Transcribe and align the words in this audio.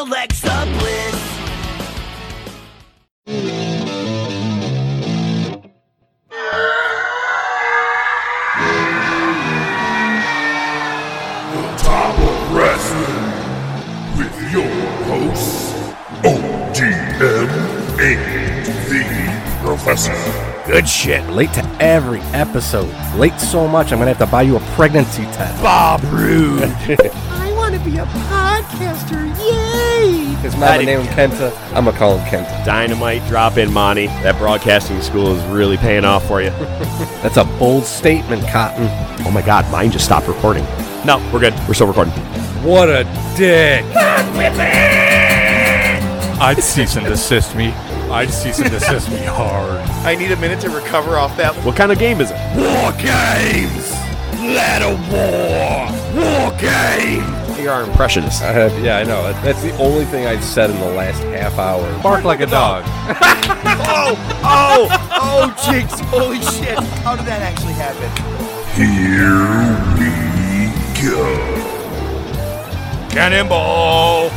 Alexa 0.00 0.66
Bliss. 0.78 1.14
Top 11.76 12.18
of 12.18 12.56
Wrestling 12.56 13.02
with 14.16 14.34
your 14.50 14.64
hosts, 15.04 15.74
OGM 16.22 17.20
and 18.00 18.66
the 18.88 19.04
Professor. 19.62 20.14
Good 20.66 20.88
shit. 20.88 21.28
Late 21.28 21.52
to 21.52 21.76
every 21.78 22.20
episode. 22.32 22.90
Late 23.16 23.38
so 23.38 23.68
much, 23.68 23.92
I'm 23.92 23.98
going 23.98 24.06
to 24.06 24.14
have 24.14 24.26
to 24.26 24.32
buy 24.32 24.42
you 24.42 24.56
a 24.56 24.60
pregnancy 24.76 25.24
test. 25.24 25.62
Bob 25.62 26.02
Rude. 26.04 26.74
I 27.70 27.74
want 27.74 27.84
to 27.84 27.90
be 27.90 27.98
a 27.98 28.04
podcaster. 28.04 29.28
Yay! 29.38 30.34
His 30.42 30.56
mama 30.56 30.82
named 30.82 31.04
him 31.04 31.30
Kenta. 31.30 31.56
I'm 31.72 31.84
going 31.84 31.94
to 31.94 31.98
call 32.00 32.18
him 32.18 32.26
Kenta. 32.26 32.64
Dynamite 32.64 33.24
drop 33.28 33.58
in, 33.58 33.72
Monty. 33.72 34.08
That 34.24 34.36
broadcasting 34.38 35.00
school 35.02 35.36
is 35.36 35.44
really 35.44 35.76
paying 35.76 36.04
off 36.04 36.26
for 36.26 36.42
you. 36.42 36.50
That's 37.22 37.36
a 37.36 37.44
bold 37.44 37.84
statement, 37.84 38.42
Cotton. 38.48 38.88
oh 39.24 39.30
my 39.30 39.42
god, 39.42 39.70
mine 39.70 39.92
just 39.92 40.04
stopped 40.04 40.26
recording. 40.26 40.64
No, 41.04 41.18
we're 41.32 41.38
good. 41.38 41.54
We're 41.68 41.74
still 41.74 41.86
recording. 41.86 42.12
What 42.64 42.88
a 42.88 43.04
dick. 43.36 43.84
I'd 46.40 46.60
cease 46.60 46.96
and 46.96 47.06
desist 47.06 47.54
me. 47.54 47.68
I'd 48.10 48.30
cease 48.30 48.58
and 48.58 48.68
desist 48.68 49.10
me 49.10 49.18
hard. 49.18 49.78
I 50.04 50.16
need 50.16 50.32
a 50.32 50.36
minute 50.38 50.60
to 50.62 50.70
recover 50.70 51.16
off 51.16 51.36
that. 51.36 51.54
What 51.64 51.76
kind 51.76 51.92
of 51.92 52.00
game 52.00 52.20
is 52.20 52.32
it? 52.32 52.36
War 52.56 52.90
Games! 52.98 53.92
Ladder 54.40 54.96
War! 55.12 55.86
War 56.20 56.50
Games! 56.58 57.39
You're 57.62 57.72
our 57.72 57.82
impressionist. 57.82 58.42
I 58.42 58.52
have, 58.52 58.78
yeah, 58.82 58.96
I 58.98 59.04
know. 59.04 59.22
That's 59.42 59.60
the 59.62 59.76
only 59.76 60.06
thing 60.06 60.26
I've 60.26 60.42
said 60.42 60.70
in 60.70 60.78
the 60.80 60.86
last 60.86 61.22
half 61.24 61.58
hour. 61.58 62.02
Bark 62.02 62.24
like 62.24 62.40
a 62.40 62.46
dog. 62.46 62.84
Oh, 63.92 64.14
oh, 64.42 64.88
oh, 65.10 65.70
jinx! 65.70 65.98
Holy 66.00 66.40
shit! 66.40 66.78
How 67.02 67.16
did 67.16 67.26
that 67.26 67.42
actually 67.42 67.74
happen? 67.74 68.08
Here 68.74 69.36
we 69.98 70.10
go. 71.02 71.26
Cannonball! 73.10 74.30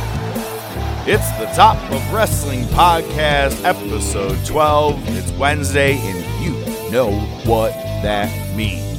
It's 1.06 1.30
the 1.38 1.46
Top 1.54 1.76
of 1.90 2.12
Wrestling 2.12 2.64
Podcast, 2.66 3.64
episode 3.64 4.44
12. 4.44 5.16
It's 5.16 5.30
Wednesday, 5.32 5.98
and 5.98 6.44
you 6.44 6.52
know 6.90 7.12
what 7.44 7.72
that 8.02 8.30
means. 8.56 8.93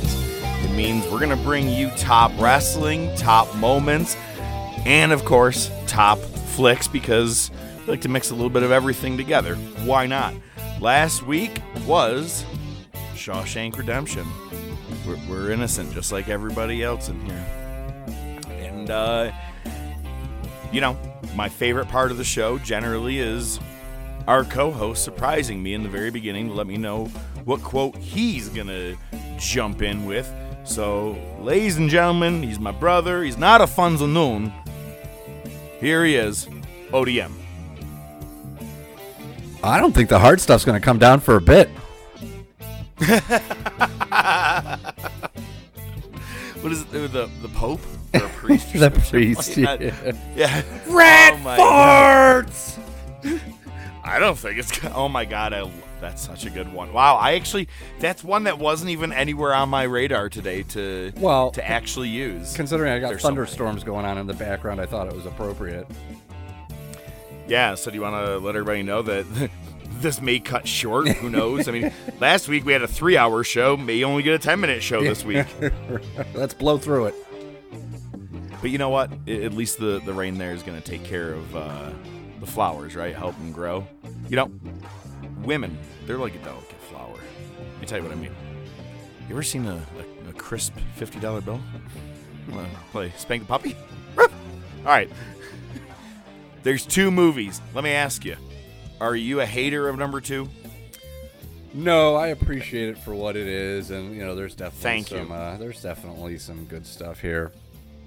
It 0.65 0.71
means 0.71 1.05
we're 1.05 1.19
going 1.19 1.29
to 1.29 1.43
bring 1.43 1.69
you 1.69 1.91
top 1.91 2.31
wrestling, 2.39 3.15
top 3.17 3.53
moments, 3.55 4.17
and 4.83 5.11
of 5.11 5.23
course, 5.23 5.69
top 5.85 6.17
flicks 6.17 6.87
because 6.87 7.51
we 7.81 7.91
like 7.91 8.01
to 8.01 8.09
mix 8.09 8.31
a 8.31 8.33
little 8.33 8.49
bit 8.49 8.63
of 8.63 8.71
everything 8.71 9.15
together. 9.15 9.53
Why 9.85 10.07
not? 10.07 10.33
Last 10.81 11.21
week 11.21 11.61
was 11.85 12.43
Shawshank 13.13 13.77
Redemption. 13.77 14.25
We're, 15.05 15.19
we're 15.29 15.51
innocent 15.51 15.93
just 15.93 16.11
like 16.11 16.29
everybody 16.29 16.81
else 16.81 17.09
in 17.09 17.21
here. 17.21 17.45
And, 18.49 18.89
uh, 18.89 19.31
you 20.71 20.81
know, 20.81 20.97
my 21.35 21.47
favorite 21.47 21.89
part 21.89 22.09
of 22.09 22.17
the 22.17 22.23
show 22.23 22.57
generally 22.57 23.19
is 23.19 23.59
our 24.27 24.43
co 24.43 24.71
host 24.71 25.03
surprising 25.03 25.61
me 25.61 25.75
in 25.75 25.83
the 25.83 25.89
very 25.89 26.09
beginning 26.09 26.47
to 26.47 26.55
let 26.55 26.65
me 26.65 26.77
know 26.77 27.05
what 27.43 27.61
quote 27.61 27.95
he's 27.97 28.49
going 28.49 28.65
to 28.65 28.97
jump 29.37 29.83
in 29.83 30.07
with. 30.07 30.27
So, 30.65 31.17
ladies 31.39 31.77
and 31.77 31.89
gentlemen, 31.89 32.43
he's 32.43 32.59
my 32.59 32.71
brother. 32.71 33.23
He's 33.23 33.37
not 33.37 33.61
a 33.61 33.65
Funza 33.65 34.11
Noon. 34.11 34.51
Here 35.79 36.03
he 36.03 36.15
is, 36.15 36.47
ODM. 36.89 37.31
I 39.63 39.79
don't 39.79 39.93
think 39.93 40.09
the 40.09 40.19
hard 40.19 40.41
stuff's 40.41 40.65
going 40.65 40.79
to 40.79 40.83
come 40.83 40.99
down 40.99 41.19
for 41.19 41.37
a 41.37 41.41
bit. 41.41 41.69
What 46.65 46.71
is 46.71 46.81
it? 46.81 47.11
The, 47.11 47.29
the 47.43 47.47
Pope? 47.49 47.79
Or 48.15 48.21
a 48.25 48.29
priest? 48.29 48.73
The 48.79 48.89
priest, 48.89 49.55
like 49.55 49.81
yeah. 49.81 50.11
Yeah. 50.35 50.63
Red 50.87 51.33
oh 51.33 51.61
farts. 51.61 52.79
I 54.03 54.17
don't 54.17 54.35
think 54.35 54.57
it's. 54.57 54.71
Oh 54.85 55.07
my 55.07 55.25
god! 55.25 55.53
I. 55.53 55.69
That's 56.01 56.21
such 56.21 56.45
a 56.45 56.49
good 56.49 56.71
one. 56.71 56.93
Wow. 56.93 57.15
I 57.15 57.33
actually. 57.33 57.67
That's 57.99 58.23
one 58.23 58.43
that 58.43 58.59
wasn't 58.59 58.91
even 58.91 59.13
anywhere 59.13 59.53
on 59.53 59.69
my 59.69 59.83
radar 59.83 60.29
today 60.29 60.63
to. 60.63 61.11
Well, 61.17 61.51
To 61.51 61.67
actually 61.67 62.09
use. 62.09 62.55
Considering 62.55 62.91
I 62.91 62.99
got 62.99 63.09
There's 63.09 63.21
so 63.21 63.29
thunderstorms 63.29 63.83
going 63.83 64.05
on 64.05 64.17
in 64.17 64.27
the 64.27 64.33
background, 64.33 64.81
I 64.81 64.85
thought 64.85 65.07
it 65.07 65.13
was 65.13 65.25
appropriate. 65.25 65.87
Yeah. 67.47 67.75
So 67.75 67.91
do 67.91 67.95
you 67.95 68.01
want 68.01 68.25
to 68.25 68.37
let 68.39 68.55
everybody 68.55 68.83
know 68.83 69.01
that 69.03 69.25
this 69.99 70.21
may 70.21 70.39
cut 70.39 70.67
short? 70.67 71.07
Who 71.07 71.29
knows? 71.29 71.67
I 71.67 71.71
mean, 71.71 71.91
last 72.19 72.47
week 72.47 72.65
we 72.65 72.73
had 72.73 72.81
a 72.81 72.87
three-hour 72.87 73.43
show. 73.43 73.77
May 73.77 74.03
only 74.03 74.23
get 74.23 74.33
a 74.33 74.39
ten-minute 74.39 74.83
show 74.83 75.01
this 75.01 75.23
week. 75.25 75.45
Let's 76.33 76.53
blow 76.53 76.77
through 76.77 77.07
it. 77.07 77.15
But 78.61 78.71
you 78.71 78.77
know 78.77 78.89
what? 78.89 79.11
At 79.27 79.53
least 79.53 79.79
the, 79.79 80.01
the 80.03 80.13
rain 80.13 80.37
there 80.37 80.51
is 80.51 80.63
going 80.63 80.81
to 80.81 80.87
take 80.87 81.03
care 81.03 81.33
of 81.33 81.55
uh, 81.55 81.91
the 82.39 82.47
flowers, 82.47 82.95
right? 82.95 83.15
Help 83.15 83.37
them 83.37 83.51
grow. 83.51 83.85
You 84.27 84.37
know, 84.37 84.51
women, 85.45 85.77
they're 86.05 86.17
like 86.17 86.35
a 86.35 86.39
delicate 86.39 86.81
flower. 86.89 87.17
Let 87.73 87.81
me 87.81 87.87
tell 87.87 87.99
you 87.99 88.03
what 88.03 88.11
I 88.11 88.15
mean. 88.19 88.35
You 89.27 89.35
ever 89.35 89.43
seen 89.43 89.65
a, 89.65 89.75
a, 89.75 90.29
a 90.29 90.33
crisp 90.33 90.73
$50 90.99 91.43
bill? 91.43 91.59
Wanna 92.49 92.69
play 92.91 93.11
Spank 93.17 93.43
the 93.43 93.47
Puppy? 93.47 93.75
All 94.17 94.27
right. 94.85 95.09
There's 96.63 96.85
two 96.85 97.11
movies. 97.11 97.61
Let 97.73 97.83
me 97.83 97.91
ask 97.91 98.25
you. 98.25 98.37
Are 99.01 99.15
you 99.15 99.41
a 99.41 99.45
hater 99.45 99.89
of 99.89 99.97
number 99.97 100.21
two? 100.21 100.49
No, 101.73 102.15
I 102.15 102.27
appreciate 102.27 102.89
it 102.89 102.97
for 102.97 103.13
what 103.13 103.35
it 103.35 103.47
is, 103.47 103.91
and 103.91 104.15
you 104.15 104.25
know, 104.25 104.33
there's 104.33 104.55
definitely 104.55 104.81
Thank 104.81 105.11
you. 105.11 105.33
Uh, 105.33 105.57
there's 105.57 105.81
definitely 105.81 106.37
some 106.37 106.63
good 106.65 106.87
stuff 106.87 107.19
here. 107.19 107.51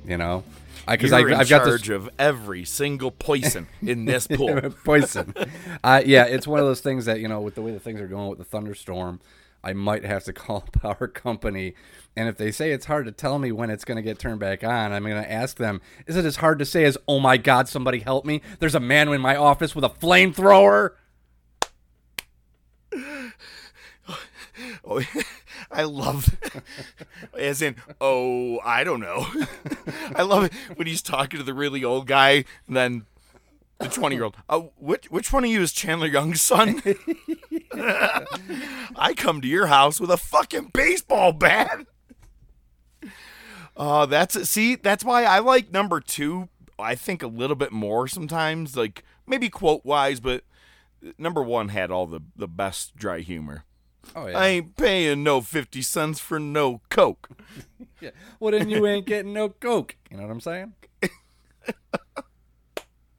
You 0.06 0.16
know, 0.16 0.44
I 0.86 0.96
Because 0.96 1.10
You're 1.10 1.34
I've 1.34 1.48
got 1.48 1.64
charge 1.64 1.88
this 1.88 1.90
of 1.90 2.08
every 2.18 2.64
single 2.64 3.10
poison 3.10 3.68
in 3.82 4.06
this 4.06 4.26
pool. 4.30 4.58
poison. 4.84 5.34
uh, 5.84 6.02
yeah, 6.04 6.24
it's 6.24 6.46
one 6.46 6.60
of 6.60 6.66
those 6.66 6.80
things 6.80 7.04
that 7.04 7.20
you 7.20 7.28
know, 7.28 7.40
with 7.40 7.54
the 7.54 7.62
way 7.62 7.72
the 7.72 7.80
things 7.80 8.00
are 8.00 8.06
going 8.08 8.28
with 8.28 8.38
the 8.38 8.44
thunderstorm, 8.44 9.20
I 9.62 9.74
might 9.74 10.04
have 10.04 10.24
to 10.24 10.32
call 10.34 10.64
a 10.66 10.78
power 10.78 11.06
company, 11.08 11.74
and 12.16 12.28
if 12.28 12.38
they 12.38 12.50
say 12.50 12.72
it's 12.72 12.86
hard 12.86 13.04
to 13.06 13.12
tell 13.12 13.38
me 13.38 13.52
when 13.52 13.68
it's 13.70 13.84
going 13.84 13.96
to 13.96 14.02
get 14.02 14.18
turned 14.18 14.40
back 14.40 14.64
on, 14.64 14.92
I'm 14.92 15.02
going 15.04 15.22
to 15.22 15.30
ask 15.30 15.58
them, 15.58 15.80
is 16.06 16.16
it 16.16 16.24
as 16.24 16.36
hard 16.36 16.58
to 16.60 16.64
say 16.64 16.84
as, 16.84 16.96
"Oh 17.06 17.20
my 17.20 17.36
God, 17.36 17.68
somebody 17.68 17.98
help 18.00 18.24
me"? 18.24 18.40
There's 18.58 18.74
a 18.74 18.80
man 18.80 19.08
in 19.08 19.20
my 19.20 19.36
office 19.36 19.74
with 19.74 19.84
a 19.84 19.90
flamethrower. 19.90 20.92
Oh, 24.84 25.02
I 25.70 25.82
love, 25.84 26.36
as 27.38 27.60
in, 27.60 27.76
oh, 28.00 28.58
I 28.60 28.84
don't 28.84 29.00
know. 29.00 29.26
I 30.14 30.22
love 30.22 30.44
it 30.44 30.52
when 30.76 30.86
he's 30.86 31.02
talking 31.02 31.38
to 31.38 31.44
the 31.44 31.54
really 31.54 31.84
old 31.84 32.06
guy, 32.06 32.44
and 32.66 32.76
then 32.76 33.06
the 33.78 33.88
twenty-year-old. 33.88 34.36
Oh, 34.48 34.72
which 34.78 35.10
which 35.10 35.32
one 35.32 35.44
of 35.44 35.50
you 35.50 35.60
is 35.60 35.72
Chandler 35.72 36.06
Young's 36.06 36.40
son? 36.40 36.82
I 37.74 39.14
come 39.16 39.40
to 39.40 39.48
your 39.48 39.66
house 39.66 40.00
with 40.00 40.10
a 40.10 40.16
fucking 40.16 40.70
baseball 40.72 41.32
bat. 41.32 41.86
Oh, 43.76 44.06
that's. 44.06 44.48
See, 44.48 44.74
that's 44.74 45.04
why 45.04 45.24
I 45.24 45.38
like 45.38 45.70
number 45.70 46.00
two. 46.00 46.48
I 46.78 46.94
think 46.94 47.22
a 47.22 47.28
little 47.28 47.56
bit 47.56 47.72
more 47.72 48.08
sometimes, 48.08 48.76
like 48.76 49.04
maybe 49.26 49.48
quote 49.50 49.84
wise, 49.84 50.18
but 50.20 50.44
number 51.18 51.42
one 51.42 51.68
had 51.68 51.90
all 51.90 52.06
the 52.06 52.20
the 52.34 52.48
best 52.48 52.96
dry 52.96 53.20
humor. 53.20 53.64
Oh 54.16 54.26
I 54.26 54.48
ain't 54.48 54.76
paying 54.76 55.22
no 55.22 55.40
50 55.40 55.82
cents 55.82 56.18
for 56.20 56.38
no 56.40 56.80
Coke. 56.90 57.28
yeah. 58.00 58.10
Well, 58.40 58.52
then 58.52 58.68
you 58.70 58.86
ain't 58.86 59.06
getting 59.06 59.32
no 59.32 59.48
coke. 59.50 59.96
You 60.10 60.16
know 60.16 60.24
what 60.24 60.32
I'm 60.32 60.40
saying? 60.40 60.72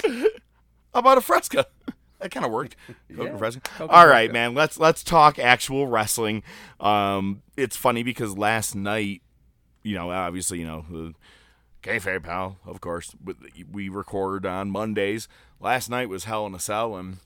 How 0.03 1.00
about 1.01 1.18
a 1.18 1.21
Fresca? 1.21 1.65
That 2.19 2.31
kind 2.31 2.45
of 2.45 2.51
worked. 2.51 2.75
Coke 3.15 3.30
Yeah, 3.30 3.38
Fresca. 3.38 3.62
Coke 3.62 3.89
All 3.89 4.06
right, 4.06 4.30
Fresca. 4.30 4.33
man. 4.33 4.53
Let's 4.53 4.77
let's 4.77 5.06
talk 5.06 5.39
actual 5.39 5.88
wrestling. 5.88 6.44
Um, 6.81 7.44
it's 7.56 7.77
funny 7.77 8.03
because 8.03 8.38
last 8.38 8.75
night, 8.75 9.21
you 9.83 9.95
know, 9.95 10.12
obviously, 10.12 10.59
you 10.59 10.68
know, 10.68 10.83
the 10.91 11.13
kayfabe 11.81 12.24
pal, 12.24 12.57
of 12.65 12.81
course, 12.81 13.15
but 13.24 13.38
we 13.71 13.88
record 13.88 14.45
on 14.45 14.69
Mondays. 14.69 15.30
Last 15.62 15.89
night 15.89 16.09
was 16.09 16.25
Hell 16.25 16.45
in 16.45 16.53
a 16.53 16.59
Cell, 16.59 16.97
and 16.97 17.19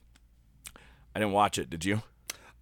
I 1.15 1.19
didn't 1.21 1.33
watch 1.33 1.57
it. 1.57 1.71
Did 1.71 1.85
you? 1.85 2.03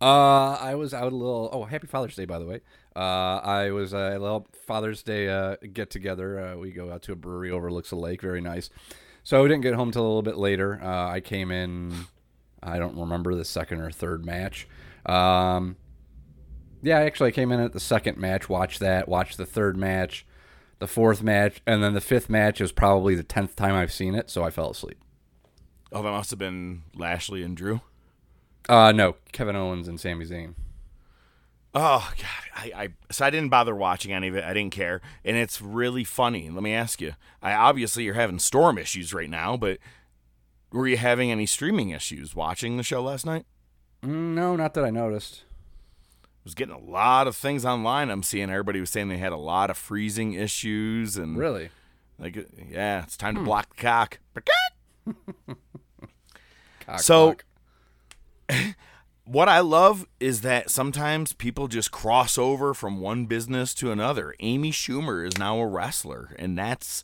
Uh, 0.01 0.57
I 0.59 0.74
was 0.75 0.94
out 0.94 1.13
a 1.13 1.15
little. 1.15 1.50
Oh, 1.53 1.63
happy 1.63 1.86
Father's 1.88 2.15
Day, 2.15 2.25
by 2.25 2.39
the 2.39 2.45
way. 2.45 2.62
Uh, 2.95 3.00
I 3.44 3.69
was 3.71 3.94
uh, 3.94 4.13
a 4.15 4.19
little 4.19 4.48
Father's 4.65 5.03
Day 5.03 5.30
uh, 5.30 5.57
get 5.74 5.89
together. 5.92 6.39
Uh, 6.39 6.56
we 6.57 6.71
go 6.71 6.92
out 6.92 7.03
to 7.03 7.12
a 7.12 7.15
brewery 7.15 7.51
overlooks 7.51 7.92
a 7.92 7.95
lake, 7.95 8.21
very 8.21 8.42
nice. 8.42 8.69
So 9.24 9.44
we 9.44 9.50
didn't 9.50 9.62
get 9.62 9.75
home 9.75 9.92
till 9.92 10.01
a 10.01 10.07
little 10.07 10.24
bit 10.24 10.38
later. 10.38 10.81
Uh, 10.81 11.07
I 11.09 11.19
came 11.19 11.51
in. 11.51 11.94
I 12.63 12.80
don't 12.80 12.98
remember 12.98 13.36
the 13.36 13.45
second 13.45 13.81
or 13.81 13.92
third 13.92 14.25
match. 14.25 14.68
Um, 15.06 15.77
yeah, 16.81 17.00
actually, 17.00 17.27
I 17.30 17.31
came 17.31 17.51
in 17.51 17.59
at 17.59 17.74
the 17.74 17.80
second 17.80 18.18
match. 18.18 18.50
Watched 18.50 18.80
that. 18.80 19.07
Watched 19.07 19.38
the 19.38 19.45
third 19.45 19.77
match. 19.77 20.25
the 20.80 20.88
fourth 20.88 21.21
match, 21.21 21.62
and 21.68 21.83
then 21.83 21.94
the 21.94 22.01
fifth 22.01 22.27
match 22.27 22.59
is 22.59 22.71
probably 22.71 23.13
the 23.13 23.21
tenth 23.24 23.56
time 23.56 23.75
I've 23.75 23.94
seen 23.94 24.15
it, 24.15 24.31
so 24.31 24.44
I 24.44 24.50
fell 24.50 24.71
asleep. 24.71 24.98
Oh, 25.92 26.01
that 26.01 26.09
must 26.09 26.31
have 26.31 26.39
been 26.39 26.81
Lashley 26.95 27.44
and 27.44 27.56
Drew. 27.56 27.81
Uh 28.69 28.92
no, 28.92 29.16
Kevin 29.31 29.56
Owens 29.56 29.88
and 29.88 30.00
Sami 30.00 30.25
Zayn. 30.25 30.54
Oh 31.74 32.12
God, 32.18 32.28
I, 32.56 32.72
I 32.84 32.90
so 33.12 33.25
I 33.25 33.30
didn't 33.30 33.50
bother 33.50 33.74
watching 33.75 34.12
any 34.12 34.28
of 34.28 34.36
it. 34.36 34.44
I 34.44 34.54
didn't 34.54 34.74
care, 34.74 35.02
and 35.24 35.38
it's 35.38 35.62
really 35.62 36.04
funny. 36.04 36.50
Let 36.50 36.63
me 36.63 36.74
ask 36.74 37.00
you. 37.02 37.13
I 37.42 37.54
obviously 37.54 38.04
you're 38.04 38.13
having 38.13 38.40
storm 38.40 38.78
issues 38.78 39.13
right 39.13 39.30
now, 39.30 39.56
but 39.58 39.78
were 40.72 40.88
you 40.88 40.98
having 40.98 41.31
any 41.31 41.46
streaming 41.46 41.90
issues 41.90 42.36
watching 42.36 42.78
the 42.78 42.84
show 42.84 43.02
last 43.02 43.25
night? 43.25 43.46
No, 44.04 44.56
not 44.56 44.74
that 44.74 44.84
I 44.84 44.90
noticed. 44.90 45.44
I 46.24 46.44
was 46.44 46.56
getting 46.56 46.74
a 46.75 46.80
lot 46.80 47.28
of 47.28 47.36
things 47.36 47.63
online. 47.66 48.10
I'm 48.10 48.24
seeing 48.24 48.50
everybody 48.50 48.80
was 48.80 48.90
saying 48.90 49.10
they 49.10 49.18
had 49.18 49.31
a 49.31 49.38
lot 49.38 49.69
of 49.69 49.78
freezing 49.78 50.34
issues 50.34 51.16
and 51.18 51.38
Really? 51.38 51.69
like 52.19 52.36
yeah, 52.69 53.04
it's 53.04 53.16
time 53.16 53.36
to 53.36 53.40
Hmm. 53.42 53.46
block 53.46 53.75
the 53.75 53.81
cock. 53.81 54.19
Cock 56.86 57.00
So- 57.00 57.25
block. 57.28 57.46
What 59.24 59.48
I 59.48 59.59
love 59.59 60.07
is 60.19 60.42
that 60.42 60.71
sometimes 60.71 61.31
people 61.31 61.68
just 61.68 61.92
cross 61.92 62.38
over 62.39 62.74
from 62.74 63.00
one 63.00 63.27
business 63.27 63.74
to 63.75 63.92
another. 63.92 64.33
Amy 64.39 64.71
Schumer 64.71 65.25
is 65.25 65.38
now 65.38 65.59
a 65.59 65.68
wrestler, 65.68 66.36
and 66.39 66.57
that's 66.57 67.03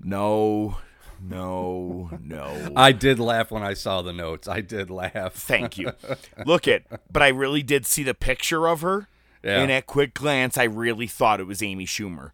no, 0.00 0.78
no, 1.20 2.10
no. 2.20 2.72
I 2.76 2.92
did 2.92 3.18
laugh 3.18 3.50
when 3.50 3.62
I 3.62 3.74
saw 3.74 4.02
the 4.02 4.12
notes. 4.12 4.48
I 4.48 4.62
did 4.62 4.90
laugh. 4.90 5.34
Thank 5.34 5.76
you. 5.78 5.92
Look 6.46 6.66
at, 6.66 6.82
but 7.12 7.22
I 7.22 7.28
really 7.28 7.62
did 7.62 7.86
see 7.86 8.02
the 8.02 8.14
picture 8.14 8.66
of 8.66 8.80
her, 8.80 9.06
Yeah. 9.44 9.60
and 9.60 9.70
at 9.70 9.86
quick 9.86 10.14
glance, 10.14 10.56
I 10.58 10.64
really 10.64 11.06
thought 11.06 11.40
it 11.40 11.46
was 11.46 11.62
Amy 11.62 11.86
Schumer. 11.86 12.30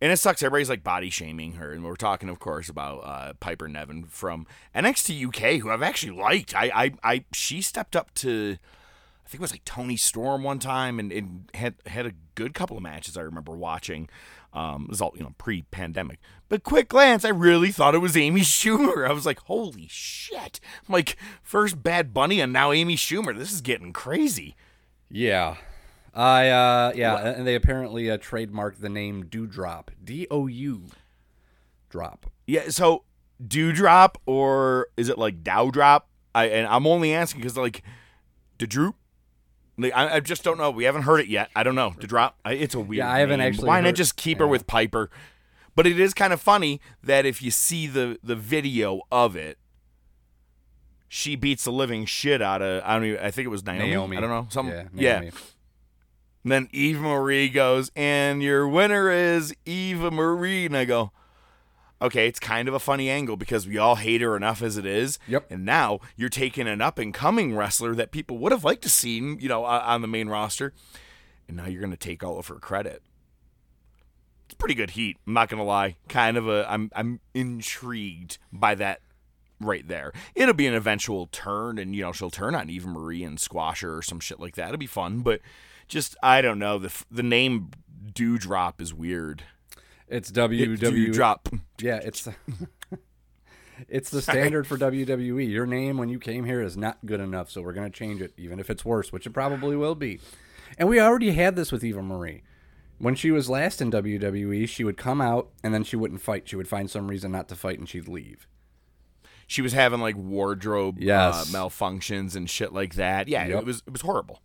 And 0.00 0.12
it 0.12 0.18
sucks. 0.18 0.42
Everybody's 0.42 0.68
like 0.68 0.84
body 0.84 1.08
shaming 1.08 1.52
her, 1.52 1.72
and 1.72 1.82
we're 1.82 1.96
talking, 1.96 2.28
of 2.28 2.38
course, 2.38 2.68
about 2.68 2.98
uh, 2.98 3.32
Piper 3.40 3.66
Niven 3.66 4.04
from 4.04 4.46
NXT 4.74 5.28
UK, 5.28 5.60
who 5.60 5.70
I've 5.70 5.82
actually 5.82 6.12
liked. 6.12 6.54
I, 6.54 6.70
I, 6.74 6.92
I, 7.02 7.24
she 7.32 7.62
stepped 7.62 7.96
up 7.96 8.12
to, 8.16 8.58
I 9.24 9.28
think 9.28 9.40
it 9.40 9.40
was 9.40 9.52
like 9.52 9.64
Toni 9.64 9.96
Storm 9.96 10.42
one 10.42 10.58
time, 10.58 10.98
and, 10.98 11.10
and 11.10 11.50
had 11.54 11.76
had 11.86 12.04
a 12.04 12.12
good 12.34 12.52
couple 12.52 12.76
of 12.76 12.82
matches. 12.82 13.16
I 13.16 13.22
remember 13.22 13.52
watching. 13.52 14.08
Um, 14.52 14.84
it 14.84 14.90
was 14.90 15.00
all 15.00 15.12
you 15.16 15.22
know 15.22 15.34
pre-pandemic, 15.38 16.18
but 16.48 16.62
quick 16.62 16.88
glance, 16.88 17.24
I 17.24 17.30
really 17.30 17.72
thought 17.72 17.94
it 17.94 17.98
was 17.98 18.16
Amy 18.16 18.40
Schumer. 18.42 19.08
I 19.08 19.12
was 19.12 19.24
like, 19.26 19.40
holy 19.40 19.86
shit! 19.88 20.60
I'm 20.86 20.92
like 20.92 21.16
first 21.42 21.82
Bad 21.82 22.12
Bunny, 22.12 22.40
and 22.40 22.52
now 22.52 22.72
Amy 22.72 22.96
Schumer. 22.96 23.36
This 23.36 23.52
is 23.52 23.62
getting 23.62 23.94
crazy. 23.94 24.56
Yeah. 25.10 25.56
I 26.16 26.48
uh 26.48 26.92
yeah, 26.94 27.16
and 27.28 27.46
they 27.46 27.54
apparently 27.54 28.10
uh, 28.10 28.16
trademarked 28.16 28.80
the 28.80 28.88
name 28.88 29.24
Doudrop. 29.24 29.88
D 30.02 30.26
O 30.30 30.46
U 30.46 30.84
drop. 31.90 32.30
Yeah, 32.46 32.70
so 32.70 33.04
Doudrop 33.46 34.16
or 34.24 34.88
is 34.96 35.08
it 35.10 35.18
like 35.18 35.44
Dowdrop? 35.44 36.02
I 36.34 36.46
and 36.46 36.66
I'm 36.66 36.86
only 36.86 37.12
asking 37.12 37.42
because 37.42 37.56
like 37.56 37.82
Dedroop. 38.58 38.94
Like, 39.78 39.92
I, 39.94 40.14
I 40.14 40.20
just 40.20 40.42
don't 40.42 40.56
know. 40.56 40.70
We 40.70 40.84
haven't 40.84 41.02
heard 41.02 41.20
it 41.20 41.26
yet. 41.28 41.50
I 41.54 41.62
don't 41.62 41.74
know. 41.74 41.90
Dedrop. 41.98 42.32
I- 42.46 42.54
It's 42.54 42.74
a 42.74 42.80
weird. 42.80 42.96
Yeah, 42.98 43.12
I 43.12 43.18
haven't 43.18 43.40
name. 43.40 43.48
actually 43.48 43.68
Why 43.68 43.82
not 43.82 43.94
just 43.94 44.16
keep 44.16 44.38
her 44.38 44.46
yeah. 44.46 44.50
with 44.50 44.66
Piper? 44.66 45.10
But 45.74 45.86
it 45.86 46.00
is 46.00 46.14
kind 46.14 46.32
of 46.32 46.40
funny 46.40 46.80
that 47.02 47.26
if 47.26 47.42
you 47.42 47.50
see 47.50 47.86
the 47.86 48.18
the 48.22 48.34
video 48.36 49.02
of 49.12 49.36
it, 49.36 49.58
she 51.08 51.36
beats 51.36 51.64
the 51.64 51.72
living 51.72 52.06
shit 52.06 52.40
out 52.40 52.62
of. 52.62 52.82
I 52.86 52.94
don't. 52.94 53.04
Even, 53.04 53.20
I 53.22 53.30
think 53.30 53.44
it 53.44 53.50
was 53.50 53.66
Naomi. 53.66 53.90
Naomi. 53.90 54.16
I 54.16 54.20
don't 54.20 54.30
know. 54.30 54.46
Some. 54.48 54.68
Yeah. 54.68 54.84
yeah. 54.94 55.30
And 56.46 56.52
then 56.52 56.68
Eva 56.70 57.00
Marie 57.00 57.48
goes, 57.48 57.90
and 57.96 58.40
your 58.40 58.68
winner 58.68 59.10
is 59.10 59.52
Eva 59.64 60.12
Marie. 60.12 60.66
And 60.66 60.76
I 60.76 60.84
go, 60.84 61.10
okay, 62.00 62.28
it's 62.28 62.38
kind 62.38 62.68
of 62.68 62.74
a 62.74 62.78
funny 62.78 63.10
angle 63.10 63.36
because 63.36 63.66
we 63.66 63.78
all 63.78 63.96
hate 63.96 64.20
her 64.20 64.36
enough 64.36 64.62
as 64.62 64.76
it 64.76 64.86
is. 64.86 65.18
Yep. 65.26 65.50
And 65.50 65.64
now 65.64 65.98
you're 66.14 66.28
taking 66.28 66.68
an 66.68 66.80
up 66.80 67.00
and 67.00 67.12
coming 67.12 67.56
wrestler 67.56 67.96
that 67.96 68.12
people 68.12 68.38
would 68.38 68.52
have 68.52 68.62
liked 68.62 68.82
to 68.82 68.88
see, 68.88 69.16
you 69.16 69.48
know, 69.48 69.64
on 69.64 70.02
the 70.02 70.06
main 70.06 70.28
roster. 70.28 70.72
And 71.48 71.56
now 71.56 71.66
you're 71.66 71.80
going 71.80 71.90
to 71.90 71.96
take 71.96 72.22
all 72.22 72.38
of 72.38 72.46
her 72.46 72.60
credit. 72.60 73.02
It's 74.44 74.54
pretty 74.54 74.74
good 74.74 74.90
heat. 74.90 75.16
I'm 75.26 75.32
not 75.32 75.48
going 75.48 75.58
to 75.58 75.64
lie. 75.64 75.96
Kind 76.08 76.36
of 76.36 76.46
a, 76.46 76.64
I'm, 76.70 76.92
I'm 76.94 77.18
intrigued 77.34 78.38
by 78.52 78.76
that 78.76 79.00
right 79.60 79.88
there. 79.88 80.12
It'll 80.36 80.54
be 80.54 80.68
an 80.68 80.74
eventual 80.74 81.26
turn, 81.26 81.76
and 81.80 81.96
you 81.96 82.02
know 82.02 82.12
she'll 82.12 82.30
turn 82.30 82.54
on 82.54 82.70
Eva 82.70 82.86
Marie 82.86 83.24
and 83.24 83.40
squash 83.40 83.80
her 83.80 83.96
or 83.96 84.02
some 84.02 84.20
shit 84.20 84.38
like 84.38 84.54
that. 84.54 84.68
It'll 84.68 84.78
be 84.78 84.86
fun, 84.86 85.22
but 85.22 85.40
just 85.88 86.16
I 86.22 86.40
don't 86.40 86.58
know 86.58 86.78
the 86.78 86.92
the 87.10 87.22
name 87.22 87.70
Doudrop 88.12 88.80
is 88.80 88.92
weird. 88.94 89.42
It's 90.08 90.30
WWE. 90.30 90.78
Doudrop. 90.78 91.60
Yeah, 91.80 91.96
it's 92.02 92.28
it's 93.88 94.10
the 94.10 94.22
standard 94.22 94.66
for 94.66 94.76
WWE. 94.78 95.48
Your 95.50 95.66
name 95.66 95.98
when 95.98 96.08
you 96.08 96.18
came 96.18 96.44
here 96.44 96.62
is 96.62 96.76
not 96.76 96.98
good 97.04 97.20
enough, 97.20 97.50
so 97.50 97.60
we're 97.62 97.72
gonna 97.72 97.90
change 97.90 98.20
it, 98.22 98.32
even 98.36 98.58
if 98.58 98.70
it's 98.70 98.84
worse, 98.84 99.12
which 99.12 99.26
it 99.26 99.30
probably 99.30 99.76
will 99.76 99.94
be. 99.94 100.20
And 100.78 100.88
we 100.88 101.00
already 101.00 101.32
had 101.32 101.56
this 101.56 101.72
with 101.72 101.84
Eva 101.84 102.02
Marie. 102.02 102.42
When 102.98 103.14
she 103.14 103.30
was 103.30 103.50
last 103.50 103.82
in 103.82 103.90
WWE, 103.90 104.66
she 104.68 104.82
would 104.82 104.96
come 104.96 105.20
out 105.20 105.50
and 105.62 105.74
then 105.74 105.84
she 105.84 105.96
wouldn't 105.96 106.22
fight. 106.22 106.48
She 106.48 106.56
would 106.56 106.68
find 106.68 106.90
some 106.90 107.08
reason 107.08 107.30
not 107.30 107.48
to 107.48 107.54
fight 107.56 107.78
and 107.78 107.86
she'd 107.88 108.08
leave. 108.08 108.46
She 109.46 109.60
was 109.60 109.74
having 109.74 110.00
like 110.00 110.16
wardrobe 110.16 110.96
Yes. 110.98 111.54
uh, 111.54 111.58
malfunctions 111.58 112.34
and 112.34 112.48
shit 112.48 112.72
like 112.72 112.94
that. 112.94 113.28
Yeah, 113.28 113.46
Yep. 113.46 113.58
it 113.60 113.64
was 113.66 113.82
it 113.86 113.92
was 113.92 114.00
horrible. 114.00 114.40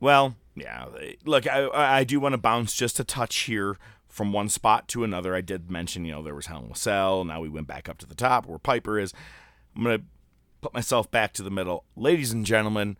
Well, 0.00 0.36
yeah. 0.54 0.86
Look, 1.24 1.46
I 1.46 1.68
I 1.72 2.04
do 2.04 2.20
want 2.20 2.32
to 2.32 2.38
bounce 2.38 2.74
just 2.74 3.00
a 3.00 3.04
touch 3.04 3.40
here 3.40 3.76
from 4.08 4.32
one 4.32 4.48
spot 4.48 4.88
to 4.88 5.04
another. 5.04 5.34
I 5.34 5.40
did 5.40 5.70
mention, 5.70 6.04
you 6.04 6.12
know, 6.12 6.22
there 6.22 6.34
was 6.34 6.46
Hell 6.46 6.64
in 6.64 6.72
a 6.72 6.76
Cell. 6.76 7.24
Now 7.24 7.40
we 7.40 7.48
went 7.48 7.66
back 7.66 7.88
up 7.88 7.98
to 7.98 8.06
the 8.06 8.14
top 8.14 8.46
where 8.46 8.58
Piper 8.58 8.98
is. 8.98 9.12
I'm 9.76 9.84
gonna 9.84 10.00
put 10.60 10.74
myself 10.74 11.10
back 11.10 11.32
to 11.34 11.42
the 11.42 11.50
middle, 11.50 11.84
ladies 11.96 12.32
and 12.32 12.44
gentlemen. 12.44 12.96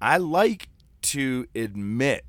I 0.00 0.16
like 0.16 0.68
to 1.02 1.46
admit 1.54 2.24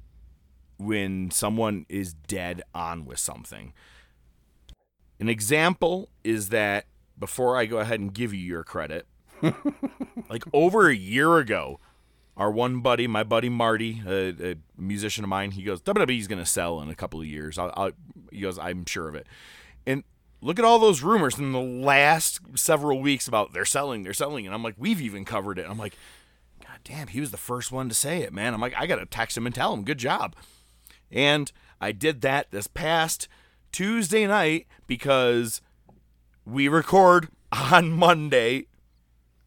when 0.77 1.31
someone 1.31 1.85
is 1.89 2.13
dead 2.13 2.61
on 2.73 3.05
with 3.05 3.19
something. 3.19 3.73
An 5.19 5.29
example 5.29 6.09
is 6.23 6.49
that 6.49 6.85
before 7.17 7.57
I 7.57 7.65
go 7.65 7.77
ahead 7.77 7.99
and 7.99 8.13
give 8.13 8.33
you 8.33 8.39
your 8.39 8.63
credit, 8.63 9.07
like 10.29 10.43
over 10.53 10.89
a 10.89 10.95
year 10.95 11.37
ago, 11.37 11.79
our 12.41 12.49
one 12.49 12.79
buddy, 12.79 13.05
my 13.05 13.23
buddy 13.23 13.49
Marty, 13.49 14.01
a, 14.03 14.53
a 14.53 14.55
musician 14.75 15.23
of 15.23 15.29
mine, 15.29 15.51
he 15.51 15.61
goes, 15.61 15.79
WWE's 15.79 16.27
going 16.27 16.39
to 16.39 16.45
sell 16.45 16.81
in 16.81 16.89
a 16.89 16.95
couple 16.95 17.21
of 17.21 17.27
years. 17.27 17.59
I'll, 17.59 17.71
I'll, 17.75 17.91
he 18.31 18.41
goes, 18.41 18.57
I'm 18.57 18.83
sure 18.87 19.07
of 19.07 19.13
it. 19.13 19.27
And 19.85 20.03
look 20.41 20.57
at 20.57 20.65
all 20.65 20.79
those 20.79 21.03
rumors 21.03 21.37
in 21.37 21.51
the 21.51 21.61
last 21.61 22.39
several 22.55 22.99
weeks 22.99 23.27
about 23.27 23.53
they're 23.53 23.63
selling, 23.63 24.01
they're 24.01 24.15
selling. 24.15 24.47
And 24.47 24.55
I'm 24.55 24.63
like, 24.63 24.73
we've 24.79 24.99
even 24.99 25.23
covered 25.23 25.59
it. 25.59 25.67
I'm 25.69 25.77
like, 25.77 25.95
God 26.59 26.79
damn, 26.83 27.09
he 27.09 27.19
was 27.19 27.29
the 27.29 27.37
first 27.37 27.71
one 27.71 27.89
to 27.89 27.93
say 27.95 28.23
it, 28.23 28.33
man. 28.33 28.55
I'm 28.55 28.61
like, 28.61 28.73
I 28.75 28.87
got 28.87 28.95
to 28.95 29.05
text 29.05 29.37
him 29.37 29.45
and 29.45 29.53
tell 29.53 29.71
him, 29.71 29.83
good 29.83 29.99
job. 29.99 30.35
And 31.11 31.51
I 31.79 31.91
did 31.91 32.21
that 32.21 32.49
this 32.49 32.65
past 32.65 33.27
Tuesday 33.71 34.25
night 34.25 34.65
because 34.87 35.61
we 36.43 36.67
record 36.67 37.27
on 37.51 37.91
Monday. 37.91 38.65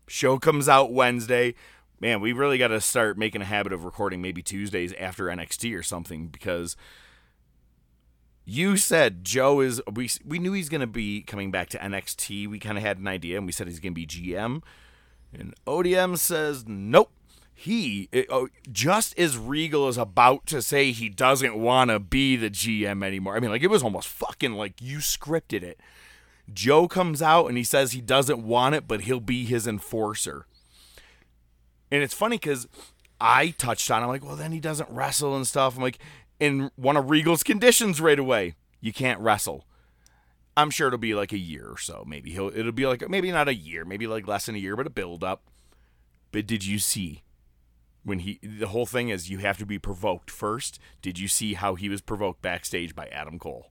Show 0.07 0.39
comes 0.39 0.69
out 0.69 0.93
Wednesday. 0.93 1.57
Man, 2.01 2.21
we 2.21 2.33
really 2.33 2.59
got 2.59 2.69
to 2.69 2.81
start 2.81 3.17
making 3.17 3.41
a 3.41 3.47
habit 3.47 3.73
of 3.73 3.85
recording 3.85 4.21
maybe 4.21 4.43
Tuesdays 4.43 4.93
after 4.95 5.27
NXT 5.27 5.79
or 5.79 5.83
something 5.83 6.27
because 6.27 6.77
you 8.45 8.77
said 8.77 9.25
Joe 9.25 9.61
is 9.61 9.81
we 9.91 10.11
we 10.25 10.39
knew 10.39 10.53
he's 10.53 10.69
going 10.69 10.81
to 10.83 10.87
be 10.87 11.23
coming 11.23 11.51
back 11.51 11.69
to 11.71 11.79
NXT. 11.79 12.49
We 12.49 12.59
kind 12.59 12.77
of 12.77 12.85
had 12.85 12.99
an 12.99 13.09
idea 13.09 13.39
and 13.39 13.47
we 13.47 13.53
said 13.53 13.69
he's 13.69 13.81
going 13.81 13.95
to 13.95 14.01
be 14.01 14.07
GM. 14.07 14.63
And 15.33 15.55
ODM 15.67 16.19
says 16.19 16.65
nope. 16.67 17.11
He 17.55 18.09
it- 18.13 18.27
oh, 18.29 18.49
just 18.71 19.19
as 19.19 19.39
Regal 19.39 19.89
is 19.89 19.97
about 19.97 20.47
to 20.47 20.61
say 20.61 20.91
he 20.91 21.09
doesn't 21.09 21.55
want 21.57 21.91
to 21.91 22.01
be 22.01 22.37
the 22.37 22.51
GM 22.51 23.05
anymore. 23.05 23.37
I 23.37 23.41
mean, 23.41 23.51
like 23.51 23.63
it 23.63 23.71
was 23.71 23.83
almost 23.83 24.09
fucking 24.09 24.55
like 24.55 24.75
you 24.83 24.99
scripted 24.99 25.63
it. 25.63 25.81
Joe 26.53 26.89
comes 26.89 27.23
out 27.23 27.47
and 27.47 27.57
he 27.57 27.65
says 27.65 27.93
he 27.93 28.03
doesn't 28.03 28.45
want 28.45 28.75
it, 28.75 28.87
but 28.87 29.03
he'll 29.03 29.21
be 29.21 29.45
his 29.45 29.67
enforcer. 29.67 30.47
And 31.95 32.03
it's 32.03 32.13
funny 32.13 32.39
because 32.39 32.67
I 33.21 33.51
touched 33.51 33.89
on. 33.89 34.03
it. 34.03 34.07
I'm 34.07 34.09
like, 34.09 34.25
well, 34.25 34.35
then 34.35 34.51
he 34.51 34.59
doesn't 34.59 34.91
wrestle 34.91 35.37
and 35.37 35.47
stuff. 35.47 35.77
I'm 35.77 35.83
like, 35.83 36.01
in 36.41 36.73
one 36.75 36.97
of 36.97 37.09
Regal's 37.09 37.45
conditions 37.45 38.01
right 38.01 38.19
away, 38.19 38.57
you 38.81 38.93
can't 38.93 39.21
wrestle. 39.21 39.65
I'm 40.57 40.71
sure 40.71 40.89
it'll 40.89 40.99
be 40.99 41.15
like 41.15 41.33
a 41.33 41.39
year 41.39 41.69
or 41.69 41.79
so. 41.79 42.05
Maybe 42.05 42.33
he'll. 42.33 42.51
It'll 42.53 42.73
be 42.73 42.89
like 42.89 43.09
maybe 43.09 43.31
not 43.31 43.47
a 43.47 43.55
year, 43.55 43.85
maybe 43.85 44.09
like 44.09 44.27
less 44.27 44.47
than 44.47 44.57
a 44.57 44.59
year, 44.59 44.75
but 44.75 44.89
a 44.89 44.91
build 44.91 45.23
up. 45.23 45.45
But 46.33 46.49
did 46.49 46.67
you 46.67 46.81
see 46.81 47.23
when 48.03 48.19
he? 48.19 48.41
The 48.43 48.67
whole 48.67 48.87
thing 48.87 49.09
is 49.11 49.31
you 49.31 49.39
have 49.39 49.59
to 49.59 49.67
be 49.67 49.79
provoked 49.79 50.33
first. 50.33 50.81
Did 51.01 51.17
you 51.17 51.29
see 51.29 51.55
how 51.55 51.77
he 51.77 51.89
was 51.89 52.01
provoked 52.01 52.43
backstage 52.43 52.97
by 52.97 53.07
Adam 53.07 53.39
Cole? 53.39 53.71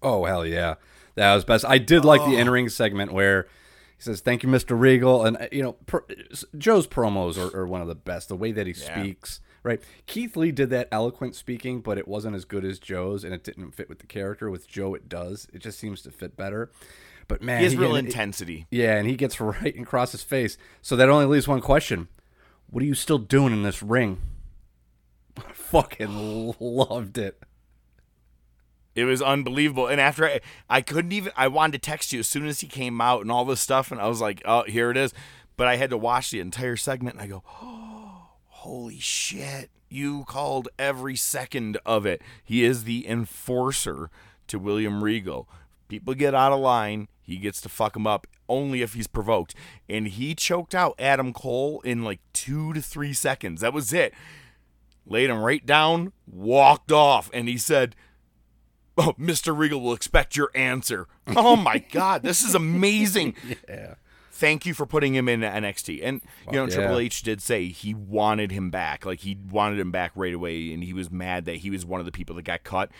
Oh 0.00 0.24
hell 0.26 0.46
yeah, 0.46 0.74
that 1.16 1.34
was 1.34 1.44
best. 1.44 1.64
I 1.64 1.78
did 1.78 2.04
like 2.04 2.20
the 2.20 2.36
in-ring 2.36 2.68
segment 2.68 3.12
where 3.12 3.48
he 3.96 4.02
says, 4.02 4.20
"Thank 4.20 4.42
you, 4.42 4.48
Mr. 4.48 4.78
Regal," 4.78 5.24
and 5.24 5.36
uh, 5.36 5.46
you 5.52 5.62
know, 5.62 5.72
pr- 5.86 5.98
Joe's 6.58 6.86
promos 6.86 7.38
are, 7.38 7.56
are 7.56 7.66
one 7.66 7.80
of 7.80 7.88
the 7.88 7.94
best. 7.94 8.28
The 8.28 8.36
way 8.36 8.52
that 8.52 8.66
he 8.66 8.72
speaks 8.72 9.40
Right. 9.62 9.80
Keith 10.04 10.36
Lee 10.36 10.52
did 10.52 10.68
that 10.70 10.88
eloquent 10.92 11.34
speaking, 11.34 11.80
but 11.80 11.96
it 11.96 12.06
wasn't 12.06 12.36
as 12.36 12.44
good 12.44 12.66
as 12.66 12.78
Joe's, 12.78 13.24
and 13.24 13.32
it 13.32 13.42
didn't 13.42 13.70
fit 13.70 13.88
with 13.88 13.98
the 14.00 14.06
character. 14.06 14.50
With 14.50 14.68
Joe, 14.68 14.92
it 14.94 15.08
does. 15.08 15.46
It 15.54 15.60
just 15.60 15.78
seems 15.78 16.02
to 16.02 16.10
fit 16.10 16.36
better. 16.36 16.70
But 17.28 17.40
man, 17.40 17.60
He 17.60 17.64
has 17.64 17.74
real 17.74 17.94
get- 17.94 18.04
intensity. 18.04 18.66
Yeah, 18.70 18.96
and 18.96 19.08
he 19.08 19.16
gets 19.16 19.40
right 19.40 19.74
across 19.80 20.12
his 20.12 20.22
face. 20.22 20.58
So 20.82 20.96
that 20.96 21.08
only 21.08 21.24
leaves 21.24 21.48
one 21.48 21.62
question: 21.62 22.08
What 22.68 22.82
are 22.82 22.86
you 22.86 22.94
still 22.94 23.16
doing 23.16 23.54
in 23.54 23.62
this 23.62 23.82
ring? 23.82 24.20
I 25.38 25.50
fucking 25.54 26.54
loved 26.60 27.16
it. 27.16 27.42
It 28.94 29.04
was 29.04 29.20
unbelievable. 29.20 29.88
And 29.88 30.00
after 30.00 30.26
I, 30.26 30.40
I 30.68 30.80
couldn't 30.80 31.12
even, 31.12 31.32
I 31.36 31.48
wanted 31.48 31.72
to 31.82 31.90
text 31.90 32.12
you 32.12 32.20
as 32.20 32.28
soon 32.28 32.46
as 32.46 32.60
he 32.60 32.66
came 32.66 33.00
out 33.00 33.22
and 33.22 33.30
all 33.30 33.44
this 33.44 33.60
stuff. 33.60 33.90
And 33.90 34.00
I 34.00 34.08
was 34.08 34.20
like, 34.20 34.42
oh, 34.44 34.62
here 34.64 34.90
it 34.90 34.96
is. 34.96 35.12
But 35.56 35.66
I 35.66 35.76
had 35.76 35.90
to 35.90 35.98
watch 35.98 36.30
the 36.30 36.40
entire 36.40 36.76
segment 36.76 37.16
and 37.16 37.22
I 37.22 37.26
go, 37.26 37.42
oh, 37.60 38.28
holy 38.46 38.98
shit. 38.98 39.70
You 39.88 40.24
called 40.24 40.68
every 40.78 41.16
second 41.16 41.78
of 41.86 42.04
it. 42.06 42.22
He 42.42 42.64
is 42.64 42.84
the 42.84 43.06
enforcer 43.08 44.10
to 44.48 44.58
William 44.58 45.04
Regal. 45.04 45.48
People 45.88 46.14
get 46.14 46.34
out 46.34 46.52
of 46.52 46.60
line. 46.60 47.08
He 47.22 47.36
gets 47.36 47.60
to 47.62 47.68
fuck 47.68 47.94
them 47.94 48.06
up 48.06 48.26
only 48.48 48.82
if 48.82 48.94
he's 48.94 49.06
provoked. 49.06 49.54
And 49.88 50.08
he 50.08 50.34
choked 50.34 50.74
out 50.74 50.94
Adam 50.98 51.32
Cole 51.32 51.80
in 51.82 52.04
like 52.04 52.20
two 52.32 52.72
to 52.72 52.82
three 52.82 53.12
seconds. 53.12 53.60
That 53.60 53.72
was 53.72 53.92
it. 53.92 54.12
Laid 55.06 55.30
him 55.30 55.38
right 55.38 55.64
down, 55.64 56.12
walked 56.26 56.90
off, 56.90 57.30
and 57.34 57.46
he 57.46 57.58
said, 57.58 57.94
Oh, 58.96 59.14
Mr. 59.18 59.56
Regal 59.56 59.80
will 59.80 59.92
expect 59.92 60.36
your 60.36 60.50
answer. 60.54 61.08
Oh 61.28 61.56
my 61.56 61.78
God, 61.92 62.22
this 62.22 62.42
is 62.42 62.54
amazing. 62.54 63.34
Yeah. 63.68 63.94
Thank 64.30 64.66
you 64.66 64.74
for 64.74 64.84
putting 64.84 65.14
him 65.14 65.28
in 65.28 65.40
NXT. 65.40 66.00
And 66.02 66.20
you 66.46 66.52
know, 66.52 66.66
Fuck 66.66 66.74
Triple. 66.74 66.98
H 66.98 67.22
did 67.22 67.40
say 67.40 67.68
he 67.68 67.94
wanted 67.94 68.50
him 68.50 68.70
back. 68.70 69.06
Like 69.06 69.20
he 69.20 69.38
wanted 69.50 69.78
him 69.78 69.92
back 69.92 70.12
right 70.16 70.34
away, 70.34 70.72
and 70.72 70.82
he 70.82 70.92
was 70.92 71.10
mad 71.10 71.44
that 71.44 71.56
he 71.56 71.70
was 71.70 71.86
one 71.86 72.00
of 72.00 72.06
the 72.06 72.12
people 72.12 72.34
that 72.36 72.42
got 72.44 72.64
cut. 72.64 72.90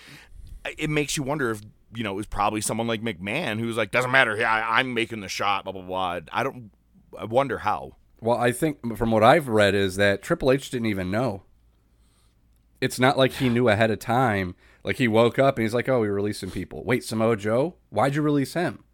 It 0.79 0.91
makes 0.91 1.17
you 1.17 1.23
wonder 1.25 1.51
if 1.51 1.61
you 1.95 2.05
know 2.05 2.13
it 2.13 2.17
was 2.17 2.27
probably 2.27 2.61
someone 2.61 2.87
like 2.87 3.03
McMahon 3.03 3.59
who 3.59 3.67
was 3.67 3.77
like, 3.77 3.91
"Doesn't 3.91 4.13
matter, 4.13 4.37
yeah, 4.37 4.65
I'm 4.69 4.95
making 4.95 5.21
the 5.21 5.29
shot." 5.29 5.65
Blah 5.65 5.73
blah 5.73 5.83
blah. 5.83 6.21
I 6.33 6.45
don't. 6.45 6.71
I 7.19 7.25
wonder 7.25 7.59
how. 7.59 7.97
Well, 8.21 8.39
I 8.39 8.53
think 8.53 8.97
from 8.97 9.11
what 9.11 9.25
I've 9.25 9.49
read 9.49 9.75
is 9.75 9.97
that 9.97 10.23
Triple 10.23 10.53
H 10.53 10.71
didn't 10.71 10.87
even 10.87 11.11
know. 11.11 11.43
It's 12.81 12.99
not 13.01 13.19
like 13.19 13.33
he 13.33 13.49
knew 13.49 13.69
ahead 13.69 13.91
of 13.91 13.99
time. 13.99 14.55
Like 14.85 14.97
he 14.97 15.09
woke 15.09 15.38
up 15.38 15.57
and 15.57 15.62
he's 15.64 15.75
like, 15.75 15.88
"Oh, 15.88 16.00
we're 16.00 16.12
releasing 16.12 16.50
people." 16.50 16.85
Wait, 16.85 17.03
Samoa 17.05 17.37
Joe? 17.37 17.75
Why'd 17.91 18.14
you 18.14 18.23
release 18.23 18.55
him? 18.55 18.85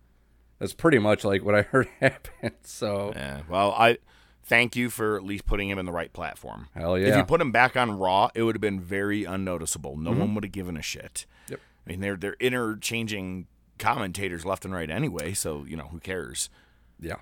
That's 0.58 0.72
pretty 0.72 0.98
much 0.98 1.24
like 1.24 1.42
what 1.44 1.54
I 1.54 1.62
heard 1.72 1.88
happen. 2.00 2.52
So 2.62 3.12
Yeah. 3.14 3.42
Well, 3.48 3.72
I 3.76 3.98
thank 4.44 4.76
you 4.76 4.88
for 4.90 5.16
at 5.16 5.24
least 5.24 5.46
putting 5.46 5.68
him 5.68 5.78
in 5.78 5.86
the 5.86 5.92
right 5.92 6.12
platform. 6.12 6.68
Hell 6.74 6.94
If 6.94 7.02
yeah. 7.02 7.08
Mm-hmm. 7.10 7.18
you 7.18 7.24
put 7.24 7.40
him 7.40 7.50
back 7.52 7.76
on 7.76 7.98
Raw, 7.98 8.28
it 8.34 8.42
would 8.42 8.54
have 8.54 8.60
been 8.60 8.80
very 8.80 9.24
unnoticeable. 9.24 9.96
No 9.96 10.12
one 10.12 10.34
would 10.34 10.44
have 10.44 10.52
given 10.52 10.76
a 10.76 10.82
shit. 10.82 11.26
Yep. 11.48 11.60
I 11.86 11.90
mean, 11.90 12.00
they're 12.00 12.16
they're 12.16 12.36
interchanging 12.40 13.46
commentators 13.78 14.44
left 14.44 14.64
and 14.64 14.74
right 14.74 14.90
anyway, 14.90 15.32
so 15.32 15.64
you 15.66 15.76
know 15.76 15.88
who 15.88 15.98
cares. 15.98 16.50
yeah. 17.00 17.16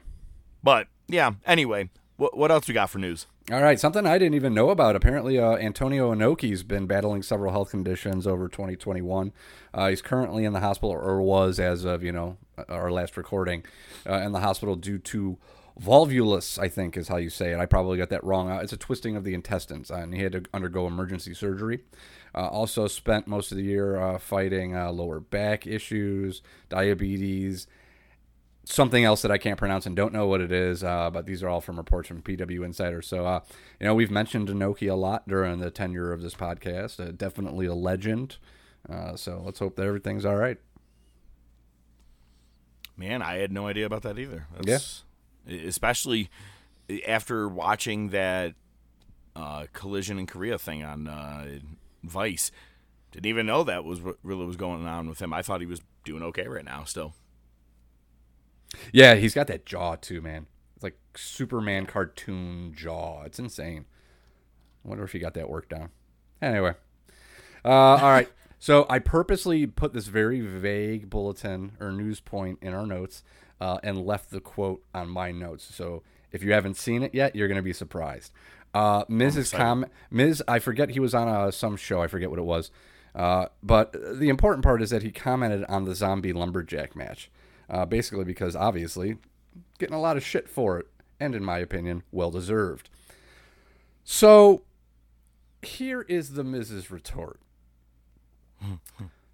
But 0.62 0.88
yeah. 1.06 1.32
Anyway, 1.46 1.88
what 2.16 2.36
what 2.36 2.50
else 2.50 2.66
we 2.68 2.74
got 2.74 2.90
for 2.90 2.98
news? 2.98 3.26
All 3.50 3.62
right, 3.62 3.80
something 3.80 4.04
I 4.04 4.18
didn't 4.18 4.34
even 4.34 4.52
know 4.52 4.68
about. 4.68 4.94
Apparently, 4.94 5.38
uh, 5.38 5.56
Antonio 5.56 6.14
Inoki's 6.14 6.62
been 6.62 6.86
battling 6.86 7.22
several 7.22 7.50
health 7.50 7.70
conditions 7.70 8.26
over 8.26 8.46
2021. 8.46 9.32
Uh, 9.72 9.88
he's 9.88 10.02
currently 10.02 10.44
in 10.44 10.52
the 10.52 10.60
hospital, 10.60 10.90
or 10.90 11.22
was 11.22 11.58
as 11.58 11.86
of 11.86 12.02
you 12.02 12.12
know 12.12 12.36
our 12.68 12.90
last 12.90 13.16
recording, 13.16 13.64
uh, 14.06 14.16
in 14.16 14.32
the 14.32 14.40
hospital 14.40 14.76
due 14.76 14.98
to 14.98 15.38
volvulus. 15.80 16.58
I 16.58 16.68
think 16.68 16.94
is 16.94 17.08
how 17.08 17.16
you 17.16 17.30
say 17.30 17.52
it. 17.52 17.58
I 17.58 17.64
probably 17.64 17.96
got 17.96 18.10
that 18.10 18.22
wrong. 18.22 18.50
Uh, 18.50 18.58
it's 18.58 18.74
a 18.74 18.76
twisting 18.76 19.16
of 19.16 19.24
the 19.24 19.32
intestines, 19.32 19.90
and 19.90 20.12
he 20.12 20.20
had 20.20 20.32
to 20.32 20.42
undergo 20.52 20.86
emergency 20.86 21.32
surgery. 21.32 21.80
Uh, 22.34 22.48
also, 22.48 22.86
spent 22.86 23.26
most 23.26 23.50
of 23.50 23.56
the 23.56 23.64
year 23.64 23.98
uh, 23.98 24.18
fighting 24.18 24.74
lower 24.74 25.20
back 25.20 25.66
issues, 25.66 26.42
diabetes, 26.68 27.66
something 28.72 29.04
else 29.04 29.22
that 29.22 29.30
I 29.30 29.38
can't 29.38 29.58
pronounce 29.58 29.86
and 29.86 29.96
don't 29.96 30.12
know 30.12 30.26
what 30.26 30.40
it 30.40 30.52
is, 30.52 30.84
uh, 30.84 31.10
but 31.10 31.26
these 31.26 31.42
are 31.42 31.48
all 31.48 31.60
from 31.60 31.76
reports 31.76 32.08
from 32.08 32.22
PW 32.22 32.64
Insider. 32.64 33.02
So, 33.02 33.26
uh, 33.26 33.40
you 33.80 33.86
know, 33.86 33.94
we've 33.94 34.10
mentioned 34.10 34.48
Inoki 34.48 34.90
a 34.90 34.94
lot 34.94 35.26
during 35.28 35.58
the 35.58 35.70
tenure 35.70 36.12
of 36.12 36.22
this 36.22 36.34
podcast. 36.34 37.00
Uh, 37.00 37.12
definitely 37.12 37.66
a 37.66 37.74
legend. 37.74 38.36
Uh, 38.88 39.16
so 39.16 39.42
let's 39.44 39.58
hope 39.58 39.76
that 39.76 39.86
everything's 39.86 40.24
all 40.24 40.36
right. 40.36 40.58
Man, 42.96 43.22
I 43.22 43.38
had 43.38 43.52
no 43.52 43.66
idea 43.66 43.86
about 43.86 44.02
that 44.02 44.18
either. 44.18 44.46
That's, 44.60 45.04
yeah. 45.46 45.66
Especially 45.66 46.30
after 47.06 47.48
watching 47.48 48.10
that 48.10 48.54
uh, 49.36 49.66
collision 49.72 50.18
in 50.18 50.26
Korea 50.26 50.58
thing 50.58 50.82
on 50.82 51.06
uh, 51.06 51.58
Vice. 52.02 52.50
Didn't 53.12 53.26
even 53.26 53.46
know 53.46 53.64
that 53.64 53.84
was 53.84 54.00
what 54.02 54.16
really 54.22 54.44
was 54.44 54.56
going 54.56 54.86
on 54.86 55.08
with 55.08 55.22
him. 55.22 55.32
I 55.32 55.42
thought 55.42 55.60
he 55.60 55.66
was 55.66 55.80
doing 56.04 56.22
okay 56.24 56.46
right 56.46 56.64
now 56.64 56.84
still. 56.84 57.14
Yeah, 58.92 59.14
he's 59.14 59.34
got 59.34 59.46
that 59.48 59.66
jaw 59.66 59.96
too, 59.96 60.20
man. 60.20 60.46
It's 60.74 60.82
like 60.82 60.98
Superman 61.16 61.86
cartoon 61.86 62.72
jaw. 62.74 63.22
It's 63.24 63.38
insane. 63.38 63.86
I 64.84 64.88
wonder 64.88 65.04
if 65.04 65.12
he 65.12 65.18
got 65.18 65.34
that 65.34 65.50
work 65.50 65.68
down. 65.68 65.90
Anyway, 66.40 66.74
uh, 67.64 67.68
all 67.68 68.10
right. 68.10 68.28
So 68.60 68.86
I 68.90 68.98
purposely 68.98 69.66
put 69.66 69.92
this 69.92 70.08
very 70.08 70.40
vague 70.40 71.08
bulletin 71.08 71.72
or 71.78 71.92
news 71.92 72.18
point 72.18 72.58
in 72.60 72.74
our 72.74 72.86
notes 72.86 73.22
uh, 73.60 73.78
and 73.84 74.04
left 74.04 74.30
the 74.30 74.40
quote 74.40 74.82
on 74.92 75.08
my 75.08 75.30
notes. 75.30 75.72
So 75.72 76.02
if 76.32 76.42
you 76.42 76.52
haven't 76.52 76.76
seen 76.76 77.02
it 77.04 77.14
yet, 77.14 77.36
you're 77.36 77.48
going 77.48 77.56
to 77.56 77.62
be 77.62 77.72
surprised. 77.72 78.32
Uh, 78.74 79.04
Mrs. 79.04 79.54
Com, 79.54 79.86
Miz 80.10 80.42
I 80.46 80.58
forget 80.58 80.90
he 80.90 81.00
was 81.00 81.14
on 81.14 81.28
uh, 81.28 81.50
some 81.50 81.76
show. 81.76 82.02
I 82.02 82.08
forget 82.08 82.30
what 82.30 82.38
it 82.38 82.44
was. 82.44 82.70
Uh, 83.14 83.46
but 83.62 83.92
the 83.92 84.28
important 84.28 84.64
part 84.64 84.82
is 84.82 84.90
that 84.90 85.02
he 85.02 85.10
commented 85.10 85.64
on 85.64 85.84
the 85.84 85.94
zombie 85.94 86.32
lumberjack 86.32 86.94
match, 86.94 87.30
uh, 87.68 87.84
basically 87.86 88.24
because 88.24 88.56
obviously 88.56 89.16
getting 89.78 89.94
a 89.94 90.00
lot 90.00 90.16
of 90.16 90.24
shit 90.24 90.48
for 90.48 90.78
it, 90.78 90.86
and 91.20 91.34
in 91.34 91.44
my 91.44 91.58
opinion, 91.58 92.02
well 92.10 92.30
deserved. 92.30 92.88
So 94.04 94.62
here 95.62 96.02
is 96.02 96.32
the 96.32 96.44
Miz 96.44 96.90
retort. 96.90 97.40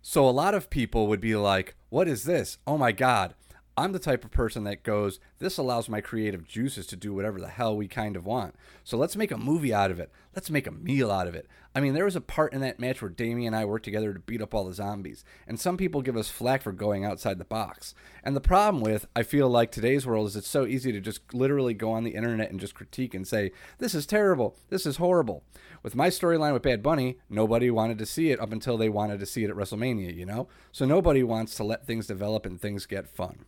So 0.03 0.29
a 0.29 0.31
lot 0.31 0.55
of 0.55 0.69
people 0.69 1.07
would 1.07 1.21
be 1.21 1.37
like, 1.37 1.76
"What 1.88 2.09
is 2.09 2.25
this? 2.25 2.59
Oh 2.67 2.76
my 2.76 2.93
god." 2.93 3.35
I'm 3.76 3.93
the 3.93 3.99
type 3.99 4.25
of 4.25 4.31
person 4.31 4.62
that 4.64 4.85
goes, 4.85 5.19
"This 5.45 5.59
allows 5.59 5.89
my 5.89 6.01
creative 6.01 6.49
juices 6.49 6.87
to 6.89 6.97
do 6.97 7.13
whatever 7.13 7.39
the 7.39 7.49
hell 7.49 7.77
we 7.77 7.87
kind 7.87 8.17
of 8.17 8.25
want." 8.25 8.55
So 8.83 8.97
let's 8.97 9.15
make 9.15 9.31
a 9.31 9.37
movie 9.37 9.75
out 9.75 9.91
of 9.91 10.01
it. 10.01 10.11
Let's 10.35 10.51
make 10.51 10.67
a 10.67 10.73
meal 10.73 11.11
out 11.11 11.29
of 11.29 11.35
it. 11.35 11.47
I 11.75 11.81
mean, 11.81 11.93
there 11.93 12.05
was 12.07 12.17
a 12.17 12.21
part 12.21 12.53
in 12.53 12.61
that 12.63 12.81
match 12.81 13.03
where 13.03 13.11
Damian 13.11 13.53
and 13.53 13.57
I 13.57 13.65
worked 13.65 13.85
together 13.85 14.15
to 14.15 14.21
beat 14.21 14.41
up 14.41 14.55
all 14.55 14.65
the 14.65 14.73
zombies, 14.73 15.25
and 15.47 15.61
some 15.61 15.77
people 15.77 16.03
give 16.03 16.17
us 16.17 16.29
flack 16.29 16.63
for 16.63 16.73
going 16.73 17.05
outside 17.05 17.39
the 17.39 17.45
box. 17.45 17.95
And 18.23 18.35
the 18.35 18.41
problem 18.41 18.83
with 18.83 19.07
I 19.15 19.23
feel 19.23 19.49
like 19.49 19.71
today's 19.71 20.07
world 20.07 20.29
is 20.29 20.37
it's 20.37 20.49
so 20.49 20.67
easy 20.67 20.93
to 20.93 21.01
just 21.01 21.35
literally 21.35 21.75
go 21.75 21.93
on 21.93 22.05
the 22.05 22.15
internet 22.15 22.51
and 22.51 22.59
just 22.59 22.75
critique 22.75 23.15
and 23.15 23.29
say, 23.29 23.53
"This 23.79 23.95
is 23.95 24.07
terrible. 24.07 24.57
This 24.71 24.87
is 24.87 24.97
horrible." 24.97 25.45
With 25.83 25.95
my 25.95 26.09
storyline 26.09 26.55
with 26.55 26.63
Bad 26.63 26.83
Bunny, 26.83 27.19
nobody 27.29 27.71
wanted 27.71 27.99
to 27.99 28.07
see 28.07 28.31
it 28.31 28.41
up 28.41 28.53
until 28.53 28.79
they 28.79 28.89
wanted 28.89 29.21
to 29.21 29.27
see 29.27 29.45
it 29.45 29.51
at 29.51 29.57
WrestleMania, 29.57 30.17
you 30.17 30.25
know? 30.25 30.49
So 30.73 30.87
nobody 30.87 31.23
wants 31.23 31.55
to 31.57 31.65
let 31.65 31.87
things 31.87 32.07
develop 32.07 32.47
and 32.47 32.59
things 32.59 32.87
get 32.87 33.07
fun. 33.07 33.45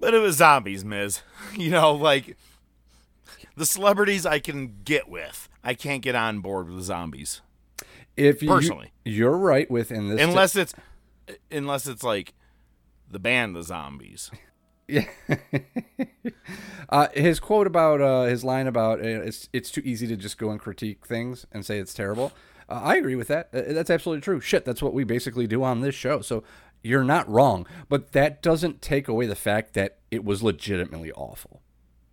But 0.00 0.14
it 0.14 0.18
was 0.18 0.36
zombies, 0.36 0.84
Miz. 0.84 1.22
You 1.56 1.70
know, 1.70 1.92
like 1.92 2.36
the 3.56 3.66
celebrities 3.66 4.26
I 4.26 4.38
can 4.38 4.76
get 4.84 5.08
with. 5.08 5.48
I 5.64 5.74
can't 5.74 6.02
get 6.02 6.14
on 6.14 6.40
board 6.40 6.68
with 6.68 6.76
the 6.76 6.82
zombies. 6.82 7.40
If 8.16 8.42
you, 8.42 8.48
Personally. 8.48 8.92
you're 9.04 9.36
right 9.36 9.70
within 9.70 10.08
this 10.08 10.20
Unless 10.20 10.56
it's 10.56 10.74
unless 11.50 11.86
it's 11.86 12.02
like 12.02 12.34
the 13.10 13.18
band 13.18 13.56
the 13.56 13.62
zombies. 13.62 14.30
Yeah. 14.88 15.06
uh, 16.88 17.08
his 17.14 17.40
quote 17.40 17.66
about 17.66 18.00
uh, 18.00 18.22
his 18.24 18.42
line 18.42 18.66
about 18.66 19.00
uh, 19.00 19.04
it's 19.04 19.48
it's 19.52 19.70
too 19.70 19.82
easy 19.84 20.06
to 20.06 20.16
just 20.16 20.38
go 20.38 20.50
and 20.50 20.58
critique 20.58 21.06
things 21.06 21.46
and 21.52 21.64
say 21.64 21.78
it's 21.78 21.94
terrible. 21.94 22.32
Uh, 22.68 22.80
I 22.82 22.96
agree 22.96 23.14
with 23.14 23.28
that. 23.28 23.48
Uh, 23.52 23.72
that's 23.72 23.90
absolutely 23.90 24.22
true. 24.22 24.40
Shit, 24.40 24.64
that's 24.64 24.82
what 24.82 24.94
we 24.94 25.04
basically 25.04 25.46
do 25.46 25.62
on 25.62 25.80
this 25.80 25.94
show. 25.94 26.20
So 26.20 26.42
you're 26.82 27.04
not 27.04 27.28
wrong, 27.28 27.66
but 27.88 28.12
that 28.12 28.42
doesn't 28.42 28.80
take 28.82 29.08
away 29.08 29.26
the 29.26 29.34
fact 29.34 29.74
that 29.74 29.98
it 30.10 30.24
was 30.24 30.42
legitimately 30.42 31.12
awful. 31.12 31.62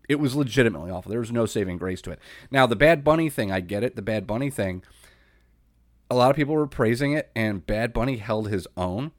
It 0.08 0.20
was 0.20 0.36
legitimately 0.36 0.92
awful. 0.92 1.10
There 1.10 1.20
was 1.20 1.32
no 1.32 1.46
saving 1.46 1.78
grace 1.78 2.02
to 2.04 2.12
it. 2.12 2.20
Now 2.52 2.68
the 2.68 2.76
Bad 2.76 3.04
Bunny 3.04 3.30
thing, 3.30 3.52
I 3.52 3.60
get 3.60 3.84
it. 3.84 3.96
The 3.96 4.02
Bad 4.02 4.28
Bunny 4.28 4.50
thing. 4.50 4.84
A 6.12 6.16
lot 6.16 6.30
of 6.30 6.36
people 6.36 6.54
were 6.54 6.68
praising 6.68 7.14
it, 7.14 7.32
and 7.36 7.66
Bad 7.66 7.92
Bunny 7.92 8.18
held 8.18 8.50
his 8.50 8.68
own. 8.78 9.12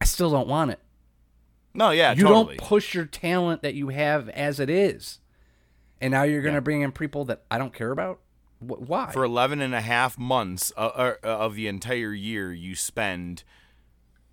I 0.00 0.04
still 0.04 0.30
don't 0.30 0.48
want 0.48 0.70
it 0.70 0.78
No, 1.74 1.90
yeah, 1.90 2.12
you 2.12 2.22
totally. 2.22 2.56
don't 2.56 2.68
push 2.68 2.94
your 2.94 3.04
talent 3.04 3.62
that 3.62 3.74
you 3.74 3.88
have 3.88 4.28
as 4.30 4.58
it 4.60 4.70
is 4.70 5.18
and 6.00 6.12
now 6.12 6.22
you're 6.22 6.40
going 6.40 6.54
to 6.54 6.62
bring 6.62 6.80
in 6.80 6.90
people 6.92 7.26
that 7.26 7.42
i 7.50 7.58
don't 7.58 7.74
care 7.74 7.90
about 7.90 8.20
why 8.60 9.10
For 9.10 9.24
11 9.24 9.60
and 9.60 9.74
a 9.74 9.80
half 9.82 10.18
months 10.18 10.72
uh, 10.76 10.80
uh, 10.80 11.14
of 11.22 11.54
the 11.54 11.66
entire 11.66 12.12
year, 12.12 12.52
you 12.52 12.74
spend 12.74 13.42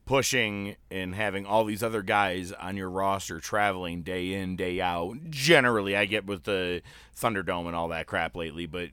pushing 0.08 0.76
and 0.90 1.14
having 1.14 1.46
all 1.46 1.66
these 1.66 1.84
other 1.84 2.02
guys 2.02 2.52
on 2.54 2.78
your 2.78 2.90
roster 2.90 3.40
traveling 3.40 4.02
day 4.02 4.34
in 4.34 4.56
day 4.56 4.82
out. 4.82 5.18
Generally, 5.30 5.96
I 5.96 6.06
get 6.06 6.26
with 6.26 6.44
the 6.44 6.82
Thunderdome 7.16 7.68
and 7.68 7.76
all 7.76 7.90
that 7.90 8.08
crap 8.08 8.36
lately, 8.36 8.66
but 8.66 8.90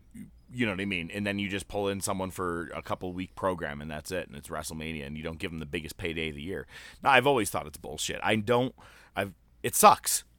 you 0.53 0.67
know 0.67 0.73
what 0.73 0.81
I 0.81 0.85
mean. 0.85 1.11
And 1.15 1.27
then 1.27 1.39
you 1.39 1.49
just 1.49 1.69
pull 1.69 1.89
in 1.89 2.01
someone 2.01 2.31
for 2.31 2.69
a 2.75 2.83
couple 2.83 3.13
week 3.13 3.35
program 3.35 3.81
and 3.81 3.91
that's 3.91 4.11
it, 4.11 4.29
and 4.29 4.37
it's 4.37 4.49
WrestleMania, 4.49 5.07
and 5.07 5.17
you 5.17 5.23
don't 5.23 5.39
give 5.39 5.51
them 5.51 5.61
the 5.61 5.67
biggest 5.67 5.97
payday 5.97 6.29
of 6.29 6.35
the 6.35 6.43
year. 6.43 6.67
Now, 7.03 7.11
I've 7.11 7.27
always 7.27 7.49
thought 7.49 7.67
it's 7.67 7.79
bullshit. 7.79 8.21
I 8.23 8.37
don't. 8.37 8.75
I've. 9.17 9.33
It 9.63 9.75
sucks. 9.75 10.25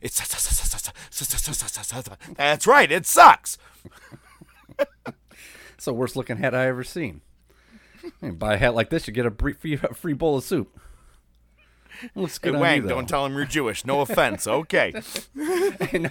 It's 0.00 0.20
that's 2.36 2.66
right. 2.66 2.92
It 2.92 3.06
sucks. 3.06 3.58
It's 5.74 5.86
the 5.86 5.94
worst 5.94 6.14
looking 6.14 6.36
hat 6.36 6.54
I 6.54 6.66
ever 6.66 6.84
seen. 6.84 7.22
You 8.22 8.32
buy 8.32 8.54
a 8.54 8.56
hat 8.56 8.74
like 8.74 8.90
this, 8.90 9.06
you 9.06 9.12
get 9.12 9.26
a 9.26 9.30
free, 9.30 9.52
free, 9.54 9.76
free 9.94 10.12
bowl 10.12 10.36
of 10.38 10.44
soup. 10.44 10.78
Looks 12.14 12.38
Hey, 12.38 12.48
good 12.48 12.54
on 12.54 12.60
Wang, 12.62 12.82
you, 12.82 12.88
don't 12.88 13.08
tell 13.08 13.26
him 13.26 13.34
you're 13.34 13.44
Jewish. 13.44 13.84
No 13.84 14.00
offense. 14.00 14.46
Okay. 14.46 14.92
no, 15.34 16.10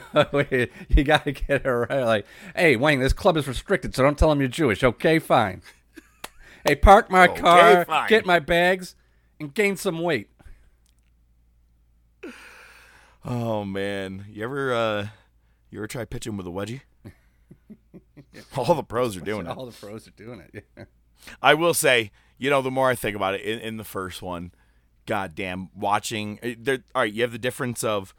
you 0.89 1.03
gotta 1.03 1.31
get 1.31 1.65
it 1.65 1.69
right. 1.69 2.03
Like, 2.03 2.25
hey, 2.55 2.75
Wang, 2.75 2.99
this 2.99 3.13
club 3.13 3.37
is 3.37 3.47
restricted, 3.47 3.95
so 3.95 4.03
don't 4.03 4.17
tell 4.17 4.31
him 4.31 4.39
you're 4.39 4.49
Jewish. 4.49 4.83
Okay, 4.83 5.17
fine. 5.19 5.61
Hey, 6.65 6.75
park 6.75 7.09
my 7.09 7.27
Okay, 7.27 7.41
car, 7.41 7.85
fine. 7.85 8.09
get 8.09 8.25
my 8.25 8.39
bags, 8.39 8.95
and 9.39 9.53
gain 9.53 9.77
some 9.77 9.99
weight. 9.99 10.29
Oh 13.25 13.63
man, 13.65 14.25
you 14.29 14.43
ever 14.43 14.73
uh, 14.73 15.07
you 15.69 15.79
ever 15.79 15.87
try 15.87 16.05
pitching 16.05 16.37
with 16.37 16.47
a 16.47 16.51
wedgie? 16.51 16.81
All 18.55 18.75
the 18.75 18.83
pros 18.83 19.17
are 19.17 19.21
doing 19.21 19.45
it. 19.47 19.57
All 19.57 19.65
the 19.65 19.71
pros 19.71 20.07
are 20.07 20.11
doing 20.11 20.41
it. 20.41 20.65
Yeah. 20.77 20.83
I 21.41 21.53
will 21.53 21.73
say, 21.73 22.11
you 22.37 22.49
know, 22.49 22.61
the 22.61 22.71
more 22.71 22.89
I 22.89 22.95
think 22.95 23.15
about 23.15 23.33
it, 23.35 23.41
in, 23.41 23.59
in 23.59 23.77
the 23.77 23.83
first 23.83 24.21
one, 24.21 24.51
goddamn, 25.05 25.69
watching. 25.75 26.39
uh, 26.43 26.49
There, 26.57 26.79
all 26.95 27.01
right, 27.03 27.13
you 27.13 27.21
have 27.23 27.31
the 27.31 27.37
difference 27.37 27.83
of 27.83 28.13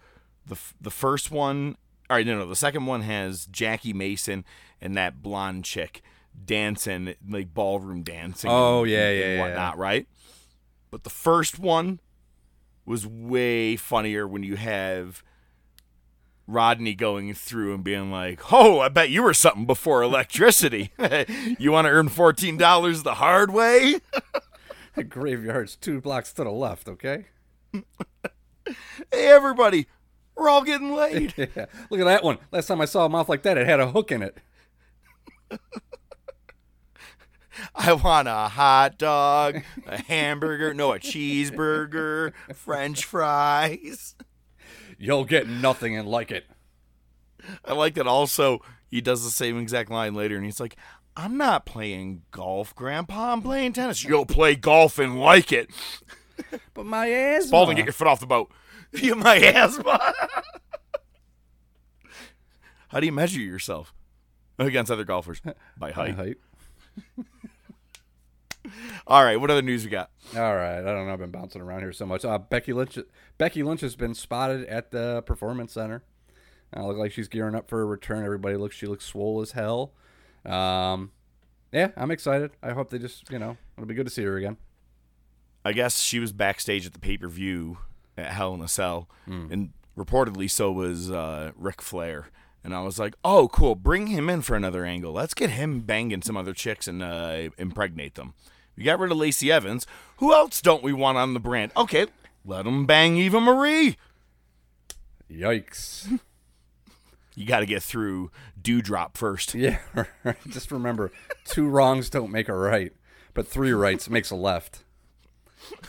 the 0.46 0.58
the 0.80 0.90
first 0.90 1.30
one. 1.30 1.76
All 2.08 2.16
right, 2.16 2.26
no, 2.26 2.38
no, 2.38 2.46
the 2.46 2.56
second 2.56 2.86
one 2.86 3.02
has 3.02 3.46
Jackie 3.46 3.92
Mason 3.92 4.44
and 4.80 4.96
that 4.96 5.22
blonde 5.22 5.64
chick 5.64 6.02
dancing, 6.44 7.14
like 7.28 7.54
ballroom 7.54 8.02
dancing. 8.02 8.50
Oh, 8.50 8.82
and- 8.82 8.90
yeah, 8.90 9.08
and 9.08 9.18
yeah, 9.18 9.34
yeah. 9.34 9.40
whatnot, 9.40 9.78
right? 9.78 10.06
But 10.90 11.04
the 11.04 11.10
first 11.10 11.58
one 11.58 12.00
was 12.84 13.06
way 13.06 13.76
funnier 13.76 14.26
when 14.26 14.42
you 14.42 14.56
have 14.56 15.22
Rodney 16.50 16.94
going 16.94 17.32
through 17.34 17.74
and 17.74 17.84
being 17.84 18.10
like, 18.10 18.52
"Oh, 18.52 18.80
I 18.80 18.88
bet 18.88 19.10
you 19.10 19.22
were 19.22 19.34
something 19.34 19.66
before 19.66 20.02
electricity. 20.02 20.92
you 21.58 21.72
want 21.72 21.86
to 21.86 21.90
earn 21.90 22.08
fourteen 22.08 22.56
dollars 22.56 23.02
the 23.02 23.14
hard 23.14 23.52
way?" 23.52 24.00
The 24.94 25.04
graveyard's 25.08 25.76
two 25.76 26.00
blocks 26.00 26.32
to 26.34 26.44
the 26.44 26.50
left. 26.50 26.88
Okay. 26.88 27.26
Hey, 27.74 29.26
everybody, 29.26 29.86
we're 30.36 30.48
all 30.48 30.62
getting 30.64 30.94
laid. 30.94 31.34
Yeah. 31.56 31.66
Look 31.90 32.00
at 32.00 32.04
that 32.04 32.22
one. 32.24 32.38
Last 32.52 32.66
time 32.66 32.80
I 32.80 32.84
saw 32.84 33.06
a 33.06 33.08
mouth 33.08 33.28
like 33.28 33.42
that, 33.42 33.58
it 33.58 33.66
had 33.66 33.80
a 33.80 33.90
hook 33.90 34.12
in 34.12 34.22
it. 34.22 34.36
I 37.74 37.92
want 37.92 38.28
a 38.28 38.48
hot 38.48 38.96
dog, 38.98 39.62
a 39.86 40.00
hamburger, 40.02 40.72
no, 40.72 40.92
a 40.92 40.98
cheeseburger, 40.98 42.32
French 42.54 43.04
fries. 43.04 44.14
You'll 45.00 45.24
get 45.24 45.48
nothing 45.48 45.96
and 45.96 46.06
like 46.06 46.30
it. 46.30 46.44
I 47.64 47.72
like 47.72 47.94
that. 47.94 48.06
Also, 48.06 48.60
he 48.88 49.00
does 49.00 49.24
the 49.24 49.30
same 49.30 49.58
exact 49.58 49.90
line 49.90 50.14
later, 50.14 50.36
and 50.36 50.44
he's 50.44 50.60
like. 50.60 50.76
I'm 51.16 51.36
not 51.36 51.66
playing 51.66 52.22
golf, 52.30 52.74
Grandpa. 52.76 53.32
I'm 53.32 53.42
playing 53.42 53.72
tennis. 53.72 54.04
You'll 54.04 54.24
play 54.24 54.54
golf 54.54 54.98
and 55.00 55.18
like 55.18 55.50
it. 55.52 55.68
But 56.72 56.86
my 56.86 57.06
asthma. 57.08 57.48
Spalding, 57.48 57.76
get 57.76 57.84
your 57.84 57.92
foot 57.92 58.06
off 58.06 58.20
the 58.20 58.26
boat. 58.26 58.50
You 58.94 59.16
my 59.16 59.36
asthma. 59.36 60.00
How 62.88 63.00
do 63.00 63.06
you 63.06 63.12
measure 63.12 63.40
yourself 63.40 63.92
against 64.58 64.90
other 64.90 65.04
golfers? 65.04 65.40
By 65.40 65.54
My 65.78 65.90
height. 65.90 66.14
height. 66.14 66.36
All 69.06 69.24
right, 69.24 69.36
what 69.36 69.50
other 69.50 69.62
news 69.62 69.84
we 69.84 69.90
got? 69.90 70.10
All 70.36 70.54
right, 70.54 70.78
I 70.78 70.82
don't 70.82 71.06
know. 71.06 71.12
I've 71.12 71.18
been 71.18 71.30
bouncing 71.30 71.62
around 71.62 71.80
here 71.80 71.92
so 71.92 72.06
much. 72.06 72.24
Uh, 72.24 72.38
Becky 72.38 72.72
Lynch. 72.72 72.98
Becky 73.38 73.62
Lynch 73.62 73.80
has 73.80 73.96
been 73.96 74.14
spotted 74.14 74.66
at 74.66 74.90
the 74.90 75.22
Performance 75.22 75.72
Center. 75.72 76.02
Uh, 76.76 76.86
look 76.86 76.96
like 76.96 77.12
she's 77.12 77.28
gearing 77.28 77.54
up 77.54 77.68
for 77.68 77.80
a 77.80 77.84
return. 77.84 78.24
Everybody 78.24 78.56
looks. 78.56 78.76
She 78.76 78.86
looks 78.86 79.04
swole 79.04 79.40
as 79.40 79.52
hell. 79.52 79.92
Um, 80.44 81.10
yeah, 81.72 81.88
I'm 81.96 82.10
excited. 82.10 82.52
I 82.62 82.72
hope 82.72 82.90
they 82.90 82.98
just, 82.98 83.30
you 83.30 83.38
know, 83.38 83.56
it'll 83.76 83.86
be 83.86 83.94
good 83.94 84.06
to 84.06 84.12
see 84.12 84.22
her 84.24 84.36
again. 84.36 84.56
I 85.64 85.72
guess 85.72 86.00
she 86.00 86.18
was 86.18 86.32
backstage 86.32 86.86
at 86.86 86.92
the 86.92 86.98
pay 86.98 87.18
per 87.18 87.28
view 87.28 87.78
at 88.16 88.32
Hell 88.32 88.54
in 88.54 88.60
a 88.60 88.68
Cell, 88.68 89.08
and 89.52 89.72
reportedly 89.96 90.50
so 90.50 90.72
was 90.72 91.10
uh, 91.10 91.52
Ric 91.56 91.82
Flair. 91.82 92.28
And 92.62 92.74
I 92.74 92.82
was 92.82 92.98
like, 92.98 93.14
"Oh, 93.24 93.48
cool! 93.48 93.74
Bring 93.74 94.08
him 94.08 94.28
in 94.28 94.42
for 94.42 94.54
another 94.54 94.84
angle. 94.84 95.12
Let's 95.12 95.34
get 95.34 95.50
him 95.50 95.80
banging 95.80 96.22
some 96.22 96.36
other 96.36 96.52
chicks 96.52 96.86
and 96.86 97.02
uh, 97.02 97.48
impregnate 97.58 98.16
them." 98.16 98.34
We 98.76 98.84
got 98.84 98.98
rid 98.98 99.10
of 99.12 99.18
Lacey 99.18 99.50
Evans. 99.50 99.86
Who 100.18 100.32
else 100.32 100.60
don't 100.60 100.82
we 100.82 100.92
want 100.92 101.18
on 101.18 101.34
the 101.34 101.40
brand? 101.40 101.72
Okay, 101.76 102.06
let 102.44 102.66
him 102.66 102.86
bang 102.86 103.16
Eva 103.16 103.40
Marie. 103.40 103.96
Yikes. 105.30 106.18
You 107.36 107.46
got 107.46 107.60
to 107.60 107.66
get 107.66 107.82
through 107.82 108.30
Doudrop 108.60 109.16
first. 109.16 109.54
yeah, 109.54 109.78
just 110.48 110.70
remember, 110.70 111.10
two 111.46 111.68
wrongs 111.68 112.10
don't 112.10 112.30
make 112.30 112.48
a 112.48 112.54
right, 112.54 112.92
but 113.32 113.46
three 113.46 113.72
rights 113.72 114.10
makes 114.10 114.30
a 114.30 114.36
left. 114.36 114.84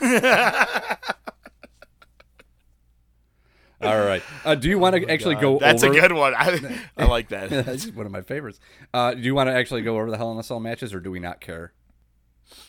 All 3.82 4.00
right. 4.04 4.22
Uh, 4.44 4.54
do 4.54 4.68
you 4.68 4.78
want 4.78 4.96
to 4.96 5.10
actually 5.10 5.34
go 5.36 5.58
That's 5.58 5.82
over? 5.82 5.92
a 5.96 6.00
good 6.00 6.12
one. 6.12 6.34
I, 6.34 6.80
I 6.96 7.04
like 7.06 7.28
that. 7.30 7.50
That's 7.66 7.86
one 7.88 8.06
of 8.06 8.12
my 8.12 8.22
favorites. 8.22 8.60
Uh, 8.94 9.14
do 9.14 9.20
you 9.20 9.34
want 9.34 9.48
to 9.48 9.54
actually 9.54 9.82
go 9.82 9.96
over 9.96 10.10
the 10.10 10.16
Hell 10.16 10.32
in 10.32 10.38
a 10.38 10.42
Cell 10.42 10.60
matches, 10.60 10.94
or 10.94 11.00
do 11.00 11.10
we 11.10 11.18
not 11.20 11.40
care? 11.40 11.72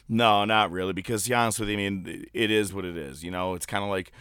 No, 0.10 0.46
not 0.46 0.72
really. 0.72 0.94
Because 0.94 1.24
to 1.24 1.30
be 1.30 1.36
honest 1.36 1.60
with 1.60 1.70
you, 1.70 1.76
I 1.76 1.78
mean, 1.78 2.26
it 2.34 2.52
is 2.52 2.74
what 2.74 2.86
it 2.86 2.98
is. 2.98 3.24
You 3.24 3.32
know, 3.32 3.54
it's 3.54 3.66
kind 3.66 3.84
of 3.84 3.90
like 3.90 4.12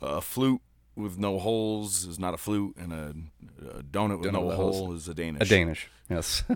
a 0.00 0.20
flute 0.20 0.60
with 0.94 1.18
no 1.18 1.38
holes 1.38 2.04
is 2.04 2.18
not 2.18 2.34
a 2.34 2.36
flute, 2.36 2.76
and 2.76 2.92
a, 2.92 3.14
a 3.78 3.82
donut 3.82 4.18
with 4.20 4.28
Donut 4.30 4.32
no 4.34 4.40
with 4.42 4.56
holes. 4.56 4.76
hole 4.76 4.92
is 4.92 5.08
a 5.08 5.14
Danish. 5.14 5.42
A 5.42 5.50
Danish, 5.50 5.88
yes. 6.10 6.44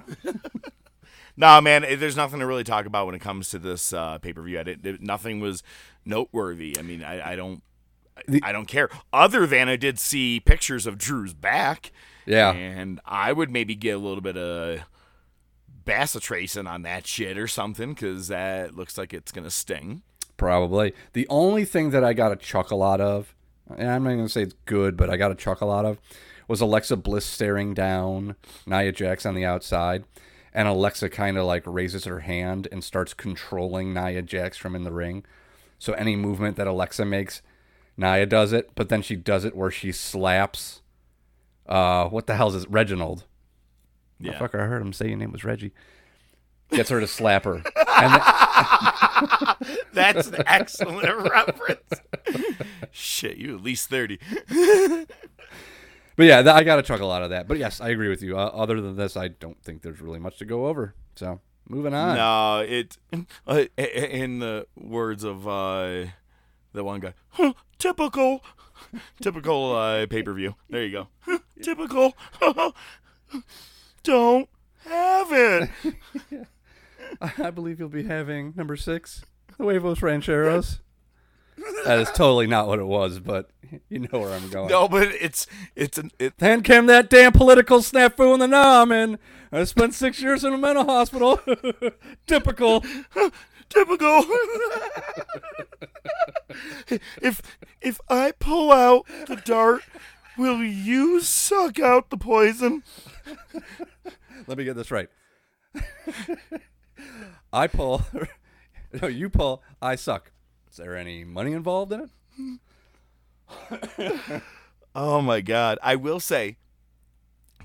No, 1.39 1.61
man, 1.61 1.85
it- 1.85 2.01
there's 2.01 2.17
nothing 2.17 2.41
to 2.41 2.47
really 2.47 2.65
talk 2.65 2.87
about 2.87 3.05
when 3.07 3.15
it 3.15 3.19
comes 3.21 3.51
to 3.51 3.59
this 3.59 3.93
uh, 3.93 4.17
pay 4.19 4.33
per 4.33 4.41
view. 4.43 4.63
Nothing 5.01 5.39
was 5.41 5.63
noteworthy. 6.05 6.79
I 6.79 6.83
mean, 6.83 7.05
I, 7.05 7.33
I 7.33 7.37
don't. 7.37 7.63
The- 8.27 8.43
I 8.43 8.53
don't 8.53 8.67
care. 8.67 8.89
Other 9.13 9.47
than 9.47 9.69
I 9.69 9.77
did 9.77 9.99
see 9.99 10.41
pictures 10.41 10.87
of 10.87 10.99
Drew's 10.99 11.35
back. 11.35 11.93
Yeah. 12.25 12.53
And 12.53 13.01
I 13.05 13.33
would 13.33 13.51
maybe 13.51 13.75
get 13.75 13.97
a 13.97 13.99
little 13.99 14.21
bit 14.21 14.37
of 14.37 14.81
bacitracin 15.85 16.69
on 16.69 16.83
that 16.83 17.07
shit 17.07 17.39
or 17.39 17.47
something 17.47 17.95
because 17.95 18.29
that 18.29 18.75
looks 18.75 18.99
like 18.99 19.15
it's 19.15 19.33
going 19.33 19.45
to 19.45 19.51
sting. 19.51 20.03
Probably. 20.37 20.93
The 21.13 21.27
only 21.29 21.65
thing 21.65 21.91
that 21.91 22.05
I 22.05 22.13
got 22.13 22.33
a 22.33 22.37
chuckle 22.37 22.83
out 22.83 23.01
of, 23.01 23.35
and 23.75 23.89
I'm 23.89 24.03
not 24.03 24.11
going 24.11 24.27
to 24.27 24.29
say 24.33 24.43
it's 24.43 24.57
good, 24.65 24.97
but 24.97 25.09
I 25.09 25.17
got 25.17 25.31
a 25.31 25.37
chuckle 25.37 25.73
out 25.73 25.85
of, 25.85 25.99
was 26.49 26.61
Alexa 26.61 26.97
Bliss 26.97 27.25
staring 27.25 27.75
down 27.75 28.37
Nia 28.67 28.93
Jax 28.93 29.25
on 29.25 29.35
the 29.35 29.45
outside. 29.45 30.05
And 30.53 30.67
Alexa 30.69 31.11
kind 31.11 31.37
of 31.37 31.45
like 31.45 31.65
raises 31.67 32.05
her 32.05 32.21
hand 32.21 32.67
and 32.73 32.83
starts 32.83 33.15
controlling 33.15 33.93
Nia 33.93 34.23
Jax 34.23 34.57
from 34.57 34.75
in 34.75 34.85
the 34.85 34.93
ring. 34.93 35.25
So 35.79 35.93
any 35.93 36.17
movement 36.17 36.57
that 36.57 36.67
Alexa 36.67 37.05
makes, 37.05 37.43
Nia 37.97 38.27
does 38.27 38.53
it, 38.53 38.71
but 38.75 38.89
then 38.89 39.03
she 39.03 39.17
does 39.17 39.45
it 39.45 39.57
where 39.57 39.71
she 39.71 39.93
slaps. 39.93 40.83
Uh, 41.67 42.09
what 42.09 42.27
the 42.27 42.37
hell 42.37 42.49
is 42.49 42.55
this? 42.55 42.67
Reginald. 42.69 43.25
Yeah. 44.21 44.39
Fucker, 44.39 44.61
I 44.61 44.67
heard 44.67 44.83
him 44.83 44.93
say 44.93 45.09
your 45.09 45.17
name 45.17 45.33
was 45.33 45.45
Reggie. 45.45 45.73
Gets 46.71 46.91
her 46.91 47.01
to 47.01 47.07
slap 47.07 47.45
her. 47.45 47.63
And 47.99 48.13
then, 48.13 49.77
That's 49.93 50.29
an 50.29 50.43
excellent 50.47 51.31
reference. 51.31 52.01
Shit, 52.91 53.37
you 53.37 53.55
at 53.55 53.63
least 53.63 53.89
30. 53.89 54.19
But 56.17 56.25
yeah, 56.25 56.39
I 56.55 56.65
got 56.65 56.79
a 56.79 56.83
chuckle 56.83 57.13
out 57.13 57.23
of 57.23 57.31
that. 57.31 57.47
But 57.47 57.59
yes, 57.59 57.81
I 57.81 57.91
agree 57.91 58.09
with 58.09 58.23
you. 58.23 58.39
Uh, 58.39 58.47
other 58.47 58.81
than 58.81 58.97
this, 58.97 59.17
I 59.17 59.29
don't 59.29 59.63
think 59.63 59.83
there's 59.83 60.01
really 60.01 60.19
much 60.19 60.39
to 60.39 60.45
go 60.47 60.67
over. 60.67 60.95
So 61.15 61.41
moving 61.69 61.93
on. 61.95 62.17
No, 62.17 62.61
it. 62.61 62.97
Uh, 63.47 63.65
in 63.77 64.39
the 64.39 64.67
words 64.77 65.25
of 65.25 65.47
uh, 65.47 66.07
the 66.77 66.85
one 66.85 67.01
guy, 67.01 67.15
"Huh, 67.31 67.55
typical, 67.79 68.45
typical 69.23 69.75
uh, 69.75 70.07
pay 70.07 70.23
per 70.23 70.33
view. 70.33 70.55
There 70.71 70.85
you 70.85 70.93
go. 70.93 71.09
Huh, 71.21 71.39
typical. 71.63 72.15
Don't 74.05 74.49
have 74.85 75.33
it. 75.33 75.71
I 77.39 77.51
believe 77.51 77.79
you'll 77.81 77.89
be 77.89 78.05
having 78.05 78.53
number 78.57 78.77
six, 78.77 79.25
the 79.59 79.65
Huevos 79.65 80.01
Rancheros. 80.03 80.81
that 81.85 81.99
is 81.99 82.11
totally 82.11 82.47
not 82.47 82.67
what 82.69 82.79
it 82.79 82.87
was, 82.87 83.19
but 83.19 83.51
you 83.89 84.01
know 84.01 84.19
where 84.21 84.33
I'm 84.33 84.49
going. 84.51 84.69
No, 84.69 84.87
but 84.87 85.09
it's 85.09 85.47
it's 85.75 85.99
an 85.99 86.11
it. 86.19 86.39
Then 86.39 86.63
came 86.63 86.87
that 86.87 87.09
damn 87.11 87.33
political 87.33 87.79
snafu 87.79 88.35
in 88.35 88.41
the 88.41 88.47
Nam, 88.47 88.93
and 88.93 89.19
I 89.51 89.65
spent 89.65 89.95
six 89.95 90.21
years 90.21 90.45
in 90.45 90.53
a 90.53 90.59
mental 90.59 90.85
hospital. 90.85 91.41
Typical. 92.27 92.85
Typical. 93.69 94.25
if 97.21 97.43
if 97.81 98.01
I 98.09 98.33
pull 98.39 98.73
out 98.73 99.07
the 99.27 99.37
dart, 99.37 99.83
will 100.39 100.63
you 100.63 101.21
suck 101.21 101.79
out 101.79 102.11
the 102.11 102.17
poison? 102.17 102.83
Let 104.47 104.59
me 104.59 104.65
get 104.65 104.77
this 104.77 104.91
right. 104.91 105.09
I 107.53 107.67
pull. 107.67 108.03
No, 109.03 109.09
you 109.09 109.29
pull. 109.29 109.63
I 109.83 109.97
suck. 109.97 110.31
Is 110.71 110.79
there 110.79 110.97
any 110.97 111.23
money 111.23 111.53
involved 111.53 111.93
in 111.93 112.09
it? 113.69 114.43
Oh 114.95 115.21
my 115.21 115.43
god. 115.43 115.79
I 115.83 115.97
will 115.97 116.21
say 116.21 116.57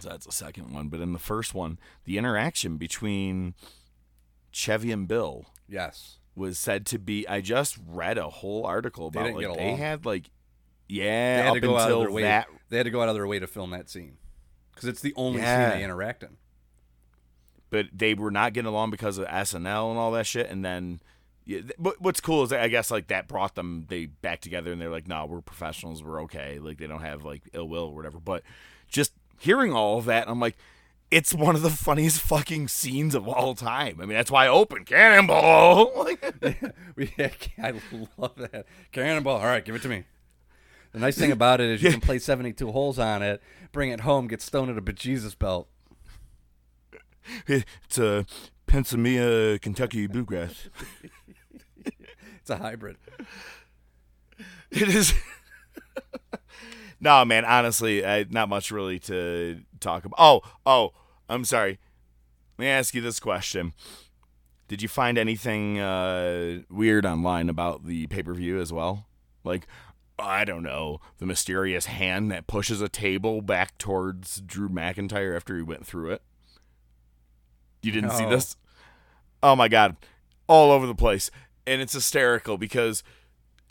so 0.02 0.10
that's 0.10 0.26
the 0.26 0.32
second 0.32 0.74
one, 0.74 0.88
but 0.88 1.00
in 1.00 1.14
the 1.14 1.20
first 1.20 1.54
one, 1.54 1.78
the 2.06 2.18
interaction 2.18 2.78
between 2.78 3.54
Chevy 4.52 4.92
and 4.92 5.08
Bill 5.08 5.46
Yes. 5.68 6.18
was 6.36 6.58
said 6.60 6.86
to 6.88 7.00
be 7.00 7.28
I 7.28 7.42
just 7.42 7.78
read 7.88 8.18
a 8.18 8.30
whole 8.30 8.66
article 8.66 9.08
about 9.08 9.26
didn't 9.36 9.50
like 9.50 9.58
they 9.58 9.76
had 9.76 10.06
like 10.06 10.24
They 10.90 10.96
yeah, 10.96 11.38
had 11.44 11.48
up 11.48 11.54
to 11.56 11.60
go 11.62 11.78
out 11.78 11.82
of 11.82 11.84
until 11.88 12.00
their 12.02 12.12
way. 12.12 12.22
that 12.24 12.48
They 12.70 12.78
had 12.78 12.84
to 12.84 12.90
go 12.90 13.02
out 13.02 13.10
of 13.10 13.16
their 13.16 13.28
way 13.28 13.40
to 13.40 13.48
film 13.48 13.72
that 13.72 13.90
scene 13.90 14.18
because 14.74 14.88
it's 14.90 15.02
the 15.02 15.14
only 15.16 15.42
Yeah. 15.42 15.70
scene 15.72 15.78
they 15.80 15.84
interact 15.84 16.24
in. 16.24 16.38
but 17.70 17.86
they 17.94 18.14
were 18.14 18.32
not 18.32 18.54
getting 18.54 18.68
along 18.68 18.92
because 18.92 19.18
of 19.18 19.26
SNL 19.28 19.92
and 19.92 19.98
all 20.00 20.12
that 20.12 20.26
shit. 20.28 20.50
And 20.50 20.64
then, 20.66 21.00
yeah, 21.46 21.62
but 21.80 22.02
what's 22.02 22.20
cool 22.20 22.44
is 22.44 22.52
I 22.52 22.68
guess 22.68 22.92
like 22.92 23.08
that 23.08 23.28
brought 23.30 23.56
them 23.56 23.86
they 23.90 24.08
back 24.08 24.42
together, 24.42 24.72
and 24.74 24.82
they're 24.82 24.90
like, 24.90 25.08
"No, 25.08 25.26
we're 25.26 25.42
professionals, 25.42 26.04
we're 26.04 26.22
okay." 26.24 26.60
Like 26.60 26.78
they 26.80 26.88
don't 26.88 27.02
have 27.02 27.24
like 27.24 27.44
ill 27.54 27.70
will 27.70 27.86
or 27.86 27.96
whatever. 27.96 28.20
But 28.20 28.44
just 28.90 29.14
hearing 29.40 29.72
all 29.74 29.98
of 29.98 30.06
that, 30.06 30.28
I'm 30.30 30.40
like, 30.40 30.58
it's 31.12 31.34
one 31.34 31.56
of 31.56 31.62
the 31.62 31.70
funniest 31.70 32.22
fucking 32.22 32.70
scenes 32.70 33.14
of 33.14 33.28
all 33.28 33.54
time. 33.54 34.00
I 34.02 34.06
mean, 34.06 34.16
that's 34.16 34.32
why 34.32 34.46
I 34.46 34.48
open 34.48 34.86
Cannonball. 34.86 36.08
We- 36.96 37.14
I 37.18 37.74
love 38.18 38.36
that 38.38 38.66
cannonball. 38.92 39.38
All 39.38 39.46
right, 39.46 39.64
give 39.64 39.76
it 39.76 39.82
to 39.84 39.90
me. 39.90 40.04
The 40.94 41.00
nice 41.00 41.18
thing 41.18 41.32
about 41.32 41.62
it 41.62 41.70
is 41.70 41.82
you 41.84 41.92
can 41.92 42.02
play 42.02 42.20
72 42.20 42.70
holes 42.72 43.00
on 43.00 43.22
it, 43.22 43.42
bring 43.72 43.92
it 43.92 44.02
home, 44.02 44.28
get 44.28 44.42
stoned 44.42 44.70
at 44.70 44.78
a 44.78 44.82
bejesus 44.82 45.38
belt. 45.38 45.68
it's 47.48 47.98
a 47.98 48.26
Pennsylvania, 48.68 49.58
Kentucky 49.60 50.08
bluegrass. 50.08 50.70
It's 51.86 52.50
a 52.50 52.58
hybrid. 52.58 52.98
It 54.70 54.90
is. 54.90 55.14
no, 57.00 57.24
man. 57.24 57.46
Honestly, 57.46 58.06
I, 58.06 58.26
not 58.30 58.50
much 58.50 58.72
really 58.72 59.00
to 59.00 59.62
talk 59.80 60.06
about. 60.06 60.18
Oh, 60.20 60.42
oh. 60.66 60.94
I'm 61.32 61.46
sorry. 61.46 61.80
Let 62.58 62.64
me 62.64 62.68
ask 62.68 62.94
you 62.94 63.02
this 63.02 63.20
question: 63.20 63.74
Did 64.68 64.82
you 64.82 64.90
find 64.90 65.18
anything 65.18 65.80
uh, 65.80 66.60
weird 66.70 67.06
online 67.06 67.50
about 67.50 67.86
the 67.86 68.08
pay 68.08 68.22
per 68.22 68.34
view 68.34 68.60
as 68.60 68.74
well? 68.74 69.08
Like, 69.44 69.66
I 70.20 70.44
don't 70.44 70.62
know, 70.62 71.00
the 71.20 71.26
mysterious 71.26 71.86
hand 71.86 72.32
that 72.32 72.48
pushes 72.48 72.82
a 72.82 72.90
table 72.90 73.42
back 73.42 73.78
towards 73.78 74.42
Drew 74.42 74.70
McIntyre 74.70 75.36
after 75.36 75.56
he 75.56 75.64
went 75.64 75.88
through 75.88 76.12
it. 76.12 76.22
You 77.82 77.92
didn't 77.92 78.12
see 78.12 78.26
this? 78.26 78.58
Oh 79.42 79.56
my 79.56 79.70
god, 79.70 79.96
all 80.48 80.70
over 80.70 80.86
the 80.86 80.94
place, 80.94 81.32
and 81.66 81.82
it's 81.82 81.94
hysterical 81.94 82.58
because 82.58 83.04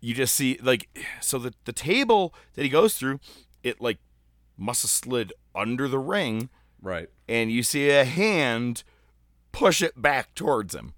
you 0.00 0.14
just 0.14 0.34
see 0.34 0.58
like 0.62 0.88
so 1.20 1.38
the 1.38 1.52
the 1.66 1.74
table 1.74 2.34
that 2.54 2.62
he 2.62 2.70
goes 2.70 2.94
through, 2.94 3.20
it 3.62 3.82
like 3.82 3.98
must 4.56 4.82
have 4.82 4.90
slid 4.90 5.32
under 5.54 5.86
the 5.86 5.98
ring, 5.98 6.48
Right. 6.82 7.08
And 7.30 7.52
you 7.52 7.62
see 7.62 7.88
a 7.90 8.04
hand 8.04 8.82
push 9.52 9.80
it 9.80 10.02
back 10.02 10.34
towards 10.34 10.74
him. 10.74 10.94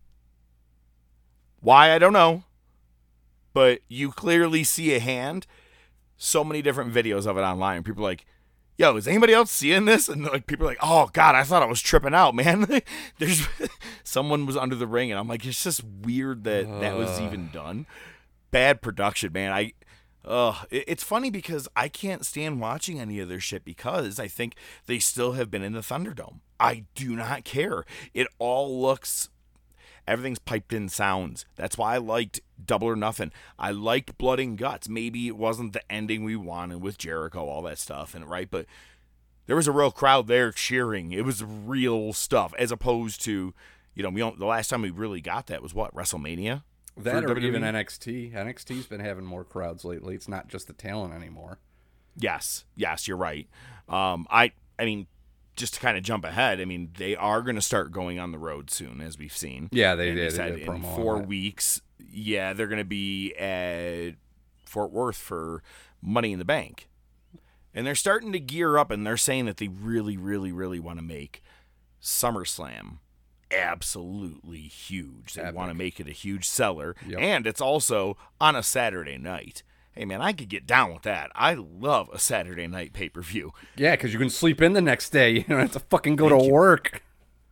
Why 1.61 1.93
I 1.93 1.99
don't 1.99 2.15
know, 2.15 2.45
but 3.53 3.81
you 3.87 4.11
clearly 4.11 4.65
see 4.65 4.95
a 4.95 4.99
hand. 4.99 5.47
So 6.17 6.43
many 6.43 6.63
different 6.63 6.93
videos 6.93 7.27
of 7.27 7.37
it 7.37 7.43
online. 7.43 7.83
People 7.83 8.05
are 8.05 8.09
like, 8.09 8.25
"Yo, 8.79 8.97
is 8.97 9.07
anybody 9.07 9.35
else 9.35 9.51
seeing 9.51 9.85
this?" 9.85 10.09
And 10.09 10.25
like 10.25 10.47
people 10.47 10.67
are 10.67 10.71
like, 10.71 10.79
"Oh 10.83 11.11
God, 11.13 11.35
I 11.35 11.45
thought 11.45 11.63
I 11.63 11.67
was 11.67 11.83
tripping 11.83 12.15
out, 12.15 12.35
man." 12.35 12.67
There's 13.19 13.47
someone 14.03 14.47
was 14.47 14.57
under 14.57 14.75
the 14.75 14.87
ring, 14.87 15.11
and 15.11 15.21
I'm 15.21 15.29
like, 15.29 15.45
it's 15.45 15.63
just 15.63 15.85
weird 15.85 16.45
that 16.45 16.65
that 16.81 16.97
was 16.97 17.21
even 17.21 17.51
done. 17.53 17.87
Bad 18.51 18.81
production, 18.81 19.33
man. 19.33 19.53
I 19.53 19.75
Ugh, 20.25 20.67
it's 20.71 21.03
funny 21.03 21.31
because 21.31 21.69
I 21.75 21.89
can't 21.89 22.25
stand 22.25 22.61
watching 22.61 23.01
any 23.01 23.19
of 23.19 23.29
their 23.29 23.41
shit 23.41 23.65
because 23.65 24.21
I 24.21 24.29
think 24.29 24.55
they 24.87 24.99
still 25.01 25.33
have 25.33 25.51
been 25.51 25.63
in 25.63 25.73
the 25.73 25.81
Thunderdome. 25.81 26.39
I 26.61 26.85
do 26.95 27.17
not 27.17 27.45
care. 27.45 27.85
It 28.15 28.29
all 28.39 28.81
looks, 28.81 29.31
everything's 30.07 30.39
piped 30.39 30.73
in 30.73 30.89
sounds. 30.89 31.45
That's 31.57 31.77
why 31.77 31.97
I 31.97 31.99
liked 31.99 32.41
Double 32.65 32.87
or 32.87 32.95
Nothing. 32.95 33.33
I 33.59 33.73
liked 33.73 34.17
Blood 34.17 34.39
and 34.39 34.57
Guts. 34.57 34.89
Maybe 34.89 35.27
it 35.27 35.37
wasn't 35.37 35.73
the 35.73 35.93
ending 35.93 36.23
we 36.23 36.37
wanted 36.37 36.81
with 36.81 36.99
Jericho, 36.99 37.45
all 37.47 37.63
that 37.63 37.79
stuff, 37.79 38.15
and 38.15 38.31
right, 38.31 38.49
but 38.49 38.67
there 39.47 39.57
was 39.57 39.67
a 39.67 39.73
real 39.73 39.91
crowd 39.91 40.29
there 40.29 40.53
cheering. 40.53 41.11
It 41.11 41.25
was 41.25 41.43
real 41.43 42.13
stuff, 42.13 42.55
as 42.61 42.71
opposed 42.71 43.25
to, 43.25 43.55
you 43.95 44.03
know, 44.05 44.11
we 44.11 44.21
don't, 44.21 44.39
the 44.39 44.47
last 44.47 44.69
time 44.69 44.83
we 44.83 44.91
really 44.91 45.21
got 45.21 45.49
that 45.49 45.65
was 45.65 45.75
what 45.75 45.93
WrestleMania. 45.95 46.63
That 46.97 47.25
or 47.25 47.39
even 47.39 47.63
NXT. 47.63 48.33
NXT's 48.35 48.87
been 48.87 49.01
having 49.01 49.25
more 49.25 49.45
crowds 49.45 49.85
lately. 49.85 50.15
It's 50.15 50.29
not 50.29 50.49
just 50.49 50.67
the 50.67 50.73
talent 50.73 51.15
anymore. 51.15 51.59
Yes, 52.17 52.65
yes, 52.77 53.09
you're 53.09 53.17
right. 53.17 53.49
Um, 53.89 54.27
I, 54.31 54.53
I 54.79 54.85
mean, 54.85 55.07
just 55.57 55.75
to 55.75 55.81
kind 55.81 55.97
of 55.97 56.03
jump 56.03 56.25
ahead, 56.25 56.61
I 56.61 56.67
mean, 56.67 56.91
they 56.99 57.17
are 57.17 57.41
going 57.43 57.57
to 57.57 57.63
start 57.63 57.93
going 57.93 58.19
on 58.19 58.33
the 58.33 58.39
road 58.39 58.71
soon, 58.71 59.01
as 59.01 59.19
we've 59.19 59.37
seen. 59.37 59.69
Yeah, 59.73 59.95
they 59.95 60.09
And 60.09 60.17
did. 60.17 60.33
They 60.33 60.37
said 60.37 60.57
did 60.57 60.69
in 60.69 60.83
four 60.83 61.19
weeks. 61.19 61.81
Yeah, 62.11 62.53
they're 62.53 62.67
going 62.67 62.79
to 62.79 62.85
be 62.85 63.33
at 63.35 64.17
Fort 64.67 64.93
Worth 64.93 65.17
for 65.17 65.63
Money 66.03 66.33
in 66.33 66.39
the 66.39 66.45
Bank, 66.45 66.89
and 67.75 67.87
they're 67.87 67.95
starting 67.95 68.33
to 68.33 68.41
gear 68.41 68.77
up, 68.77 68.91
and 68.91 69.07
they're 69.07 69.17
saying 69.17 69.47
that 69.47 69.57
they 69.57 69.69
really, 69.69 70.17
really, 70.19 70.53
really 70.53 70.81
want 70.81 70.99
to 70.99 71.05
make 71.05 71.43
SummerSlam 72.03 72.99
absolutely 73.53 74.61
huge. 74.63 75.35
They 75.35 75.43
Epic. 75.43 75.55
want 75.55 75.71
to 75.71 75.75
make 75.75 76.01
it 76.01 76.09
a 76.09 76.13
huge 76.13 76.49
seller, 76.49 76.95
Yep. 77.07 77.19
and 77.21 77.47
it's 77.47 77.61
also 77.61 78.17
on 78.41 78.57
a 78.57 78.63
Saturday 78.63 79.19
night. 79.19 79.63
Hey 79.93 80.05
man, 80.07 80.23
I 80.23 80.33
could 80.33 80.49
get 80.49 80.67
down 80.67 80.93
with 80.95 81.03
that. 81.03 81.31
I 81.35 81.53
love 81.55 82.09
a 82.13 82.19
Saturday 82.19 82.67
night 82.67 82.93
pay 82.95 83.09
per 83.11 83.21
view. 83.21 83.53
Yeah, 83.77 83.91
because 83.93 84.13
you 84.13 84.19
can 84.19 84.31
sleep 84.31 84.63
in 84.63 84.73
the 84.73 84.81
next 84.81 85.11
day. 85.11 85.31
You 85.37 85.45
don't 85.45 85.59
have 85.61 85.73
to 85.73 85.81
fucking 85.81 86.17
go 86.17 86.29
Thank 86.31 86.41
to 86.43 86.47
you. 86.47 86.53
work. 86.53 87.03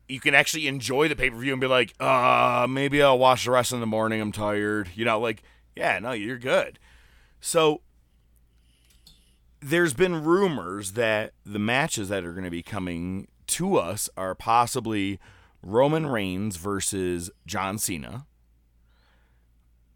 You 0.08 0.20
can 0.20 0.34
actually 0.34 0.66
enjoy 0.66 1.08
the 1.08 1.14
pay 1.16 1.28
per 1.30 1.36
view 1.36 1.52
and 1.52 1.60
be 1.60 1.66
like, 1.66 1.94
uh, 2.00 2.66
maybe 2.68 3.02
I'll 3.02 3.18
watch 3.18 3.44
the 3.44 3.50
rest 3.52 3.72
in 3.72 3.80
the 3.80 3.86
morning. 3.86 4.20
I'm 4.20 4.32
tired. 4.32 4.88
You 4.94 5.04
know, 5.04 5.20
like, 5.20 5.42
yeah, 5.76 5.98
no, 5.98 6.12
you're 6.12 6.38
good. 6.38 6.78
So 7.40 7.82
there's 9.60 9.92
been 9.94 10.24
rumors 10.24 10.92
that 10.92 11.32
the 11.44 11.58
matches 11.58 12.08
that 12.08 12.24
are 12.24 12.32
going 12.32 12.44
to 12.44 12.50
be 12.50 12.62
coming 12.62 13.28
to 13.48 13.76
us 13.76 14.08
are 14.16 14.34
possibly 14.34 15.20
Roman 15.62 16.06
Reigns 16.06 16.56
versus 16.56 17.30
John 17.46 17.78
Cena, 17.78 18.26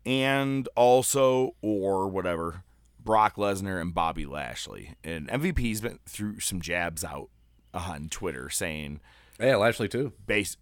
and 0.07 0.69
also 0.77 1.55
or 1.63 2.09
whatever 2.09 2.63
Brock 3.03 3.37
Lesnar 3.37 3.81
and 3.81 3.95
Bobby 3.95 4.27
Lashley. 4.27 4.95
And 5.03 5.29
MVP's 5.29 5.81
been 5.81 5.99
through 6.07 6.41
some 6.41 6.61
jabs 6.61 7.05
out 7.05 7.29
on 7.73 8.09
Twitter 8.09 8.49
saying 8.51 9.01
Yeah, 9.41 9.57
Lashley 9.57 9.89
too. 9.89 10.13
base 10.27 10.57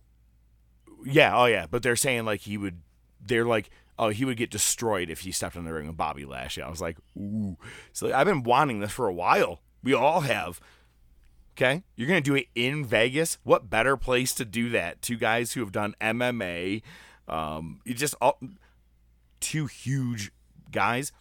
yeah 1.05 1.37
oh 1.37 1.47
yeah 1.47 1.67
but 1.69 1.83
they're 1.83 1.97
saying 1.97 2.25
like 2.25 2.43
he 2.43 2.57
would 2.57 2.81
they're 3.21 3.45
like 3.45 3.71
oh 3.99 4.11
he 4.11 4.25
would 4.25 4.37
get 4.37 4.51
destroyed 4.53 5.11
if 5.11 5.21
he 5.23 5.33
stepped 5.33 5.57
in 5.57 5.65
the 5.65 5.73
ring 5.73 5.88
with 5.88 5.97
bobby 5.97 6.25
lashley 6.25 6.62
i 6.62 6.71
was 6.71 6.81
like 6.81 6.97
ooh 7.19 7.57
so 7.93 8.15
i've 8.15 8.25
been 8.27 8.45
wanting 8.45 8.79
this 8.79 8.93
for 8.93 9.09
a 9.09 9.12
while 9.12 9.61
we 9.83 9.93
all 9.93 10.21
have 10.21 10.61
okay 11.57 11.83
you're 11.97 12.09
gonna 12.09 12.21
do 12.21 12.35
it 12.35 12.47
in 12.55 12.85
vegas 12.85 13.38
what 13.43 13.71
better 13.71 13.97
place 13.97 14.35
to 14.35 14.45
do 14.45 14.69
that 14.71 15.01
two 15.03 15.17
guys 15.17 15.53
who 15.53 15.61
have 15.61 15.73
done 15.73 15.95
mma 16.01 16.83
um 17.29 17.81
you 17.85 17.95
just 17.95 18.15
all 18.21 18.38
two 19.41 19.67
huge 19.67 20.33
guys 20.71 21.12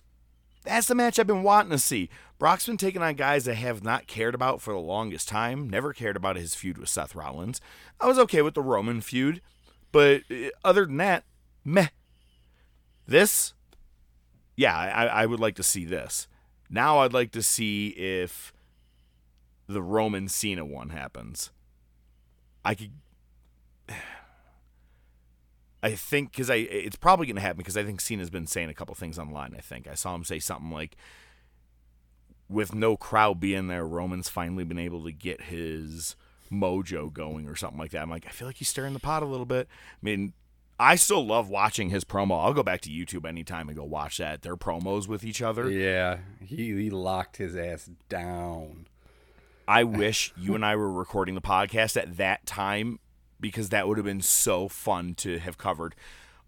that's 0.64 0.88
the 0.88 0.96
match 0.96 1.18
I've 1.18 1.28
been 1.28 1.44
wanting 1.44 1.72
to 1.72 1.80
see. 1.80 2.10
Brock's 2.38 2.68
been 2.68 2.78
taking 2.78 3.02
on 3.02 3.16
guys 3.16 3.48
I 3.48 3.54
have 3.54 3.84
not 3.84 4.08
cared 4.08 4.36
about 4.36 4.62
for 4.62 4.74
the 4.74 4.80
longest 4.80 5.28
time. 5.28 5.70
Never 5.70 5.94
cared 5.94 6.16
about 6.16 6.36
his 6.36 6.56
feud 6.56 6.78
with 6.78 6.90
Seth 6.90 7.16
Rollins. 7.16 7.60
I 8.00 8.08
was 8.08 8.20
okay 8.20 8.42
with 8.42 8.54
the 8.54 8.62
Roman 8.62 9.02
feud, 9.02 9.42
but 9.92 10.22
uh, 10.30 10.50
other 10.64 10.86
than 10.86 10.98
that, 10.98 11.24
meh. 11.66 11.88
This, 13.08 13.54
yeah, 14.56 14.78
I, 14.78 15.06
I 15.08 15.26
would 15.26 15.40
like 15.40 15.56
to 15.56 15.64
see 15.64 15.84
this. 15.84 16.28
Now 16.70 17.00
I'd 17.00 17.14
like 17.14 17.32
to 17.32 17.44
see 17.44 17.90
if 17.90 18.54
the 19.72 19.82
Roman 19.82 20.28
Cena 20.28 20.66
one 20.66 20.90
happens. 20.90 21.52
I 22.64 22.76
could. 22.76 22.92
I 25.84 25.96
think 25.96 26.32
because 26.32 26.52
I 26.52 26.56
it's 26.58 26.96
probably 26.96 27.26
going 27.26 27.38
to 27.38 27.42
happen 27.42 27.58
because 27.58 27.76
I 27.76 27.84
think 27.84 28.02
Cena's 28.02 28.30
been 28.30 28.46
saying 28.46 28.70
a 28.70 28.74
couple 28.74 28.94
things 28.94 29.18
online. 29.18 29.56
I 29.58 29.62
think 29.62 29.88
I 29.88 29.96
saw 29.96 30.14
him 30.14 30.24
say 30.24 30.38
something 30.38 30.70
like, 30.70 30.96
"With 32.48 32.76
no 32.76 32.96
crowd 32.96 33.40
being 33.40 33.68
there, 33.68 33.86
Roman's 33.86 34.30
finally 34.30 34.64
been 34.64 34.78
able 34.78 35.04
to 35.06 35.12
get 35.12 35.44
his 35.46 36.16
mojo 36.52 37.12
going 37.12 37.48
or 37.48 37.56
something 37.56 37.80
like 37.80 37.90
that." 37.92 38.04
I'm 38.04 38.12
like, 38.12 38.28
I 38.28 38.30
feel 38.30 38.48
like 38.48 38.58
he's 38.58 38.70
stirring 38.70 38.94
the 38.94 39.00
pot 39.00 39.24
a 39.24 39.26
little 39.26 39.48
bit. 39.48 39.68
I 39.72 40.06
mean, 40.06 40.34
I 40.82 40.96
still 40.96 41.26
love 41.26 41.48
watching 41.48 41.92
his 41.92 42.04
promo. 42.04 42.44
I'll 42.44 42.54
go 42.54 42.64
back 42.64 42.82
to 42.82 42.90
YouTube 42.90 43.28
anytime 43.28 43.68
and 43.68 43.78
go 43.78 43.84
watch 43.84 44.18
that. 44.18 44.42
Their 44.42 44.58
promos 44.58 45.08
with 45.08 45.24
each 45.24 45.40
other. 45.40 45.70
Yeah, 45.70 46.18
he, 46.44 46.76
he 46.76 46.90
locked 46.90 47.38
his 47.38 47.56
ass 47.56 47.90
down. 48.10 48.88
I 49.68 49.84
wish 49.84 50.34
you 50.38 50.56
and 50.56 50.66
I 50.66 50.76
were 50.76 50.92
recording 50.92 51.36
the 51.36 51.42
podcast 51.42 51.96
at 52.02 52.18
that 52.18 52.46
time 52.46 53.00
because 53.40 53.70
that 53.70 53.88
would 53.88 53.98
have 53.98 54.06
been 54.06 54.22
so 54.22 54.68
fun 54.68 55.16
to 55.16 55.40
have 55.40 55.58
covered. 55.58 55.96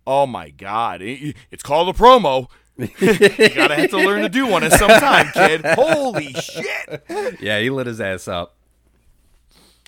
Oh 0.05 0.25
my 0.27 0.49
god, 0.49 1.01
It- 1.01 1.35
it's 1.51 1.63
called 1.63 1.89
a 1.89 1.97
promo. 1.97 2.47
you 2.77 2.87
gotta 2.87 3.75
have 3.75 3.89
to 3.91 3.97
learn 3.97 4.23
to 4.23 4.29
do 4.29 4.47
one 4.47 4.63
at 4.63 4.71
some 4.73 4.89
time, 4.89 5.27
kid. 5.33 5.61
Holy 5.63 6.33
shit! 6.33 7.05
Yeah, 7.39 7.59
he 7.59 7.69
lit 7.69 7.85
his 7.87 8.01
ass 8.01 8.27
up. 8.27 8.55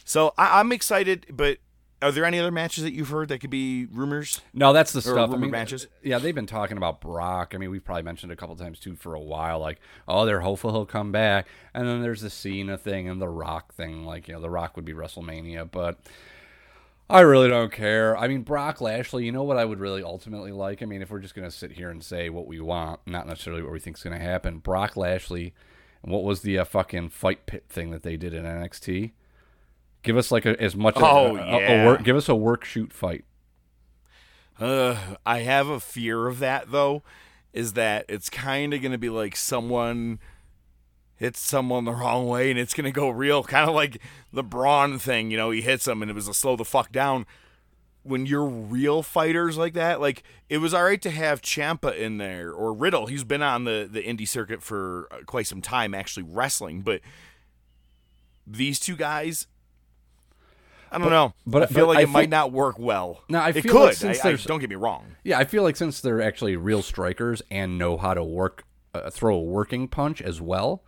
So 0.03 0.33
I, 0.37 0.59
I'm 0.59 0.71
excited, 0.71 1.25
but 1.31 1.57
are 2.01 2.11
there 2.11 2.25
any 2.25 2.39
other 2.39 2.51
matches 2.51 2.83
that 2.83 2.93
you've 2.93 3.09
heard 3.09 3.29
that 3.29 3.39
could 3.39 3.49
be 3.49 3.85
rumors? 3.85 4.41
No, 4.53 4.73
that's 4.73 4.91
the 4.91 5.01
stuff. 5.01 5.31
I 5.31 5.37
mean, 5.37 5.49
matches? 5.51 5.87
Yeah, 6.03 6.19
they've 6.19 6.35
been 6.35 6.45
talking 6.45 6.77
about 6.77 7.01
Brock. 7.01 7.53
I 7.55 7.57
mean, 7.57 7.71
we've 7.71 7.83
probably 7.83 8.03
mentioned 8.03 8.31
it 8.31 8.33
a 8.33 8.37
couple 8.37 8.55
times 8.55 8.79
too 8.79 8.95
for 8.95 9.13
a 9.13 9.19
while. 9.19 9.59
Like, 9.59 9.79
oh, 10.07 10.25
they're 10.25 10.41
hopeful 10.41 10.71
he'll 10.71 10.85
come 10.85 11.11
back, 11.11 11.47
and 11.73 11.87
then 11.87 12.01
there's 12.01 12.21
the 12.21 12.29
Cena 12.29 12.77
thing 12.77 13.07
and 13.07 13.21
the 13.21 13.29
Rock 13.29 13.73
thing. 13.73 14.03
Like, 14.05 14.27
you 14.27 14.33
know, 14.33 14.41
the 14.41 14.49
Rock 14.49 14.75
would 14.75 14.85
be 14.85 14.93
WrestleMania, 14.93 15.69
but 15.71 15.99
I 17.09 17.21
really 17.21 17.47
don't 17.47 17.71
care. 17.71 18.17
I 18.17 18.27
mean, 18.27 18.41
Brock 18.41 18.81
Lashley. 18.81 19.25
You 19.25 19.31
know 19.31 19.43
what 19.43 19.57
I 19.57 19.65
would 19.65 19.79
really 19.79 20.03
ultimately 20.03 20.51
like? 20.51 20.81
I 20.81 20.85
mean, 20.85 21.01
if 21.01 21.09
we're 21.09 21.19
just 21.19 21.35
gonna 21.35 21.51
sit 21.51 21.71
here 21.71 21.89
and 21.89 22.03
say 22.03 22.29
what 22.29 22.47
we 22.47 22.59
want, 22.59 22.99
not 23.05 23.27
necessarily 23.27 23.63
what 23.63 23.71
we 23.71 23.79
think 23.79 23.97
is 23.97 24.03
gonna 24.03 24.19
happen. 24.19 24.57
Brock 24.59 24.97
Lashley. 24.97 25.53
and 26.03 26.11
What 26.11 26.23
was 26.23 26.41
the 26.41 26.59
uh, 26.59 26.65
fucking 26.65 27.09
fight 27.09 27.45
pit 27.45 27.65
thing 27.69 27.91
that 27.91 28.03
they 28.03 28.17
did 28.17 28.33
in 28.33 28.43
NXT? 28.43 29.11
Give 30.05 30.17
us 30.17 30.31
like 30.31 30.45
a, 30.45 30.59
as 30.61 30.75
much. 30.75 30.93
Oh, 30.97 31.35
a, 31.35 31.39
a- 31.39 31.55
a 31.55 31.59
yeah. 31.59 31.85
work, 31.85 32.03
give 32.03 32.15
us 32.15 32.29
a 32.29 32.35
work 32.35 32.63
shoot 32.63 32.93
fight. 32.93 33.25
Uh, 34.59 34.97
I 35.25 35.39
have 35.39 35.67
a 35.67 35.79
fear 35.79 36.27
of 36.27 36.39
that 36.39 36.71
though, 36.71 37.03
is 37.51 37.73
that 37.73 38.05
it's 38.07 38.29
kind 38.29 38.73
of 38.73 38.81
gonna 38.81 38.97
be 38.97 39.09
like 39.09 39.35
someone 39.35 40.19
hits 41.17 41.39
someone 41.39 41.85
the 41.85 41.91
wrong 41.93 42.27
way 42.27 42.49
and 42.51 42.59
it's 42.59 42.73
gonna 42.73 42.91
go 42.91 43.09
real, 43.09 43.43
kind 43.43 43.67
of 43.69 43.75
like 43.75 43.97
the 44.31 44.43
Braun 44.43 44.97
thing. 44.99 45.31
You 45.31 45.37
know, 45.37 45.51
he 45.51 45.61
hits 45.61 45.87
him 45.87 46.01
and 46.01 46.09
it 46.09 46.13
was 46.13 46.27
a 46.27 46.33
slow 46.33 46.55
the 46.55 46.65
fuck 46.65 46.91
down. 46.91 47.25
When 48.03 48.27
you're 48.27 48.45
real 48.45 49.01
fighters 49.01 49.57
like 49.57 49.73
that, 49.73 49.99
like 49.99 50.21
it 50.47 50.59
was 50.59 50.73
all 50.73 50.83
right 50.83 51.01
to 51.01 51.09
have 51.09 51.41
Ciampa 51.41 51.97
in 51.97 52.17
there 52.17 52.51
or 52.51 52.71
Riddle. 52.71 53.07
He's 53.07 53.23
been 53.23 53.41
on 53.41 53.63
the 53.63 53.89
the 53.91 54.03
indie 54.03 54.27
circuit 54.27 54.61
for 54.61 55.07
uh, 55.11 55.17
quite 55.25 55.47
some 55.47 55.61
time, 55.61 55.93
actually 55.95 56.23
wrestling. 56.23 56.81
But 56.81 57.01
these 58.45 58.79
two 58.79 58.95
guys, 58.95 59.47
I 60.95 60.97
don't 60.99 61.09
know. 61.09 61.33
but- 61.45 61.63
I 61.63 61.65
feel 61.67 61.85
but 61.87 61.95
like 61.95 61.97
I 61.99 62.01
it 62.03 62.09
might 62.09 62.29
not 62.29 62.51
work 62.51 62.79
well. 62.79 63.21
No, 63.29 63.39
I 63.39 63.49
it 63.49 63.61
feel 63.61 63.71
could. 63.71 63.83
like 63.85 63.93
since 63.95 64.25
I- 64.25 64.33
don't 64.35 64.59
get 64.59 64.69
me 64.69 64.75
wrong. 64.75 65.05
Yeah, 65.23 65.37
I 65.39 65.43
feel 65.45 65.63
like 65.63 65.75
since 65.75 65.99
they're 66.01 66.21
actually 66.21 66.55
real 66.55 66.81
strikers 66.81 67.41
and 67.51 67.77
know 67.77 67.97
how 67.97 68.13
to 68.13 68.23
work, 68.23 68.63
uh, 68.93 69.09
throw 69.09 69.35
a 69.35 69.41
working 69.41 69.87
punch 69.87 70.21
as 70.21 70.39
well, 70.41 70.83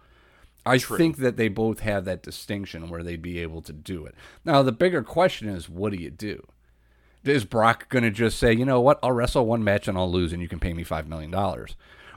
I 0.65 0.77
think 0.79 1.17
that 1.17 1.37
they 1.37 1.47
both 1.47 1.79
have 1.81 2.05
that 2.05 2.21
distinction 2.23 2.89
where 2.89 3.01
they'd 3.03 3.21
be 3.21 3.39
able 3.39 3.61
to 3.61 3.71
do 3.73 4.05
it. 4.05 4.15
Now, 4.43 4.63
the 4.63 4.71
bigger 4.73 5.01
question 5.01 5.47
is, 5.47 5.69
what 5.69 5.93
do 5.93 5.97
you 5.97 6.09
do? 6.09 6.45
Is 7.23 7.45
Brock 7.45 7.89
going 7.89 8.03
to 8.03 8.11
just 8.11 8.37
say, 8.37 8.53
you 8.53 8.65
know 8.65 8.79
what, 8.81 8.99
I'll 9.03 9.11
wrestle 9.11 9.45
one 9.45 9.63
match 9.63 9.87
and 9.87 9.97
I'll 9.97 10.11
lose 10.11 10.31
and 10.33 10.41
you 10.41 10.47
can 10.47 10.59
pay 10.59 10.73
me 10.73 10.83
$5 10.83 11.07
million? 11.07 11.33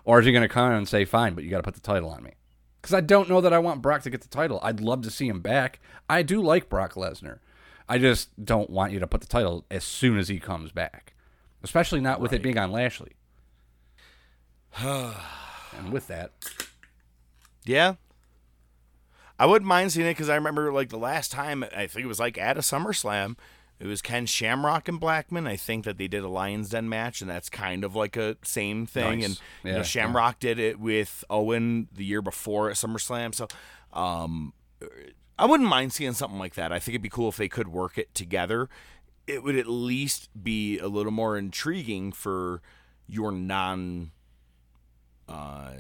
Or 0.04 0.18
is 0.20 0.26
he 0.26 0.32
going 0.32 0.42
to 0.42 0.48
come 0.48 0.72
and 0.72 0.88
say, 0.88 1.04
fine, 1.04 1.34
but 1.34 1.44
you 1.44 1.50
got 1.50 1.58
to 1.58 1.62
put 1.62 1.74
the 1.74 1.80
title 1.80 2.10
on 2.10 2.22
me? 2.22 2.32
Because 2.80 2.94
I 2.94 3.00
don't 3.00 3.28
know 3.28 3.40
that 3.40 3.52
I 3.52 3.58
want 3.58 3.82
Brock 3.82 4.02
to 4.02 4.10
get 4.10 4.22
the 4.22 4.28
title. 4.28 4.58
I'd 4.62 4.80
love 4.80 5.02
to 5.02 5.10
see 5.10 5.28
him 5.28 5.40
back. 5.40 5.80
I 6.08 6.22
do 6.22 6.40
like 6.40 6.68
Brock 6.68 6.94
Lesnar. 6.94 7.38
I 7.90 7.98
just 7.98 8.30
don't 8.42 8.70
want 8.70 8.92
you 8.92 9.00
to 9.00 9.06
put 9.08 9.20
the 9.20 9.26
title 9.26 9.64
as 9.70 9.82
soon 9.82 10.16
as 10.16 10.28
he 10.28 10.38
comes 10.38 10.70
back, 10.70 11.12
especially 11.64 12.00
not 12.00 12.20
with 12.20 12.32
it 12.32 12.40
being 12.40 12.56
on 12.56 12.70
Lashley. 12.70 13.12
and 14.78 15.92
with 15.92 16.06
that, 16.06 16.30
Yeah. 17.64 17.94
I 19.40 19.46
wouldn't 19.46 19.66
mind 19.66 19.90
seeing 19.90 20.06
it 20.06 20.10
because 20.10 20.28
I 20.28 20.34
remember 20.34 20.70
like 20.70 20.90
the 20.90 20.98
last 20.98 21.32
time 21.32 21.64
I 21.74 21.86
think 21.86 22.04
it 22.04 22.08
was 22.08 22.20
like 22.20 22.36
at 22.38 22.58
a 22.58 22.60
SummerSlam, 22.60 23.36
it 23.80 23.86
was 23.86 24.02
Ken 24.02 24.26
Shamrock 24.26 24.86
and 24.86 25.00
Blackman. 25.00 25.46
I 25.46 25.56
think 25.56 25.86
that 25.86 25.96
they 25.96 26.06
did 26.08 26.22
a 26.22 26.28
Lions 26.28 26.68
Den 26.68 26.88
match, 26.90 27.22
and 27.22 27.30
that's 27.30 27.48
kind 27.48 27.82
of 27.82 27.96
like 27.96 28.16
a 28.18 28.36
same 28.44 28.84
thing. 28.86 29.20
Nice. 29.20 29.24
And 29.26 29.40
you 29.64 29.72
know, 29.72 29.82
Shamrock 29.82 30.38
did 30.38 30.58
it 30.58 30.78
with 30.78 31.24
Owen 31.30 31.88
the 31.90 32.04
year 32.04 32.20
before 32.20 32.68
at 32.68 32.76
SummerSlam. 32.76 33.34
So, 33.34 33.48
um, 33.98 34.52
I 35.40 35.46
wouldn't 35.46 35.68
mind 35.68 35.94
seeing 35.94 36.12
something 36.12 36.38
like 36.38 36.54
that. 36.54 36.70
I 36.70 36.78
think 36.78 36.94
it'd 36.94 37.02
be 37.02 37.08
cool 37.08 37.30
if 37.30 37.38
they 37.38 37.48
could 37.48 37.68
work 37.68 37.96
it 37.96 38.14
together. 38.14 38.68
It 39.26 39.42
would 39.42 39.56
at 39.56 39.66
least 39.66 40.28
be 40.40 40.78
a 40.78 40.86
little 40.86 41.12
more 41.12 41.38
intriguing 41.38 42.12
for 42.12 42.60
your 43.08 43.32
non 43.32 44.10
uh, 45.26 45.72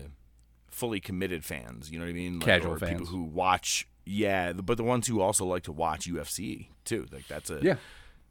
fully 0.70 0.98
committed 0.98 1.44
fans. 1.44 1.90
You 1.90 1.98
know 1.98 2.06
what 2.06 2.10
I 2.10 2.14
mean? 2.14 2.38
Like, 2.38 2.46
Casual 2.46 2.72
or 2.72 2.78
people 2.78 2.88
fans. 2.96 3.08
who 3.10 3.22
watch. 3.22 3.86
Yeah, 4.06 4.54
but 4.54 4.78
the 4.78 4.82
ones 4.82 5.06
who 5.06 5.20
also 5.20 5.44
like 5.44 5.64
to 5.64 5.72
watch 5.72 6.08
UFC 6.08 6.68
too. 6.86 7.06
Like 7.12 7.28
that's 7.28 7.50
a 7.50 7.58
Yeah. 7.62 7.76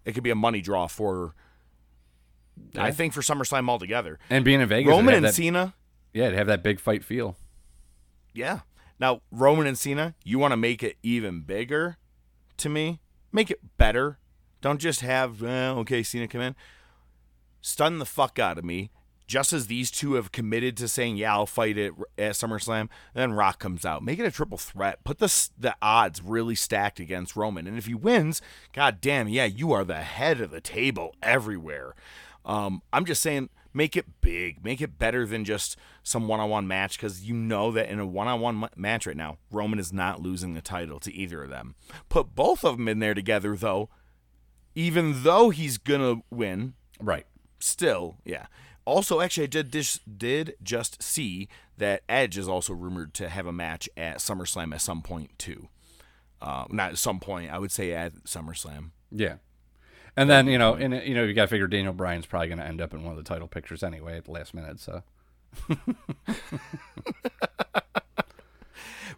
It 0.05 0.13
could 0.13 0.23
be 0.23 0.31
a 0.31 0.35
money 0.35 0.61
draw 0.61 0.87
for. 0.87 1.35
I 2.75 2.91
think 2.91 3.13
for 3.13 3.21
SummerSlam 3.21 3.69
altogether. 3.69 4.17
and 4.29 4.43
being 4.43 4.61
in 4.61 4.67
Vegas, 4.67 4.89
Roman 4.89 5.13
and 5.15 5.25
that, 5.25 5.35
Cena. 5.35 5.75
yeah, 6.11 6.25
it'd 6.25 6.37
have 6.37 6.47
that 6.47 6.63
big 6.63 6.79
fight 6.79 7.03
feel. 7.05 7.37
Yeah. 8.33 8.61
Now 8.99 9.21
Roman 9.31 9.67
and 9.67 9.77
Cena, 9.77 10.15
you 10.23 10.39
want 10.39 10.51
to 10.51 10.57
make 10.57 10.83
it 10.83 10.97
even 11.01 11.41
bigger? 11.41 11.97
To 12.57 12.69
me, 12.69 12.99
make 13.31 13.49
it 13.49 13.77
better. 13.77 14.19
Don't 14.61 14.79
just 14.79 15.01
have 15.01 15.41
eh, 15.41 15.69
okay 15.69 16.03
Cena 16.03 16.27
come 16.27 16.41
in, 16.41 16.55
stun 17.61 17.99
the 17.99 18.05
fuck 18.05 18.37
out 18.39 18.57
of 18.57 18.65
me. 18.65 18.91
Just 19.25 19.53
as 19.53 19.67
these 19.67 19.91
two 19.91 20.13
have 20.15 20.31
committed 20.31 20.75
to 20.77 20.87
saying, 20.87 21.17
"Yeah, 21.17 21.33
I'll 21.33 21.45
fight 21.45 21.77
it 21.77 21.93
at 22.17 22.31
SummerSlam," 22.31 22.89
then 23.13 23.33
Rock 23.33 23.59
comes 23.59 23.85
out, 23.85 24.03
make 24.03 24.17
it 24.17 24.25
a 24.25 24.31
triple 24.31 24.57
threat. 24.57 25.03
Put 25.03 25.19
the 25.19 25.49
the 25.57 25.75
odds 25.83 26.21
really 26.21 26.55
stacked 26.55 26.99
against 26.99 27.35
Roman, 27.35 27.67
and 27.67 27.77
if 27.77 27.85
he 27.85 27.93
wins, 27.93 28.41
god 28.73 28.99
damn, 28.99 29.29
yeah, 29.29 29.45
you 29.45 29.71
are 29.71 29.85
the 29.85 30.01
head 30.01 30.41
of 30.41 30.49
the 30.49 30.59
table 30.59 31.15
everywhere. 31.21 31.93
Um, 32.43 32.81
I'm 32.91 33.05
just 33.05 33.21
saying, 33.21 33.49
make 33.73 33.95
it 33.95 34.21
big, 34.21 34.63
make 34.63 34.81
it 34.81 34.97
better 34.97 35.25
than 35.25 35.45
just 35.45 35.77
some 36.03 36.27
one-on-one 36.27 36.67
match, 36.67 36.97
because 36.97 37.23
you 37.23 37.33
know 37.33 37.71
that 37.71 37.89
in 37.89 37.99
a 37.99 38.05
one-on-one 38.05 38.69
match 38.75 39.05
right 39.07 39.17
now, 39.17 39.37
Roman 39.51 39.79
is 39.79 39.93
not 39.93 40.21
losing 40.21 40.53
the 40.53 40.61
title 40.61 40.99
to 41.01 41.13
either 41.13 41.43
of 41.43 41.49
them. 41.49 41.75
Put 42.09 42.35
both 42.35 42.63
of 42.63 42.77
them 42.77 42.87
in 42.87 42.99
there 42.99 43.13
together, 43.13 43.55
though. 43.55 43.89
Even 44.75 45.23
though 45.23 45.49
he's 45.49 45.77
gonna 45.77 46.21
win, 46.29 46.73
Right. 46.99 47.25
still, 47.59 48.17
yeah. 48.25 48.47
Also, 48.85 49.19
actually, 49.21 49.43
I 49.43 49.47
did 49.47 49.71
dis- 49.71 49.99
did 49.99 50.55
just 50.63 51.01
see 51.03 51.47
that 51.77 52.03
Edge 52.09 52.37
is 52.37 52.47
also 52.47 52.73
rumored 52.73 53.13
to 53.15 53.29
have 53.29 53.45
a 53.45 53.51
match 53.53 53.87
at 53.95 54.17
SummerSlam 54.17 54.73
at 54.73 54.81
some 54.81 55.01
point 55.01 55.37
too. 55.37 55.69
Uh, 56.41 56.65
not 56.69 56.91
at 56.91 56.97
some 56.97 57.19
point, 57.19 57.51
I 57.51 57.59
would 57.59 57.71
say 57.71 57.91
at 57.93 58.13
SummerSlam. 58.23 58.91
Yeah. 59.11 59.35
And 60.19 60.29
then 60.29 60.47
you 60.47 60.57
know, 60.57 60.73
and 60.73 60.93
you 61.05 61.15
know, 61.15 61.23
you 61.23 61.33
got 61.33 61.43
to 61.43 61.47
figure 61.47 61.65
Daniel 61.67 61.93
Bryan's 61.93 62.25
probably 62.25 62.49
going 62.49 62.59
to 62.59 62.65
end 62.65 62.81
up 62.81 62.93
in 62.93 63.03
one 63.03 63.17
of 63.17 63.17
the 63.17 63.23
title 63.23 63.47
pictures 63.47 63.83
anyway 63.83 64.17
at 64.17 64.25
the 64.25 64.31
last 64.31 64.53
minute. 64.53 64.81
So 64.81 65.01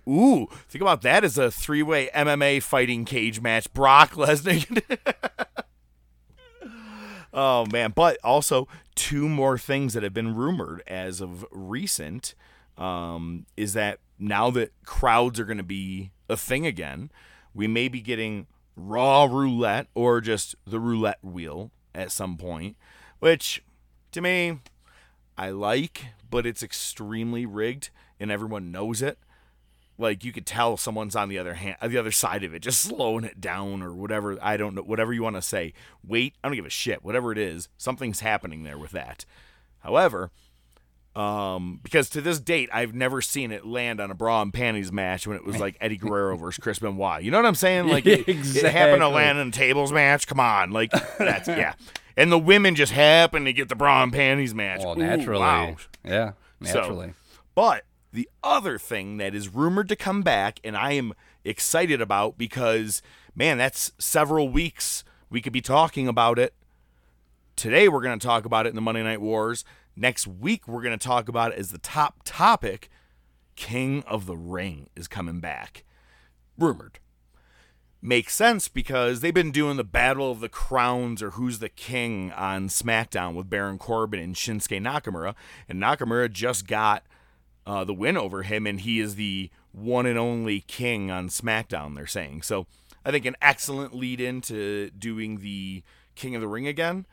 Ooh, 0.08 0.48
think 0.70 0.84
about 0.84 1.02
that 1.02 1.24
as 1.24 1.40
a 1.40 1.50
three-way 1.50 2.12
MMA 2.14 2.62
fighting 2.62 3.04
cage 3.06 3.42
match. 3.42 3.74
Brock 3.74 4.12
Lesnar. 4.16 4.84
oh 7.34 7.66
man! 7.72 7.94
But 7.96 8.20
also 8.24 8.68
two 8.94 9.28
more 9.28 9.58
things 9.58 9.96
that 9.96 10.04
have 10.04 10.14
been 10.14 10.36
rumored 10.36 10.84
as 10.86 11.20
of 11.20 11.48
recent 11.50 12.36
um, 12.78 13.48
is 13.58 13.74
that 13.74 13.98
now 14.20 14.52
that 14.52 14.72
crowds 14.86 15.40
are 15.40 15.46
going 15.46 15.58
to 15.58 15.64
be 15.64 16.12
a 16.30 16.38
thing 16.38 16.68
again, 16.68 17.12
we 17.56 17.66
may 17.66 17.88
be 17.88 18.02
getting 18.02 18.46
Raw 18.76 19.26
roulette 19.26 19.88
or 19.94 20.22
just 20.22 20.56
the 20.66 20.80
roulette 20.80 21.24
wheel 21.24 21.72
at 21.94 22.12
some 22.12 22.38
point, 22.38 22.78
which 23.20 23.64
to 24.12 24.22
me 24.22 24.60
I 25.38 25.50
like, 25.50 26.06
but 26.30 26.46
it's 26.46 26.64
extremely 26.64 27.46
rigged 27.46 27.90
and 28.20 28.32
everyone 28.32 28.72
knows 28.72 29.02
it. 29.02 29.18
Like 29.98 30.24
you 30.24 30.32
could 30.32 30.46
tell 30.46 30.78
someone's 30.78 31.16
on 31.16 31.30
the 31.30 31.38
other 31.38 31.56
hand 31.56 31.78
the 31.82 31.98
other 31.98 32.12
side 32.12 32.44
of 32.44 32.54
it 32.54 32.62
just 32.62 32.82
slowing 32.82 33.24
it 33.24 33.40
down 33.40 33.84
or 33.84 33.94
whatever 33.94 34.38
i 34.42 34.58
don't 34.58 34.74
know 34.74 34.82
whatever 34.82 35.14
you 35.14 35.22
want 35.22 35.36
to 35.36 35.42
say. 35.42 35.74
Wait 36.04 36.34
i 36.44 36.48
don't 36.48 36.56
give 36.56 36.66
a 36.66 36.70
shit 36.70 37.04
whatever 37.04 37.32
it 37.32 37.38
is 37.38 37.70
something's 37.78 38.22
happening 38.22 38.64
there 38.64 38.78
with 38.78 38.92
that. 38.92 39.26
However 39.80 40.32
um 41.16 41.80
because 41.84 42.10
to 42.10 42.22
this 42.22 42.40
date 42.40 42.70
i've 42.72 42.94
never 42.94 43.22
seen 43.22 43.52
it 43.52 43.66
land 43.66 44.00
on 44.00 44.10
a 44.12 44.14
bra 44.16 44.42
and 44.42 44.54
panties 44.54 44.94
match 44.94 45.28
when 45.28 45.36
it 45.36 45.44
was 45.44 45.60
like 45.60 45.76
eddie 45.82 45.98
guerrero 45.98 46.38
versus 46.38 46.62
chris 46.64 46.80
benoit 46.80 47.22
you 47.22 47.30
know 47.30 47.38
what 47.38 47.46
i'm 47.46 47.54
saying 47.56 47.88
like 47.90 48.06
it, 48.06 48.24
it 48.30 48.72
happened 48.72 49.02
to 49.02 49.10
land 49.10 49.38
in 49.38 49.50
a 49.50 49.52
tables 49.52 49.92
match 49.92 50.26
come 50.26 50.40
on 50.40 50.72
like 50.72 50.90
that's 51.18 51.50
yeah 51.50 51.74
and 52.16 52.32
the 52.32 52.38
women 52.40 52.76
just 52.76 52.94
happen 52.94 53.44
to 53.44 53.52
get 53.52 53.68
the 53.68 53.76
bra 53.76 54.04
and 54.04 54.14
panties 54.14 54.56
match 54.56 54.80
well, 54.84 54.94
Ooh, 54.94 55.02
naturally, 55.04 55.40
wow. 55.42 55.76
yeah, 56.06 56.32
So- 56.64 56.80
naturally. 56.80 57.14
But 57.56 57.84
the 58.14 58.30
other 58.44 58.78
thing 58.78 59.18
that 59.18 59.34
is 59.36 59.50
rumored 59.50 59.90
to 59.90 59.96
come 59.98 60.22
back, 60.22 60.60
and 60.64 60.76
I 60.78 60.94
am 60.94 61.14
excited 61.46 62.02
about 62.02 62.38
because, 62.38 63.02
man, 63.36 63.58
that's 63.58 63.92
several 63.98 64.48
weeks 64.50 65.04
we 65.30 65.42
could 65.42 65.54
be 65.54 65.62
talking 65.62 66.08
about 66.08 66.38
it. 66.40 66.54
today 67.56 67.88
we're 67.90 68.02
going 68.02 68.18
to 68.18 68.26
talk 68.26 68.46
about 68.46 68.66
it 68.66 68.70
in 68.70 68.76
the 68.76 68.82
Monday 68.82 69.04
Night 69.04 69.22
Wars. 69.22 69.64
Next 69.96 70.28
week 70.28 70.68
we're 70.68 70.82
going 70.82 70.98
to 70.98 71.08
talk 71.08 71.28
about 71.28 71.54
as 71.54 71.72
the 71.72 71.78
top 71.78 72.22
topic. 72.24 72.90
King 73.56 74.04
of 74.08 74.26
the 74.26 74.38
Ring 74.38 74.90
is 74.96 75.08
coming 75.08 75.40
back. 75.40 75.84
Rumored. 76.58 77.00
Makes 78.02 78.34
sense 78.34 78.68
because 78.68 79.20
they've 79.20 79.34
been 79.34 79.52
doing 79.52 79.78
the 79.78 79.84
Battle 79.84 80.32
of 80.32 80.40
the 80.40 80.50
Crowns 80.50 81.22
or 81.22 81.32
Who's 81.32 81.60
the 81.60 81.70
King 81.70 82.32
on 82.32 82.68
SmackDown 82.68 83.36
with 83.36 83.50
Baron 83.50 83.78
Corbin 83.78 84.20
and 84.20 84.36
Shinsuke 84.36 84.82
Nakamura. 84.82 85.36
And 85.70 85.80
Nakamura 85.80 86.32
just 86.32 86.66
got 86.66 87.04
uh, 87.66 87.84
the 87.84 87.94
win 87.94 88.18
over 88.18 88.42
him, 88.42 88.66
and 88.66 88.82
he 88.82 89.00
is 89.00 89.16
the 89.16 89.52
one 89.72 90.06
and 90.06 90.18
only 90.18 90.62
king 90.62 91.12
on 91.12 91.30
SmackDown, 91.30 91.96
they're 91.96 92.08
saying. 92.08 92.42
So 92.42 92.66
I 93.06 93.12
think 93.12 93.26
an 93.26 93.36
excellent 93.42 93.94
lead 93.94 94.20
into 94.20 94.90
doing 94.92 95.40
the 95.40 95.84
King 96.16 96.36
of 96.36 96.42
the 96.42 96.48
Ring 96.48 96.68
again, 96.68 97.06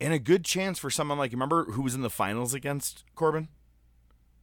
and 0.00 0.12
a 0.12 0.18
good 0.18 0.44
chance 0.44 0.78
for 0.78 0.90
someone 0.90 1.18
like, 1.18 1.32
you 1.32 1.36
remember 1.36 1.64
who 1.72 1.82
was 1.82 1.94
in 1.94 2.02
the 2.02 2.10
finals 2.10 2.54
against 2.54 3.04
Corbin? 3.14 3.48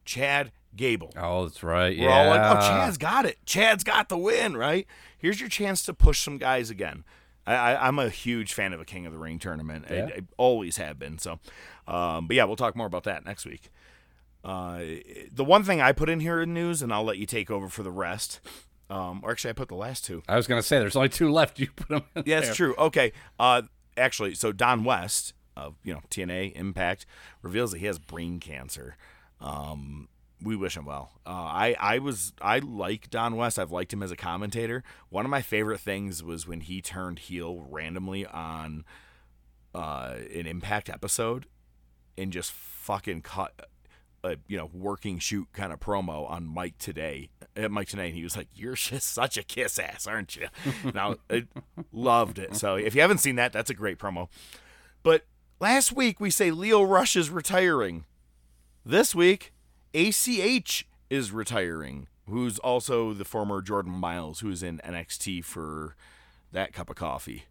Chad 0.04 0.52
Gable. 0.76 1.12
Oh, 1.16 1.44
that's 1.46 1.62
right. 1.62 1.96
We're 1.96 2.04
yeah. 2.08 2.22
all 2.24 2.28
like, 2.28 2.40
oh, 2.40 2.60
Chad's 2.68 2.98
got 2.98 3.24
it. 3.26 3.38
Chad's 3.46 3.84
got 3.84 4.08
the 4.08 4.18
win, 4.18 4.56
right? 4.56 4.86
Here's 5.16 5.40
your 5.40 5.48
chance 5.48 5.82
to 5.84 5.94
push 5.94 6.20
some 6.22 6.38
guys 6.38 6.68
again. 6.70 7.04
I, 7.46 7.54
I, 7.54 7.86
I'm 7.88 7.98
a 7.98 8.08
huge 8.08 8.52
fan 8.52 8.72
of 8.72 8.80
a 8.80 8.84
King 8.84 9.06
of 9.06 9.12
the 9.12 9.18
Ring 9.18 9.38
tournament. 9.38 9.86
I, 9.88 9.94
Yeah. 9.94 10.06
I 10.06 10.20
always 10.36 10.76
have 10.78 10.98
been. 10.98 11.18
So, 11.18 11.38
um, 11.86 12.26
but 12.26 12.36
yeah, 12.36 12.44
we'll 12.44 12.56
talk 12.56 12.74
more 12.76 12.86
about 12.86 13.04
that 13.04 13.24
next 13.24 13.46
week. 13.46 13.70
Uh, 14.42 14.80
the 15.32 15.44
one 15.44 15.62
thing 15.64 15.80
I 15.80 15.92
put 15.92 16.10
in 16.10 16.20
here 16.20 16.40
in 16.42 16.52
news, 16.52 16.82
and 16.82 16.92
I'll 16.92 17.04
let 17.04 17.16
you 17.16 17.24
take 17.26 17.50
over 17.50 17.68
for 17.68 17.82
the 17.82 17.90
rest. 17.90 18.40
Um, 18.90 19.20
or 19.22 19.30
actually, 19.30 19.50
I 19.50 19.54
put 19.54 19.68
the 19.68 19.74
last 19.74 20.04
two. 20.04 20.22
I 20.28 20.36
was 20.36 20.46
gonna 20.46 20.62
say 20.62 20.78
there's 20.78 20.96
only 20.96 21.08
two 21.08 21.30
left. 21.32 21.58
You 21.58 21.68
put 21.74 21.88
them. 21.88 22.02
In 22.14 22.24
Yeah, 22.26 22.40
there. 22.40 22.48
it's 22.50 22.56
true. 22.56 22.74
Okay. 22.76 23.12
Uh, 23.38 23.62
actually, 23.96 24.34
so 24.34 24.52
Don 24.52 24.84
West 24.84 25.32
of 25.56 25.76
you 25.82 25.92
know 25.92 26.00
TNA 26.10 26.52
Impact 26.56 27.06
reveals 27.42 27.72
that 27.72 27.78
he 27.78 27.86
has 27.86 27.98
brain 27.98 28.40
cancer. 28.40 28.96
Um, 29.40 30.08
we 30.42 30.56
wish 30.56 30.76
him 30.76 30.84
well. 30.84 31.12
Uh, 31.26 31.30
I 31.30 31.76
I 31.78 31.98
was 31.98 32.32
I 32.40 32.58
like 32.58 33.10
Don 33.10 33.36
West. 33.36 33.58
I've 33.58 33.72
liked 33.72 33.92
him 33.92 34.02
as 34.02 34.10
a 34.10 34.16
commentator. 34.16 34.82
One 35.08 35.24
of 35.24 35.30
my 35.30 35.42
favorite 35.42 35.80
things 35.80 36.22
was 36.22 36.46
when 36.46 36.60
he 36.60 36.80
turned 36.80 37.20
heel 37.20 37.66
randomly 37.70 38.26
on 38.26 38.84
uh, 39.74 40.14
an 40.34 40.46
Impact 40.46 40.88
episode 40.88 41.46
and 42.16 42.32
just 42.32 42.52
fucking 42.52 43.22
cut 43.22 43.68
a 44.24 44.36
you 44.48 44.56
know 44.56 44.70
working 44.72 45.18
shoot 45.18 45.48
kind 45.52 45.72
of 45.72 45.78
promo 45.80 46.28
on 46.28 46.46
Mike 46.46 46.78
Tenay 46.78 47.28
at 47.56 47.70
Mike 47.70 47.88
Tenay, 47.88 48.06
and 48.06 48.14
he 48.14 48.24
was 48.24 48.36
like, 48.36 48.48
"You're 48.54 48.74
just 48.74 49.12
such 49.12 49.36
a 49.36 49.42
kiss 49.42 49.78
ass, 49.78 50.06
aren't 50.06 50.36
you?" 50.36 50.48
now 50.94 51.16
I 51.30 51.46
loved 51.92 52.38
it. 52.38 52.56
So 52.56 52.76
if 52.76 52.94
you 52.94 53.00
haven't 53.02 53.18
seen 53.18 53.36
that, 53.36 53.52
that's 53.52 53.70
a 53.70 53.74
great 53.74 53.98
promo. 53.98 54.28
But 55.02 55.26
last 55.64 55.92
week 55.92 56.20
we 56.20 56.28
say 56.28 56.50
Lio 56.50 56.82
Rush 56.82 57.16
is 57.16 57.30
retiring. 57.30 58.04
This 58.84 59.14
week, 59.14 59.50
ACH 59.94 60.86
is 61.08 61.32
retiring, 61.32 62.06
who's 62.28 62.58
also 62.58 63.14
the 63.14 63.24
former 63.24 63.62
Jordan 63.62 63.92
Myles, 63.92 64.40
who's 64.40 64.62
in 64.62 64.78
NXT 64.84 65.42
for 65.42 65.96
that 66.52 66.74
cup 66.74 66.90
of 66.90 66.96
coffee. 66.96 67.44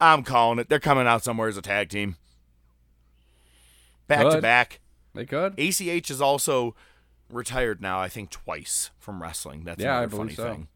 I'm 0.00 0.24
calling 0.24 0.58
it. 0.58 0.68
They're 0.68 0.80
coming 0.80 1.06
out 1.06 1.22
somewhere 1.22 1.48
as 1.48 1.56
a 1.56 1.62
tag 1.62 1.88
team. 1.88 2.16
back 4.08 4.28
to 4.28 4.42
back. 4.42 4.80
They 5.14 5.26
could. 5.26 5.56
ACH 5.56 6.10
is 6.10 6.20
also 6.20 6.74
retired 7.30 7.80
now, 7.80 8.00
I 8.00 8.08
think 8.08 8.30
twice 8.30 8.90
from 8.98 9.22
wrestling. 9.22 9.62
That's 9.62 9.80
Yeah, 9.80 9.92
I 9.94 9.98
another 9.98 10.16
funny 10.16 10.34
believe 10.34 10.36
so. 10.36 10.52
thing. 10.52 10.68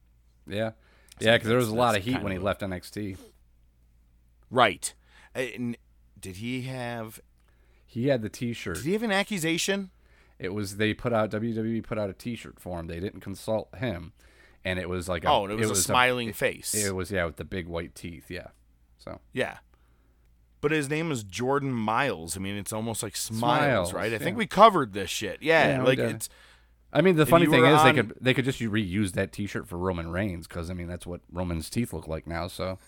Yeah. 0.46 0.70
Yeah, 1.18 1.34
because 1.34 1.48
there 1.48 1.58
was 1.58 1.68
a 1.68 1.74
lot 1.74 1.96
of 1.96 2.04
heat 2.04 2.22
when 2.22 2.30
he 2.30 2.38
left 2.38 2.60
NXT. 2.60 3.16
Right. 4.52 4.94
Uh, 5.34 5.40
And 5.40 5.76
did 6.18 6.36
he 6.36 6.62
have 6.62 7.20
He 7.86 8.08
had 8.08 8.22
the 8.22 8.28
T-shirt. 8.28 8.76
did 8.76 8.84
he 8.84 8.92
have 8.92 9.02
an 9.02 9.12
accusation? 9.12 9.90
It 10.38 10.52
was 10.52 10.76
they 10.76 10.94
put 10.94 11.12
out 11.12 11.30
WWE 11.30 11.82
put 11.82 11.98
out 11.98 12.10
a 12.10 12.14
T-shirt 12.14 12.58
for 12.58 12.80
him. 12.80 12.86
They 12.86 13.00
didn't 13.00 13.20
consult 13.20 13.74
him, 13.76 14.12
and 14.64 14.78
it 14.78 14.88
was 14.88 15.08
like 15.08 15.24
a, 15.24 15.28
Oh, 15.28 15.44
and 15.44 15.52
it 15.52 15.68
was, 15.68 15.78
a 15.78 15.82
smiling 15.82 16.30
it, 16.30 16.36
face. 16.36 16.74
It 16.74 16.94
was 16.94 17.10
yeah 17.10 17.24
with 17.24 17.36
the 17.36 17.44
big 17.44 17.68
white 17.68 17.94
teeth. 17.94 18.30
Yeah. 18.30 18.48
So 18.98 19.20
yeah. 19.32 19.58
But 20.60 20.72
his 20.72 20.88
name 20.88 21.12
is 21.12 21.24
Jordan 21.24 21.72
Myles. 21.72 22.38
I 22.38 22.40
mean, 22.40 22.56
it's 22.56 22.72
almost 22.72 23.02
like 23.02 23.16
Smiles, 23.16 23.90
Smiles, 23.90 23.92
right? 23.92 24.14
I 24.14 24.18
think 24.18 24.38
we 24.38 24.46
covered 24.46 24.94
this 24.94 25.10
shit. 25.10 25.42
Yeah, 25.42 25.76
Yeah, 25.76 25.82
like 25.82 25.98
it's 25.98 26.30
I 26.90 27.00
mean, 27.00 27.16
the 27.16 27.26
funny 27.26 27.46
thing 27.46 27.64
is 27.64 27.82
they 27.82 27.92
could 27.92 28.14
they 28.20 28.32
could 28.32 28.44
just 28.44 28.60
reuse 28.60 29.12
that 29.12 29.32
T-shirt 29.32 29.68
for 29.68 29.76
Roman 29.76 30.10
Reigns 30.10 30.46
because 30.46 30.70
I 30.70 30.74
mean 30.74 30.86
that's 30.86 31.06
what 31.06 31.20
Roman's 31.30 31.68
teeth 31.68 31.92
look 31.92 32.06
like 32.06 32.26
now. 32.26 32.46
So 32.46 32.78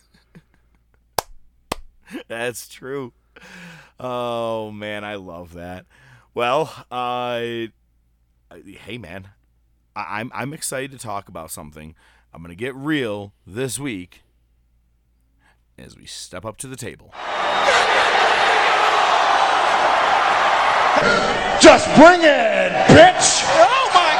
That's 2.28 2.68
true. 2.68 3.12
Oh 3.98 4.70
man, 4.70 5.04
I 5.04 5.16
love 5.16 5.54
that. 5.54 5.86
Well, 6.34 6.72
uh, 6.90 7.38
hey 8.54 8.98
man, 8.98 9.28
I- 9.94 10.20
I'm 10.20 10.30
I'm 10.34 10.52
excited 10.52 10.90
to 10.92 10.98
talk 10.98 11.28
about 11.28 11.50
something. 11.50 11.94
I'm 12.32 12.42
gonna 12.42 12.54
get 12.54 12.74
real 12.74 13.32
this 13.46 13.78
week 13.78 14.22
as 15.78 15.96
we 15.96 16.06
step 16.06 16.44
up 16.44 16.56
to 16.58 16.66
the 16.66 16.76
table. 16.76 17.12
Just 21.60 21.86
bring 21.96 22.20
it, 22.22 22.70
bitch! 22.88 23.42
Oh 23.46 23.90
my 23.94 24.14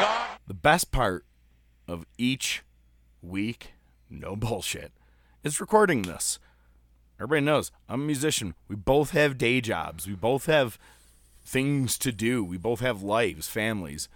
god! 0.00 0.38
The 0.46 0.54
best 0.54 0.90
part 0.92 1.24
of 1.88 2.06
each 2.18 2.62
week, 3.22 3.72
no 4.08 4.36
bullshit, 4.36 4.92
is 5.42 5.60
recording 5.60 6.02
this. 6.02 6.38
Everybody 7.18 7.44
knows 7.44 7.70
I'm 7.88 8.02
a 8.02 8.04
musician. 8.04 8.54
We 8.68 8.76
both 8.76 9.10
have 9.10 9.38
day 9.38 9.60
jobs. 9.60 10.06
We 10.06 10.14
both 10.14 10.46
have 10.46 10.78
things 11.44 11.96
to 11.98 12.12
do. 12.12 12.44
We 12.44 12.56
both 12.56 12.80
have 12.80 13.02
lives, 13.02 13.48
families. 13.48 14.08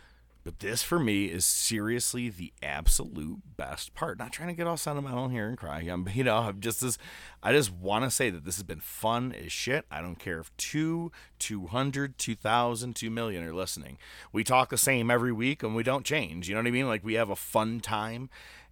But 0.43 0.61
this 0.61 0.83
for 0.83 0.99
me 0.99 1.27
is 1.27 1.45
seriously 1.45 2.31
the 2.31 2.53
absolute 2.63 3.41
best 3.59 3.95
part. 3.95 4.19
Not 4.19 4.33
trying 4.33 4.49
to 4.49 4.55
get 4.55 4.67
all 4.67 4.79
sentimental 4.79 5.29
here 5.29 5.47
and 5.47 5.59
cry. 5.59 5.81
I'm, 5.91 6.09
you 6.15 6.25
know, 6.25 6.39
I'm 6.39 6.61
just 6.61 6.81
this. 6.81 6.97
I 7.43 7.53
just 7.53 7.73
want 7.73 8.05
to 8.05 8.11
say 8.11 8.31
that 8.31 8.45
this 8.45 8.57
has 8.57 8.63
been 8.63 8.81
fun 8.81 9.33
as 9.33 9.53
shit. 9.53 9.85
I 9.91 10.01
don't 10.01 10.19
care 10.19 10.41
if 10.41 10.55
two, 10.57 11.13
two 11.39 11.67
hundred, 11.67 12.17
two 12.17 12.35
thousand, 12.35 12.97
two 12.97 13.11
million 13.11 13.45
are 13.45 13.55
listening. 13.55 13.99
We 14.33 14.43
talk 14.43 14.71
the 14.71 14.79
same 14.79 15.11
every 15.11 15.33
week 15.33 15.63
and 15.63 15.75
we 15.75 15.83
don't 15.83 16.07
change. 16.07 16.49
You 16.49 16.55
know 16.55 16.63
what 16.63 16.69
I 16.69 16.73
mean? 16.73 16.89
Like 16.89 17.05
we 17.05 17.15
have 17.15 17.31
a 17.31 17.37
fun 17.37 17.81
time, 17.81 18.31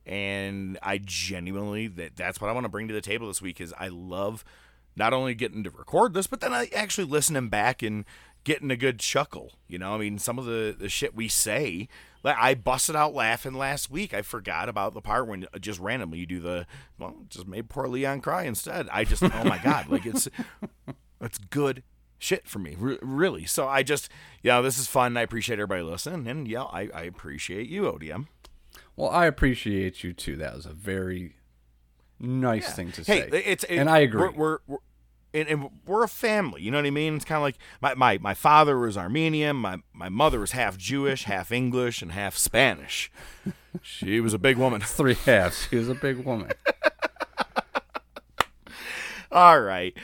and 0.08 0.78
I 0.82 0.98
genuinely 0.98 1.86
that 1.86 2.16
that's 2.16 2.40
what 2.40 2.48
I 2.48 2.52
want 2.52 2.64
to 2.64 2.70
bring 2.70 2.88
to 2.88 2.94
the 2.94 3.00
table 3.00 3.28
this 3.28 3.42
week. 3.42 3.60
Is 3.60 3.74
I 3.78 3.88
love 3.88 4.44
not 4.96 5.12
only 5.12 5.34
getting 5.34 5.62
to 5.64 5.70
record 5.70 6.14
this, 6.14 6.26
but 6.26 6.40
then 6.40 6.52
I 6.52 6.68
actually 6.74 7.06
listening 7.06 7.48
back 7.48 7.82
and 7.82 8.04
getting 8.44 8.70
a 8.70 8.76
good 8.76 8.98
chuckle. 8.98 9.52
You 9.68 9.78
know, 9.78 9.94
I 9.94 9.98
mean, 9.98 10.18
some 10.18 10.38
of 10.38 10.44
the, 10.44 10.74
the 10.76 10.88
shit 10.88 11.14
we 11.14 11.28
say, 11.28 11.88
like 12.24 12.36
I 12.38 12.54
busted 12.54 12.96
out 12.96 13.14
laughing 13.14 13.54
last 13.54 13.90
week. 13.90 14.12
I 14.14 14.22
forgot 14.22 14.68
about 14.68 14.94
the 14.94 15.00
part 15.00 15.28
when 15.28 15.46
uh, 15.52 15.58
just 15.58 15.78
randomly 15.78 16.18
you 16.18 16.26
do 16.26 16.40
the, 16.40 16.66
well, 16.98 17.14
just 17.28 17.46
made 17.46 17.68
poor 17.68 17.86
Leon 17.86 18.22
cry 18.22 18.44
instead. 18.44 18.88
I 18.90 19.04
just, 19.04 19.22
oh 19.22 19.44
my 19.44 19.58
God, 19.62 19.88
like 19.88 20.06
it's, 20.06 20.28
it's 21.20 21.38
good 21.38 21.82
shit 22.18 22.48
for 22.48 22.58
me, 22.58 22.74
re- 22.78 22.98
really. 23.02 23.44
So 23.44 23.68
I 23.68 23.82
just, 23.82 24.08
you 24.42 24.50
know, 24.50 24.62
this 24.62 24.78
is 24.78 24.86
fun. 24.86 25.16
I 25.16 25.22
appreciate 25.22 25.58
everybody 25.58 25.82
listening. 25.82 26.26
And 26.26 26.48
yeah, 26.48 26.64
I, 26.64 26.88
I 26.92 27.02
appreciate 27.02 27.68
you, 27.68 27.82
ODM. 27.82 28.26
Well, 28.98 29.11
I 29.11 29.26
appreciate 29.26 30.02
you 30.02 30.12
too. 30.12 30.37
That 30.37 30.56
was 30.56 30.66
a 30.66 30.72
very 30.72 31.37
nice 32.18 32.74
thing 32.74 32.90
to 32.92 33.02
hey, 33.02 33.30
say. 33.30 33.42
it's 33.46 33.64
it, 33.64 33.76
and 33.76 33.88
I 33.88 33.98
agree. 33.98 34.22
We're, 34.22 34.32
we're, 34.32 34.58
we're 34.66 34.78
and, 35.32 35.48
and 35.48 35.70
we're 35.87 36.02
a 36.02 36.08
family. 36.08 36.62
You 36.62 36.72
know 36.72 36.78
what 36.78 36.87
I 36.87 36.90
mean? 36.90 37.14
It's 37.14 37.24
kind 37.24 37.37
of 37.37 37.42
like 37.42 37.58
my, 37.80 37.94
my, 37.94 38.18
my 38.18 38.34
father 38.34 38.76
was 38.76 38.96
Armenian. 38.96 39.56
My 39.56 39.78
my 39.92 40.08
mother 40.08 40.40
was 40.40 40.50
half 40.50 40.76
Jewish, 40.76 41.24
half 41.24 41.53
English, 41.53 42.03
and 42.03 42.11
half 42.11 42.36
Spanish. 42.36 43.12
She 43.82 44.20
was 44.20 44.34
a 44.34 44.38
big 44.38 44.57
woman. 44.57 44.80
Three 44.80 45.14
halves. 45.14 45.68
She 45.68 45.76
was 45.76 45.88
a 45.88 45.94
big 45.94 46.24
woman. 46.24 46.51
All 49.30 49.61
right, 49.61 49.94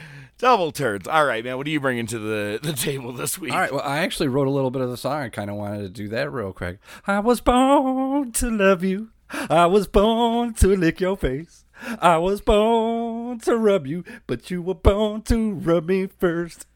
double 0.44 0.70
turns. 0.72 1.08
All 1.08 1.24
right, 1.24 1.42
man. 1.42 1.56
What 1.56 1.66
are 1.66 1.70
you 1.70 1.80
bringing 1.80 2.04
to 2.08 2.18
the, 2.18 2.60
the 2.62 2.74
table 2.74 3.12
this 3.12 3.38
week? 3.38 3.50
All 3.50 3.58
right. 3.58 3.72
Well, 3.72 3.80
I 3.82 4.00
actually 4.00 4.28
wrote 4.28 4.46
a 4.46 4.50
little 4.50 4.70
bit 4.70 4.82
of 4.82 4.90
the 4.90 4.96
song. 4.98 5.22
I 5.22 5.30
kind 5.30 5.48
of 5.48 5.56
wanted 5.56 5.80
to 5.84 5.88
do 5.88 6.06
that 6.08 6.30
real 6.30 6.52
quick. 6.52 6.80
I 7.06 7.20
was 7.20 7.40
born 7.40 8.30
to 8.32 8.50
love 8.50 8.84
you. 8.84 9.08
I 9.30 9.64
was 9.64 9.86
born 9.86 10.52
to 10.54 10.76
lick 10.76 11.00
your 11.00 11.16
face. 11.16 11.64
I 11.98 12.18
was 12.18 12.42
born 12.42 13.40
to 13.40 13.56
rub 13.56 13.86
you, 13.86 14.04
but 14.26 14.50
you 14.50 14.60
were 14.60 14.74
born 14.74 15.22
to 15.22 15.54
rub 15.54 15.86
me 15.86 16.08
first. 16.08 16.66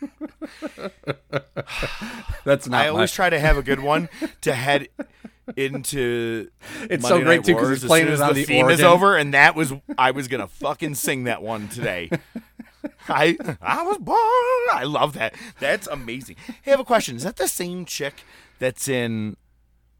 That's 2.44 2.66
not. 2.66 2.80
I 2.80 2.88
always 2.88 3.12
my, 3.12 3.14
try 3.14 3.28
to 3.28 3.38
have 3.38 3.58
a 3.58 3.62
good 3.62 3.80
one 3.80 4.08
to 4.40 4.54
head 4.54 4.88
into. 5.54 6.48
It's 6.88 7.02
Monday 7.02 7.18
so 7.18 7.24
great 7.24 7.36
Night 7.36 7.44
too 7.44 7.54
because 7.54 7.86
Wars 7.86 8.00
he's 8.00 8.10
as 8.10 8.20
as 8.20 8.28
the 8.28 8.34
the 8.34 8.44
theme 8.44 8.64
organ. 8.64 8.78
is 8.78 8.84
over, 8.84 9.16
and 9.16 9.34
that 9.34 9.54
was 9.54 9.72
I 9.98 10.12
was 10.12 10.28
gonna 10.28 10.48
fucking 10.48 10.94
sing 10.94 11.24
that 11.24 11.42
one 11.42 11.68
today. 11.68 12.10
I 13.08 13.36
I 13.60 13.82
was 13.82 13.98
born. 13.98 14.18
I 14.72 14.84
love 14.84 15.12
that. 15.14 15.34
That's 15.58 15.86
amazing. 15.86 16.36
Hey, 16.62 16.70
I 16.70 16.70
have 16.70 16.80
a 16.80 16.84
question. 16.84 17.16
Is 17.16 17.24
that 17.24 17.36
the 17.36 17.48
same 17.48 17.84
chick 17.84 18.24
that's 18.58 18.88
in 18.88 19.36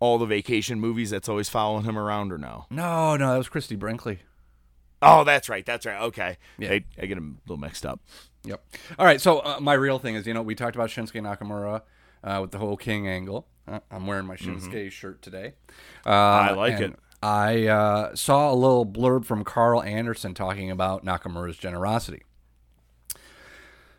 all 0.01 0.19
the 0.19 0.27
vacation 0.27 0.81
movies 0.81 1.11
that's 1.11 1.29
always 1.29 1.49
following 1.49 1.85
him 1.85 1.99
around, 1.99 2.33
or 2.33 2.39
no? 2.39 2.67
No, 2.71 3.17
no, 3.17 3.33
that 3.33 3.39
was 3.39 3.49
Christie 3.49 3.77
Brinkley. 3.77 4.21
Oh, 5.03 5.25
that's 5.25 5.49
right. 5.49 5.65
That's 5.65 5.87
right. 5.87 6.01
Okay. 6.03 6.37
Yeah. 6.59 6.73
I, 6.73 6.85
I 7.01 7.07
get 7.07 7.15
them 7.15 7.39
a 7.39 7.49
little 7.49 7.61
mixed 7.61 7.87
up. 7.87 8.01
Yep. 8.45 8.63
All 8.99 9.07
right. 9.07 9.21
So 9.21 9.39
uh, 9.39 9.59
my 9.61 9.75
real 9.75 9.99
thing 9.99 10.15
is, 10.15 10.27
you 10.27 10.35
know, 10.35 10.43
we 10.43 10.55
talked 10.55 10.77
about 10.77 10.91
Shinsuke 10.91 11.21
Nakamura 11.23 11.83
uh, 12.23 12.39
with 12.41 12.51
the 12.51 12.59
whole 12.59 12.77
King 12.77 13.09
angle. 13.09 13.47
Uh, 13.67 13.81
I'm 13.91 14.07
wearing 14.07 14.27
my 14.27 14.37
Shinsuke 14.37 14.91
shirt 14.91 15.23
today. 15.23 15.55
Uh, 16.05 16.11
I 16.11 16.51
like 16.53 16.81
it. 16.81 16.95
I 17.23 17.67
uh, 17.67 18.15
saw 18.15 18.53
a 18.53 18.55
little 18.55 18.87
blurb 18.87 19.25
from 19.27 19.45
Karl 19.45 19.83
Anderson 19.83 20.33
talking 20.35 20.71
about 20.71 21.05
Nakamura's 21.05 21.59
generosity. 21.59 22.23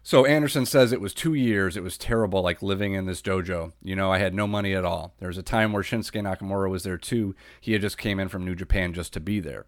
So 0.03 0.25
Anderson 0.25 0.65
says 0.65 0.91
it 0.91 1.01
was 1.01 1.13
two 1.13 1.35
years. 1.35 1.77
It 1.77 1.83
was 1.83 1.97
terrible, 1.97 2.41
like 2.41 2.63
living 2.63 2.93
in 2.93 3.05
this 3.05 3.21
dojo. 3.21 3.73
You 3.83 3.95
know, 3.95 4.11
I 4.11 4.17
had 4.17 4.33
no 4.33 4.47
money 4.47 4.73
at 4.73 4.83
all. 4.83 5.13
There 5.19 5.27
was 5.27 5.37
a 5.37 5.43
time 5.43 5.73
where 5.73 5.83
Shinsuke 5.83 6.21
Nakamura 6.21 6.69
was 6.69 6.83
there 6.83 6.97
too. 6.97 7.35
He 7.59 7.73
had 7.73 7.81
just 7.81 7.99
came 7.99 8.19
in 8.19 8.27
from 8.27 8.43
New 8.43 8.55
Japan 8.55 8.93
just 8.93 9.13
to 9.13 9.19
be 9.19 9.39
there. 9.39 9.65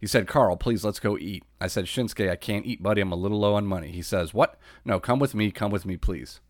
He 0.00 0.06
said, 0.06 0.26
Karl, 0.26 0.56
please 0.56 0.84
let's 0.84 0.98
go 0.98 1.16
eat. 1.16 1.44
I 1.60 1.68
said, 1.68 1.86
Shinsuke, 1.86 2.28
I 2.28 2.36
can't 2.36 2.66
eat, 2.66 2.82
buddy. 2.82 3.00
I'm 3.00 3.12
a 3.12 3.16
little 3.16 3.38
low 3.38 3.54
on 3.54 3.66
money. 3.66 3.92
He 3.92 4.02
says, 4.02 4.34
What? 4.34 4.58
No, 4.84 4.98
come 4.98 5.20
with 5.20 5.34
me. 5.34 5.50
Come 5.52 5.70
with 5.70 5.86
me, 5.86 5.96
please. 5.96 6.40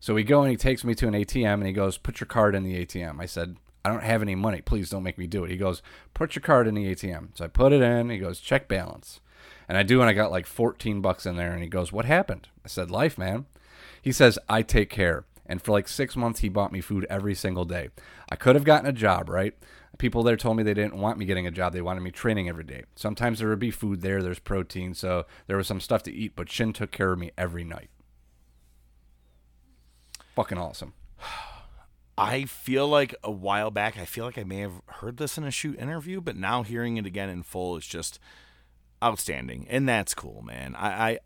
So 0.00 0.14
we 0.14 0.24
go 0.24 0.42
and 0.42 0.50
he 0.50 0.56
takes 0.56 0.82
me 0.82 0.94
to 0.94 1.08
an 1.08 1.14
ATM 1.14 1.54
and 1.54 1.66
he 1.66 1.72
goes, 1.72 1.98
Put 1.98 2.20
your 2.20 2.26
card 2.26 2.54
in 2.54 2.62
the 2.62 2.84
ATM. 2.84 3.20
I 3.20 3.26
said, 3.26 3.56
I 3.84 3.90
don't 3.90 4.02
have 4.02 4.22
any 4.22 4.34
money. 4.34 4.62
Please 4.62 4.90
don't 4.90 5.02
make 5.02 5.18
me 5.18 5.26
do 5.26 5.44
it. 5.44 5.50
He 5.50 5.56
goes, 5.56 5.82
Put 6.14 6.34
your 6.34 6.42
card 6.42 6.66
in 6.66 6.74
the 6.74 6.92
ATM. 6.92 7.28
So 7.34 7.44
I 7.44 7.48
put 7.48 7.72
it 7.72 7.82
in. 7.82 8.08
He 8.08 8.18
goes, 8.18 8.40
Check 8.40 8.66
balance. 8.66 9.20
And 9.68 9.76
I 9.76 9.82
do, 9.82 10.00
and 10.00 10.08
I 10.08 10.14
got 10.14 10.30
like 10.30 10.46
14 10.46 11.00
bucks 11.00 11.26
in 11.26 11.36
there. 11.36 11.52
And 11.52 11.62
he 11.62 11.68
goes, 11.68 11.92
What 11.92 12.06
happened? 12.06 12.48
I 12.64 12.68
said, 12.68 12.90
Life, 12.90 13.18
man. 13.18 13.46
He 14.00 14.12
says, 14.12 14.38
I 14.48 14.62
take 14.62 14.90
care. 14.90 15.24
And 15.46 15.62
for 15.62 15.72
like 15.72 15.88
six 15.88 16.16
months, 16.16 16.40
he 16.40 16.48
bought 16.48 16.72
me 16.72 16.80
food 16.80 17.06
every 17.08 17.34
single 17.34 17.64
day. 17.64 17.88
I 18.30 18.36
could 18.36 18.54
have 18.54 18.64
gotten 18.64 18.88
a 18.88 18.92
job, 18.92 19.28
right? 19.28 19.54
People 19.96 20.22
there 20.22 20.36
told 20.36 20.56
me 20.56 20.62
they 20.62 20.74
didn't 20.74 20.98
want 20.98 21.18
me 21.18 21.24
getting 21.24 21.46
a 21.46 21.50
job. 21.50 21.72
They 21.72 21.80
wanted 21.80 22.02
me 22.02 22.10
training 22.10 22.48
every 22.48 22.64
day. 22.64 22.84
Sometimes 22.94 23.38
there 23.38 23.48
would 23.48 23.58
be 23.58 23.70
food 23.70 24.02
there, 24.02 24.22
there's 24.22 24.38
protein, 24.38 24.94
so 24.94 25.26
there 25.46 25.56
was 25.56 25.66
some 25.66 25.80
stuff 25.80 26.02
to 26.04 26.12
eat, 26.12 26.34
but 26.36 26.50
Shin 26.50 26.72
took 26.72 26.92
care 26.92 27.12
of 27.12 27.18
me 27.18 27.32
every 27.36 27.64
night. 27.64 27.88
Fucking 30.36 30.58
awesome. 30.58 30.92
I 32.18 32.44
feel 32.44 32.86
like 32.86 33.14
a 33.24 33.30
while 33.30 33.70
back, 33.70 33.96
I 33.96 34.04
feel 34.04 34.24
like 34.24 34.38
I 34.38 34.44
may 34.44 34.58
have 34.58 34.82
heard 34.86 35.16
this 35.16 35.38
in 35.38 35.44
a 35.44 35.50
shoot 35.50 35.78
interview, 35.78 36.20
but 36.20 36.36
now 36.36 36.62
hearing 36.62 36.96
it 36.96 37.06
again 37.06 37.28
in 37.28 37.42
full 37.42 37.76
is 37.76 37.86
just 37.86 38.20
outstanding, 39.02 39.66
and 39.68 39.88
that's 39.88 40.14
cool, 40.14 40.42
man. 40.42 40.74
I, 40.76 40.88
I 40.88 41.18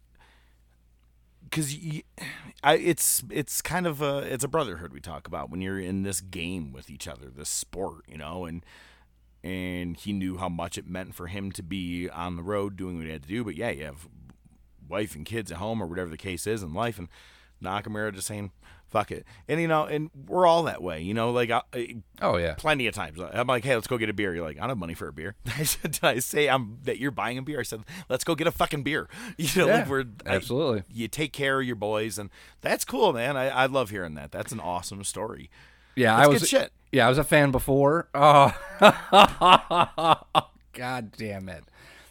because 1.52 1.74
I, 2.64 2.76
it's 2.76 3.22
it's 3.30 3.60
kind 3.60 3.86
of 3.86 4.00
a 4.00 4.18
it's 4.20 4.44
a 4.44 4.48
brotherhood 4.48 4.92
we 4.92 5.00
talk 5.00 5.26
about 5.26 5.50
when 5.50 5.60
you're 5.60 5.78
in 5.78 6.02
this 6.02 6.20
game 6.20 6.72
with 6.72 6.88
each 6.90 7.06
other, 7.06 7.28
this 7.28 7.48
sport, 7.48 8.04
you 8.08 8.16
know, 8.16 8.44
and 8.46 8.64
and 9.44 9.96
he 9.96 10.12
knew 10.12 10.38
how 10.38 10.48
much 10.48 10.78
it 10.78 10.86
meant 10.86 11.14
for 11.14 11.26
him 11.26 11.52
to 11.52 11.62
be 11.62 12.08
on 12.08 12.36
the 12.36 12.42
road 12.42 12.76
doing 12.76 12.96
what 12.96 13.06
he 13.06 13.12
had 13.12 13.22
to 13.22 13.28
do. 13.28 13.44
But 13.44 13.56
yeah, 13.56 13.70
you 13.70 13.84
have 13.84 14.08
wife 14.88 15.14
and 15.14 15.26
kids 15.26 15.52
at 15.52 15.58
home 15.58 15.82
or 15.82 15.86
whatever 15.86 16.10
the 16.10 16.16
case 16.16 16.46
is 16.46 16.62
in 16.62 16.72
life, 16.72 16.98
and 16.98 17.08
Nakamura 17.62 18.14
just 18.14 18.26
saying 18.26 18.50
fuck 18.90 19.10
it, 19.10 19.24
and 19.48 19.58
you 19.58 19.66
know, 19.66 19.84
and 19.84 20.10
we're 20.28 20.46
all 20.46 20.64
that 20.64 20.82
way, 20.82 21.00
you 21.00 21.14
know, 21.14 21.30
like 21.30 21.50
I, 21.50 21.62
Oh 22.20 22.36
yeah. 22.36 22.52
plenty 22.58 22.86
of 22.86 22.94
times. 22.94 23.18
I'm 23.32 23.46
like, 23.46 23.64
hey, 23.64 23.74
let's 23.74 23.86
go 23.86 23.96
get 23.96 24.10
a 24.10 24.12
beer. 24.12 24.34
You're 24.34 24.44
like, 24.44 24.58
I 24.58 24.60
don't 24.60 24.68
have 24.68 24.76
money 24.78 24.92
for 24.92 25.08
a 25.08 25.12
beer. 25.14 25.34
I 25.58 25.62
said, 25.62 25.92
did 25.92 26.04
I 26.04 26.18
say 26.18 26.46
I'm 26.50 26.76
that 26.84 26.98
you're 26.98 27.10
buying 27.10 27.38
a 27.38 27.42
beer? 27.42 27.60
I 27.60 27.62
said, 27.62 27.84
let's 28.10 28.22
go 28.22 28.34
get 28.34 28.46
a 28.46 28.50
fucking 28.52 28.82
beer. 28.82 29.08
You 29.38 29.48
know, 29.62 29.66
Yeah, 29.68 29.74
like 29.78 29.88
we're 29.88 30.04
I- 30.26 30.34
absolutely. 30.34 30.82
you 30.92 31.08
take 31.08 31.32
care 31.32 31.58
of 31.60 31.66
your 31.66 31.76
boys, 31.76 32.18
and 32.18 32.28
that's 32.60 32.84
cool, 32.84 33.14
man. 33.14 33.34
I, 33.34 33.48
I 33.48 33.64
love 33.66 33.88
hearing 33.88 34.12
that. 34.16 34.30
That's 34.30 34.52
an 34.52 34.60
awesome 34.60 35.04
story. 35.04 35.48
Yeah, 35.96 36.14
I 36.14 36.26
was 36.26 36.42
good 36.42 36.48
shit. 36.50 36.72
Yeah, 36.90 37.06
I 37.06 37.08
was 37.08 37.16
a 37.18 37.24
fan 37.24 37.50
before. 37.50 38.08
Oh, 38.14 38.54
god 40.74 41.12
damn 41.16 41.48
it! 41.48 41.64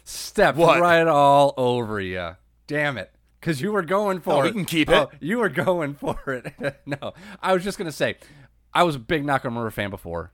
Stepped 0.04 0.58
What? 0.58 0.80
right 0.80 1.06
all 1.06 1.54
over 1.56 2.00
you. 2.00 2.36
Damn 2.66 2.98
it! 2.98 3.12
Because 3.42 3.60
you 3.60 3.72
were 3.72 3.82
going 3.82 4.20
for 4.20 4.34
Oh, 4.34 4.40
it. 4.42 4.44
we 4.44 4.52
can 4.52 4.64
keep 4.64 4.88
Oh, 4.88 5.10
it. 5.12 5.18
you 5.20 5.38
were 5.38 5.48
going 5.48 5.94
for 6.00 6.16
it. 6.28 6.76
no, 6.86 7.12
I 7.42 7.52
was 7.52 7.64
just 7.64 7.76
gonna 7.76 7.90
say, 7.90 8.16
I 8.72 8.84
was 8.84 8.94
a 8.94 8.98
big 9.00 9.24
Nakamura 9.24 9.72
fan 9.72 9.90
before. 9.90 10.32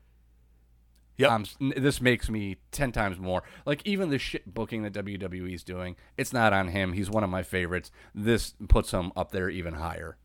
Yep. 1.17 1.31
Um, 1.31 1.45
this 1.75 1.99
makes 1.99 2.29
me 2.29 2.57
ten 2.71 2.91
times 2.91 3.19
more. 3.19 3.41
Like 3.65 3.81
even 3.83 4.09
the 4.09 4.19
shit 4.19 4.53
booking 4.53 4.83
that 4.83 4.93
WWE's 4.93 5.63
doing, 5.63 5.95
it's 6.17 6.31
not 6.31 6.53
on 6.53 6.67
him. 6.69 6.93
He's 6.93 7.09
one 7.09 7.23
of 7.23 7.29
my 7.31 7.41
favorites. 7.43 7.89
This 8.13 8.53
puts 8.69 8.91
him 8.91 9.11
up 9.17 9.31
there 9.31 9.49
even 9.49 9.73
higher. 9.73 10.15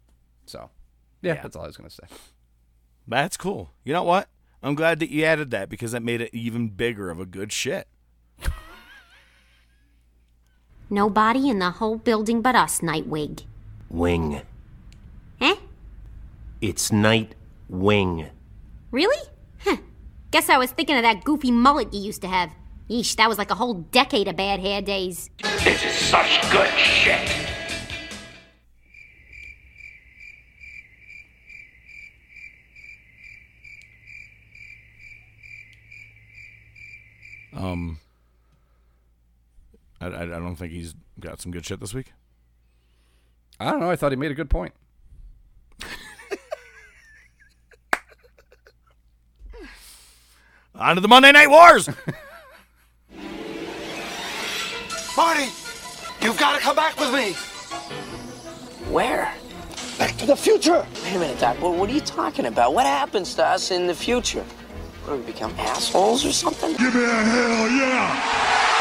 So, 0.46 0.70
yeah, 1.22 1.40
that's 1.42 1.56
all 1.56 1.64
I 1.64 1.66
was 1.68 1.76
gonna 1.78 1.88
say. 1.90 2.04
That's 3.08 3.36
cool. 3.38 3.70
You 3.82 3.94
know 3.94 4.04
what? 4.04 4.28
I'm 4.62 4.74
glad 4.74 4.98
that 5.00 5.10
you 5.10 5.24
added 5.24 5.50
that 5.52 5.68
because 5.70 5.92
that 5.92 6.02
made 6.02 6.20
it 6.20 6.30
even 6.34 6.68
bigger 6.68 7.10
of 7.10 7.18
a 7.18 7.26
good 7.26 7.50
shit. 7.50 7.88
Nobody 10.90 11.48
in 11.48 11.58
the 11.58 11.70
whole 11.70 11.96
building 11.96 12.42
but 12.42 12.54
us, 12.54 12.82
Nightwig. 12.82 13.42
Wing. 13.88 14.42
Eh? 15.40 15.56
It's 16.60 16.92
Night 16.92 17.34
Wing. 17.68 18.28
Really? 18.90 19.28
Huh. 19.58 19.78
Guess 20.30 20.48
I 20.48 20.58
was 20.58 20.70
thinking 20.72 20.96
of 20.96 21.02
that 21.02 21.24
goofy 21.24 21.50
mullet 21.50 21.92
you 21.92 22.00
used 22.00 22.20
to 22.22 22.28
have. 22.28 22.52
Yeesh, 22.88 23.16
that 23.16 23.28
was 23.28 23.38
like 23.38 23.50
a 23.50 23.54
whole 23.54 23.74
decade 23.74 24.28
of 24.28 24.36
bad 24.36 24.60
hair 24.60 24.82
days. 24.82 25.30
This 25.62 25.84
is 25.84 25.92
such 25.92 26.50
good 26.52 26.68
shit. 26.68 27.30
Um, 37.56 37.98
I, 40.04 40.08
I, 40.08 40.22
I 40.22 40.38
don't 40.38 40.56
think 40.56 40.72
he's 40.72 40.94
got 41.18 41.40
some 41.40 41.52
good 41.52 41.64
shit 41.64 41.80
this 41.80 41.94
week. 41.94 42.12
I 43.58 43.70
don't 43.70 43.80
know. 43.80 43.90
I 43.90 43.96
thought 43.96 44.12
he 44.12 44.16
made 44.16 44.30
a 44.30 44.34
good 44.34 44.50
point. 44.50 44.74
On 50.76 50.96
to 50.96 51.00
the 51.00 51.06
Monday 51.08 51.30
Night 51.30 51.48
Wars. 51.48 51.88
Marty, 55.16 55.44
you've 56.20 56.36
got 56.36 56.56
to 56.56 56.60
come 56.60 56.74
back 56.74 56.98
with 56.98 57.14
me. 57.14 57.30
Where? 58.92 59.32
Back 59.98 60.16
to 60.16 60.26
the 60.26 60.34
future. 60.34 60.84
Wait 61.04 61.14
a 61.14 61.18
minute, 61.20 61.38
Doc. 61.38 61.62
What, 61.62 61.76
what 61.76 61.88
are 61.88 61.92
you 61.92 62.00
talking 62.00 62.46
about? 62.46 62.74
What 62.74 62.86
happens 62.86 63.36
to 63.36 63.46
us 63.46 63.70
in 63.70 63.86
the 63.86 63.94
future? 63.94 64.42
What, 65.04 65.14
do 65.14 65.20
we 65.20 65.26
become 65.26 65.54
assholes 65.58 66.26
or 66.26 66.32
something? 66.32 66.72
Give 66.76 66.92
me 66.92 67.04
a 67.04 67.06
hell 67.06 67.70
yeah. 67.70 68.73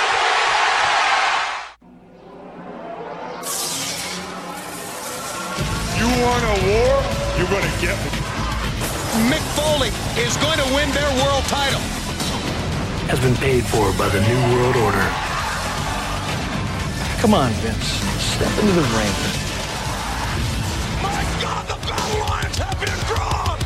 Want 6.23 6.43
a 6.43 6.55
war? 6.71 6.93
You're 7.35 7.51
gonna 7.51 7.73
get 7.83 7.95
one. 7.99 8.23
Mick 9.29 9.43
Foley 9.53 9.91
is 10.17 10.33
going 10.37 10.57
to 10.57 10.67
win 10.73 10.89
their 10.95 11.11
world 11.21 11.43
title. 11.45 11.83
has 13.11 13.19
been 13.19 13.35
paid 13.35 13.61
for 13.67 13.91
by 13.99 14.07
the 14.09 14.21
New 14.23 14.41
World 14.55 14.75
Order. 14.87 15.05
Come 17.21 17.35
on, 17.35 17.51
Vince. 17.61 17.99
Step 18.23 18.49
into 18.57 18.73
the 18.73 18.87
ring. 18.95 19.15
My 21.03 21.21
God, 21.43 21.67
the 21.67 21.77
battle 21.85 22.19
lines 22.25 22.57
have 22.57 22.79
been 22.79 23.01
drawn. 23.11 23.59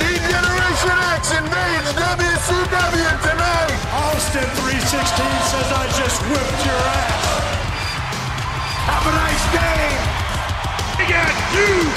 D-Generation 0.00 0.96
X 1.14 1.30
invades 1.36 1.92
WCW 1.94 3.12
tonight. 3.22 3.76
Austin 3.92 4.48
316 4.66 5.04
says 5.52 5.68
I 5.70 5.84
just 6.00 6.18
whipped 6.26 6.60
your 6.64 6.80
ass. 6.96 7.22
Have 8.88 9.04
a 9.04 9.12
nice 9.14 9.44
day. 9.52 10.15
Got 10.98 11.36
you. 11.54 11.92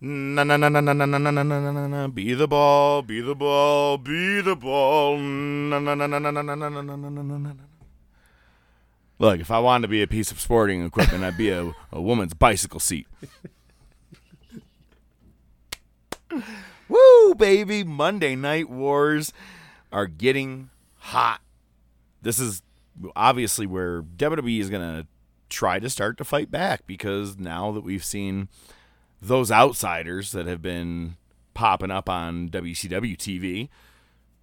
Na 0.00 0.44
na 0.44 0.56
na 0.58 0.68
na 0.68 0.80
na 0.80 0.92
na 0.92 1.06
na 1.06 1.18
na 1.18 1.30
na 1.30 1.42
na 1.42 1.70
na 1.72 1.86
na 1.88 2.08
be 2.08 2.34
the 2.34 2.46
ball, 2.46 3.00
be 3.00 3.22
the 3.22 3.34
ball, 3.34 3.96
be 3.96 4.42
the 4.42 4.54
ball. 4.54 5.16
Na 5.16 5.78
na 5.78 5.94
na 5.94 6.06
na 6.06 6.18
na 6.18 6.30
na 6.30 6.42
na 6.42 6.54
na 6.54 6.68
na 6.68 6.82
na 6.82 6.96
na 6.96 7.22
na 7.22 7.38
na. 7.38 7.52
Look, 9.18 9.40
if 9.40 9.50
I 9.50 9.60
wanted 9.60 9.82
to 9.82 9.88
be 9.88 10.02
a 10.02 10.06
piece 10.06 10.30
of 10.30 10.40
sporting 10.40 10.84
equipment, 10.84 11.24
I'd 11.24 11.38
be 11.38 11.48
a, 11.48 11.72
a 11.92 12.02
woman's 12.02 12.34
bicycle 12.34 12.80
seat. 12.80 13.06
Woo, 16.88 17.34
baby! 17.36 17.84
Monday 17.84 18.36
Night 18.36 18.68
Wars 18.68 19.32
are 19.92 20.06
getting 20.06 20.68
hot. 21.04 21.42
This 22.22 22.38
is 22.38 22.62
obviously 23.14 23.66
where 23.66 24.02
WWE 24.02 24.58
is 24.58 24.70
going 24.70 24.82
to 24.82 25.06
try 25.50 25.78
to 25.78 25.90
start 25.90 26.16
to 26.16 26.24
fight 26.24 26.50
back 26.50 26.86
because 26.86 27.38
now 27.38 27.70
that 27.72 27.84
we've 27.84 28.04
seen 28.04 28.48
those 29.20 29.50
outsiders 29.52 30.32
that 30.32 30.46
have 30.46 30.62
been 30.62 31.16
popping 31.52 31.90
up 31.90 32.08
on 32.08 32.48
WCW 32.48 33.16
TV, 33.18 33.68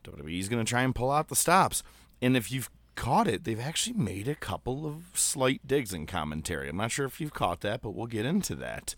WWE 0.03 0.39
is 0.39 0.49
going 0.49 0.63
to 0.63 0.69
try 0.69 0.83
and 0.83 0.93
pull 0.93 1.09
out 1.09 1.29
the 1.29 1.35
stops. 1.35 1.81
And 2.21 2.37
if 2.37 2.51
you've 2.51 2.69
caught 2.95 3.27
it, 3.27 3.43
they've 3.43 3.59
actually 3.59 3.97
made 3.97 4.27
a 4.27 4.35
couple 4.35 4.85
of 4.85 5.05
slight 5.15 5.65
digs 5.65 5.93
in 5.93 6.05
commentary. 6.05 6.69
I'm 6.69 6.77
not 6.77 6.91
sure 6.91 7.07
if 7.07 7.19
you've 7.19 7.33
caught 7.33 7.61
that, 7.61 7.81
but 7.81 7.95
we'll 7.95 8.05
get 8.05 8.25
into 8.25 8.53
that. 8.55 8.93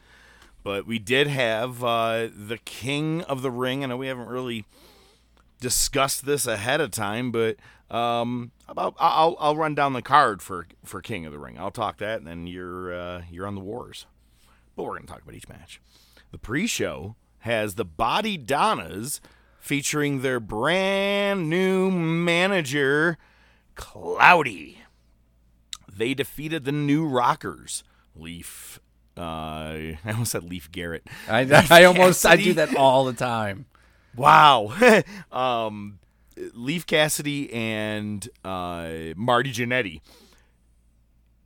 But 0.64 0.86
we 0.86 0.99
did 0.99 1.28
have 1.28 1.82
uh, 1.82 2.28
the 2.36 2.59
King 2.66 3.22
of 3.24 3.41
the 3.41 3.51
Ring. 3.51 3.84
I 3.84 3.88
know 3.88 3.97
we 3.97 4.07
haven't 4.07 4.28
really 4.28 4.66
discussed 5.64 6.26
this 6.26 6.45
ahead 6.45 6.82
of 6.82 6.91
time, 6.91 7.32
but 7.32 7.55
um, 7.89 8.51
about 8.68 8.95
I'll 8.99 9.36
I'll 9.39 9.55
run 9.55 9.74
down 9.74 9.93
the 9.93 10.01
card 10.01 10.41
for 10.41 10.68
for 10.84 11.01
King 11.01 11.26
of 11.26 11.32
the 11.32 11.39
Ring. 11.39 11.57
I'll 11.57 11.72
talk 11.72 11.97
that, 11.97 12.20
and 12.20 12.28
then 12.28 12.45
you're 12.45 12.93
uh, 12.93 13.22
you're 13.32 13.47
on 13.47 13.55
the 13.55 13.61
Wars. 13.61 14.05
But 14.76 14.84
we're 14.84 14.97
gonna 14.97 15.07
talk 15.07 15.24
about 15.24 15.34
each 15.34 15.49
match. 15.49 15.82
The 16.32 16.38
pre-show 16.38 17.16
has 17.39 17.76
the 17.76 17.86
Bodydonnas 17.86 19.20
featuring 19.59 20.22
their 20.22 20.39
brand 20.39 21.49
new 21.49 21.89
manager, 21.89 23.18
Cloudi. 23.76 24.78
They 25.95 26.14
defeated 26.14 26.66
the 26.66 26.72
New 26.72 27.07
Rockers, 27.07 27.84
Leif. 28.16 28.80
Uh, 29.16 29.22
I 29.22 29.97
almost 30.07 30.32
said 30.32 30.43
Leif 30.43 30.72
Garrett. 30.72 31.07
I, 31.30 31.66
I 31.70 31.84
almost 31.86 32.26
I 32.26 32.36
do 32.36 32.53
that 32.55 32.76
all 32.76 33.05
the 33.05 33.14
time. 33.14 33.68
Wow. 34.16 34.74
um, 35.32 35.99
Leif 36.53 36.86
Cassidy 36.86 37.51
and 37.53 38.28
uh, 38.43 38.89
Marty 39.16 39.51
Jannetty. 39.51 40.01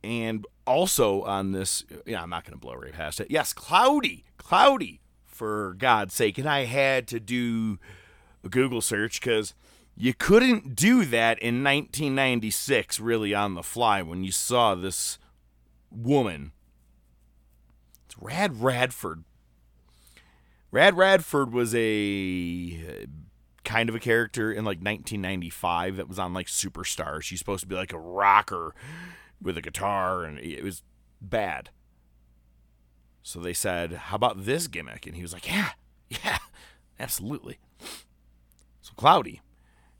And 0.04 0.46
also 0.66 1.22
on 1.22 1.52
this, 1.52 1.84
yeah, 2.06 2.22
I'm 2.22 2.30
not 2.30 2.44
going 2.44 2.52
to 2.52 2.58
blow 2.58 2.74
right 2.74 2.92
past 2.92 3.20
it. 3.20 3.30
Yes, 3.30 3.52
Cloudi. 3.52 4.24
Cloudi, 4.38 5.00
for 5.26 5.74
God's 5.78 6.14
sake. 6.14 6.38
And 6.38 6.48
I 6.48 6.64
had 6.64 7.06
to 7.08 7.20
do 7.20 7.78
a 8.44 8.48
Google 8.48 8.80
search 8.80 9.20
because 9.20 9.54
you 9.96 10.14
couldn't 10.14 10.76
do 10.76 11.04
that 11.04 11.38
in 11.40 11.64
1996 11.64 13.00
really 13.00 13.34
on 13.34 13.54
the 13.54 13.62
fly 13.62 14.02
when 14.02 14.24
you 14.24 14.30
saw 14.30 14.74
this 14.74 15.18
woman. 15.90 16.52
It's 18.06 18.16
Rad 18.18 18.62
Radford. 18.62 19.24
Rad 20.70 20.96
Radford 20.96 21.52
was 21.52 21.74
a 21.74 22.80
uh, 22.88 23.06
kind 23.64 23.88
of 23.88 23.94
a 23.94 24.00
character 24.00 24.50
in 24.52 24.64
like 24.64 24.78
1995 24.78 25.96
that 25.96 26.08
was 26.08 26.18
on 26.18 26.34
like 26.34 26.46
Superstar. 26.46 27.22
She's 27.22 27.38
supposed 27.38 27.62
to 27.62 27.66
be 27.68 27.74
like 27.74 27.92
a 27.92 27.98
rocker 27.98 28.74
with 29.40 29.56
a 29.56 29.62
guitar, 29.62 30.24
and 30.24 30.38
it 30.38 30.62
was 30.62 30.82
bad. 31.20 31.70
So 33.22 33.40
they 33.40 33.54
said, 33.54 33.92
"How 33.92 34.16
about 34.16 34.44
this 34.44 34.68
gimmick?" 34.68 35.06
And 35.06 35.16
he 35.16 35.22
was 35.22 35.32
like, 35.32 35.48
"Yeah, 35.48 35.70
yeah, 36.08 36.38
absolutely." 36.98 37.58
So 38.80 38.92
Cloudi, 38.96 39.40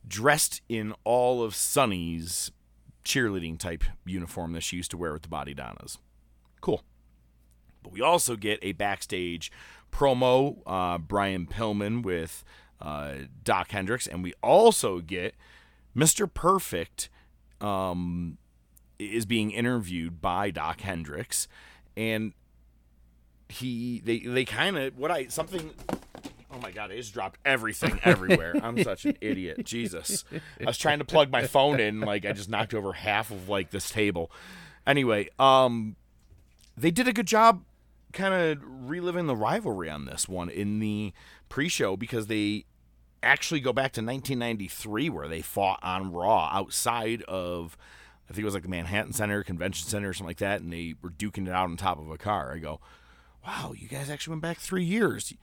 dressed 0.07 0.61
in 0.67 0.93
all 1.03 1.43
of 1.43 1.55
Sunny's 1.55 2.51
cheerleading 3.03 3.57
type 3.57 3.83
uniform 4.05 4.53
that 4.53 4.61
she 4.61 4.77
used 4.77 4.91
to 4.91 4.97
wear 4.97 5.13
with 5.13 5.23
the 5.23 5.29
Bodydonnas. 5.29 5.97
Cool. 6.61 6.83
But 7.81 7.93
we 7.93 8.01
also 8.01 8.35
get 8.35 8.59
a 8.61 8.73
backstage 8.73 9.51
promo, 9.91 10.59
uh, 10.65 10.97
Brian 10.97 11.45
Pillman 11.45 12.03
with 12.03 12.43
uh, 12.81 13.13
Dok 13.43 13.71
Hendrix, 13.71 14.07
and 14.07 14.23
we 14.23 14.33
also 14.41 14.99
get 14.99 15.35
Mr. 15.95 16.31
Perfect 16.31 17.09
um, 17.61 18.37
is 18.97 19.25
being 19.25 19.51
interviewed 19.51 20.21
by 20.21 20.51
Dok 20.51 20.81
Hendrix, 20.81 21.47
and 21.97 22.33
he 23.49 24.01
they 24.03 24.19
they 24.19 24.45
kind 24.45 24.77
of 24.77 24.97
what 24.97 25.11
I 25.11 25.27
something. 25.27 25.71
Oh 26.51 26.59
my 26.61 26.71
god! 26.71 26.91
I 26.91 26.95
just 26.95 27.13
dropped 27.13 27.39
everything 27.45 27.99
everywhere. 28.03 28.55
I'm 28.61 28.81
such 28.83 29.05
an 29.05 29.17
idiot. 29.21 29.65
Jesus, 29.65 30.23
I 30.31 30.65
was 30.65 30.77
trying 30.77 30.99
to 30.99 31.05
plug 31.05 31.31
my 31.31 31.45
phone 31.45 31.79
in, 31.79 31.99
like 32.01 32.25
I 32.25 32.31
just 32.31 32.49
knocked 32.49 32.73
over 32.73 32.93
half 32.93 33.31
of 33.31 33.49
like 33.49 33.71
this 33.71 33.89
table. 33.89 34.31
Anyway, 34.87 35.29
um, 35.37 35.95
they 36.77 36.91
did 36.91 37.07
a 37.07 37.13
good 37.13 37.27
job 37.27 37.63
kind 38.13 38.33
of 38.33 38.59
reliving 38.63 39.27
the 39.27 39.35
rivalry 39.35 39.89
on 39.89 40.05
this 40.05 40.27
one 40.27 40.49
in 40.49 40.79
the 40.79 41.13
pre-show 41.47 41.95
because 41.95 42.27
they 42.27 42.65
actually 43.21 43.59
go 43.59 43.73
back 43.73 43.91
to 43.93 44.01
1993 44.01 45.09
where 45.09 45.27
they 45.27 45.41
fought 45.41 45.79
on 45.83 46.11
Raw 46.11 46.49
outside 46.51 47.21
of 47.23 47.77
I 48.29 48.33
think 48.33 48.43
it 48.43 48.45
was 48.45 48.53
like 48.53 48.63
the 48.63 48.69
Manhattan 48.69 49.13
Center 49.13 49.43
Convention 49.43 49.87
Center 49.87 50.09
or 50.09 50.13
something 50.13 50.27
like 50.27 50.37
that 50.37 50.61
and 50.61 50.71
they 50.71 50.95
were 51.01 51.09
duking 51.09 51.47
it 51.47 51.53
out 51.53 51.69
on 51.69 51.77
top 51.77 51.99
of 51.99 52.09
a 52.09 52.17
car. 52.17 52.53
I 52.53 52.59
go, 52.59 52.79
"Wow, 53.45 53.73
you 53.75 53.87
guys 53.87 54.09
actually 54.09 54.33
went 54.33 54.43
back 54.43 54.59
3 54.59 54.83
years. 54.83 55.33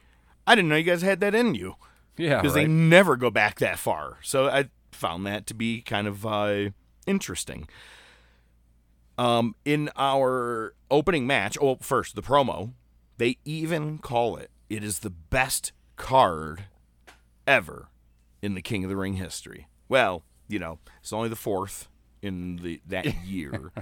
I 0.46 0.54
didn't 0.54 0.68
know 0.68 0.76
you 0.76 0.84
guys 0.84 1.02
had 1.02 1.20
that 1.20 1.34
in 1.34 1.54
you." 1.54 1.74
Yeah, 2.16 2.40
Because 2.40 2.54
they 2.54 2.66
never 2.66 3.16
go 3.16 3.30
back 3.30 3.58
that 3.58 3.78
far. 3.78 4.18
So 4.22 4.48
I 4.48 4.70
found 4.90 5.26
that 5.26 5.46
to 5.48 5.54
be 5.54 5.82
kind 5.82 6.06
of 6.06 6.24
uh, 6.24 6.70
interesting. 7.06 7.68
Um, 9.18 9.54
in 9.64 9.90
our 9.96 10.74
opening 10.90 11.26
match, 11.26 11.56
oh, 11.60 11.76
first 11.80 12.14
the 12.14 12.22
promo, 12.22 12.72
they 13.16 13.38
even 13.44 13.98
call 13.98 14.36
it. 14.36 14.50
It 14.68 14.84
is 14.84 14.98
the 15.00 15.10
best 15.10 15.72
card 15.96 16.64
ever 17.46 17.88
in 18.42 18.54
the 18.54 18.62
King 18.62 18.84
of 18.84 18.90
the 18.90 18.96
Ring 18.96 19.14
history. 19.14 19.68
Well, 19.88 20.22
you 20.48 20.58
know, 20.58 20.78
it's 21.00 21.12
only 21.12 21.28
the 21.28 21.36
fourth 21.36 21.88
in 22.22 22.56
the 22.56 22.80
that 22.86 23.06
year, 23.24 23.72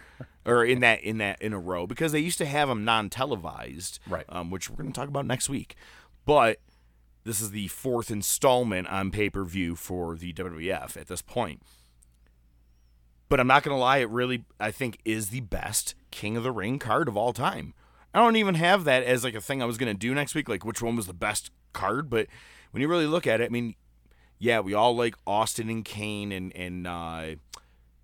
or 0.45 0.65
in 0.65 0.81
that 0.81 1.01
in 1.03 1.19
that 1.19 1.41
in 1.43 1.53
a 1.53 1.59
row 1.59 1.87
because 1.87 2.13
they 2.13 2.21
used 2.21 2.39
to 2.39 2.47
have 2.47 2.69
them 2.69 2.85
non-televised, 2.85 3.99
Right. 4.09 4.25
Um, 4.29 4.51
which 4.51 4.71
we're 4.71 4.77
going 4.77 4.93
to 4.93 4.99
talk 4.99 5.09
about 5.09 5.27
next 5.27 5.49
week. 5.49 5.77
But 6.25 6.61
this 7.25 7.41
is 7.41 7.51
the 7.51 7.69
fourth 7.69 8.11
installment 8.11 8.87
on 8.89 9.11
pay-per-view 9.11 9.77
for 9.77 10.17
the 10.17 10.33
WWF 10.33 10.97
at 10.97 11.09
this 11.09 11.23
point. 11.23 11.63
But 13.35 13.41
I'm 13.41 13.49
not 13.49 13.65
going 13.65 13.75
to 13.75 13.81
lie, 13.81 13.97
it 13.97 14.09
really, 14.11 14.45
I 14.61 14.71
think, 14.71 15.01
is 15.05 15.31
the 15.31 15.41
best 15.41 15.97
King 16.13 16.37
of 16.37 16.45
the 16.45 16.53
Ring 16.53 16.79
card 16.79 17.09
of 17.09 17.17
all 17.17 17.33
time. 17.33 17.75
I 18.15 18.21
don't 18.21 18.37
even 18.37 18.55
have 18.55 18.85
that 18.85 19.03
as 19.03 19.25
like 19.25 19.35
a 19.35 19.41
thing 19.41 19.61
I 19.61 19.65
was 19.65 19.77
going 19.77 19.93
to 19.93 19.99
do 19.99 20.15
next 20.15 20.37
week, 20.37 20.49
like 20.49 20.65
which 20.65 20.81
one 20.81 20.95
was 20.95 21.09
the 21.09 21.15
best 21.15 21.51
card. 21.73 22.09
But 22.09 22.29
when 22.71 22.81
you 22.81 22.87
really 22.87 23.09
look 23.09 23.27
at 23.27 23.41
it, 23.41 23.47
I 23.47 23.49
mean, 23.49 23.75
yeah, 24.39 24.61
we 24.61 24.73
all 24.73 24.95
like 24.95 25.17
Austin 25.27 25.69
and 25.69 25.85
Kane 25.85 26.31
and, 26.31 26.55
and 26.55 26.87
uh, 26.87 27.35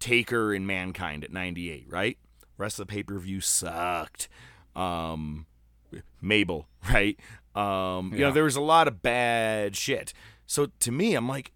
Taker 0.01 0.53
and 0.53 0.67
Mankind 0.67 1.23
at 1.23 1.33
98, 1.33 1.87
right? 1.89 2.19
Rest 2.59 2.81
of 2.81 2.89
the 2.89 2.93
pay 2.93 3.05
per 3.05 3.17
view 3.21 3.41
sucked. 3.41 4.29
Um, 4.75 5.47
Mabel, 6.21 6.67
right? 6.93 7.17
Um, 7.55 8.13
you 8.13 8.19
know, 8.19 8.33
there 8.33 8.43
was 8.43 8.57
a 8.57 8.61
lot 8.61 8.89
of 8.89 9.01
bad 9.01 9.77
shit. 9.77 10.13
So 10.49 10.73
to 10.81 10.91
me, 10.91 11.15
I'm 11.15 11.29
like, 11.29 11.53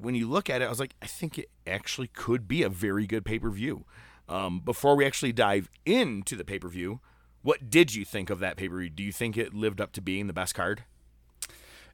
when 0.00 0.14
you 0.14 0.28
look 0.28 0.48
at 0.48 0.62
it, 0.62 0.66
I 0.66 0.68
was 0.68 0.80
like, 0.80 0.94
I 1.02 1.06
think 1.06 1.38
it 1.38 1.50
actually 1.66 2.08
could 2.08 2.48
be 2.48 2.62
a 2.62 2.68
very 2.68 3.06
good 3.06 3.24
pay 3.24 3.38
per 3.38 3.50
view. 3.50 3.84
Um, 4.28 4.60
before 4.60 4.96
we 4.96 5.04
actually 5.04 5.32
dive 5.32 5.68
into 5.84 6.36
the 6.36 6.44
pay 6.44 6.58
per 6.58 6.68
view, 6.68 7.00
what 7.42 7.70
did 7.70 7.94
you 7.94 8.04
think 8.04 8.30
of 8.30 8.38
that 8.40 8.56
pay 8.56 8.68
per 8.68 8.78
view? 8.78 8.90
Do 8.90 9.02
you 9.02 9.12
think 9.12 9.36
it 9.36 9.54
lived 9.54 9.80
up 9.80 9.92
to 9.92 10.00
being 10.00 10.26
the 10.26 10.32
best 10.32 10.54
card? 10.54 10.84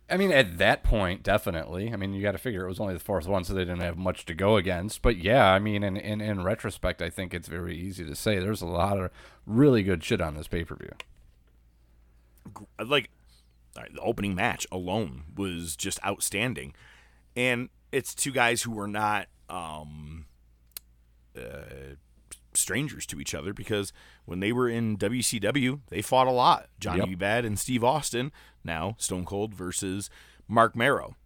I 0.09 0.16
mean, 0.16 0.30
at 0.30 0.59
that 0.59 0.84
point, 0.84 1.24
definitely. 1.24 1.92
I 1.92 1.96
mean, 1.96 2.14
you 2.14 2.22
got 2.22 2.32
to 2.32 2.38
figure 2.38 2.64
it 2.64 2.68
was 2.68 2.78
only 2.78 2.94
the 2.94 3.00
fourth 3.00 3.26
one, 3.26 3.42
so 3.42 3.54
they 3.54 3.64
didn't 3.64 3.80
have 3.80 3.98
much 3.98 4.24
to 4.26 4.34
go 4.34 4.57
against. 4.57 5.02
But 5.02 5.16
yeah, 5.16 5.50
I 5.50 5.59
mean, 5.59 5.82
in, 5.82 5.96
in, 5.96 6.20
in 6.20 6.44
retrospect, 6.44 7.02
I 7.02 7.11
think 7.11 7.34
it's 7.34 7.48
very 7.48 7.76
easy 7.76 8.04
to 8.04 8.14
say 8.14 8.38
there's 8.38 8.62
a 8.62 8.66
lot 8.66 8.98
of 8.98 9.11
really 9.46 9.82
good 9.82 10.04
shit 10.04 10.20
on 10.20 10.36
this 10.36 10.46
pay 10.46 10.64
per 10.64 10.76
view. 10.76 10.92
like 12.78 13.11
the 13.74 14.00
opening 14.00 14.34
match 14.34 14.66
alone 14.70 15.24
was 15.36 15.74
just 15.76 15.98
outstanding 16.04 16.72
and 17.36 17.68
it's 17.93 18.14
two 18.14 18.32
guys 18.32 18.62
who 18.62 18.70
were 18.70 18.89
not 18.89 19.28
um 19.49 20.26
uh, 21.39 21.95
strangers 22.55 23.05
to 23.07 23.20
each 23.20 23.34
other 23.34 23.53
because 23.53 23.93
when 24.24 24.41
they 24.41 24.53
were 24.53 24.68
in 24.68 24.97
WCW 24.97 25.80
they 25.89 26.03
fought 26.03 26.26
a 26.26 26.30
lot 26.32 26.68
Johnny 26.80 27.11
Yep. 27.11 27.18
Bad 27.18 27.45
and 27.45 27.59
Steve 27.59 27.84
Austin 27.84 28.32
now 28.64 28.97
Stone 28.99 29.26
Cold 29.26 29.55
versus 29.55 30.09
Marc 30.49 30.74
Mero 30.74 31.16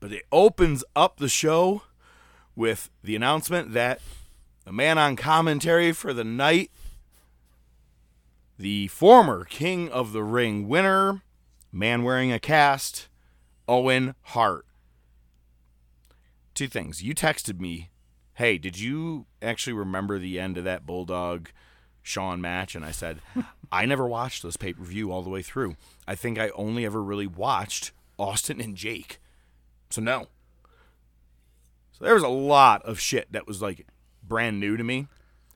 but 0.00 0.12
it 0.12 0.24
opens 0.32 0.84
up 0.96 1.18
the 1.18 1.28
show 1.28 1.82
with 2.56 2.90
the 3.02 3.14
announcement 3.16 3.72
that 3.72 4.00
the 4.64 4.72
man 4.72 4.98
on 4.98 5.14
commentary 5.16 5.92
for 5.92 6.12
the 6.12 6.24
night 6.24 6.70
the 8.58 8.88
former 8.88 9.44
King 9.44 9.88
of 9.88 10.12
the 10.12 10.24
Ring 10.24 10.66
winner, 10.66 11.22
man 11.70 12.02
wearing 12.02 12.32
a 12.32 12.40
cast, 12.40 13.08
Owen 13.68 14.16
Hart. 14.22 14.66
Two 16.58 16.66
things. 16.66 17.04
You 17.04 17.14
texted 17.14 17.60
me, 17.60 17.88
hey, 18.34 18.58
did 18.58 18.80
you 18.80 19.26
actually 19.40 19.74
remember 19.74 20.18
the 20.18 20.40
end 20.40 20.58
of 20.58 20.64
that 20.64 20.84
Bulldog 20.84 21.50
Shawn 22.02 22.40
match? 22.40 22.74
And 22.74 22.84
I 22.84 22.90
said, 22.90 23.20
I 23.70 23.86
never 23.86 24.08
watched 24.08 24.42
this 24.42 24.56
pay 24.56 24.72
per 24.72 24.82
view 24.82 25.12
all 25.12 25.22
the 25.22 25.30
way 25.30 25.40
through. 25.40 25.76
I 26.08 26.16
think 26.16 26.36
I 26.36 26.48
only 26.56 26.84
ever 26.84 27.00
really 27.00 27.28
watched 27.28 27.92
Austin 28.18 28.60
and 28.60 28.74
Jake. 28.74 29.20
So, 29.88 30.02
no. 30.02 30.26
So, 31.92 32.04
there 32.04 32.14
was 32.14 32.24
a 32.24 32.28
lot 32.28 32.82
of 32.82 32.98
shit 32.98 33.30
that 33.30 33.46
was 33.46 33.62
like 33.62 33.86
brand 34.24 34.58
new 34.58 34.76
to 34.76 34.82
me. 34.82 35.06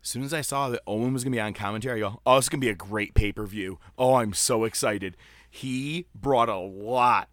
As 0.05 0.09
soon 0.09 0.22
as 0.22 0.32
I 0.32 0.40
saw 0.40 0.68
that 0.68 0.82
Owen 0.86 1.12
was 1.12 1.24
going 1.24 1.32
to 1.32 1.36
be 1.36 1.40
on 1.40 1.53
commentary, 1.53 2.00
I 2.00 2.11
go, 2.11 2.20
oh, 2.24 2.36
this 2.36 2.44
is 2.44 2.48
going 2.48 2.61
to 2.61 2.64
be 2.64 2.70
a 2.70 2.76
great 2.76 3.14
pay 3.14 3.32
per 3.32 3.44
view. 3.44 3.80
Oh, 3.98 4.14
I'm 4.14 4.34
so 4.34 4.62
excited. 4.62 5.16
He 5.50 6.07
brought 6.14 6.48
a 6.48 6.59
lot 6.59 7.28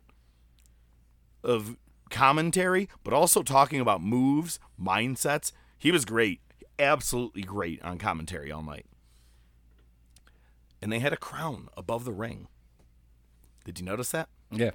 of 1.44 1.78
commentary, 2.10 2.90
but 3.04 3.14
also 3.14 3.44
talking 3.44 3.80
about 3.80 4.02
moves, 4.02 4.60
mindsets. 4.82 5.52
He 5.78 5.92
was 5.92 6.06
great. 6.06 6.42
Absolutely 6.78 7.42
great 7.42 7.82
on 7.84 7.98
commentary 7.98 8.52
all 8.52 8.64
night. 8.64 8.86
and 10.82 10.92
they 10.94 11.00
had 11.00 11.12
a 11.12 11.18
crown 11.18 11.68
above 11.76 12.06
the 12.06 12.14
ring. 12.14 12.48
Did 13.66 13.80
you 13.80 13.86
notice 13.86 14.12
that? 14.12 14.30
Yeah. 14.50 14.72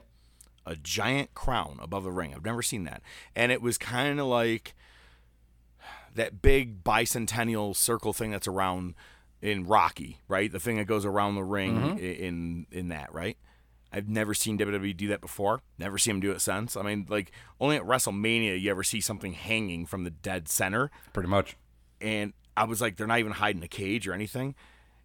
A 0.66 0.76
giant 0.76 1.32
crown 1.32 1.78
above 1.80 2.04
the 2.04 2.12
ring. 2.12 2.34
I've 2.34 2.44
never 2.44 2.60
seen 2.62 2.84
that. 2.84 3.00
And 3.34 3.50
it 3.50 3.62
was 3.62 3.78
kind 3.78 4.20
of 4.20 4.26
like 4.26 4.74
that 6.14 6.42
big 6.42 6.84
bicentennial 6.84 7.74
circle 7.74 8.12
thing 8.12 8.30
that's 8.30 8.46
around 8.46 8.94
in 9.40 9.64
Rocky, 9.66 10.20
right? 10.28 10.52
The 10.52 10.60
thing 10.60 10.76
that 10.76 10.84
goes 10.84 11.06
around 11.06 11.36
the 11.36 11.42
ring 11.44 11.96
Mhm. 11.96 11.98
in 12.18 12.66
in 12.70 12.88
that, 12.88 13.12
right? 13.12 13.38
I've 13.94 14.08
never 14.08 14.34
seen 14.34 14.58
WWE 14.58 14.96
do 14.96 15.06
that 15.08 15.20
before. 15.20 15.62
Never 15.78 15.98
seen 15.98 16.16
him 16.16 16.20
do 16.20 16.32
it 16.32 16.40
since. 16.40 16.76
I 16.76 16.82
mean, 16.82 17.06
like 17.08 17.30
only 17.60 17.76
at 17.76 17.84
WrestleMania 17.84 18.60
you 18.60 18.68
ever 18.68 18.82
see 18.82 19.00
something 19.00 19.34
hanging 19.34 19.86
from 19.86 20.02
the 20.02 20.10
dead 20.10 20.48
center. 20.48 20.90
Pretty 21.12 21.28
much. 21.28 21.56
And 22.00 22.32
I 22.56 22.64
was 22.64 22.80
like, 22.80 22.96
they're 22.96 23.06
not 23.06 23.20
even 23.20 23.32
hiding 23.32 23.62
a 23.62 23.68
cage 23.68 24.08
or 24.08 24.12
anything. 24.12 24.56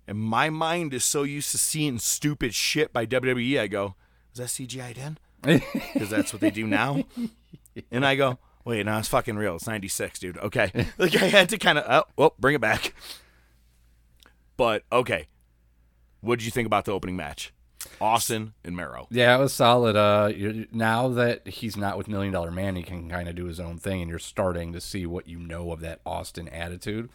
And 0.08 0.18
my 0.18 0.50
mind 0.50 0.96
is 0.96 1.04
so 1.04 1.22
used 1.22 1.52
to 1.52 1.60
seeing 1.60 2.00
stupid 2.00 2.56
shit 2.56 2.92
by 2.92 3.06
WWE. 3.06 3.60
I 3.60 3.68
go, 3.68 3.94
is 4.34 4.40
that 4.40 4.48
CGI 4.48 4.96
then? 4.96 5.20
Because 5.94 6.10
that's 6.10 6.34
what 6.34 6.42
they 6.42 6.50
do 6.50 6.66
now. 6.66 7.04
And 7.92 8.04
I 8.04 8.16
go, 8.16 8.40
wait, 8.66 8.88
no, 8.88 8.98
it's 8.98 9.08
fucking 9.08 9.38
real. 9.38 9.58
It's 9.58 9.68
96, 9.68 10.18
dude. 10.18 10.38
Okay. 10.40 10.72
like 10.98 11.16
I 11.16 11.26
had 11.26 11.50
to 11.50 11.60
kind 11.60 11.78
of, 11.78 11.86
oh, 11.88 12.12
well, 12.18 12.34
bring 12.40 12.56
it 12.56 12.62
back. 12.62 12.96
But 14.58 14.84
okay. 14.92 15.28
What 16.22 16.40
did 16.40 16.46
you 16.46 16.52
think 16.52 16.66
about 16.66 16.86
the 16.86 16.92
opening 16.92 17.16
match? 17.16 17.54
Austin 18.02 18.54
and 18.64 18.76
Mero. 18.76 19.08
Yeah, 19.10 19.36
it 19.36 19.40
was 19.40 19.54
solid. 19.54 19.96
Uh, 19.96 20.32
now 20.72 21.08
that 21.10 21.48
he's 21.48 21.78
not 21.78 21.98
with 21.98 22.08
Million 22.08 22.34
Dollar 22.34 22.52
Man, 22.52 22.76
he 22.76 22.84
can 22.84 23.10
kind 23.10 23.30
of 23.30 23.36
do 23.36 23.46
his 23.46 23.60
own 23.60 23.78
thing, 23.78 24.02
and 24.02 24.10
you're 24.10 24.20
starting 24.20 24.74
to 24.74 24.82
see 24.82 25.06
what 25.06 25.28
you 25.28 25.40
know 25.40 25.72
of 25.72 25.80
that 25.82 26.00
Austin 26.06 26.48
attitude. 26.50 27.10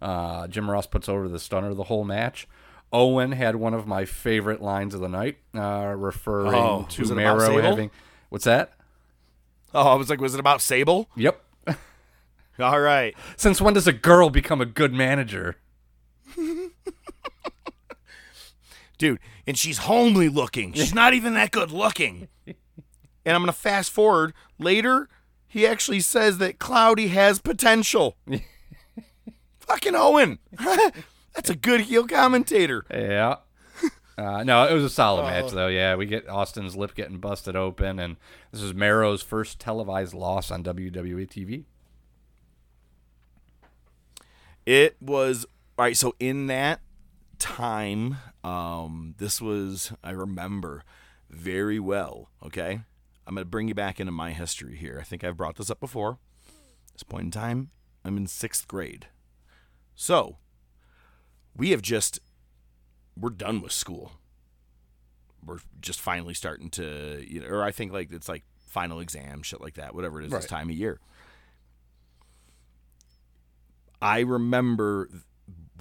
Uh, 0.00 0.46
Jim 0.48 0.70
Ross 0.70 0.86
puts 0.86 1.08
over 1.08 1.28
the 1.28 1.38
stunner 1.38 1.74
the 1.74 1.84
whole 1.84 2.04
match. 2.04 2.46
Owen 2.92 3.32
had 3.32 3.56
one 3.56 3.74
of 3.74 3.86
my 3.86 4.04
favorite 4.04 4.62
lines 4.62 4.94
of 4.94 5.00
the 5.00 5.08
night, 5.08 5.38
uh, 5.54 5.94
referring 5.96 6.54
Oh, 6.54 6.86
to 6.90 7.02
it 7.02 7.10
about 7.10 7.16
Mero 7.16 7.40
Sable? 7.40 7.62
having. 7.62 7.90
What's 8.28 8.44
that? 8.44 8.72
Oh, 9.74 9.88
I 9.88 9.94
was 9.96 10.08
like, 10.08 10.20
was 10.20 10.34
it 10.34 10.40
about 10.40 10.60
Sable? 10.62 11.08
Yep. 11.16 11.42
All 12.60 12.80
right. 12.80 13.14
Since 13.36 13.60
when 13.60 13.74
does 13.74 13.86
a 13.86 13.92
girl 13.92 14.30
become 14.30 14.60
a 14.60 14.66
good 14.66 14.92
manager? 14.94 15.56
Dude, 18.98 19.18
and 19.46 19.58
she's 19.58 19.78
homely 19.78 20.28
looking. 20.28 20.72
She's 20.72 20.94
not 20.94 21.12
even 21.14 21.34
that 21.34 21.50
good 21.50 21.70
looking. 21.70 22.28
And 22.46 23.34
I'm 23.34 23.42
going 23.42 23.46
to 23.46 23.52
fast 23.52 23.90
forward. 23.90 24.32
Later, 24.58 25.08
he 25.46 25.66
actually 25.66 26.00
says 26.00 26.38
that 26.38 26.58
Cloudi 26.58 27.08
has 27.10 27.40
potential. 27.40 28.16
Fucking 29.60 29.94
Owen. 29.94 30.38
That's 31.34 31.50
a 31.50 31.56
good 31.56 31.82
heel 31.82 32.06
commentator. 32.06 32.84
Yeah. 32.90 33.36
Uh, 34.16 34.42
no, 34.44 34.64
it 34.66 34.72
was 34.72 34.84
a 34.84 34.88
solid 34.88 35.22
Oh. 35.22 35.26
match 35.26 35.50
though. 35.52 35.66
Yeah, 35.66 35.94
we 35.96 36.06
get 36.06 36.26
Austin's 36.26 36.74
lip 36.74 36.94
getting 36.94 37.18
busted 37.18 37.54
open, 37.54 37.98
and 37.98 38.16
this 38.50 38.62
is 38.62 38.72
Mero's 38.72 39.20
first 39.22 39.58
televised 39.60 40.14
loss 40.14 40.50
on 40.50 40.62
WWE 40.64 41.28
TV. 41.28 41.64
It 44.64 44.96
was 45.00 45.44
all 45.78 45.84
right. 45.84 45.96
So 45.96 46.14
in 46.18 46.46
that 46.46 46.80
time, 47.38 48.16
um, 48.46 49.16
this 49.18 49.40
was 49.42 49.92
I 50.04 50.10
remember 50.10 50.84
very 51.28 51.80
well. 51.80 52.30
Okay, 52.44 52.80
I'm 53.26 53.34
gonna 53.34 53.44
bring 53.44 53.66
you 53.66 53.74
back 53.74 53.98
into 53.98 54.12
my 54.12 54.30
history 54.32 54.76
here. 54.76 54.98
I 55.00 55.04
think 55.04 55.24
I've 55.24 55.36
brought 55.36 55.56
this 55.56 55.68
up 55.68 55.80
before. 55.80 56.18
At 56.48 56.92
this 56.92 57.02
point 57.02 57.24
in 57.24 57.30
time, 57.32 57.70
I'm 58.04 58.16
in 58.16 58.28
sixth 58.28 58.68
grade. 58.68 59.08
So 59.96 60.36
we 61.56 61.70
have 61.70 61.82
just 61.82 62.20
we're 63.18 63.30
done 63.30 63.60
with 63.60 63.72
school. 63.72 64.12
We're 65.44 65.58
just 65.80 66.00
finally 66.00 66.34
starting 66.34 66.70
to, 66.70 67.24
you 67.26 67.40
know, 67.40 67.48
or 67.48 67.64
I 67.64 67.72
think 67.72 67.92
like 67.92 68.12
it's 68.12 68.28
like 68.28 68.44
final 68.68 69.00
exam, 69.00 69.42
shit 69.42 69.60
like 69.60 69.74
that, 69.74 69.92
whatever 69.92 70.20
it 70.20 70.26
is 70.26 70.30
this 70.32 70.46
time 70.46 70.70
of 70.70 70.76
year. 70.76 71.00
I 74.00 74.20
remember 74.20 75.08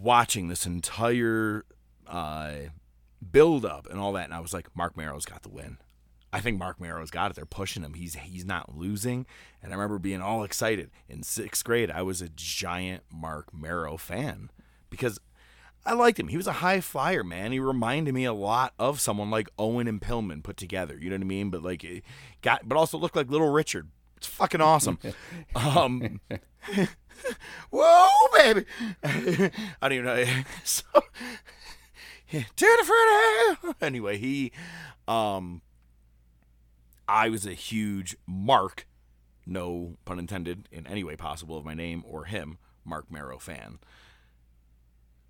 watching 0.01 0.47
this 0.47 0.66
entire 0.66 1.66
uh, 2.08 2.53
build 3.32 3.66
up 3.66 3.88
and 3.89 3.99
all 3.99 4.14
that, 4.14 4.26
and 4.26 4.34
I 4.34 4.39
was 4.39 4.53
like, 4.53 4.76
Marc 4.76 4.97
Mero's 4.97 5.26
got 5.26 5.43
the 5.43 5.49
win. 5.49 5.78
I 6.34 6.41
think 6.41 6.60
Marc 6.60 6.82
Mero's 6.82 7.12
got 7.12 7.32
it. 7.32 7.36
They're 7.36 7.45
pushing 7.45 7.84
him. 7.84 7.93
He's 7.93 8.16
he's 8.16 8.43
not 8.43 8.76
losing. 8.76 9.26
And 9.64 9.72
I 9.72 9.76
remember 9.76 9.99
being 9.99 10.22
all 10.22 10.43
excited. 10.43 10.91
In 11.08 11.24
sixth 11.24 11.64
grade, 11.64 11.89
I 11.89 12.01
was 12.01 12.22
a 12.22 12.28
giant 12.28 13.03
Marc 13.10 13.53
Mero 13.53 13.95
fan 13.95 14.51
because 14.89 15.18
I 15.86 15.93
liked 15.93 16.20
him. 16.20 16.30
He 16.30 16.38
was 16.38 16.47
a 16.47 16.53
high 16.53 16.82
flyer, 16.82 17.24
man. 17.24 17.51
He 17.51 17.60
reminded 17.60 18.14
me 18.14 18.26
a 18.26 18.34
lot 18.34 18.74
of 18.80 18.99
someone 18.99 19.30
like 19.30 19.49
Owen 19.58 19.88
and 19.88 20.01
Pillman 20.01 20.43
put 20.43 20.58
together. 20.58 20.97
You 20.99 21.10
know 21.10 21.16
what 21.16 21.22
I 21.22 21.26
mean? 21.26 21.51
But 21.51 21.64
like, 21.64 21.84
it 21.84 22.03
got 22.41 22.68
but 22.68 22.78
also 22.78 22.97
looked 22.97 23.16
like 23.16 23.30
Little 23.30 23.51
Richard. 23.51 23.89
It's 24.18 24.28
fucking 24.28 24.62
awesome. 24.62 24.97
um, 25.56 26.20
whoa, 27.70 28.08
baby! 28.34 28.66
I 29.03 29.51
don't 29.84 29.93
even 29.93 30.06
know. 30.06 30.26
So, 30.64 30.84
Anyway, 33.82 34.18
he, 34.18 34.52
um, 35.08 35.62
I 37.08 37.30
was 37.30 37.46
a 37.46 37.54
huge 37.54 38.16
Mark, 38.26 38.88
no 39.46 39.98
pun 40.06 40.20
intended 40.20 40.68
in 40.72 40.88
any 40.88 41.04
way 41.04 41.16
possible 41.16 41.58
of 41.58 41.66
my 41.66 41.74
name 41.74 42.04
or 42.08 42.26
him, 42.26 42.58
Marc 42.84 43.12
Mero 43.12 43.38
fan. 43.38 43.80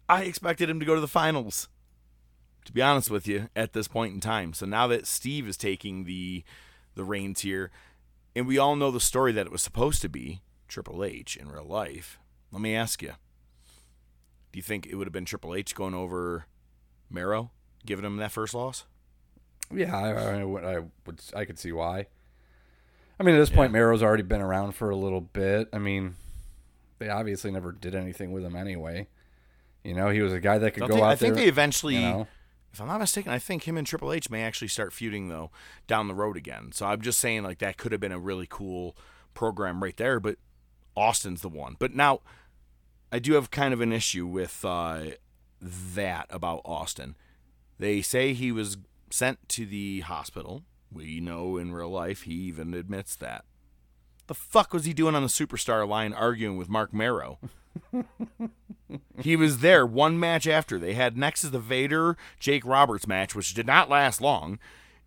I 0.07 0.23
expected 0.23 0.69
him 0.69 0.79
to 0.79 0.85
go 0.85 0.95
to 0.95 1.01
the 1.01 1.07
finals. 1.07 1.67
To 2.65 2.73
be 2.73 2.81
honest 2.81 3.11
with 3.11 3.27
you, 3.27 3.49
at 3.55 3.73
this 3.73 3.87
point 3.87 4.15
in 4.15 4.19
time. 4.19 4.51
So 4.53 4.65
now 4.65 4.87
that 4.87 5.05
Steve 5.05 5.47
is 5.47 5.57
taking 5.57 6.05
the 6.05 6.43
the 6.95 7.03
reins 7.03 7.41
here, 7.41 7.69
and 8.35 8.47
we 8.47 8.57
all 8.57 8.75
know 8.75 8.89
the 8.89 8.99
story 8.99 9.31
that 9.33 9.45
it 9.45 9.51
was 9.51 9.61
supposed 9.61 10.01
to 10.01 10.09
be 10.09 10.41
Triple 10.67 11.03
H 11.03 11.37
in 11.37 11.49
real 11.49 11.65
life. 11.65 12.17
Let 12.51 12.61
me 12.61 12.73
ask 12.75 13.03
you: 13.03 13.13
Do 14.51 14.57
you 14.57 14.63
think 14.63 14.87
it 14.87 14.95
would 14.95 15.05
have 15.05 15.13
been 15.13 15.25
Triple 15.25 15.53
H 15.53 15.75
going 15.75 15.93
over 15.93 16.45
Mero, 17.15 17.49
giving 17.85 18.05
him 18.05 18.17
that 18.17 18.31
first 18.31 18.53
loss? 18.53 18.85
Yeah, 19.73 19.97
I, 19.97 20.09
I, 20.39 20.43
would- 20.43 20.63
I 20.63 20.79
would. 21.07 21.21
I 21.35 21.45
could 21.45 21.57
see 21.57 21.71
why. 21.71 22.05
I 23.19 23.23
mean, 23.23 23.33
at 23.33 23.39
this 23.39 23.49
point, 23.49 23.71
Mero's 23.71 24.03
already 24.03 24.21
been 24.23 24.41
around 24.41 24.73
for 24.73 24.89
a 24.91 24.95
little 24.95 25.21
bit. 25.21 25.69
I 25.73 25.79
mean, 25.79 26.15
they 26.99 27.09
obviously 27.09 27.49
never 27.49 27.71
did 27.71 27.95
anything 27.95 28.31
with 28.31 28.43
him 28.43 28.55
anyway. 28.55 29.07
You 29.83 29.93
know, 29.95 30.09
he 30.09 30.21
was 30.21 30.33
a 30.33 30.39
guy 30.39 30.57
that 30.59 30.71
could 30.75 30.81
Don't 30.81 30.89
go 30.89 30.95
they- 30.97 31.01
out 31.01 31.11
I 31.11 31.15
think 31.15 31.33
there, 31.35 31.43
they 31.45 31.49
eventually, 31.49 31.95
you 31.95 32.01
know. 32.01 32.27
if 32.73 32.81
I'm 32.81 32.87
not 32.87 32.99
mistaken, 32.99 33.31
I 33.31 33.39
think 33.39 33.67
him 33.67 33.77
and 33.77 33.87
Triple 33.87 34.11
H 34.11 34.29
may 34.29 34.43
actually 34.43 34.67
start 34.67 34.93
feuding 34.93 35.29
though 35.29 35.49
down 35.87 36.07
the 36.07 36.13
road 36.13 36.35
again. 36.37 36.71
So 36.73 36.85
I'm 36.85 37.01
just 37.01 37.17
saying 37.19 37.43
like 37.43 37.59
that 37.59 37.77
could 37.77 37.91
have 37.93 38.01
been 38.01 38.11
a 38.11 38.19
really 38.19 38.47
cool 38.49 38.95
program 39.33 39.81
right 39.81 39.95
there. 39.97 40.19
But 40.19 40.37
Austin's 40.95 41.41
the 41.41 41.49
one. 41.49 41.75
But 41.79 41.95
now 41.95 42.19
I 43.11 43.19
do 43.19 43.33
have 43.33 43.49
kind 43.49 43.73
of 43.73 43.79
an 43.81 43.93
issue 43.93 44.25
with 44.27 44.63
uh, 44.65 45.11
that 45.65 46.27
about 46.29 46.61
Austin. 46.65 47.15
They 47.79 48.01
say 48.01 48.33
he 48.33 48.51
was 48.51 48.77
sent 49.09 49.47
to 49.49 49.65
the 49.65 50.01
hospital. 50.01 50.63
We 50.91 51.19
know 51.19 51.57
in 51.57 51.73
real 51.73 51.89
life 51.89 52.23
he 52.23 52.33
even 52.33 52.73
admits 52.73 53.15
that. 53.17 53.45
The 54.27 54.33
fuck 54.33 54.73
was 54.73 54.85
he 54.85 54.93
doing 54.93 55.15
on 55.15 55.21
the 55.21 55.27
superstar 55.27 55.87
line 55.87 56.13
arguing 56.13 56.57
with 56.57 56.69
Marc 56.69 56.93
Mero? 56.93 57.39
he 59.21 59.35
was 59.35 59.59
there 59.59 59.85
one 59.85 60.19
match 60.19 60.47
after. 60.47 60.79
They 60.79 60.93
had 60.93 61.17
next 61.17 61.43
is 61.43 61.51
the 61.51 61.59
Vader 61.59 62.17
Jake 62.39 62.65
Roberts 62.65 63.07
match, 63.07 63.35
which 63.35 63.53
did 63.53 63.67
not 63.67 63.89
last 63.89 64.21
long. 64.21 64.59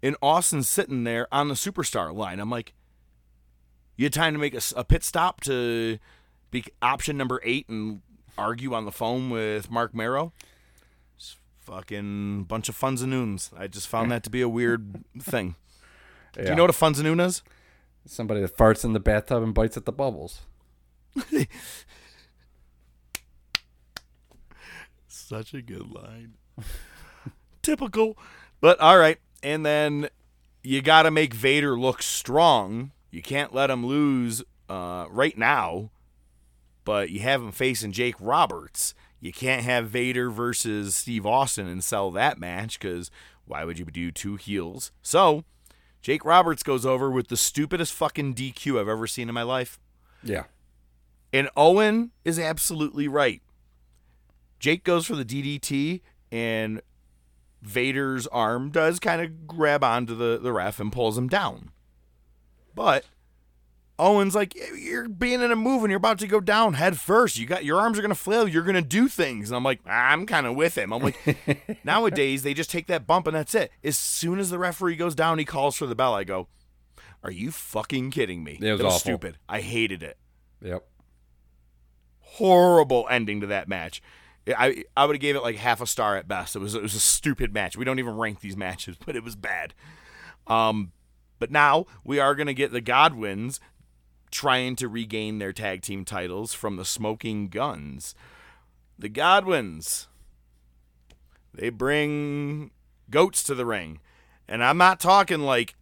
And 0.02 0.16
Austin's 0.22 0.68
sitting 0.68 1.04
there 1.04 1.26
on 1.32 1.48
the 1.48 1.54
superstar 1.54 2.14
line. 2.14 2.38
I'm 2.38 2.50
like, 2.50 2.74
you 3.96 4.04
had 4.04 4.12
time 4.12 4.32
to 4.34 4.38
make 4.38 4.56
a 4.76 4.84
pit 4.84 5.02
stop 5.02 5.40
to 5.42 5.98
be 6.50 6.64
option 6.80 7.16
number 7.16 7.40
eight 7.42 7.68
and 7.68 8.02
argue 8.36 8.72
on 8.72 8.84
the 8.84 8.92
phone 8.92 9.30
with 9.30 9.70
Marc 9.70 9.94
Mero? 9.94 10.32
Fucking 11.68 12.44
bunch 12.44 12.70
of 12.70 12.74
funs 12.74 13.02
and 13.02 13.10
noons. 13.10 13.50
I 13.54 13.66
just 13.66 13.88
found 13.88 14.10
that 14.12 14.22
to 14.24 14.30
be 14.30 14.40
a 14.40 14.48
weird 14.48 15.04
thing. 15.20 15.54
Do 16.32 16.44
you 16.44 16.54
know 16.54 16.62
what 16.62 16.70
a 16.70 16.74
funs 16.74 16.98
and 16.98 17.06
noon 17.06 17.20
is? 17.20 17.42
Somebody 18.06 18.40
that 18.40 18.56
farts 18.56 18.86
in 18.86 18.94
the 18.94 19.00
bathtub 19.00 19.42
and 19.42 19.52
bites 19.52 19.76
at 19.76 19.84
the 19.84 19.92
bubbles. 19.92 20.40
Such 25.08 25.52
a 25.52 25.60
good 25.60 25.90
line. 25.90 26.34
Typical. 27.62 28.16
But 28.62 28.80
all 28.80 28.96
right. 28.98 29.18
And 29.42 29.66
then 29.66 30.08
you 30.62 30.80
got 30.80 31.02
to 31.02 31.10
make 31.10 31.34
Vader 31.34 31.78
look 31.78 32.02
strong. 32.02 32.92
You 33.10 33.20
can't 33.20 33.52
let 33.52 33.68
him 33.68 33.84
lose 33.84 34.42
uh, 34.70 35.04
right 35.10 35.36
now. 35.36 35.90
But 36.84 37.10
you 37.10 37.20
have 37.20 37.42
him 37.42 37.52
facing 37.52 37.92
Jake 37.92 38.14
Roberts. 38.18 38.94
You 39.20 39.32
can't 39.32 39.64
have 39.64 39.88
Vader 39.88 40.30
versus 40.30 40.94
Steve 40.94 41.26
Austin 41.26 41.66
and 41.66 41.82
sell 41.82 42.10
that 42.12 42.38
match 42.38 42.78
because 42.78 43.10
why 43.46 43.64
would 43.64 43.78
you 43.78 43.84
do 43.86 44.10
two 44.10 44.36
heels? 44.36 44.92
So 45.02 45.44
Jake 46.02 46.24
Roberts 46.24 46.62
goes 46.62 46.86
over 46.86 47.10
with 47.10 47.28
the 47.28 47.36
stupidest 47.36 47.92
fucking 47.92 48.34
DQ 48.34 48.80
I've 48.80 48.88
ever 48.88 49.06
seen 49.06 49.28
in 49.28 49.34
my 49.34 49.42
life. 49.42 49.80
Yeah. 50.22 50.44
And 51.32 51.50
Owen 51.56 52.12
is 52.24 52.38
absolutely 52.38 53.08
right. 53.08 53.42
Jake 54.58 54.84
goes 54.84 55.06
for 55.06 55.14
the 55.14 55.24
DDT, 55.24 56.00
and 56.32 56.80
Vader's 57.62 58.26
arm 58.28 58.70
does 58.70 58.98
kind 58.98 59.22
of 59.22 59.46
grab 59.46 59.84
onto 59.84 60.14
the, 60.14 60.38
the 60.38 60.52
ref 60.52 60.80
and 60.80 60.92
pulls 60.92 61.18
him 61.18 61.28
down. 61.28 61.70
But 62.74 63.04
Owen's 63.98 64.34
like, 64.34 64.54
you're 64.76 65.08
being 65.08 65.42
in 65.42 65.50
a 65.50 65.56
move 65.56 65.82
and 65.82 65.90
you're 65.90 65.96
about 65.98 66.20
to 66.20 66.26
go 66.28 66.40
down 66.40 66.74
head 66.74 66.98
first. 67.00 67.36
You 67.38 67.46
got 67.46 67.64
your 67.64 67.80
arms 67.80 67.98
are 67.98 68.02
gonna 68.02 68.14
flail. 68.14 68.46
You're 68.46 68.62
gonna 68.62 68.80
do 68.80 69.08
things. 69.08 69.50
And 69.50 69.56
I'm 69.56 69.64
like, 69.64 69.80
I'm 69.86 70.24
kind 70.26 70.46
of 70.46 70.54
with 70.54 70.76
him. 70.78 70.92
I'm 70.92 71.02
like, 71.02 71.80
nowadays 71.84 72.42
they 72.42 72.54
just 72.54 72.70
take 72.70 72.86
that 72.86 73.06
bump 73.06 73.26
and 73.26 73.34
that's 73.34 73.54
it. 73.54 73.72
As 73.82 73.98
soon 73.98 74.38
as 74.38 74.50
the 74.50 74.58
referee 74.58 74.96
goes 74.96 75.14
down, 75.14 75.38
he 75.38 75.44
calls 75.44 75.76
for 75.76 75.86
the 75.86 75.96
bell. 75.96 76.14
I 76.14 76.24
go, 76.24 76.46
Are 77.24 77.30
you 77.30 77.50
fucking 77.50 78.12
kidding 78.12 78.44
me? 78.44 78.58
It 78.60 78.72
was 78.72 78.82
awful. 78.82 78.98
stupid. 78.98 79.38
I 79.48 79.60
hated 79.60 80.02
it. 80.02 80.16
Yep. 80.62 80.86
Horrible 82.20 83.06
ending 83.10 83.40
to 83.40 83.46
that 83.48 83.68
match. 83.68 84.00
I 84.56 84.84
I 84.96 85.04
would 85.06 85.16
have 85.16 85.20
gave 85.20 85.36
it 85.36 85.42
like 85.42 85.56
half 85.56 85.80
a 85.80 85.86
star 85.86 86.16
at 86.16 86.28
best. 86.28 86.56
It 86.56 86.60
was 86.60 86.74
it 86.74 86.82
was 86.82 86.94
a 86.94 87.00
stupid 87.00 87.52
match. 87.52 87.76
We 87.76 87.84
don't 87.84 87.98
even 87.98 88.16
rank 88.16 88.40
these 88.40 88.56
matches, 88.56 88.96
but 89.04 89.16
it 89.16 89.24
was 89.24 89.36
bad. 89.36 89.74
Um, 90.46 90.92
but 91.38 91.50
now 91.50 91.86
we 92.04 92.18
are 92.18 92.34
gonna 92.34 92.54
get 92.54 92.72
the 92.72 92.80
Godwins 92.80 93.60
trying 94.30 94.76
to 94.76 94.88
regain 94.88 95.38
their 95.38 95.52
tag 95.52 95.82
team 95.82 96.04
titles 96.04 96.54
from 96.54 96.76
the 96.76 96.84
Smoking 96.84 97.48
Guns. 97.48 98.14
The 98.98 99.08
Godwins. 99.08 100.08
They 101.54 101.70
bring 101.70 102.70
goats 103.10 103.42
to 103.44 103.54
the 103.54 103.66
ring. 103.66 104.00
And 104.48 104.64
I'm 104.64 104.78
not 104.78 105.00
talking 105.00 105.40
like 105.40 105.74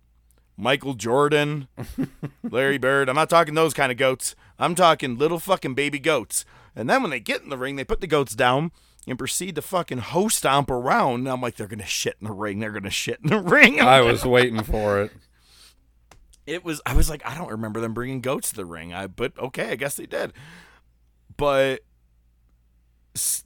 Michael 0.57 0.95
Jordan, 0.95 1.69
Larry 2.43 2.79
Bird. 2.79 3.09
I'm 3.09 3.17
not 3.17 3.31
talking 3.31 3.55
those 3.55 3.75
kind 3.75 3.93
of 3.93 3.99
goats. 3.99 4.35
I'm 4.59 4.75
talking 4.75 5.19
little 5.19 5.39
fucking 5.39 5.75
baby 5.75 5.99
goats. 5.99 6.45
And 6.75 6.89
then 6.89 7.03
when 7.03 7.11
they 7.11 7.21
get 7.21 7.43
in 7.43 7.51
the 7.51 7.59
ring, 7.59 7.77
they 7.77 7.85
put 7.85 8.01
the 8.01 8.07
goats 8.07 8.35
down 8.35 8.73
and 9.07 9.19
proceed 9.19 9.55
to 9.55 9.63
fucking 9.63 9.99
hoe 9.99 10.29
stomp 10.29 10.71
around. 10.71 11.21
And 11.21 11.29
I'm 11.29 11.41
like, 11.41 11.57
they're 11.57 11.67
going 11.67 11.79
to 11.79 11.87
shit 11.87 12.17
in 12.21 12.27
the 12.27 12.33
ring. 12.33 12.59
They're 12.59 12.73
going 12.73 12.83
to 12.83 12.91
shit 12.91 13.21
in 13.23 13.31
the 13.31 13.41
ring. 13.41 13.81
I 13.81 14.01
was 14.01 14.25
waiting 14.25 14.63
for 14.63 15.01
it. 15.03 15.13
It 16.47 16.65
was. 16.65 16.81
I 16.87 16.95
was 16.95 17.11
like, 17.11 17.27
I 17.27 17.37
don't 17.37 17.51
remember 17.51 17.81
them 17.81 17.95
bringing 17.95 18.21
goats 18.21 18.51
to 18.51 18.57
the 18.57 18.65
ring. 18.65 18.95
I 18.95 19.07
but 19.07 19.37
okay, 19.39 19.71
I 19.71 19.77
guess 19.77 19.97
they 19.97 20.07
did. 20.07 20.33
But 21.37 21.81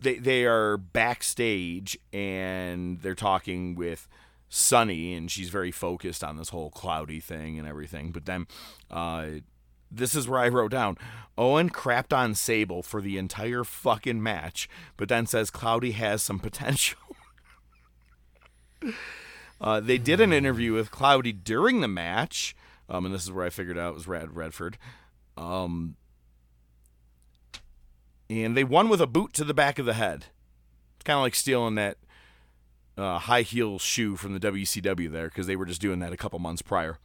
they 0.01 0.17
they 0.17 0.45
are 0.45 0.77
backstage 0.77 1.99
and 2.13 3.01
they're 3.01 3.15
talking 3.15 3.75
with 3.75 4.09
Sunny, 4.49 5.15
and 5.15 5.31
she's 5.31 5.49
very 5.49 5.71
focused 5.71 6.25
on 6.25 6.37
this 6.37 6.51
whole 6.51 6.71
cloudy 6.71 7.21
thing 7.21 7.59
and 7.59 7.67
everything. 7.67 8.11
But 8.11 8.27
then, 8.27 8.47
uh, 8.91 9.27
this 9.91 10.15
is 10.15 10.29
where 10.29 10.41
I 10.41 10.49
wrote 10.49 10.73
down 10.73 10.99
Owen 11.39 11.71
crapped 11.71 12.17
on 12.17 12.35
Sable 12.35 12.83
for 12.83 13.01
the 13.01 13.17
entire 13.17 13.65
fucking 13.65 14.23
match, 14.23 14.69
but 14.97 15.09
then 15.09 15.27
says 15.27 15.51
Cloudi 15.51 15.93
has 15.93 16.23
some 16.23 16.39
potential. 16.39 16.99
Uh, 19.61 19.79
they 19.79 19.99
did 19.99 20.23
an 20.23 20.33
interview 20.33 20.73
with 20.73 20.91
Cloudi 20.91 21.33
during 21.45 21.83
the 21.83 21.89
match, 21.89 22.57
um, 22.91 23.07
and 23.07 23.15
this 23.15 23.23
is 23.25 23.33
where 23.33 23.47
I 23.47 23.51
figured 23.51 23.79
out 23.79 23.93
it 23.93 23.95
was 23.95 24.09
Rad 24.09 24.35
Redford. 24.37 24.77
Um, 25.37 25.97
and 28.29 28.57
they 28.57 28.65
won 28.65 28.89
with 28.89 29.01
a 29.01 29.07
boot 29.07 29.33
to 29.35 29.45
the 29.45 29.55
back 29.55 29.79
of 29.79 29.87
the 29.87 29.95
head. 29.95 30.27
It's 30.97 31.05
kind 31.05 31.17
of 31.17 31.23
like 31.23 31.35
stealing 31.35 31.77
that 31.77 31.97
uh, 32.99 33.19
high 33.19 33.43
heel 33.43 33.79
shoe 33.79 34.17
from 34.17 34.35
the 34.35 34.41
WCW 34.41 35.11
there 35.11 35.29
because 35.29 35.47
they 35.47 35.57
were 35.57 35.65
just 35.67 35.81
doing 35.81 36.01
that 36.01 36.13
a 36.13 36.17
couple 36.17 36.39
months 36.39 36.63
prior. 36.63 36.99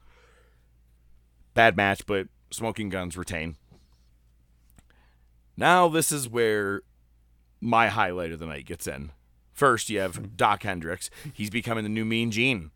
Bad 1.53 1.77
match, 1.77 2.05
but 2.05 2.27
Smoking 2.51 2.89
Guns 2.89 3.15
retain. 3.17 3.55
Now 5.55 5.87
this 5.87 6.11
is 6.11 6.27
where 6.27 6.81
my 7.61 7.87
highlight 7.87 8.31
of 8.31 8.39
the 8.39 8.45
night 8.45 8.65
gets 8.65 8.87
in. 8.87 9.11
First, 9.53 9.89
you 9.89 9.99
have 9.99 10.35
Dok 10.35 10.63
Hendrix. 10.63 11.09
He's 11.33 11.49
becoming 11.49 11.83
the 11.85 11.89
new 11.89 12.03
Mean 12.03 12.29
Gene. 12.29 12.71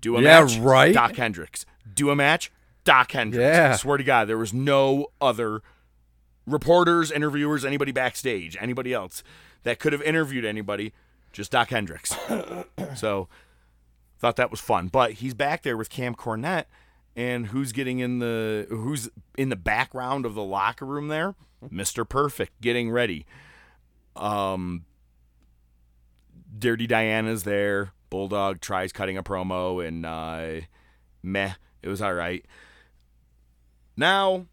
Do 0.00 0.16
a 0.16 0.22
Yeah, 0.22 0.44
match, 0.44 0.56
right? 0.58 0.94
Dok 0.94 1.16
Hendrix. 1.16 1.66
Do 1.94 2.10
a 2.10 2.16
match, 2.16 2.50
Dok 2.84 3.12
Hendrix. 3.12 3.42
Yeah. 3.42 3.76
Swear 3.76 3.96
to 3.96 4.04
God, 4.04 4.26
there 4.28 4.38
was 4.38 4.52
no 4.52 5.06
other 5.20 5.62
reporters, 6.46 7.10
interviewers, 7.10 7.64
anybody 7.64 7.92
backstage, 7.92 8.56
anybody 8.60 8.92
else 8.92 9.22
that 9.64 9.78
could 9.78 9.92
have 9.92 10.02
interviewed 10.02 10.44
anybody, 10.44 10.92
just 11.32 11.50
Dok 11.52 11.70
Hendrix. 11.70 12.16
so, 12.94 13.28
thought 14.18 14.36
that 14.36 14.50
was 14.50 14.60
fun. 14.60 14.88
But 14.88 15.14
he's 15.14 15.34
back 15.34 15.62
there 15.62 15.76
with 15.76 15.90
Cam 15.90 16.14
Cornette, 16.14 16.66
and 17.14 17.48
who's 17.48 17.72
getting 17.72 17.98
in 17.98 18.20
the 18.20 18.66
who's 18.68 19.08
in 19.36 19.48
the 19.48 19.56
background 19.56 20.24
of 20.24 20.34
the 20.34 20.44
locker 20.44 20.86
room 20.86 21.08
there? 21.08 21.34
Mister 21.70 22.04
Perfect 22.04 22.60
getting 22.60 22.90
ready. 22.90 23.26
Um, 24.14 24.84
Dirty 26.58 26.86
Diana's 26.86 27.42
there. 27.42 27.92
Bulldog 28.08 28.60
tries 28.60 28.92
cutting 28.92 29.16
a 29.16 29.22
promo, 29.22 29.86
and 29.86 30.06
uh, 30.06 30.66
meh, 31.22 31.54
it 31.86 31.88
was 31.88 32.02
all 32.02 32.14
right. 32.14 32.44
Now, 33.96 34.46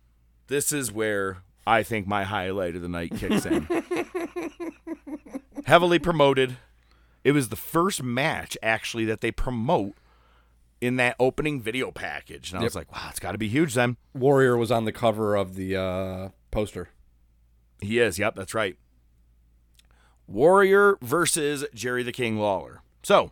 this 0.48 0.72
is 0.72 0.92
where 0.92 1.38
I 1.66 1.82
think 1.82 2.06
my 2.06 2.26
highlight 2.26 2.76
of 2.76 2.84
the 2.84 2.88
night 2.88 3.12
kicks 3.18 3.44
in. 3.48 3.68
Heavily 5.66 5.98
promoted. 5.98 6.58
It 7.24 7.32
was 7.32 7.50
the 7.50 7.56
first 7.56 8.04
match 8.04 8.56
actually 8.62 9.06
that 9.06 9.22
they 9.22 9.32
promote 9.32 9.96
in 10.80 10.98
that 10.98 11.16
opening 11.20 11.60
video 11.60 11.90
package, 11.90 12.52
and 12.52 12.60
I 12.60 12.64
was 12.64 12.76
like, 12.76 12.92
"Wow, 12.92 13.08
it's 13.10 13.20
got 13.20 13.32
to 13.32 13.38
be 13.40 13.48
huge 13.48 13.74
then." 13.74 13.98
Warrior 14.14 14.56
was 14.56 14.72
on 14.72 14.86
the 14.86 14.92
cover 14.92 15.36
of 15.36 15.56
the 15.56 15.76
uh, 15.76 16.30
poster. 16.52 16.90
He 17.82 17.98
is. 17.98 18.20
Yep, 18.20 18.36
that's 18.36 18.54
right. 18.54 18.78
Warrior 20.28 20.98
versus 21.02 21.66
Jerry 21.74 22.04
the 22.04 22.12
King 22.12 22.38
Lawler. 22.38 22.84
So, 23.02 23.32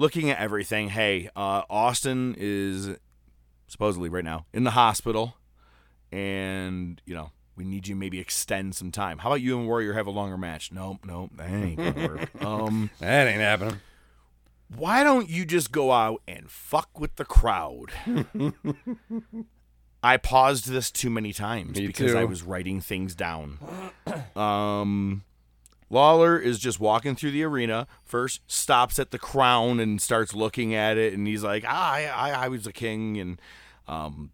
looking 0.00 0.30
at 0.30 0.38
everything, 0.38 0.88
hey, 0.88 1.28
uh, 1.36 1.62
Austin 1.68 2.34
is 2.38 2.88
supposedly 3.68 4.08
right 4.08 4.24
now 4.24 4.46
in 4.52 4.64
the 4.64 4.70
hospital, 4.72 5.36
and 6.10 7.00
you 7.04 7.14
know 7.14 7.30
we 7.54 7.64
need 7.64 7.86
you 7.86 7.94
maybe 7.94 8.18
extend 8.18 8.74
some 8.74 8.90
time. 8.90 9.18
How 9.18 9.28
about 9.28 9.42
you 9.42 9.58
and 9.58 9.66
Warrior 9.68 9.92
have 9.92 10.06
a 10.06 10.10
longer 10.10 10.38
match? 10.38 10.72
No, 10.72 10.98
no, 11.04 11.28
that 11.36 11.50
ain't 11.50 11.76
gonna 11.76 12.08
work. 12.08 12.30
um, 12.44 12.90
That 12.98 13.28
ain't 13.28 13.40
happening. 13.40 13.76
why 14.74 15.04
don't 15.04 15.28
you 15.28 15.44
just 15.44 15.70
go 15.70 15.92
out 15.92 16.22
and 16.26 16.50
fuck 16.50 16.98
with 16.98 17.16
the 17.16 17.24
crowd? 17.26 17.90
I 20.02 20.16
paused 20.16 20.66
this 20.70 20.90
too 20.90 21.10
many 21.10 21.34
times 21.34 21.76
Me 21.78 21.86
because 21.86 22.12
too. 22.12 22.18
I 22.18 22.24
was 22.24 22.42
writing 22.42 22.80
things 22.80 23.14
down. 23.14 23.58
Um, 24.34 25.24
Lawler 25.90 26.38
is 26.38 26.58
just 26.58 26.78
walking 26.78 27.16
through 27.16 27.32
the 27.32 27.42
arena. 27.42 27.86
First, 28.04 28.40
stops 28.46 28.98
at 28.98 29.10
the 29.10 29.18
crown 29.18 29.80
and 29.80 30.00
starts 30.00 30.34
looking 30.34 30.74
at 30.74 30.96
it, 30.96 31.12
and 31.12 31.26
he's 31.26 31.42
like, 31.42 31.64
ah, 31.66 31.92
"I, 31.92 32.04
I, 32.06 32.44
I 32.44 32.48
was 32.48 32.66
a 32.66 32.72
king," 32.72 33.18
and 33.18 33.40
um, 33.88 34.30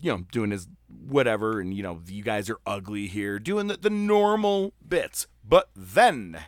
you 0.00 0.12
know, 0.12 0.24
doing 0.30 0.50
his 0.50 0.68
whatever, 0.88 1.60
and 1.60 1.74
you 1.74 1.82
know, 1.82 2.02
you 2.06 2.22
guys 2.22 2.50
are 2.50 2.58
ugly 2.66 3.06
here, 3.06 3.38
doing 3.38 3.66
the, 3.66 3.76
the 3.76 3.90
normal 3.90 4.74
bits. 4.86 5.26
But 5.42 5.70
then 5.74 6.38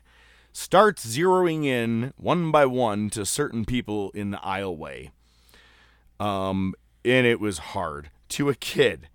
starts 0.52 1.06
zeroing 1.06 1.64
in 1.64 2.12
one 2.16 2.50
by 2.50 2.66
one 2.66 3.08
to 3.10 3.24
certain 3.24 3.64
people 3.64 4.10
in 4.10 4.30
the 4.30 4.38
aisleway. 4.38 5.10
Um, 6.18 6.74
and 7.04 7.26
it 7.26 7.40
was 7.40 7.58
hard 7.58 8.10
to 8.30 8.48
a 8.50 8.54
kid. 8.54 9.08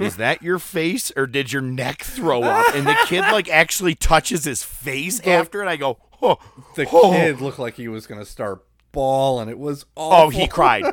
Is 0.00 0.16
that 0.16 0.42
your 0.42 0.58
face 0.58 1.12
or 1.16 1.26
did 1.26 1.52
your 1.52 1.62
neck 1.62 2.02
throw 2.02 2.42
up? 2.42 2.74
And 2.74 2.86
the 2.86 2.96
kid 3.06 3.20
like 3.20 3.48
actually 3.48 3.94
touches 3.94 4.44
his 4.44 4.62
face 4.62 5.20
after 5.20 5.62
it. 5.62 5.68
I 5.68 5.76
go, 5.76 5.98
oh, 6.20 6.38
The 6.74 6.88
oh. 6.92 7.12
kid 7.12 7.40
looked 7.40 7.58
like 7.58 7.74
he 7.74 7.88
was 7.88 8.06
gonna 8.06 8.24
start 8.24 8.64
bawling. 8.92 9.48
It 9.48 9.58
was 9.58 9.86
awful. 9.94 10.26
Oh, 10.26 10.30
he 10.30 10.48
cried. 10.48 10.84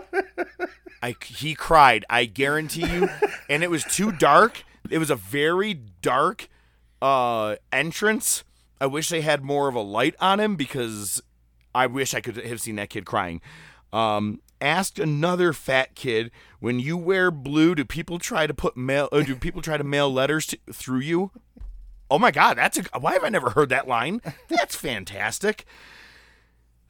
I 1.01 1.15
he 1.25 1.55
cried. 1.55 2.05
I 2.09 2.25
guarantee 2.25 2.87
you. 2.87 3.09
And 3.49 3.63
it 3.63 3.71
was 3.71 3.83
too 3.83 4.11
dark. 4.11 4.63
It 4.89 4.99
was 4.99 5.09
a 5.09 5.15
very 5.15 5.73
dark 5.73 6.47
uh 7.01 7.55
entrance. 7.71 8.43
I 8.79 8.85
wish 8.85 9.09
they 9.09 9.21
had 9.21 9.43
more 9.43 9.67
of 9.67 9.75
a 9.75 9.81
light 9.81 10.15
on 10.19 10.39
him 10.39 10.55
because 10.55 11.21
I 11.73 11.87
wish 11.87 12.13
I 12.13 12.21
could 12.21 12.37
have 12.37 12.61
seen 12.61 12.75
that 12.75 12.89
kid 12.89 13.05
crying. 13.05 13.41
Um 13.91 14.41
asked 14.61 14.97
another 14.97 15.51
fat 15.51 15.93
kid, 15.93 16.31
when 16.63 16.79
you 16.79 16.95
wear 16.95 17.29
blue, 17.29 17.75
do 17.75 17.83
people 17.83 18.17
try 18.17 18.47
to 18.47 18.53
put 18.53 18.77
mail 18.77 19.09
do 19.11 19.35
people 19.35 19.61
try 19.61 19.75
to 19.75 19.83
mail 19.83 20.09
letters 20.09 20.45
to, 20.45 20.57
through 20.71 21.01
you? 21.01 21.29
Oh 22.09 22.17
my 22.17 22.31
god, 22.31 22.57
that's 22.57 22.79
a 22.79 22.99
why 23.01 23.11
have 23.11 23.25
I 23.25 23.27
never 23.27 23.49
heard 23.49 23.67
that 23.67 23.85
line? 23.85 24.21
That's 24.47 24.73
fantastic. 24.73 25.65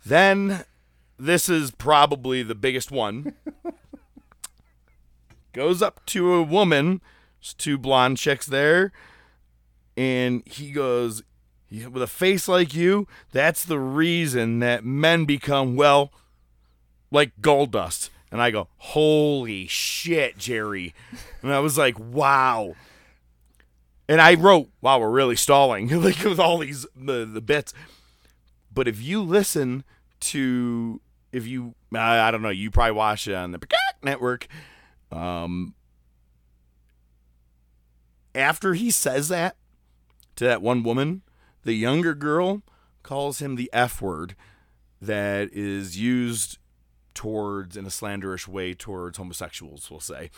Then 0.06 0.66
this 1.18 1.50
is 1.50 1.72
probably 1.72 2.44
the 2.44 2.54
biggest 2.54 2.92
one. 2.92 3.34
Goes 5.54 5.82
up 5.82 6.06
to 6.06 6.34
a 6.34 6.44
woman, 6.44 7.02
there's 7.42 7.56
two 7.56 7.80
blonde 7.80 8.20
chicks 8.20 8.46
there, 8.46 8.92
and 9.98 10.44
he 10.46 10.70
goes, 10.70 11.24
"Yeah, 11.68 11.88
with 11.88 12.04
a 12.04 12.08
face 12.08 12.48
like 12.48 12.76
you, 12.76 13.08
that's 13.32 13.66
the 13.66 13.80
reason 13.80 14.60
that 14.60 14.86
men 14.86 15.26
become, 15.26 15.76
well, 15.76 16.14
like 17.10 17.32
gold 17.42 17.72
dust. 17.72 18.12
And 18.34 18.42
I 18.42 18.50
go, 18.50 18.68
holy 18.78 19.68
shit, 19.68 20.40
Jerry. 20.40 20.96
And 21.44 21.54
I 21.54 21.60
was 21.60 21.78
like, 21.78 22.00
wow. 22.00 22.74
And 24.10 24.20
I 24.20 24.34
wrote, 24.34 24.70
wow, 24.82 25.00
we're 25.00 25.12
really 25.12 25.36
stalling, 25.36 25.88
like 26.02 26.24
with 26.24 26.40
all 26.40 26.58
these 26.58 26.88
the, 26.96 27.26
the 27.26 27.42
bits. 27.42 27.76
But 28.74 28.88
if 28.88 29.00
you 29.00 29.22
listen 29.22 29.84
to, 30.22 31.00
if 31.32 31.46
you, 31.46 31.76
I, 31.94 32.22
I 32.22 32.32
don't 32.32 32.42
know, 32.42 32.50
you 32.50 32.72
probably 32.72 32.94
watch 32.94 33.28
it 33.28 33.36
on 33.36 33.52
the 33.52 33.60
network. 34.02 34.48
Um, 35.12 35.76
after 38.34 38.74
he 38.74 38.90
says 38.90 39.28
that 39.28 39.58
to 40.38 40.46
that 40.46 40.64
one 40.64 40.82
woman, 40.82 41.22
the 41.66 41.74
younger 41.74 42.16
girl 42.16 42.64
calls 43.04 43.40
him 43.40 43.58
the 43.58 43.70
F 43.72 44.02
word 44.02 44.36
that 45.00 45.54
is 45.54 46.00
used 46.00 46.58
towards 47.14 47.78
in 47.78 47.86
a 47.86 47.90
slanderish 47.90 48.48
way 48.48 48.74
towards 48.74 49.18
homosexuals, 49.18 49.90
we'll 49.92 50.00
say. 50.00 50.30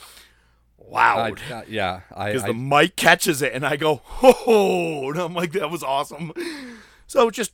Loud. 0.78 1.42
I- 1.50 1.54
uh, 1.54 1.62
yeah, 1.68 2.02
because 2.10 2.44
the 2.44 2.54
mic 2.54 2.96
catches 2.96 3.42
it, 3.42 3.54
and 3.54 3.66
I 3.66 3.76
go, 3.78 4.02
"Oh!" 4.22 5.10
And 5.12 5.20
I'm 5.20 5.34
like, 5.34 5.54
"That 5.54 5.70
was 5.72 5.84
awesome." 5.84 6.34
So 7.08 7.30
just 7.30 7.54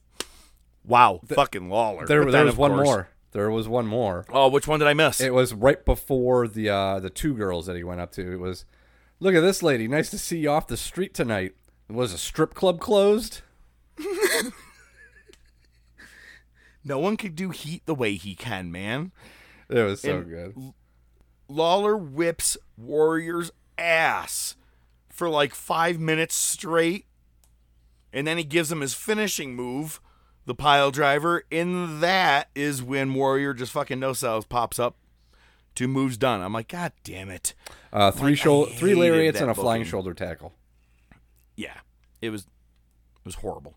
wow, 0.86 1.20
fucking 1.28 1.70
Lawler. 1.70 2.06
There, 2.08 2.24
there 2.24 2.32
then, 2.32 2.46
was 2.48 2.56
one 2.56 2.72
course- 2.72 2.86
more. 2.86 3.10
There 3.34 3.50
was 3.52 3.68
one 3.68 3.88
more. 3.88 4.26
Oh, 4.30 4.50
which 4.50 4.68
one 4.68 4.80
did 4.80 4.88
I 4.90 4.94
miss? 4.94 5.22
It 5.22 5.34
was 5.34 5.54
right 5.54 5.84
before 5.86 6.48
the 6.50 6.70
uh, 6.70 7.00
the 7.00 7.10
two 7.10 7.34
girls 7.34 7.66
that 7.68 7.76
he 7.78 7.84
went 7.84 8.02
up 8.02 8.12
to. 8.14 8.32
It 8.34 8.40
was, 8.40 8.66
look 9.22 9.36
at 9.36 9.40
this 9.42 9.64
lady. 9.64 9.88
Nice 9.88 10.10
to 10.10 10.18
see 10.18 10.40
you 10.40 10.50
off 10.50 10.68
the 10.68 10.76
street 10.76 11.14
tonight. 11.14 11.54
Was 11.90 12.12
a 12.14 12.18
strip 12.18 12.54
club 12.54 12.80
closed? 12.82 13.42
No 16.84 16.98
one 17.00 17.18
could 17.18 17.36
do 17.36 17.50
heat 17.52 17.86
the 17.86 17.96
way 17.96 18.16
he 18.16 18.36
can, 18.36 18.72
man. 18.72 19.12
It 19.70 19.82
was 19.84 20.02
so 20.02 20.18
And 20.18 20.30
good. 20.30 20.74
Lawler 21.48 21.96
whips 21.98 22.58
Warrior's 22.78 23.52
ass 23.78 24.56
for 25.10 25.30
like 25.30 25.54
five 25.54 26.00
minutes 26.00 26.36
straight. 26.36 27.06
And 28.14 28.26
then 28.28 28.38
he 28.38 28.44
gives 28.44 28.72
him 28.72 28.82
his 28.82 28.94
finishing 28.94 29.56
move, 29.56 30.02
the 30.46 30.56
pile 30.56 30.92
driver. 30.92 31.44
And 31.52 32.02
that 32.02 32.50
is 32.56 32.82
when 32.84 33.14
Warrior 33.14 33.54
just 33.54 33.72
fucking 33.72 34.00
no 34.00 34.14
sells, 34.14 34.46
pops 34.46 34.80
up. 34.80 34.96
Two 35.76 35.88
moves 35.88 36.18
done. 36.18 36.42
I'm 36.42 36.52
like, 36.52 36.68
God 36.68 36.92
damn 37.06 37.30
it. 37.30 37.54
Uh, 37.94 38.12
three 38.12 38.32
Like, 38.32 38.40
I 38.40 38.44
shou- 38.44 38.66
three 38.66 38.96
lariats 38.96 39.40
and 39.40 39.50
a 39.50 39.54
flying 39.56 39.86
shoulder 39.86 40.14
tackle. 40.14 40.54
Yeah, 41.56 41.78
it 42.22 42.30
was 42.30 42.42
it 42.42 43.26
was 43.26 43.36
horrible. 43.36 43.76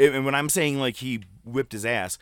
And 0.00 0.24
when 0.24 0.34
I'm 0.34 0.48
saying 0.48 0.78
like 0.78 0.96
he 0.96 1.20
whipped 1.44 1.72
his 1.72 1.84
ass, 1.84 2.18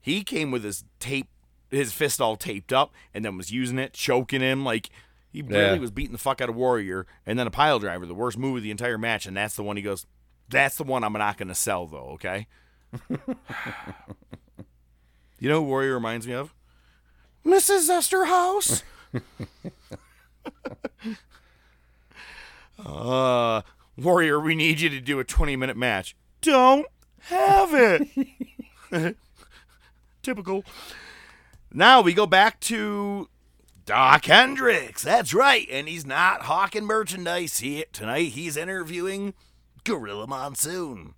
he 0.00 0.24
came 0.24 0.50
with 0.50 0.64
his 0.64 0.84
tape, 0.98 1.28
his 1.70 1.92
fist 1.92 2.20
all 2.20 2.36
taped 2.36 2.72
up, 2.72 2.92
and 3.12 3.24
then 3.24 3.36
was 3.36 3.50
using 3.52 3.78
it, 3.78 3.92
choking 3.92 4.40
him 4.40 4.64
like 4.64 4.88
he 5.30 5.42
really 5.42 5.74
Yeah. 5.74 5.78
was 5.78 5.90
beating 5.90 6.12
the 6.12 6.18
fuck 6.18 6.40
out 6.40 6.48
of 6.48 6.56
Warrior. 6.56 7.06
And 7.26 7.38
then 7.38 7.46
a 7.46 7.50
pile 7.50 7.78
driver, 7.78 8.06
the 8.06 8.14
worst 8.14 8.38
move 8.38 8.56
of 8.56 8.62
the 8.62 8.70
entire 8.70 8.98
match, 8.98 9.26
and 9.26 9.36
that's 9.36 9.54
the 9.54 9.62
one 9.62 9.76
he 9.76 9.82
goes. 9.82 10.06
That's 10.48 10.76
the 10.76 10.84
one 10.84 11.04
I'm 11.04 11.12
not 11.12 11.36
going 11.36 11.48
to 11.48 11.54
sell 11.54 11.86
though. 11.86 12.10
Okay. 12.14 12.46
you 15.38 15.48
know 15.48 15.60
who 15.62 15.68
Warrior 15.68 15.94
reminds 15.94 16.26
me 16.26 16.32
of? 16.34 16.54
Mrs. 17.44 17.88
Esterhaus. 17.88 18.82
Uh, 22.84 23.60
Warrior, 23.98 24.40
we 24.40 24.54
need 24.54 24.80
you 24.80 24.88
to 24.88 25.00
do 25.00 25.18
a 25.20 25.24
20 25.24 25.54
minute 25.56 25.76
match. 25.76 26.16
Don't 26.40 26.86
have 27.22 27.74
it. 27.74 29.16
Typical. 30.22 30.64
Now 31.72 32.00
we 32.00 32.12
go 32.12 32.26
back 32.26 32.60
to 32.60 33.28
Dok 33.86 34.24
Hendrix. 34.24 35.02
That's 35.02 35.32
right. 35.32 35.66
And 35.70 35.88
he's 35.88 36.06
not 36.06 36.42
hawking 36.42 36.84
merchandise. 36.84 37.58
He, 37.58 37.84
tonight 37.92 38.32
he's 38.32 38.56
interviewing 38.56 39.34
Gorilla 39.84 40.26
Monsoon. 40.26 41.14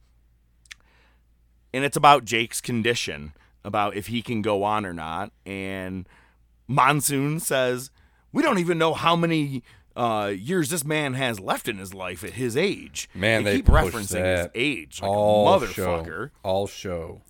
And 1.74 1.84
it's 1.84 1.96
about 1.96 2.26
Jake's 2.26 2.60
condition, 2.60 3.32
about 3.64 3.96
if 3.96 4.08
he 4.08 4.20
can 4.20 4.42
go 4.42 4.62
on 4.62 4.84
or 4.84 4.92
not. 4.92 5.32
And 5.46 6.06
Monsoon 6.68 7.40
says, 7.40 7.90
We 8.32 8.42
don't 8.42 8.58
even 8.58 8.76
know 8.76 8.92
how 8.92 9.16
many 9.16 9.62
uh, 9.96 10.32
years 10.34 10.70
this 10.70 10.84
man 10.84 11.14
has 11.14 11.40
left 11.40 11.68
in 11.68 11.78
his 11.78 11.92
life 11.94 12.24
at 12.24 12.34
his 12.34 12.56
age. 12.56 13.08
Man, 13.14 13.44
they 13.44 13.56
keep 13.56 13.66
pushed 13.66 13.94
referencing 13.94 14.38
his 14.38 14.48
age 14.54 15.00
like 15.02 15.10
all 15.10 15.52
a 15.52 15.58
motherfucker. 15.58 16.28
Show. 16.28 16.30
All 16.42 16.66
show. 16.66 17.22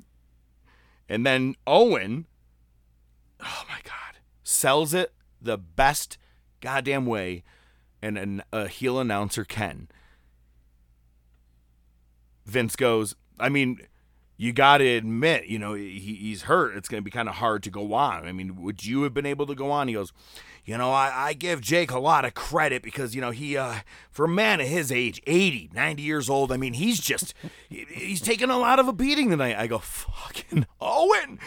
And 1.09 1.27
then 1.27 1.57
Owen, 1.67 2.27
oh 3.41 3.65
my 3.69 3.79
God, 3.85 4.21
sells 4.43 4.95
it 4.95 5.13
the 5.41 5.59
best 5.59 6.19
goddamn 6.61 7.07
way 7.07 7.43
and 8.01 8.19
an, 8.19 8.43
a 8.53 8.69
heel 8.69 8.99
announcer 8.99 9.45
can. 9.45 9.89
Vince 12.45 12.77
goes, 12.77 13.15
I 13.39 13.49
mean, 13.49 13.79
you 14.37 14.53
got 14.53 14.79
to 14.79 14.87
admit, 14.87 15.47
you 15.47 15.59
know, 15.59 15.75
he, 15.75 15.99
he's 15.99 16.43
hurt. 16.43 16.77
It's 16.77 16.89
going 16.89 17.01
to 17.01 17.05
be 17.05 17.11
kind 17.11 17.29
of 17.29 17.37
hard 17.37 17.63
to 17.65 17.71
go 17.71 17.95
on. 17.95 18.27
I 18.27 18.33
mean, 18.33 18.61
would 18.63 18.85
you 18.85 19.05
have 19.05 19.15
been 19.15 19.27
able 19.27 19.47
to 19.47 19.55
go 19.55 19.71
on? 19.71 19.89
He 19.89 19.95
goes, 19.95 20.13
you 20.65 20.79
know, 20.79 20.93
I, 20.93 21.13
I 21.15 21.33
give 21.33 21.61
Jake 21.61 21.91
a 21.91 21.99
lot 21.99 22.25
of 22.25 22.35
credit 22.35 22.83
because, 22.83 23.15
you 23.15 23.21
know, 23.21 23.31
he, 23.31 23.57
uh, 23.57 23.81
for 24.11 24.27
a 24.27 24.29
man 24.29 24.61
of 24.61 24.69
his 24.69 24.93
age, 24.93 25.21
80, 25.27 25.71
90 25.75 26.03
years 26.03 26.31
old, 26.31 26.53
I 26.53 26.57
mean, 26.57 26.75
he's 26.75 27.01
just, 27.01 27.35
he's 27.69 28.21
taken 28.21 28.49
a 28.49 28.59
lot 28.59 28.79
of 28.79 28.87
a 28.87 28.93
beating 28.93 29.31
tonight. 29.31 29.57
I 29.59 29.67
go, 29.67 29.79
fucking 29.79 30.67
Owen. 30.81 31.41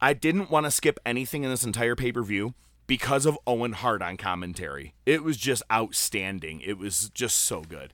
I 0.00 0.14
didn't 0.14 0.50
want 0.50 0.64
to 0.64 0.70
skip 0.70 0.98
anything 1.04 1.44
in 1.44 1.50
this 1.50 1.64
entire 1.64 1.94
pay 1.94 2.12
per 2.12 2.22
view 2.22 2.54
because 2.86 3.26
of 3.26 3.38
Owen 3.46 3.72
Hart 3.72 4.02
on 4.02 4.16
commentary. 4.16 4.94
It 5.04 5.22
was 5.22 5.36
just 5.36 5.62
outstanding. 5.70 6.60
It 6.60 6.78
was 6.78 7.10
just 7.10 7.38
so 7.38 7.62
good. 7.62 7.92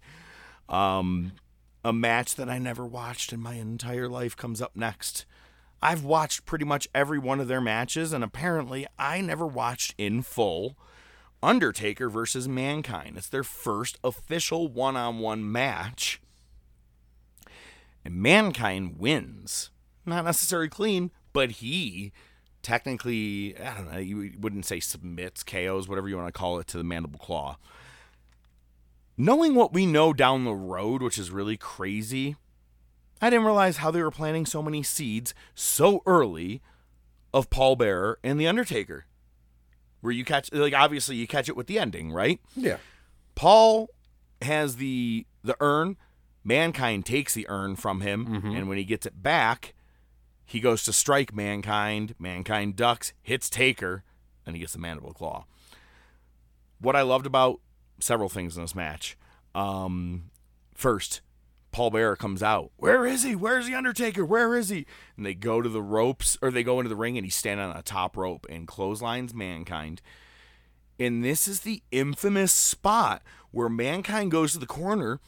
Um, 0.68 1.33
a 1.85 1.93
match 1.93 2.37
that 2.37 2.49
I 2.49 2.59
never 2.59 2.87
watched 2.87 3.33
in 3.33 3.41
my 3.41 3.55
entire 3.55 4.09
life 4.09 4.37
comes 4.37 4.61
up 4.62 4.76
next. 4.76 5.24
I've 5.83 6.05
watched 6.05 6.45
pretty 6.45 6.64
much 6.64 6.89
every 6.95 7.18
one 7.18 7.41
of 7.41 7.49
their 7.49 7.61
matches, 7.61 8.12
and 8.12 8.22
apparently 8.22 8.87
I 8.99 9.20
never 9.20 9.47
watched 9.47 9.95
in 9.97 10.22
full 10.22 10.76
Undertaker 11.43 12.11
versus 12.11 12.47
Mankind. 12.47 13.16
It's 13.16 13.28
their 13.28 13.45
first 13.45 13.99
official 14.05 14.68
one 14.68 14.97
on 14.97 15.18
one 15.20 15.51
match. 15.51 16.20
And 18.05 18.16
Mankind 18.16 18.99
wins. 18.99 19.70
Not 20.05 20.24
necessarily 20.24 20.68
clean, 20.68 21.11
but 21.33 21.53
he 21.53 22.12
technically, 22.62 23.57
I 23.59 23.74
don't 23.74 23.91
know, 23.91 23.99
you 23.99 24.33
wouldn't 24.39 24.66
say 24.66 24.81
submits, 24.81 25.43
KOs, 25.43 25.89
whatever 25.89 26.09
you 26.09 26.16
want 26.16 26.28
to 26.28 26.39
call 26.39 26.59
it, 26.59 26.66
to 26.68 26.78
the 26.78 26.85
Mandible 26.85 27.18
Claw. 27.18 27.57
Knowing 29.16 29.55
what 29.55 29.72
we 29.72 29.87
know 29.87 30.12
down 30.12 30.45
the 30.45 30.55
road, 30.55 31.03
which 31.03 31.18
is 31.18 31.31
really 31.31 31.57
crazy, 31.57 32.37
I 33.20 33.30
didn't 33.30 33.44
realize 33.46 33.78
how 33.78 33.90
they 33.90 34.02
were 34.02 34.10
planting 34.10 34.46
so 34.46 34.62
many 34.62 34.82
seeds 34.82 35.34
so 35.54 36.02
early 36.06 36.62
of 37.34 37.50
Paul 37.50 37.76
Bearer 37.76 38.18
and 38.24 38.40
The 38.40 38.46
Undertaker. 38.48 39.06
Where 40.00 40.12
you 40.12 40.24
catch, 40.24 40.50
like, 40.52 40.72
obviously 40.72 41.16
you 41.16 41.26
catch 41.26 41.48
it 41.48 41.56
with 41.56 41.66
the 41.66 41.78
ending, 41.78 42.10
right? 42.10 42.40
Yeah. 42.56 42.78
Paul 43.34 43.90
has 44.42 44.76
the 44.76 45.26
the 45.44 45.56
urn. 45.60 45.96
Mankind 46.42 47.04
takes 47.04 47.34
the 47.34 47.46
urn 47.50 47.76
from 47.76 48.00
him, 48.00 48.26
Mm-hmm. 48.26 48.50
and 48.56 48.68
when 48.68 48.78
he 48.78 48.84
gets 48.84 49.04
it 49.04 49.22
back, 49.22 49.74
he 50.46 50.58
goes 50.58 50.82
to 50.84 50.92
strike 50.92 51.34
Mankind. 51.34 52.14
Mankind 52.18 52.76
ducks, 52.76 53.12
hits 53.22 53.50
Taker, 53.50 54.04
and 54.46 54.56
he 54.56 54.60
gets 54.60 54.72
the 54.72 54.78
mandible 54.78 55.12
claw. 55.12 55.44
What 56.80 56.96
I 56.96 57.02
loved 57.02 57.26
about 57.26 57.60
several 58.00 58.30
things 58.30 58.56
in 58.56 58.62
this 58.62 58.74
match. 58.74 59.18
Um, 59.54 60.30
first, 60.74 61.20
Paul 61.72 61.90
Bearer 61.90 62.16
comes 62.16 62.42
out. 62.42 62.72
Where 62.76 63.06
is 63.06 63.22
he? 63.22 63.36
Where's 63.36 63.66
the 63.66 63.74
Undertaker? 63.74 64.24
Where 64.24 64.56
is 64.56 64.70
he? 64.70 64.86
And 65.16 65.24
they 65.24 65.34
go 65.34 65.62
to 65.62 65.68
the 65.68 65.82
ropes, 65.82 66.36
or 66.42 66.50
they 66.50 66.62
go 66.62 66.80
into 66.80 66.88
the 66.88 66.96
ring, 66.96 67.16
and 67.16 67.24
he's 67.24 67.34
standing 67.34 67.66
on 67.66 67.76
the 67.76 67.82
top 67.82 68.16
rope 68.16 68.46
and 68.48 68.66
clotheslines 68.66 69.34
Mankind. 69.34 70.02
And 70.98 71.24
this 71.24 71.48
is 71.48 71.60
the 71.60 71.82
infamous 71.90 72.52
spot 72.52 73.22
where 73.52 73.70
Mankind 73.70 74.30
goes 74.30 74.52
to 74.52 74.58
the 74.58 74.66
corner 74.66 75.18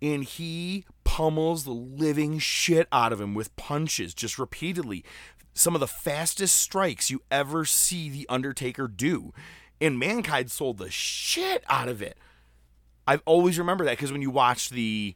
and 0.00 0.22
he 0.22 0.84
pummels 1.02 1.64
the 1.64 1.72
living 1.72 2.38
shit 2.38 2.86
out 2.92 3.12
of 3.12 3.20
him 3.20 3.34
with 3.34 3.56
punches 3.56 4.14
just 4.14 4.38
repeatedly. 4.38 5.04
Some 5.52 5.74
of 5.74 5.80
the 5.80 5.88
fastest 5.88 6.54
strikes 6.56 7.10
you 7.10 7.22
ever 7.30 7.64
see 7.64 8.08
The 8.08 8.26
Undertaker 8.28 8.86
do. 8.86 9.32
And 9.80 9.98
Mankind 9.98 10.50
sold 10.50 10.78
the 10.78 10.90
shit 10.90 11.64
out 11.68 11.88
of 11.88 12.00
it. 12.00 12.18
I've 13.06 13.22
always 13.24 13.58
remember 13.58 13.84
that 13.84 13.92
because 13.96 14.12
when 14.12 14.22
you 14.22 14.30
watch 14.30 14.70
the 14.70 15.14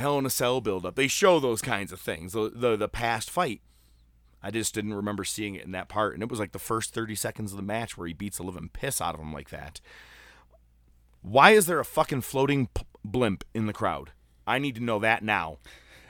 Hell 0.00 0.18
in 0.18 0.26
a 0.26 0.30
Cell 0.30 0.60
build-up, 0.60 0.96
they 0.96 1.06
show 1.06 1.38
those 1.38 1.62
kinds 1.62 1.92
of 1.92 2.00
things, 2.00 2.32
the, 2.32 2.50
the 2.54 2.76
the 2.76 2.88
past 2.88 3.30
fight. 3.30 3.60
I 4.42 4.50
just 4.50 4.74
didn't 4.74 4.94
remember 4.94 5.22
seeing 5.24 5.54
it 5.54 5.64
in 5.64 5.72
that 5.72 5.88
part, 5.88 6.14
and 6.14 6.22
it 6.22 6.28
was 6.30 6.40
like 6.40 6.52
the 6.52 6.58
first 6.58 6.92
30 6.94 7.14
seconds 7.14 7.52
of 7.52 7.56
the 7.58 7.62
match 7.62 7.96
where 7.98 8.06
he 8.08 8.14
beats 8.14 8.38
the 8.38 8.42
living 8.42 8.70
piss 8.72 9.00
out 9.00 9.14
of 9.14 9.20
him 9.20 9.32
like 9.32 9.50
that. 9.50 9.80
Why 11.22 11.50
is 11.50 11.66
there 11.66 11.80
a 11.80 11.84
fucking 11.84 12.22
floating 12.22 12.68
p- 12.68 12.82
blimp 13.04 13.44
in 13.54 13.66
the 13.66 13.72
crowd? 13.72 14.12
I 14.46 14.58
need 14.58 14.74
to 14.76 14.82
know 14.82 14.98
that 15.00 15.22
now. 15.22 15.58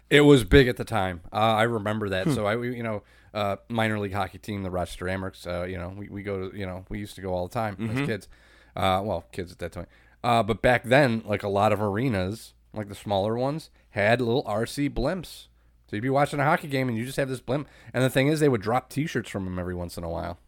It 0.09 0.20
was 0.22 0.45
big 0.45 0.68
at 0.68 0.76
the 0.76 0.84
time. 0.84 1.22
Uh, 1.32 1.36
I 1.36 1.62
remember 1.64 2.09
that. 2.11 2.26
Hmm. 2.28 2.32
So 2.34 2.47
I, 2.47 2.55
you 2.62 2.82
know, 2.82 3.03
uh, 3.34 3.57
minor 3.68 3.99
league 3.99 4.12
hockey 4.12 4.38
team, 4.38 4.62
the 4.62 4.70
Rochester 4.70 5.07
Amerks. 5.07 5.47
Uh, 5.47 5.64
you 5.66 5.78
know, 5.78 5.93
we, 5.97 6.09
we 6.09 6.22
go 6.22 6.49
to, 6.51 6.57
you 6.57 6.66
know, 6.66 6.84
we 6.88 6.99
used 6.99 7.14
to 7.16 7.20
go 7.20 7.32
all 7.34 7.47
the 7.49 7.55
time 7.55 7.76
Mhm. 7.76 8.01
as 8.03 8.07
kids. 8.07 8.28
Uh, 8.76 9.01
well, 9.05 9.24
kids 9.32 9.51
at 9.53 9.59
that 9.59 9.72
time. 9.72 9.86
Uh, 10.22 10.43
but 10.43 10.62
back 10.62 10.84
then, 10.84 11.22
like 11.26 11.43
a 11.43 11.49
lot 11.49 11.72
of 11.72 11.80
arenas, 11.82 12.55
like 12.72 12.88
the 12.88 12.95
smaller 12.95 13.36
ones, 13.36 13.70
had 13.91 14.20
little 14.20 14.45
RC 14.45 14.91
blimps 14.91 15.47
So 15.88 15.97
you'd 15.97 16.03
be 16.03 16.11
watching 16.11 16.41
a 16.41 16.45
hockey 16.45 16.68
game 16.68 16.88
and 16.88 16.97
you 16.97 17.05
just 17.05 17.16
have 17.16 17.28
this 17.28 17.41
blimp. 17.41 17.68
And 17.93 18.03
the 18.03 18.11
thing 18.11 18.28
is, 18.28 18.41
they 18.41 18.49
would 18.49 18.62
drop 18.62 18.88
T-shirts 18.88 19.28
from 19.30 19.45
them 19.45 19.59
every 19.59 19.74
once 19.74 19.97
in 19.97 20.05
a 20.05 20.09
while. 20.09 20.38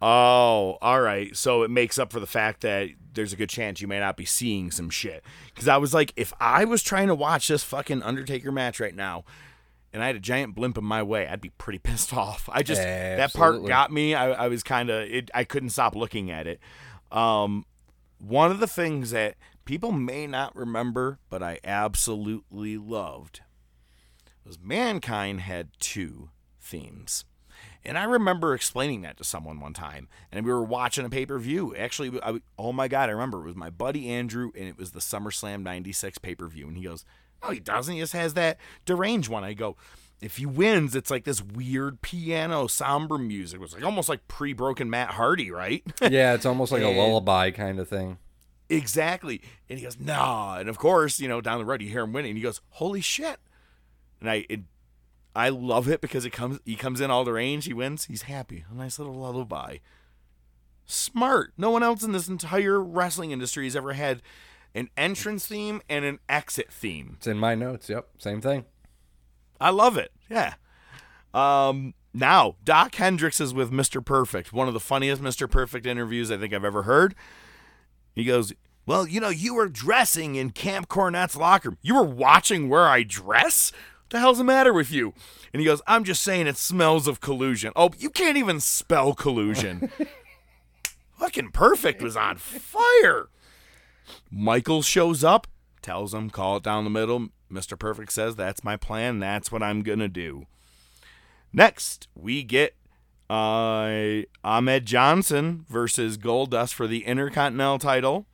Oh, 0.00 0.78
all 0.82 1.00
right. 1.00 1.36
So 1.36 1.62
it 1.62 1.70
makes 1.70 1.96
up 1.96 2.12
for 2.12 2.18
the 2.18 2.26
fact 2.26 2.62
that 2.62 2.88
there's 3.14 3.32
a 3.32 3.36
good 3.36 3.48
chance 3.48 3.80
you 3.80 3.86
may 3.86 4.00
not 4.00 4.16
be 4.16 4.24
seeing 4.24 4.72
some 4.72 4.90
shit. 4.90 5.22
Because 5.46 5.68
I 5.68 5.76
was 5.76 5.94
like, 5.94 6.12
if 6.16 6.32
I 6.40 6.64
was 6.64 6.82
trying 6.82 7.06
to 7.06 7.14
watch 7.14 7.46
this 7.46 7.62
fucking 7.62 8.02
Undertaker 8.02 8.50
match 8.50 8.80
right 8.80 8.96
now, 8.96 9.24
and 9.92 10.02
I 10.02 10.08
had 10.08 10.16
a 10.16 10.20
giant 10.20 10.56
blimp 10.56 10.76
in 10.76 10.84
my 10.84 11.04
way, 11.04 11.28
I'd 11.28 11.40
be 11.40 11.50
pretty 11.50 11.78
pissed 11.82 12.12
off. 12.12 12.48
I 12.52 12.64
just 12.64 12.82
that 12.82 13.32
part 13.32 13.64
got 13.64 13.92
me. 13.92 14.14
I, 14.14 14.32
I 14.32 14.48
was 14.48 14.64
kind 14.64 14.90
of 14.90 15.08
I 15.32 15.44
couldn't 15.44 15.70
stop 15.70 15.94
looking 15.94 16.32
at 16.32 16.48
it. 16.48 16.58
Um, 17.12 17.64
one 18.18 18.50
of 18.50 18.58
the 18.58 18.66
things 18.66 19.10
that 19.12 19.36
people 19.72 19.90
may 19.90 20.26
not 20.26 20.54
remember, 20.54 21.18
but 21.30 21.42
I 21.42 21.58
absolutely 21.64 22.76
loved, 22.76 23.40
was 24.44 24.58
Mankind 24.60 25.40
had 25.40 25.70
two 25.78 26.28
themes. 26.60 27.24
And 27.82 27.96
I 27.96 28.04
remember 28.04 28.54
explaining 28.54 29.00
that 29.00 29.16
to 29.16 29.24
someone 29.24 29.60
one 29.60 29.72
time, 29.72 30.10
and 30.30 30.44
we 30.44 30.52
were 30.52 30.62
watching 30.62 31.06
a 31.06 31.08
pay 31.08 31.24
per 31.24 31.38
view. 31.38 31.74
Actually, 31.74 32.20
I, 32.22 32.42
oh 32.58 32.74
my 32.74 32.86
god, 32.86 33.08
I 33.08 33.12
remember 33.12 33.38
it 33.40 33.46
was 33.46 33.56
my 33.56 33.70
buddy 33.70 34.10
Andrew, 34.10 34.50
and 34.54 34.68
it 34.68 34.76
was 34.76 34.90
the 34.90 35.00
SummerSlam 35.00 35.62
'96 35.62 36.18
pay 36.18 36.34
per 36.34 36.48
view. 36.48 36.68
And 36.68 36.76
he 36.76 36.84
goes, 36.84 37.06
"No, 37.42 37.48
he 37.48 37.58
doesn't. 37.58 37.94
He 37.94 38.00
just 38.00 38.12
has 38.12 38.34
that 38.34 38.58
deranged 38.84 39.30
one." 39.30 39.42
I 39.42 39.54
go, 39.54 39.78
"If 40.20 40.36
he 40.36 40.44
wins, 40.44 40.94
it's 40.94 41.10
like 41.10 41.24
this 41.24 41.40
weird 41.40 42.02
piano 42.02 42.66
somber 42.66 43.16
music. 43.16 43.56
It 43.56 43.62
was 43.62 43.72
like 43.72 43.84
almost 43.84 44.10
like 44.10 44.28
pre-broken 44.28 44.90
Matt 44.90 45.12
Hardy, 45.12 45.50
right?" 45.50 45.82
Yeah, 46.02 46.34
it's 46.34 46.44
almost 46.44 46.72
like 46.72 46.82
a 46.82 46.88
lullaby 46.98 47.52
kind 47.52 47.80
of 47.80 47.88
thing. 47.88 48.18
Exactly. 48.72 49.42
And 49.68 49.78
he 49.78 49.84
goes, 49.84 49.98
nah. 50.00 50.58
And 50.58 50.68
of 50.68 50.78
course, 50.78 51.20
you 51.20 51.28
know, 51.28 51.40
down 51.40 51.58
the 51.58 51.64
road 51.64 51.82
you 51.82 51.88
hear 51.88 52.02
him 52.02 52.12
winning. 52.12 52.36
He 52.36 52.42
goes, 52.42 52.60
holy 52.70 53.00
shit. 53.00 53.38
And 54.20 54.30
I 54.30 54.46
it, 54.48 54.60
I 55.34 55.48
love 55.48 55.88
it 55.88 56.00
because 56.00 56.24
it 56.24 56.30
comes 56.30 56.60
he 56.64 56.76
comes 56.76 57.00
in 57.00 57.10
all 57.10 57.24
the 57.24 57.32
range, 57.32 57.66
he 57.66 57.72
wins, 57.72 58.06
he's 58.06 58.22
happy. 58.22 58.64
A 58.70 58.74
nice 58.74 58.98
little 58.98 59.14
lullaby. 59.14 59.78
Smart. 60.86 61.52
No 61.56 61.70
one 61.70 61.82
else 61.82 62.02
in 62.02 62.12
this 62.12 62.28
entire 62.28 62.80
wrestling 62.80 63.30
industry 63.30 63.64
has 63.64 63.76
ever 63.76 63.92
had 63.92 64.22
an 64.74 64.88
entrance 64.96 65.46
theme 65.46 65.82
and 65.88 66.04
an 66.04 66.18
exit 66.28 66.72
theme. 66.72 67.14
It's 67.18 67.26
in 67.26 67.38
my 67.38 67.54
notes. 67.54 67.88
Yep, 67.88 68.08
same 68.18 68.40
thing. 68.40 68.64
I 69.60 69.70
love 69.70 69.96
it. 69.96 70.12
Yeah. 70.28 70.54
Um, 71.34 71.94
now, 72.12 72.56
Dok 72.64 72.94
Hendrix 72.94 73.40
is 73.40 73.54
with 73.54 73.70
Mr. 73.70 74.04
Perfect, 74.04 74.52
one 74.52 74.68
of 74.68 74.74
the 74.74 74.80
funniest 74.80 75.22
Mr. 75.22 75.50
Perfect 75.50 75.86
interviews 75.86 76.30
I 76.30 76.36
think 76.36 76.52
I've 76.52 76.64
ever 76.64 76.82
heard. 76.82 77.14
He 78.14 78.24
goes, 78.24 78.52
Well, 78.86 79.06
you 79.06 79.20
know, 79.20 79.28
you 79.28 79.54
were 79.54 79.68
dressing 79.68 80.34
in 80.34 80.50
Camp 80.50 80.88
Cornette's 80.88 81.36
locker 81.36 81.70
room. 81.70 81.78
You 81.82 81.94
were 81.94 82.02
watching 82.02 82.68
where 82.68 82.88
I 82.88 83.02
dress? 83.02 83.72
What 83.72 84.10
the 84.10 84.18
hell's 84.20 84.38
the 84.38 84.44
matter 84.44 84.72
with 84.72 84.90
you? 84.90 85.14
And 85.52 85.60
he 85.60 85.66
goes, 85.66 85.82
I'm 85.86 86.04
just 86.04 86.22
saying 86.22 86.46
it 86.46 86.56
smells 86.56 87.06
of 87.06 87.20
collusion. 87.20 87.72
Oh, 87.76 87.90
you 87.98 88.10
can't 88.10 88.36
even 88.38 88.60
spell 88.60 89.14
collusion. 89.14 89.90
Fucking 91.18 91.50
Perfect 91.50 92.02
was 92.02 92.16
on 92.16 92.36
fire. 92.38 93.28
Michael 94.30 94.82
shows 94.82 95.22
up, 95.22 95.46
tells 95.82 96.12
him, 96.12 96.30
call 96.30 96.56
it 96.56 96.62
down 96.62 96.84
the 96.84 96.90
middle. 96.90 97.28
Mr. 97.50 97.78
Perfect 97.78 98.12
says, 98.12 98.34
That's 98.34 98.64
my 98.64 98.76
plan. 98.76 99.18
That's 99.18 99.52
what 99.52 99.62
I'm 99.62 99.82
going 99.82 99.98
to 99.98 100.08
do. 100.08 100.46
Next, 101.52 102.08
we 102.14 102.42
get 102.42 102.74
uh, 103.32 104.24
Ahmed 104.44 104.84
Johnson 104.84 105.64
versus 105.66 106.18
Goldust 106.18 106.74
for 106.74 106.86
the 106.86 107.06
Intercontinental 107.06 107.78
title. 107.78 108.26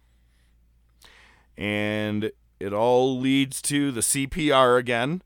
And 1.56 2.32
it 2.58 2.72
all 2.72 3.16
leads 3.16 3.62
to 3.62 3.92
the 3.92 4.00
CPR 4.00 4.76
again, 4.76 5.22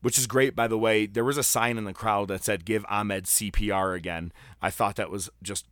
which 0.00 0.16
is 0.16 0.26
great, 0.26 0.56
by 0.56 0.66
the 0.66 0.78
way. 0.78 1.04
There 1.04 1.24
was 1.24 1.36
a 1.36 1.42
sign 1.42 1.76
in 1.76 1.84
the 1.84 1.92
crowd 1.92 2.28
that 2.28 2.42
said, 2.42 2.64
Give 2.64 2.86
Ahmed 2.88 3.24
CPR 3.24 3.94
again. 3.94 4.32
I 4.62 4.70
thought 4.70 4.96
that 4.96 5.10
was 5.10 5.28
just 5.42 5.66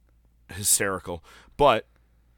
hysterical. 0.53 1.25
But 1.57 1.87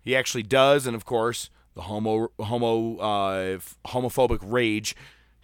he 0.02 0.14
actually 0.14 0.44
does, 0.44 0.86
and 0.86 0.94
of 0.94 1.04
course, 1.04 1.50
the 1.74 1.82
homo 1.82 2.28
homo 2.38 2.96
uh, 2.98 3.58
homophobic 3.88 4.38
rage 4.40 4.94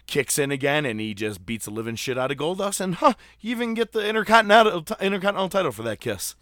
kicks 0.07 0.37
in 0.37 0.51
again, 0.51 0.85
and 0.85 0.99
he 0.99 1.13
just 1.13 1.45
beats 1.45 1.65
the 1.65 1.71
living 1.71 1.95
shit 1.95 2.17
out 2.17 2.31
of 2.31 2.37
Goldust, 2.37 2.81
and 2.81 2.95
huh, 2.95 3.13
you 3.39 3.51
even 3.51 3.73
get 3.73 3.91
the 3.91 4.07
intercontinental 4.07 4.85
intercontinental 4.99 5.49
title 5.49 5.71
for 5.71 5.83
that 5.83 5.99
kiss. 5.99 6.35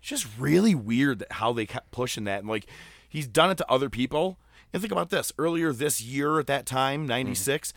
It's 0.00 0.08
just 0.08 0.26
really 0.38 0.74
weird 0.74 1.24
how 1.30 1.52
they 1.52 1.66
kept 1.66 1.90
pushing 1.90 2.24
that, 2.24 2.40
and 2.40 2.48
like 2.48 2.66
he's 3.08 3.26
done 3.26 3.50
it 3.50 3.58
to 3.58 3.70
other 3.70 3.90
people. 3.90 4.38
And 4.72 4.80
think 4.80 4.92
about 4.92 5.10
this: 5.10 5.32
earlier 5.38 5.72
this 5.72 6.00
year, 6.00 6.38
at 6.38 6.46
that 6.46 6.66
time, 6.66 7.06
'96, 7.06 7.72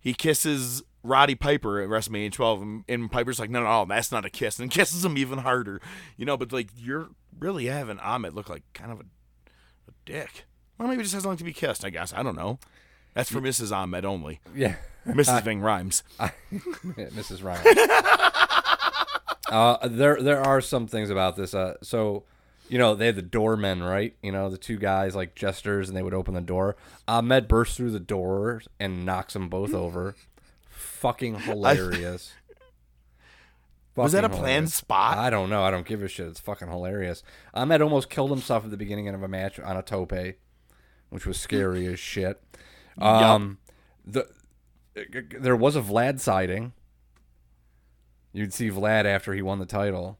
he 0.00 0.14
kisses 0.14 0.82
Roddy 1.02 1.34
Piper 1.34 1.80
at 1.80 1.88
WrestleMania 1.88 2.32
12, 2.32 2.84
and, 2.88 3.10
Piper's 3.10 3.38
like, 3.38 3.50
"No, 3.50 3.60
no, 3.60 3.66
no, 3.66 3.84
that's 3.84 4.10
not 4.10 4.24
a 4.24 4.30
kiss," 4.30 4.58
and 4.58 4.70
kisses 4.70 5.04
him 5.04 5.18
even 5.18 5.38
harder, 5.38 5.80
you 6.16 6.24
know. 6.24 6.36
But 6.36 6.52
like, 6.52 6.70
you're 6.76 7.10
really 7.38 7.66
having 7.66 7.98
Ahmed 7.98 8.34
look 8.34 8.48
like 8.48 8.62
kind 8.72 8.90
of 8.90 9.00
a, 9.00 9.04
a 9.04 9.92
dick. 10.04 10.44
Well, 10.78 10.88
maybe 10.88 10.98
he 10.98 11.04
just 11.04 11.14
has 11.14 11.24
nothing 11.24 11.38
to 11.38 11.44
be 11.44 11.52
kissed. 11.52 11.84
I 11.84 11.90
guess 11.90 12.12
I 12.14 12.22
don't 12.22 12.36
know. 12.36 12.58
That's 13.14 13.30
for 13.30 13.40
Mrs. 13.40 13.74
Ahmed 13.74 14.04
only. 14.04 14.40
Yeah. 14.54 14.76
Mrs. 15.06 15.42
Ving 15.44 15.60
Rhames. 15.60 16.02
Mrs. 16.52 17.42
Ryan. 17.44 17.76
uh, 19.50 19.88
there, 19.88 20.20
there 20.20 20.40
are 20.40 20.60
some 20.60 20.86
things 20.86 21.10
about 21.10 21.36
this. 21.36 21.54
Uh, 21.54 21.74
so, 21.82 22.24
you 22.68 22.78
know, 22.78 22.94
they 22.94 23.06
had 23.06 23.16
the 23.16 23.22
doormen, 23.22 23.82
right? 23.82 24.16
You 24.22 24.32
know, 24.32 24.50
the 24.50 24.58
two 24.58 24.78
guys 24.78 25.14
like 25.14 25.34
jesters, 25.34 25.88
and 25.88 25.96
they 25.96 26.02
would 26.02 26.14
open 26.14 26.34
the 26.34 26.40
door. 26.40 26.76
Ahmed 27.06 27.46
bursts 27.48 27.76
through 27.76 27.92
the 27.92 28.00
door 28.00 28.62
and 28.80 29.04
knocks 29.04 29.34
them 29.34 29.48
both 29.48 29.74
over. 29.74 30.16
Fucking 30.68 31.40
hilarious. 31.40 32.32
Was 33.96 34.10
that 34.12 34.22
Fucking 34.22 34.36
a 34.36 34.40
planned 34.40 34.54
hilarious. 34.54 34.74
spot? 34.74 35.18
I 35.18 35.30
don't 35.30 35.50
know. 35.50 35.62
I 35.62 35.70
don't 35.70 35.86
give 35.86 36.02
a 36.02 36.08
shit. 36.08 36.26
It's 36.26 36.40
fucking 36.40 36.66
hilarious. 36.68 37.22
Ahmed 37.52 37.80
almost 37.80 38.10
killed 38.10 38.30
himself 38.30 38.64
at 38.64 38.70
the 38.72 38.76
beginning 38.76 39.06
of 39.08 39.22
a 39.22 39.28
match 39.28 39.60
on 39.60 39.76
a 39.76 39.82
tope, 39.82 40.12
which 41.10 41.26
was 41.26 41.38
scary 41.38 41.86
as 41.86 42.00
shit. 42.00 42.42
Um, 42.98 43.58
the 44.04 44.28
there 45.40 45.56
was 45.56 45.76
a 45.76 45.80
Vlad 45.80 46.20
sighting. 46.20 46.72
You'd 48.32 48.52
see 48.52 48.70
Vlad 48.70 49.04
after 49.04 49.32
he 49.32 49.42
won 49.42 49.58
the 49.58 49.66
title. 49.66 50.18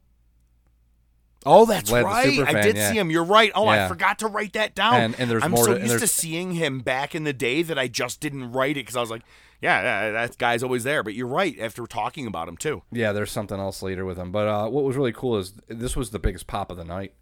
Oh, 1.46 1.66
that's 1.66 1.90
Vlad 1.90 2.04
right. 2.04 2.56
I 2.56 2.62
did 2.62 2.76
yeah. 2.76 2.90
see 2.90 2.98
him. 2.98 3.10
You're 3.10 3.24
right. 3.24 3.52
Oh, 3.54 3.66
I 3.66 3.86
forgot 3.88 4.20
to 4.20 4.28
write 4.28 4.54
that 4.54 4.74
down. 4.74 4.94
And- 4.94 5.20
and 5.20 5.30
there's 5.30 5.44
I'm 5.44 5.50
more 5.50 5.64
so 5.64 5.74
to- 5.74 5.80
used 5.80 5.98
to 6.00 6.06
seeing 6.06 6.52
him 6.52 6.80
back 6.80 7.14
in 7.14 7.24
the 7.24 7.32
day 7.32 7.62
that 7.62 7.78
I 7.78 7.86
just 7.86 8.20
didn't 8.20 8.52
write 8.52 8.72
it 8.76 8.80
because 8.80 8.96
I 8.96 9.00
was 9.00 9.10
like, 9.10 9.22
yeah, 9.60 9.82
yeah, 9.82 10.10
that 10.12 10.38
guy's 10.38 10.62
always 10.62 10.84
there. 10.84 11.02
But 11.02 11.14
you're 11.14 11.26
right. 11.26 11.58
After 11.58 11.86
talking 11.86 12.26
about 12.26 12.48
him 12.48 12.56
too. 12.56 12.82
Yeah, 12.90 13.12
there's 13.12 13.30
something 13.30 13.58
else 13.58 13.82
later 13.82 14.04
with 14.04 14.18
him. 14.18 14.32
But 14.32 14.48
uh, 14.48 14.68
what 14.68 14.84
was 14.84 14.96
really 14.96 15.12
cool 15.12 15.36
is 15.36 15.54
this 15.68 15.96
was 15.96 16.10
the 16.10 16.18
biggest 16.18 16.46
pop 16.46 16.70
of 16.70 16.76
the 16.76 16.84
night. 16.84 17.14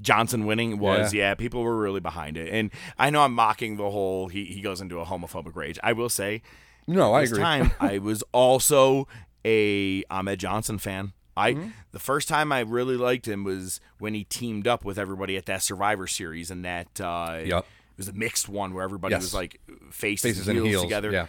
Johnson 0.00 0.44
winning 0.46 0.78
was 0.78 1.14
yeah. 1.14 1.34
people 1.34 1.62
were 1.62 1.76
really 1.76 2.00
behind 2.00 2.36
it, 2.36 2.52
and 2.52 2.70
I 2.98 3.10
know 3.10 3.22
I'm 3.22 3.32
mocking 3.34 3.76
the 3.76 3.90
whole 3.90 4.28
he 4.28 4.44
he 4.44 4.60
goes 4.60 4.80
into 4.80 4.98
a 5.00 5.04
homophobic 5.04 5.54
rage. 5.54 5.78
I 5.82 5.92
will 5.92 6.08
say, 6.08 6.42
No, 6.86 7.12
I 7.14 7.22
agree. 7.22 7.38
time 7.38 7.70
I 7.80 7.98
was 7.98 8.22
also 8.32 9.06
a 9.44 10.02
Ahmed 10.10 10.40
Johnson 10.40 10.78
fan. 10.78 11.12
I 11.36 11.52
Mm-hmm. 11.54 11.68
the 11.92 11.98
first 11.98 12.28
time 12.28 12.52
I 12.52 12.60
really 12.60 12.96
liked 12.96 13.26
him 13.26 13.42
was 13.44 13.80
when 13.98 14.14
he 14.14 14.24
teamed 14.24 14.66
up 14.68 14.84
with 14.84 14.98
everybody 14.98 15.36
at 15.36 15.46
that 15.46 15.62
Survivor 15.62 16.06
Series 16.06 16.50
and 16.50 16.64
that 16.64 17.00
uh, 17.00 17.40
Yep. 17.44 17.58
it 17.64 17.96
was 17.96 18.08
a 18.08 18.12
mixed 18.12 18.48
one 18.48 18.72
where 18.72 18.84
everybody 18.84 19.14
Yes. 19.14 19.22
was 19.22 19.34
like 19.34 19.60
faces, 19.90 20.22
Faces 20.22 20.48
and 20.48 20.58
and 20.58 20.66
heels, 20.66 20.82
heels, 20.82 20.84
together. 20.84 21.10
yeah. 21.12 21.26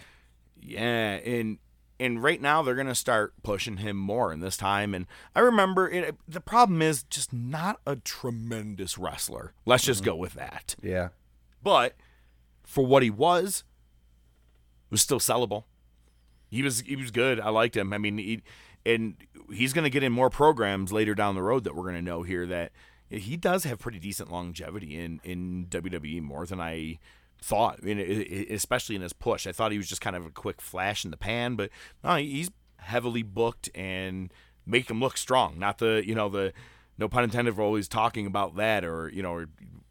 Yeah, 0.60 0.80
and 1.24 1.58
and 1.98 2.22
right 2.22 2.40
now 2.40 2.62
they're 2.62 2.74
gonna 2.74 2.94
start 2.94 3.32
pushing 3.42 3.78
him 3.78 3.96
more 3.96 4.32
in 4.32 4.40
this 4.40 4.56
time. 4.56 4.94
And 4.94 5.06
I 5.34 5.40
remember 5.40 5.88
it, 5.88 6.14
the 6.28 6.40
problem 6.40 6.82
is 6.82 7.02
just 7.04 7.32
not 7.32 7.80
a 7.86 7.96
tremendous 7.96 8.98
wrestler. 8.98 9.52
Let's 9.64 9.84
just 9.84 10.02
Mm-hmm. 10.02 10.10
go 10.10 10.16
with 10.16 10.34
that. 10.34 10.76
Yeah. 10.82 11.08
But 11.62 11.94
for 12.64 12.84
what 12.86 13.02
he 13.02 13.10
was, 13.10 13.64
was 14.90 15.00
still 15.02 15.18
sellable. 15.20 15.64
He 16.50 16.62
was 16.62 16.80
he 16.80 16.96
was 16.96 17.10
good. 17.10 17.40
I 17.40 17.48
liked 17.50 17.76
him. 17.76 17.92
I 17.92 17.98
mean, 17.98 18.18
he, 18.18 18.42
and 18.84 19.16
he's 19.52 19.72
going 19.72 19.82
to 19.84 19.90
get 19.90 20.02
in 20.04 20.12
more 20.12 20.30
programs 20.30 20.92
later 20.92 21.14
down 21.14 21.34
the 21.34 21.42
road 21.42 21.64
that 21.64 21.74
we're 21.74 21.82
going 21.82 21.96
to 21.96 22.02
know 22.02 22.22
here 22.22 22.46
that 22.46 22.70
he 23.10 23.36
does 23.36 23.64
have 23.64 23.78
pretty 23.80 23.98
decent 23.98 24.30
longevity 24.30 24.96
in 24.96 25.20
in 25.24 25.66
WWE 25.70 26.22
more 26.22 26.46
than 26.46 26.60
I 26.60 26.98
thought. 27.40 27.80
I 27.82 27.86
mean, 27.86 28.46
especially 28.50 28.96
in 28.96 29.02
his 29.02 29.12
push. 29.12 29.46
I 29.46 29.52
thought 29.52 29.72
he 29.72 29.78
was 29.78 29.88
just 29.88 30.00
kind 30.00 30.16
of 30.16 30.26
a 30.26 30.30
quick 30.30 30.60
flash 30.60 31.04
in 31.04 31.10
the 31.10 31.16
pan, 31.16 31.56
but 31.56 31.70
no, 32.02 32.16
he's 32.16 32.50
heavily 32.78 33.22
booked 33.22 33.68
and 33.74 34.32
make 34.64 34.90
him 34.90 35.00
look 35.00 35.16
strong. 35.16 35.58
Not 35.58 35.78
the 35.78 36.02
you 36.04 36.14
know 36.14 36.28
the 36.28 36.52
no 36.98 37.08
pun 37.08 37.24
intended 37.24 37.54
for 37.54 37.62
always 37.62 37.88
talking 37.88 38.26
about 38.26 38.56
that 38.56 38.84
or 38.84 39.08
you 39.08 39.22
know 39.22 39.32
or 39.32 39.48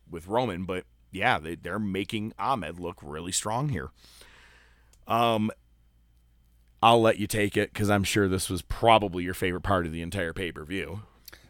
with 0.10 0.28
Roman, 0.28 0.66
but 0.66 0.86
yeah, 1.12 1.40
they, 1.40 1.56
they're 1.56 1.80
making 1.80 2.34
Ahmed 2.38 2.80
look 2.80 2.98
really 3.02 3.32
strong 3.32 3.70
here. 3.70 3.92
Um, 5.08 5.52
I'll 6.82 7.02
let 7.02 7.18
you 7.18 7.28
take 7.28 7.56
it 7.58 7.74
because 7.74 7.90
I'm 7.90 8.04
sure 8.04 8.28
this 8.28 8.50
was 8.50 8.62
probably 8.62 9.24
your 9.24 9.34
favorite 9.34 9.62
part 9.62 9.86
of 9.86 9.92
the 9.92 10.02
entire 10.02 10.34
pay 10.34 10.52
per 10.52 10.64
view. 10.64 11.02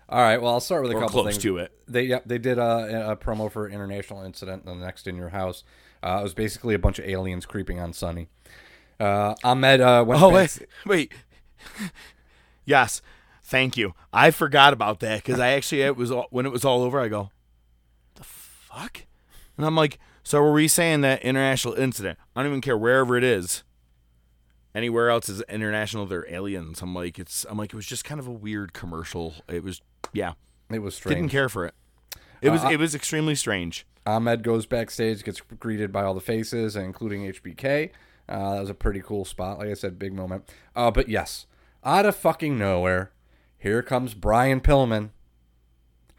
All 0.08 0.22
right. 0.22 0.40
Well, 0.40 0.54
I'll 0.54 0.60
start 0.60 0.84
with 0.84 0.92
a 0.92 0.96
Or 0.96 1.00
couple 1.02 1.24
close 1.24 1.34
things. 1.34 1.44
to 1.44 1.58
it. 1.58 1.72
They 1.88 2.04
yep, 2.04 2.24
they 2.26 2.38
did 2.38 2.58
a, 2.60 3.12
a 3.12 3.18
promo 3.18 3.52
for 3.52 3.68
International 3.68 4.24
Incident, 4.24 4.66
the 4.66 4.76
next 4.76 5.08
in 5.08 5.16
your 5.16 5.30
house. 5.30 5.64
Uh, 6.06 6.20
it 6.20 6.24
was 6.24 6.36
basically 6.36 6.76
a 6.76 6.80
bunch 6.80 7.00
of 7.00 7.06
aliens 7.06 7.48
creeping 7.48 7.80
on 7.80 7.92
Sunny, 7.92 8.28
Uh, 9.00 9.34
Ahmed 9.44 9.82
uh, 9.82 10.04
went. 10.08 10.22
Oh 10.22 10.30
wait, 10.30 10.60
wait. 10.86 11.12
yes, 12.66 13.02
thank 13.44 13.76
you. 13.76 13.94
I 14.14 14.30
forgot 14.30 14.72
about 14.72 15.00
that 15.00 15.24
because 15.24 15.40
I 15.40 15.50
actually 15.54 15.82
it 15.82 15.98
was 15.98 16.12
all, 16.12 16.28
when 16.30 16.46
it 16.46 16.52
was 16.52 16.64
all 16.64 16.84
over. 16.84 17.00
I 17.00 17.08
go, 17.08 17.32
the 18.16 18.24
fuck, 18.24 19.06
and 19.58 19.66
I'm 19.66 19.76
like, 19.76 19.98
so 20.24 20.40
were 20.42 20.54
we 20.54 20.68
saying 20.68 21.02
that 21.02 21.24
international 21.24 21.74
incident? 21.74 22.20
I 22.36 22.42
don't 22.44 22.52
even 22.52 22.62
care 22.62 22.78
wherever 22.78 23.18
it 23.18 23.24
is. 23.24 23.64
Anywhere 24.76 25.10
else 25.10 25.28
is 25.28 25.42
international. 25.50 26.06
They're 26.06 26.32
aliens. 26.32 26.82
I'm 26.84 26.94
like, 26.94 27.18
it's. 27.18 27.46
I'm 27.50 27.58
like, 27.58 27.74
it 27.74 27.76
was 27.76 27.88
just 27.88 28.04
kind 28.06 28.20
of 28.20 28.28
a 28.28 28.32
weird 28.32 28.74
commercial. 28.74 29.34
It 29.48 29.64
was, 29.64 29.82
yeah. 30.14 30.34
It 30.70 30.80
was 30.80 30.96
strange. 30.96 31.16
Didn't 31.16 31.32
care 31.32 31.50
for 31.50 31.66
it. 31.66 31.74
It 32.42 32.52
was. 32.52 32.64
Uh, 32.64 32.70
it 32.70 32.78
was 32.78 32.94
extremely 32.94 33.34
strange. 33.34 33.88
Ahmed 34.06 34.44
goes 34.44 34.66
backstage, 34.66 35.24
gets 35.24 35.42
greeted 35.42 35.92
by 35.92 36.04
all 36.04 36.14
the 36.14 36.22
faces, 36.22 36.76
including 36.76 37.22
HBK. 37.32 37.90
Uh, 38.28 38.54
that 38.56 38.60
was 38.62 38.70
a 38.70 38.74
pretty 38.76 39.02
cool 39.02 39.26
spot. 39.26 39.60
Like 39.60 39.70
I 39.70 39.74
said, 39.74 39.98
big 40.00 40.14
moment. 40.14 40.50
Uh, 40.76 40.92
but 40.92 41.10
yes, 41.10 41.46
out 41.84 42.06
of 42.06 42.16
fucking 42.16 42.58
nowhere, 42.58 43.12
here 43.58 43.82
comes 43.82 44.14
Brian 44.14 44.62
Pillman 44.62 45.10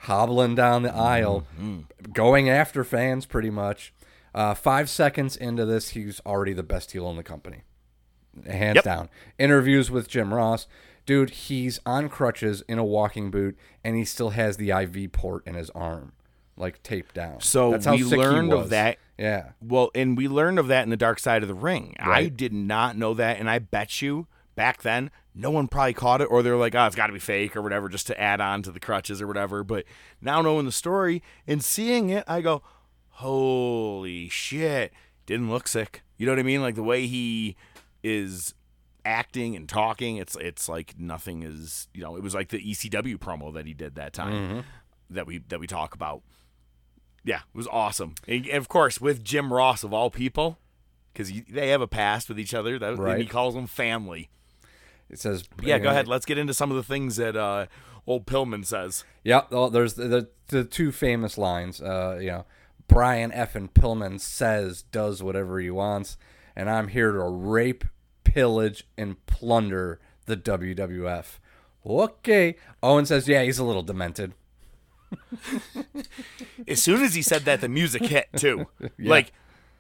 hobbling 0.01 0.55
down 0.55 0.83
the 0.83 0.95
aisle, 0.95 1.47
going 2.13 2.49
after 2.49 2.85
fans 2.85 3.27
pretty 3.27 3.51
much. 3.51 3.93
Uh, 4.35 4.55
five 4.55 4.91
seconds 4.91 5.37
into 5.37 5.65
this, 5.65 5.91
he's 5.91 6.21
already 6.27 6.53
the 6.53 6.63
best 6.63 6.93
heel 6.93 7.09
in 7.11 7.17
the 7.17 7.23
company. 7.23 7.63
Hands 8.47 8.75
Yep. 8.77 8.85
down. 8.85 9.09
Interviews 9.39 9.91
with 9.91 10.09
Jim 10.09 10.35
Ross. 10.35 10.67
Dude, 11.07 11.31
he's 11.31 11.81
on 11.87 12.09
crutches 12.11 12.63
in 12.69 12.79
a 12.79 12.85
walking 12.85 13.31
boot, 13.31 13.57
and 13.83 13.97
he 13.97 14.05
still 14.05 14.31
has 14.31 14.57
the 14.59 14.71
IV 14.71 15.13
port 15.13 15.47
in 15.47 15.55
his 15.55 15.71
arm, 15.71 16.13
like 16.57 16.83
taped 16.83 17.15
down. 17.15 17.41
So 17.41 17.71
That's 17.73 17.85
how 17.87 17.93
we 17.93 18.03
sick 18.03 18.11
he 18.13 18.17
learned 18.17 18.53
of 18.53 18.71
that. 18.71 18.99
Yeah. 19.19 19.51
Well, 19.63 19.91
and 19.95 20.17
we 20.17 20.29
learned 20.29 20.59
of 20.59 20.69
that 20.69 20.85
in 20.85 20.91
the 20.91 20.97
Dark 20.97 21.19
Side 21.19 21.43
of 21.43 21.49
the 21.49 21.55
Ring. 21.55 21.95
I 21.99 22.09
Right. 22.09 22.37
did 22.37 22.53
not 22.53 22.97
know 22.97 23.15
that, 23.15 23.39
and 23.39 23.49
I 23.49 23.59
bet 23.59 24.01
you 24.03 24.27
back 24.55 24.83
then 24.83 25.11
no 25.35 25.51
one 25.51 25.69
probably 25.69 25.93
caught 25.93 26.21
it, 26.23 26.25
or 26.31 26.43
they're 26.43 26.57
like, 26.57 26.75
"Oh, 26.75 26.87
it's 26.87 26.97
got 26.97 27.09
to 27.09 27.13
be 27.13 27.19
fake" 27.19 27.55
or 27.57 27.61
whatever, 27.63 27.89
just 27.91 28.07
to 28.07 28.19
add 28.21 28.41
on 28.41 28.63
to 28.63 28.73
the 28.73 28.81
crutches 28.81 29.21
or 29.21 29.27
whatever. 29.27 29.63
But 29.63 29.85
now 30.23 30.41
knowing 30.41 30.65
the 30.65 30.73
story 30.73 31.23
and 31.47 31.63
seeing 31.63 32.09
it, 32.11 32.25
I 32.27 32.41
go, 32.41 32.63
"Holy 33.27 34.29
shit!" 34.29 34.93
Didn't 35.27 35.51
look 35.51 35.67
sick. 35.69 36.03
You 36.17 36.27
know 36.27 36.33
what 36.33 36.39
I 36.39 36.43
mean? 36.45 36.63
Like 36.63 36.75
the 36.77 36.83
way 36.83 37.07
he 37.07 37.57
is 38.03 38.55
acting 39.05 39.57
and 39.57 39.69
talking, 39.69 40.17
it's 40.17 40.37
it's 40.37 40.69
like 40.69 40.95
nothing 40.99 41.43
is. 41.43 41.89
You 41.93 42.03
know, 42.03 42.17
it 42.17 42.23
was 42.23 42.35
like 42.35 42.49
the 42.49 42.59
ECW 42.59 43.19
promo 43.19 43.53
that 43.55 43.67
he 43.67 43.75
did 43.75 43.95
that 43.97 44.13
time 44.13 44.33
Mhm. 44.33 44.65
that 45.11 45.27
we 45.27 45.39
that 45.49 45.59
we 45.61 45.67
talk 45.67 45.95
about. 45.95 46.23
Yeah, 47.27 47.41
it 47.41 47.57
was 47.57 47.69
awesome. 47.69 48.15
And 48.27 48.49
of 48.49 48.69
course, 48.69 49.01
with 49.01 49.23
Jim 49.23 49.53
Ross 49.53 49.85
of 49.85 49.93
all 49.93 50.11
people, 50.11 50.59
because 51.13 51.33
they 51.49 51.69
have 51.69 51.81
a 51.81 51.87
past 51.87 52.29
with 52.29 52.39
each 52.39 52.55
other. 52.55 52.79
That 52.79 52.95
and 52.95 53.21
he 53.21 53.27
calls 53.27 53.55
them 53.55 53.67
family. 53.67 54.31
It 55.09 55.19
says, 55.19 55.45
Yeah, 55.63 55.79
go 55.79 55.91
ahead. 55.91 56.09
Let's 56.09 56.27
get 56.27 56.39
into 56.39 56.55
some 56.55 56.71
of 56.71 56.77
the 56.77 56.83
things 56.83 57.17
that 57.17 57.37
uh, 57.37 57.67
old 58.07 58.27
Pillman 58.27 58.65
says. 58.65 59.05
Yeah, 59.25 59.43
well, 59.51 59.71
there's 59.71 59.95
the, 59.95 60.09
the 60.09 60.29
the 60.49 60.65
two 60.65 60.93
famous 60.93 61.37
lines. 61.37 61.81
Uh, 61.81 62.19
you 62.21 62.29
know, 62.29 62.45
Brian 62.89 63.33
F. 63.33 63.55
and 63.55 63.73
Pillman 63.73 64.21
says 64.21 64.83
does 64.83 65.23
whatever 65.23 65.59
he 65.59 65.71
wants, 65.71 66.17
and 66.55 66.71
I'm 66.71 66.89
here 66.89 67.13
to 67.13 67.23
rape, 67.23 67.85
pillage, 68.25 68.87
and 68.97 69.25
plunder 69.27 70.01
the 70.27 70.37
WWF. 70.37 71.39
Okay. 71.85 72.57
Owen 72.83 73.07
says, 73.07 73.29
yeah, 73.29 73.43
he's 73.43 73.59
a 73.61 73.65
little 73.65 73.83
demented. 73.83 74.35
As 76.69 76.83
soon 76.83 77.03
as 77.03 77.15
he 77.15 77.23
said 77.23 77.45
that, 77.45 77.61
the 77.61 77.69
music 77.69 78.03
hit 78.07 78.29
too. 78.37 78.67
Yeah. 78.99 79.11
Like 79.11 79.33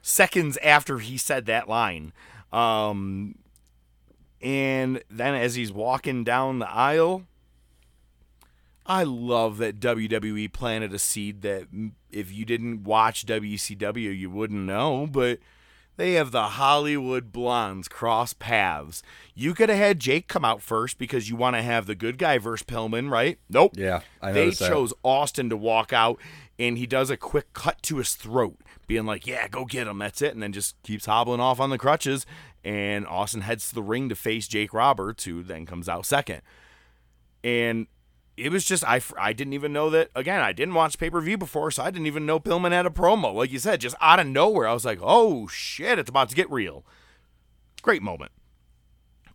seconds 0.02 0.56
after 0.58 0.98
he 0.98 1.16
said 1.16 1.46
that 1.46 1.68
line. 1.68 2.12
Um, 2.52 3.36
and 4.42 5.02
then 5.10 5.34
as 5.34 5.54
he's 5.54 5.72
walking 5.72 6.22
down 6.22 6.58
the 6.58 6.68
aisle, 6.70 7.22
I 8.84 9.02
love 9.02 9.58
that 9.58 9.80
WWE 9.80 10.52
planted 10.52 10.92
a 10.94 10.98
seed 10.98 11.42
that 11.42 11.66
if 12.10 12.32
you 12.32 12.44
didn't 12.44 12.84
watch 12.84 13.26
WCW, 13.26 14.16
you 14.16 14.30
wouldn't 14.30 14.60
know, 14.60 15.08
but 15.10 15.40
they 15.96 16.12
have 16.12 16.30
the 16.30 16.42
Hollywood 16.42 17.32
Blondes 17.32 17.88
cross 17.88 18.32
paths. 18.32 19.02
You 19.34 19.54
could 19.54 19.68
have 19.68 19.78
had 19.78 19.98
Jake 19.98 20.28
come 20.28 20.44
out 20.44 20.62
first 20.62 20.98
because 20.98 21.28
you 21.30 21.36
want 21.36 21.56
to 21.56 21.62
have 21.62 21.86
the 21.86 21.94
good 21.94 22.18
guy 22.18 22.38
versus 22.38 22.66
Pillman, 22.66 23.10
right? 23.10 23.38
Nope. 23.48 23.72
Yeah, 23.74 24.00
I 24.20 24.32
they 24.32 24.50
that. 24.50 24.68
chose 24.68 24.92
Austin 25.02 25.48
to 25.50 25.56
walk 25.56 25.92
out, 25.92 26.20
and 26.58 26.78
he 26.78 26.86
does 26.86 27.10
a 27.10 27.16
quick 27.16 27.52
cut 27.52 27.82
to 27.84 27.98
his 27.98 28.14
throat, 28.14 28.58
being 28.86 29.06
like, 29.06 29.26
"Yeah, 29.26 29.48
go 29.48 29.64
get 29.64 29.86
him." 29.86 29.98
That's 29.98 30.22
it, 30.22 30.34
and 30.34 30.42
then 30.42 30.52
just 30.52 30.80
keeps 30.82 31.06
hobbling 31.06 31.40
off 31.40 31.60
on 31.60 31.70
the 31.70 31.78
crutches. 31.78 32.26
And 32.64 33.06
Austin 33.06 33.42
heads 33.42 33.68
to 33.68 33.74
the 33.74 33.82
ring 33.82 34.08
to 34.08 34.16
face 34.16 34.48
Jake 34.48 34.74
Roberts, 34.74 35.24
who 35.24 35.42
then 35.42 35.66
comes 35.66 35.88
out 35.88 36.04
second. 36.04 36.42
And 37.44 37.86
it 38.36 38.52
was 38.52 38.64
just 38.64 38.84
I 38.84 39.00
I 39.18 39.32
didn't 39.32 39.54
even 39.54 39.72
know 39.72 39.88
that. 39.90 40.10
Again, 40.14 40.40
I 40.40 40.52
didn't 40.52 40.74
watch 40.74 40.98
pay 40.98 41.10
per 41.10 41.20
view 41.20 41.38
before, 41.38 41.70
so 41.70 41.82
I 41.82 41.90
didn't 41.90 42.06
even 42.06 42.26
know 42.26 42.38
Pillman 42.38 42.72
had 42.72 42.86
a 42.86 42.90
promo. 42.90 43.34
Like 43.34 43.50
you 43.50 43.58
said, 43.58 43.80
just 43.80 43.96
out 44.00 44.20
of 44.20 44.26
nowhere, 44.26 44.68
I 44.68 44.74
was 44.74 44.84
like, 44.84 44.98
"Oh 45.02 45.46
shit, 45.46 45.98
it's 45.98 46.10
about 46.10 46.28
to 46.30 46.36
get 46.36 46.50
real." 46.50 46.84
Great 47.82 48.02
moment. 48.02 48.32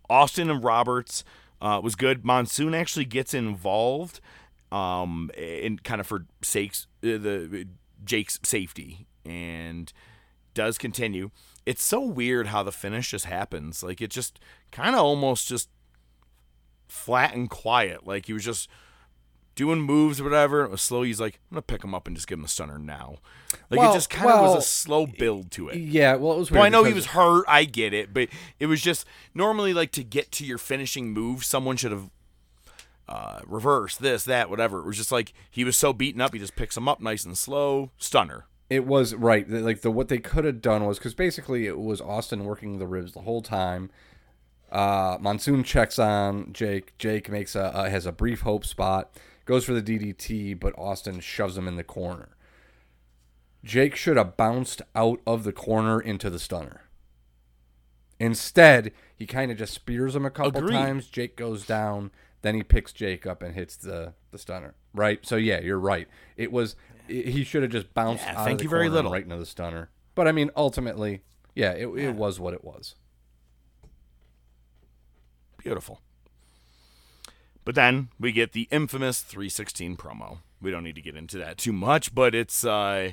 Austin 0.08 0.50
and 0.50 0.62
Roberts 0.62 1.24
uh, 1.60 1.80
was 1.82 1.94
good. 1.94 2.24
Monsoon 2.24 2.74
actually 2.74 3.04
gets 3.04 3.34
involved, 3.34 4.20
um, 4.70 5.30
in 5.36 5.78
kind 5.78 6.00
of 6.00 6.06
for 6.06 6.26
sakes 6.42 6.86
uh, 7.02 7.18
the 7.18 7.66
Jake's 8.04 8.38
safety 8.42 9.06
and 9.24 9.92
does 10.54 10.78
continue. 10.78 11.30
It's 11.64 11.82
so 11.82 12.00
weird 12.00 12.48
how 12.48 12.62
the 12.62 12.72
finish 12.72 13.10
just 13.10 13.24
happens. 13.24 13.82
Like 13.82 14.00
it 14.00 14.10
just 14.10 14.38
kind 14.70 14.94
of 14.94 15.02
almost 15.02 15.48
just 15.48 15.68
flat 16.88 17.34
and 17.34 17.48
quiet. 17.48 18.06
Like 18.06 18.26
he 18.26 18.32
was 18.32 18.44
just 18.44 18.68
doing 19.54 19.80
moves 19.80 20.20
or 20.20 20.24
whatever. 20.24 20.64
It 20.64 20.70
was 20.70 20.82
slow. 20.82 21.02
He's 21.02 21.20
like, 21.20 21.40
I'm 21.50 21.56
gonna 21.56 21.62
pick 21.62 21.84
him 21.84 21.94
up 21.94 22.06
and 22.06 22.16
just 22.16 22.28
give 22.28 22.38
him 22.38 22.44
a 22.44 22.48
stunner 22.48 22.78
now. 22.78 23.16
Like 23.70 23.80
Well- 23.80 23.90
it 23.92 23.94
just 23.94 24.10
kind 24.10 24.30
of 24.30 24.40
well, 24.40 24.54
was 24.54 24.64
a 24.64 24.68
slow 24.68 25.06
build 25.06 25.50
to 25.52 25.68
it. 25.68 25.78
Yeah, 25.78 26.16
well, 26.16 26.34
it 26.34 26.38
was 26.38 26.50
Well, 26.50 26.62
I 26.62 26.68
know 26.68 26.84
he 26.84 26.92
was 26.92 27.06
hurt. 27.06 27.44
I 27.48 27.64
get 27.64 27.92
it, 27.92 28.14
but 28.14 28.28
it 28.58 28.66
was 28.66 28.80
just 28.80 29.06
normally 29.34 29.74
like 29.74 29.92
to 29.92 30.04
get 30.04 30.30
to 30.32 30.44
your 30.44 30.58
finishing 30.58 31.12
move, 31.12 31.44
someone 31.44 31.76
should 31.76 31.92
have 31.92 32.10
uh, 33.08 33.40
reversed 33.46 34.00
this, 34.00 34.24
that, 34.24 34.48
whatever. 34.48 34.78
It 34.78 34.86
was 34.86 34.96
just 34.96 35.12
like 35.12 35.32
he 35.50 35.64
was 35.64 35.76
so 35.76 35.92
beaten 35.92 36.20
up, 36.20 36.32
he 36.32 36.38
just 36.38 36.56
picks 36.56 36.76
him 36.76 36.88
up 36.88 37.00
nice 37.00 37.24
and 37.24 37.36
slow, 37.36 37.90
stunner. 37.98 38.46
It 38.70 38.86
was 38.86 39.14
right. 39.14 39.46
Like 39.48 39.82
the 39.82 39.90
what 39.90 40.08
they 40.08 40.18
could 40.18 40.46
have 40.46 40.62
done 40.62 40.86
was 40.86 40.98
because 40.98 41.14
basically 41.14 41.66
it 41.66 41.78
was 41.78 42.00
Austin 42.00 42.44
working 42.44 42.78
the 42.78 42.86
ribs 42.86 43.12
the 43.12 43.20
whole 43.20 43.42
time. 43.42 43.90
Uh, 44.70 45.18
Monsoon 45.20 45.62
checks 45.62 45.98
on 45.98 46.54
Jake. 46.54 46.96
Jake 46.96 47.28
makes 47.28 47.54
a 47.54 47.64
uh, 47.64 47.90
has 47.90 48.06
a 48.06 48.12
brief 48.12 48.40
hope 48.40 48.64
spot, 48.64 49.12
goes 49.44 49.64
for 49.64 49.72
the 49.72 49.82
DDT, 49.82 50.58
but 50.58 50.76
Austin 50.78 51.20
shoves 51.20 51.56
him 51.56 51.66
in 51.68 51.76
the 51.76 51.84
corner. 51.84 52.30
Jake 53.64 53.94
should 53.96 54.16
have 54.16 54.36
bounced 54.36 54.82
out 54.94 55.20
of 55.26 55.44
the 55.44 55.52
corner 55.52 56.00
into 56.00 56.28
the 56.30 56.38
stunner. 56.38 56.82
Instead, 58.18 58.92
he 59.14 59.26
kind 59.26 59.50
of 59.50 59.58
just 59.58 59.74
spears 59.74 60.14
him 60.16 60.24
a 60.24 60.30
couple 60.30 60.58
Agreed. 60.62 60.74
times. 60.74 61.06
Jake 61.08 61.36
goes 61.36 61.66
down, 61.66 62.10
then 62.42 62.54
he 62.54 62.62
picks 62.62 62.92
Jake 62.92 63.26
up 63.26 63.42
and 63.42 63.54
hits 63.54 63.76
the 63.76 64.14
the 64.30 64.38
stunner. 64.38 64.74
Right. 64.94 65.24
So 65.26 65.36
yeah, 65.36 65.60
you're 65.60 65.78
right. 65.78 66.08
It 66.36 66.50
was 66.52 66.74
i- 67.08 67.12
he 67.12 67.44
should 67.44 67.62
have 67.62 67.72
just 67.72 67.92
bounced 67.94 68.24
Yeah, 68.24 68.38
out 68.38 68.44
thank 68.44 68.52
of 68.54 68.58
the 68.58 68.64
you 68.64 68.68
corner 68.70 68.84
and 68.84 68.94
little. 68.94 69.12
right 69.12 69.24
into 69.24 69.36
the 69.36 69.46
stunner. 69.46 69.90
But 70.14 70.26
I 70.28 70.32
mean, 70.32 70.50
ultimately, 70.56 71.22
yeah, 71.54 71.72
it, 71.72 71.86
it 71.88 72.14
was 72.14 72.38
what 72.40 72.54
it 72.54 72.64
was. 72.64 72.94
Beautiful. 75.58 76.00
But 77.64 77.74
then 77.74 78.08
we 78.18 78.32
get 78.32 78.52
the 78.52 78.68
infamous 78.70 79.20
316 79.20 79.96
promo. 79.96 80.38
We 80.60 80.70
don't 80.70 80.84
need 80.84 80.96
to 80.96 81.02
get 81.02 81.16
into 81.16 81.38
that 81.38 81.58
too 81.58 81.72
much, 81.72 82.14
but 82.14 82.34
it's 82.34 82.64
uh, 82.64 83.12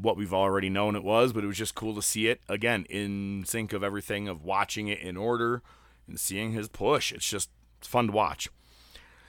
what 0.00 0.16
we've 0.16 0.34
already 0.34 0.68
known 0.68 0.96
it 0.96 1.04
was, 1.04 1.32
but 1.32 1.44
it 1.44 1.46
was 1.46 1.56
just 1.58 1.74
cool 1.74 1.94
to 1.94 2.02
see 2.02 2.28
it 2.28 2.40
again 2.48 2.86
in 2.88 3.44
sync 3.46 3.72
of 3.72 3.82
everything 3.82 4.28
of 4.28 4.44
watching 4.44 4.88
it 4.88 5.00
in 5.00 5.16
order 5.16 5.62
and 6.06 6.20
seeing 6.20 6.52
his 6.52 6.68
push. 6.68 7.12
It's 7.12 7.28
just 7.28 7.50
it's 7.78 7.88
fun 7.88 8.08
to 8.08 8.12
watch. 8.12 8.48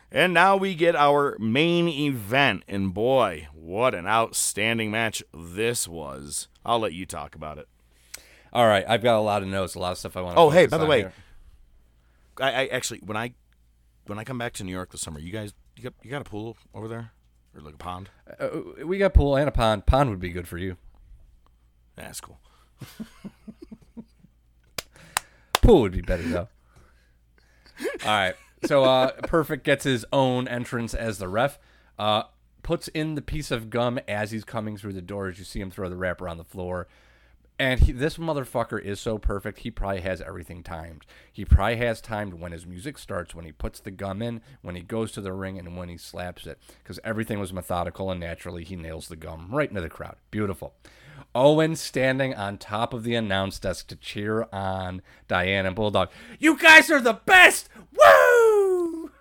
And 0.10 0.34
now 0.34 0.56
we 0.56 0.74
get 0.74 0.96
our 0.96 1.36
main 1.38 1.90
event, 1.90 2.64
and 2.66 2.94
boy, 2.94 3.50
what 3.54 3.94
an 3.94 4.08
outstanding 4.08 4.90
match 4.90 5.22
this 5.34 5.86
was. 5.86 6.48
I'll 6.66 6.80
let 6.80 6.94
you 6.94 7.06
talk 7.06 7.36
about 7.36 7.58
it. 7.58 7.68
All 8.54 8.68
right, 8.68 8.86
I've 8.88 9.04
got 9.04 9.18
a 9.18 9.22
lot 9.22 9.42
of 9.42 9.50
notes, 9.50 9.76
a 9.76 9.80
lot 9.80 9.92
of 9.92 9.98
stuff 9.98 10.16
I 10.16 10.22
want. 10.22 10.38
to 10.38 10.42
Oh, 10.42 10.50
hey, 10.50 10.66
by 10.66 10.78
the 10.78 10.86
way, 10.86 11.00
here. 11.00 11.14
I, 12.40 12.52
I 12.52 12.66
actually 12.68 13.00
when 13.00 13.18
I 13.18 13.34
when 14.08 14.20
I 14.20 14.24
come 14.24 14.38
back 14.38 14.54
to 14.54 14.64
New 14.64 14.72
York 14.72 14.92
this 14.92 15.02
summer, 15.02 15.20
you 15.20 15.32
guys 15.32 15.54
you 15.76 15.84
got 15.84 15.94
you 16.04 16.10
got 16.10 16.22
a 16.22 16.30
pool 16.30 16.58
over 16.74 16.88
there 16.88 17.12
or 17.56 17.62
like 17.62 17.76
a 17.76 17.78
pond? 17.78 18.10
Uh, 18.40 18.50
we 18.86 18.98
got 18.98 19.14
pool 19.14 19.36
and 19.36 19.48
a 19.48 19.52
pond. 19.52 19.86
Pond 19.86 20.10
would 20.10 20.20
be 20.20 20.30
good 20.30 20.48
for 20.48 20.58
you. 20.58 20.78
That's 21.96 22.22
cool. 22.22 22.40
Pool 25.68 25.82
would 25.82 25.92
be 25.92 26.02
better 26.02 26.24
though. 26.24 26.48
All 28.06 28.08
right. 28.08 28.36
So 28.66 28.86
uh 28.86 29.12
Perfect 29.24 29.66
gets 29.66 29.84
his 29.84 30.06
own 30.14 30.48
entrance 30.48 30.94
as 30.94 31.18
the 31.18 31.28
ref. 31.28 31.60
Uh 32.00 32.24
puts 32.64 32.88
in 32.90 33.16
the 33.16 33.22
piece 33.22 33.52
of 33.52 33.70
gum 33.70 34.00
as 34.08 34.32
he's 34.32 34.44
coming 34.44 34.78
through 34.78 34.94
the 34.94 35.02
door 35.02 35.28
as 35.28 35.40
you 35.40 35.46
see 35.46 35.60
him 35.60 35.70
throw 35.72 35.90
the 35.90 35.98
wrapper 35.98 36.30
on 36.30 36.38
the 36.38 36.44
floor. 36.44 36.88
And 37.60 37.80
he, 37.80 37.92
this 37.92 38.18
motherfucker 38.18 38.80
is 38.80 39.00
so 39.00 39.18
perfect. 39.18 39.60
He 39.60 39.72
probably 39.72 40.02
has 40.02 40.22
everything 40.22 40.62
timed. 40.62 41.06
He 41.32 41.44
probably 41.44 41.78
has 41.78 42.02
timed 42.02 42.36
when 42.36 42.52
his 42.52 42.68
music 42.68 43.00
starts, 43.00 43.34
when 43.34 43.46
he 43.46 43.52
puts 43.52 43.80
the 43.80 43.90
gum 43.90 44.22
in, 44.22 44.42
when 44.62 44.76
he 44.76 44.82
goes 44.84 45.12
to 45.14 45.22
the 45.22 45.34
ring, 45.34 45.58
and 45.58 45.76
when 45.76 45.90
he 45.90 45.98
slaps 45.98 46.46
it. 46.46 46.60
Because 46.84 47.00
everything 47.04 47.40
was 47.40 47.52
methodical 47.52 48.12
and 48.12 48.20
naturally 48.20 48.64
he 48.64 48.76
nails 48.76 49.08
the 49.08 49.16
gum 49.16 49.50
right 49.52 49.70
into 49.70 49.82
the 49.82 49.90
crowd. 49.90 50.18
Beautiful. 50.30 50.76
Owen 51.34 51.76
standing 51.76 52.36
on 52.36 52.60
top 52.60 52.94
of 52.94 53.04
the 53.04 53.16
announce 53.16 53.58
desk 53.58 53.88
to 53.88 53.96
cheer 53.96 54.48
on 54.54 55.02
Diane 55.28 55.66
and 55.66 55.76
Bulldog. 55.76 56.10
You 56.38 56.58
guys 56.58 56.92
are 56.92 57.02
the 57.02 57.20
best! 57.26 57.70
Woo! 57.92 59.12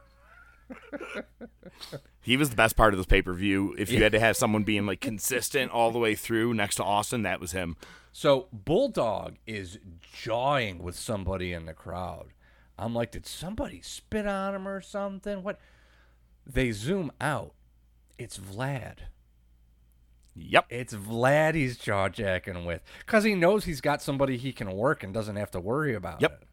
He 2.20 2.36
was 2.36 2.50
the 2.50 2.56
best 2.56 2.76
part 2.76 2.92
of 2.92 2.98
this 2.98 3.06
pay 3.06 3.22
per 3.22 3.32
view. 3.32 3.74
If 3.78 3.90
you 3.90 4.02
had 4.02 4.12
to 4.12 4.20
have 4.20 4.36
someone 4.36 4.64
being 4.64 4.84
like 4.84 5.00
consistent 5.00 5.70
all 5.70 5.92
the 5.92 5.98
way 5.98 6.14
through 6.14 6.54
next 6.54 6.74
to 6.76 6.84
Austin, 6.84 7.22
that 7.22 7.40
was 7.40 7.52
him. 7.52 7.76
So 8.18 8.48
Bulldog 8.50 9.36
is 9.46 9.78
jawing 10.00 10.82
with 10.82 10.96
somebody 10.96 11.52
in 11.52 11.66
the 11.66 11.74
crowd. 11.74 12.28
I'm 12.78 12.94
like, 12.94 13.10
did 13.10 13.26
somebody 13.26 13.82
spit 13.82 14.26
on 14.26 14.54
him 14.54 14.66
or 14.66 14.80
something? 14.80 15.42
What? 15.42 15.60
They 16.46 16.72
zoom 16.72 17.12
out. 17.20 17.52
It's 18.16 18.38
Vlad. 18.38 19.00
Yep. 20.34 20.64
It's 20.70 20.94
Vlad 20.94 21.56
he's 21.56 21.76
jaw 21.76 22.08
jacking 22.08 22.64
with. 22.64 22.80
Because 23.00 23.24
he 23.24 23.34
knows 23.34 23.66
he's 23.66 23.82
got 23.82 24.00
somebody 24.00 24.38
he 24.38 24.50
can 24.50 24.72
work 24.72 25.02
and 25.02 25.12
doesn't 25.12 25.36
have 25.36 25.50
to 25.50 25.60
worry 25.60 25.94
about 25.94 26.22
Yep. 26.22 26.40
it. 26.40 26.48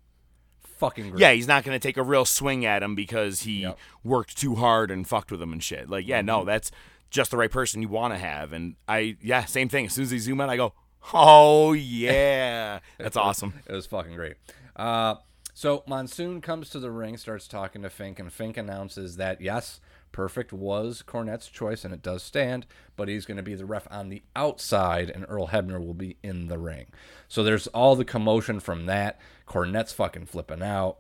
Fucking 0.79 1.11
great. 1.11 1.21
Yeah, 1.21 1.31
he's 1.31 1.47
not 1.47 1.63
going 1.63 1.79
to 1.79 1.87
take 1.87 1.95
a 1.95 2.03
real 2.03 2.25
swing 2.25 2.65
at 2.65 2.83
him 2.83 2.93
because 2.93 3.43
he 3.43 3.65
worked 4.03 4.37
too 4.37 4.55
hard 4.55 4.91
and 4.91 5.07
fucked 5.07 5.31
with 5.31 5.41
him 5.41 5.53
and 5.53 5.63
shit. 5.63 5.89
Like, 5.89 6.05
yeah, 6.05 6.17
Mm-hmm. 6.19 6.25
no, 6.25 6.43
that's 6.43 6.71
just 7.09 7.31
the 7.31 7.37
right 7.37 7.49
person 7.51 7.81
you 7.81 7.87
want 7.87 8.13
to 8.13 8.17
have. 8.19 8.51
And 8.51 8.75
I, 8.85 9.15
yeah, 9.21 9.45
same 9.45 9.69
thing. 9.69 9.85
As 9.85 9.93
soon 9.93 10.03
as 10.03 10.09
they 10.09 10.17
zoom 10.17 10.41
out, 10.41 10.49
I 10.49 10.57
go, 10.57 10.73
oh 11.13 11.73
yeah, 11.73 12.79
that's 12.97 13.17
awesome. 13.17 13.53
It 13.67 13.73
was 13.73 13.85
fucking 13.85 14.15
great. 14.15 14.35
Uh, 14.75 15.15
so 15.53 15.83
Monsoon 15.87 16.41
comes 16.41 16.69
to 16.69 16.79
the 16.79 16.91
ring, 16.91 17.17
starts 17.17 17.47
talking 17.47 17.81
to 17.83 17.89
Fink, 17.89 18.19
and 18.19 18.31
Fink 18.31 18.57
announces 18.57 19.17
that 19.17 19.41
yes, 19.41 19.79
Perfect 20.11 20.53
was 20.53 21.03
Cornette's 21.05 21.47
choice, 21.47 21.83
and 21.83 21.93
it 21.93 22.01
does 22.01 22.23
stand, 22.23 22.65
but 22.95 23.07
he's 23.07 23.25
going 23.25 23.37
to 23.37 23.43
be 23.43 23.55
the 23.55 23.65
ref 23.65 23.87
on 23.91 24.09
the 24.09 24.23
outside, 24.35 25.09
and 25.09 25.25
Earl 25.27 25.47
Hebner 25.47 25.83
will 25.83 25.93
be 25.93 26.17
in 26.23 26.47
the 26.47 26.57
ring. 26.57 26.87
So 27.27 27.43
there's 27.43 27.67
all 27.67 27.95
the 27.95 28.05
commotion 28.05 28.59
from 28.59 28.85
that. 28.85 29.19
Cornette's 29.47 29.91
fucking 29.91 30.27
flipping 30.27 30.61
out. 30.61 30.97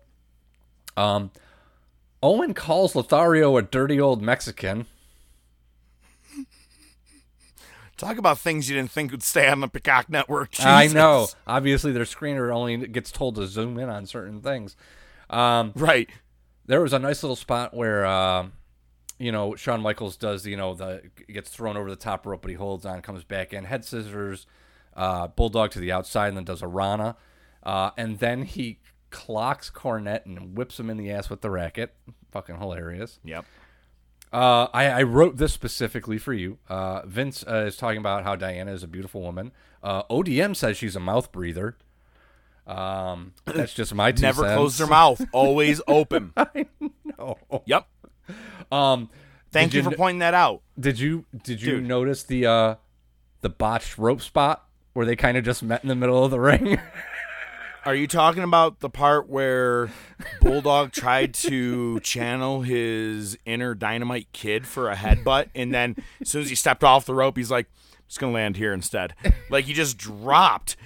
Um, 0.97 1.31
Owen 2.21 2.53
calls 2.53 2.95
Lothario 2.95 3.57
a 3.57 3.61
dirty 3.61 3.99
old 3.99 4.21
Mexican. 4.21 4.87
Talk 8.03 8.17
about 8.17 8.37
things 8.37 8.69
you 8.69 8.75
didn't 8.75 8.91
think 8.91 9.11
would 9.11 9.23
stay 9.23 9.47
on 9.47 9.61
the 9.61 9.67
Peacock 9.67 10.09
Network. 10.09 10.51
I 10.59 10.87
know. 10.87 11.27
Obviously, 11.47 11.91
their 11.91 12.03
screener 12.03 12.53
only 12.53 12.87
gets 12.87 13.11
told 13.11 13.35
to 13.35 13.47
zoom 13.47 13.79
in 13.79 13.89
on 13.89 14.05
certain 14.05 14.41
things. 14.41 14.75
Um, 15.29 15.71
right. 15.75 16.09
There 16.65 16.81
was 16.81 16.93
a 16.93 16.99
nice 16.99 17.23
little 17.23 17.35
spot 17.35 17.73
where, 17.73 18.05
uh, 18.05 18.47
you 19.19 19.31
know, 19.31 19.55
Shawn 19.55 19.81
Michaels 19.81 20.17
does, 20.17 20.45
you 20.45 20.57
know, 20.57 20.73
the 20.73 21.01
gets 21.31 21.49
thrown 21.49 21.77
over 21.77 21.89
the 21.89 21.95
top 21.95 22.25
rope, 22.25 22.41
but 22.41 22.49
he 22.49 22.55
holds 22.55 22.85
on, 22.85 23.01
comes 23.01 23.23
back 23.23 23.53
in, 23.53 23.63
head 23.63 23.85
scissors, 23.85 24.47
uh, 24.95 25.27
bulldog 25.27 25.71
to 25.71 25.79
the 25.79 25.91
outside, 25.91 26.27
and 26.27 26.37
then 26.37 26.43
does 26.43 26.61
a 26.61 26.67
Rana, 26.67 27.15
uh, 27.63 27.91
and 27.97 28.19
then 28.19 28.43
he 28.43 28.79
clocks 29.09 29.69
Cornette 29.69 30.25
and 30.25 30.57
whips 30.57 30.79
him 30.79 30.89
in 30.89 30.97
the 30.97 31.11
ass 31.11 31.29
with 31.29 31.41
the 31.41 31.49
racket. 31.49 31.93
Fucking 32.31 32.57
hilarious. 32.57 33.19
Yep. 33.23 33.45
Uh, 34.33 34.67
I, 34.73 34.85
I 34.87 35.03
wrote 35.03 35.37
this 35.37 35.53
specifically 35.53 36.17
for 36.17 36.33
you. 36.33 36.57
Uh, 36.67 37.05
Vince 37.05 37.45
uh, 37.47 37.65
is 37.67 37.77
talking 37.77 37.99
about 37.99 38.23
how 38.23 38.35
Diana 38.35 38.71
is 38.73 38.81
a 38.81 38.87
beautiful 38.87 39.21
woman. 39.21 39.51
Uh, 39.83 40.03
ODM 40.03 40.55
says 40.55 40.75
she's 40.75 40.95
a 40.95 40.99
mouth 40.99 41.31
breather. 41.31 41.77
Um, 42.65 43.33
that's 43.45 43.73
just 43.73 43.93
my 43.93 44.11
two 44.11 44.23
Never 44.23 44.41
cents. 44.41 44.55
closed 44.55 44.79
their 44.79 44.87
mouth. 45.01 45.21
Always 45.33 45.81
open. 45.87 46.33
I 46.35 46.65
know. 47.17 47.37
Yep. 47.65 47.87
Um, 48.71 49.09
Thank 49.51 49.71
did 49.71 49.83
you 49.83 49.91
for 49.91 49.95
pointing 49.95 50.19
that 50.19 50.33
out. 50.33 50.61
Did 50.79 50.97
you 50.97 51.25
did 51.43 51.61
you 51.61 51.73
Dude. 51.73 51.85
notice 51.85 52.23
the 52.23 52.47
uh, 52.47 52.75
the 53.41 53.49
botched 53.49 53.97
rope 53.99 54.21
spot 54.21 54.65
where 54.93 55.05
they 55.05 55.15
kind 55.15 55.37
of 55.37 55.43
just 55.43 55.61
met 55.61 55.83
in 55.83 55.89
the 55.89 55.95
middle 55.95 56.23
of 56.23 56.31
the 56.31 56.39
ring? 56.39 56.79
Are 57.85 57.95
you 57.95 58.07
talking 58.07 58.43
about 58.43 58.79
the 58.79 58.89
part 58.89 59.27
where 59.27 59.91
Bulldog 60.39 60.93
tried 60.93 61.33
to 61.35 61.99
channel 61.99 62.61
his 62.61 63.37
inner 63.45 63.75
dynamite 63.75 64.27
kid 64.31 64.65
for 64.65 64.89
a 64.89 64.95
headbutt, 64.95 65.49
and 65.53 65.73
then 65.73 65.97
as 66.21 66.29
soon 66.29 66.43
as 66.43 66.49
he 66.49 66.55
stepped 66.55 66.83
off 66.83 67.05
the 67.05 67.13
rope, 67.13 67.35
he's 67.35 67.51
like, 67.51 67.67
"I'm 67.93 68.03
just 68.07 68.19
gonna 68.19 68.31
land 68.31 68.55
here 68.55 68.73
instead." 68.73 69.13
Like 69.49 69.65
he 69.65 69.73
just 69.73 69.97
dropped, 69.97 70.77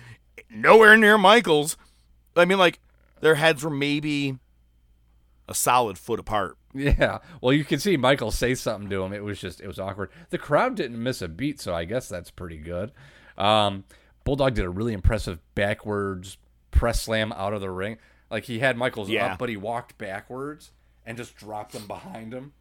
nowhere 0.49 0.97
near 0.97 1.19
Michaels. 1.19 1.77
I 2.35 2.45
mean, 2.45 2.57
like 2.57 2.79
their 3.21 3.35
heads 3.35 3.63
were 3.63 3.69
maybe 3.69 4.37
a 5.47 5.53
solid 5.53 5.97
foot 5.97 6.19
apart. 6.19 6.57
Yeah. 6.73 7.19
Well, 7.41 7.53
you 7.53 7.63
can 7.63 7.79
see 7.79 7.95
Michael 7.97 8.31
say 8.31 8.53
something 8.55 8.89
to 8.89 9.03
him. 9.03 9.13
It 9.13 9.23
was 9.23 9.39
just, 9.39 9.61
it 9.61 9.67
was 9.67 9.79
awkward. 9.79 10.09
The 10.29 10.37
crowd 10.37 10.75
didn't 10.75 11.01
miss 11.01 11.21
a 11.21 11.27
beat, 11.27 11.59
so 11.59 11.73
I 11.73 11.85
guess 11.85 12.09
that's 12.09 12.29
pretty 12.29 12.57
good. 12.57 12.91
Um, 13.37 13.85
Bulldog 14.23 14.55
did 14.55 14.65
a 14.65 14.69
really 14.69 14.93
impressive 14.93 15.39
backwards 15.55 16.37
press 16.77 17.01
slam 17.01 17.31
out 17.33 17.53
of 17.53 17.61
the 17.61 17.69
ring. 17.71 17.97
Like 18.29 18.45
he 18.45 18.59
had 18.59 18.77
Michael's 18.77 19.09
Yeah. 19.09 19.33
up, 19.33 19.39
but 19.39 19.49
he 19.49 19.57
walked 19.57 19.97
backwards 19.97 20.71
and 21.05 21.17
just 21.17 21.35
dropped 21.35 21.73
him 21.73 21.87
behind 21.87 22.33
him. 22.33 22.53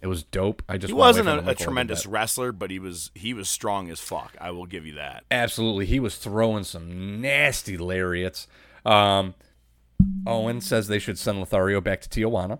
It 0.00 0.06
was 0.08 0.22
dope. 0.22 0.62
I 0.68 0.76
just 0.76 0.90
He 0.90 0.94
wasn't 0.94 1.28
a, 1.28 1.48
a 1.48 1.54
tremendous 1.54 2.02
bit. 2.04 2.12
wrestler, 2.12 2.52
but 2.52 2.70
he 2.70 2.78
was 2.78 3.10
he 3.14 3.32
was 3.32 3.48
strong 3.48 3.90
as 3.90 4.00
fuck. 4.00 4.36
I 4.40 4.50
will 4.50 4.66
give 4.66 4.84
you 4.86 4.94
that. 4.94 5.24
Absolutely, 5.30 5.86
he 5.86 5.98
was 5.98 6.16
throwing 6.18 6.64
some 6.64 7.20
nasty 7.22 7.78
lariats. 7.78 8.46
Um, 8.84 9.34
Owen 10.26 10.60
says 10.60 10.88
they 10.88 10.98
should 10.98 11.18
send 11.18 11.38
Lothario 11.38 11.80
back 11.80 12.02
to 12.02 12.08
Tijuana. 12.08 12.58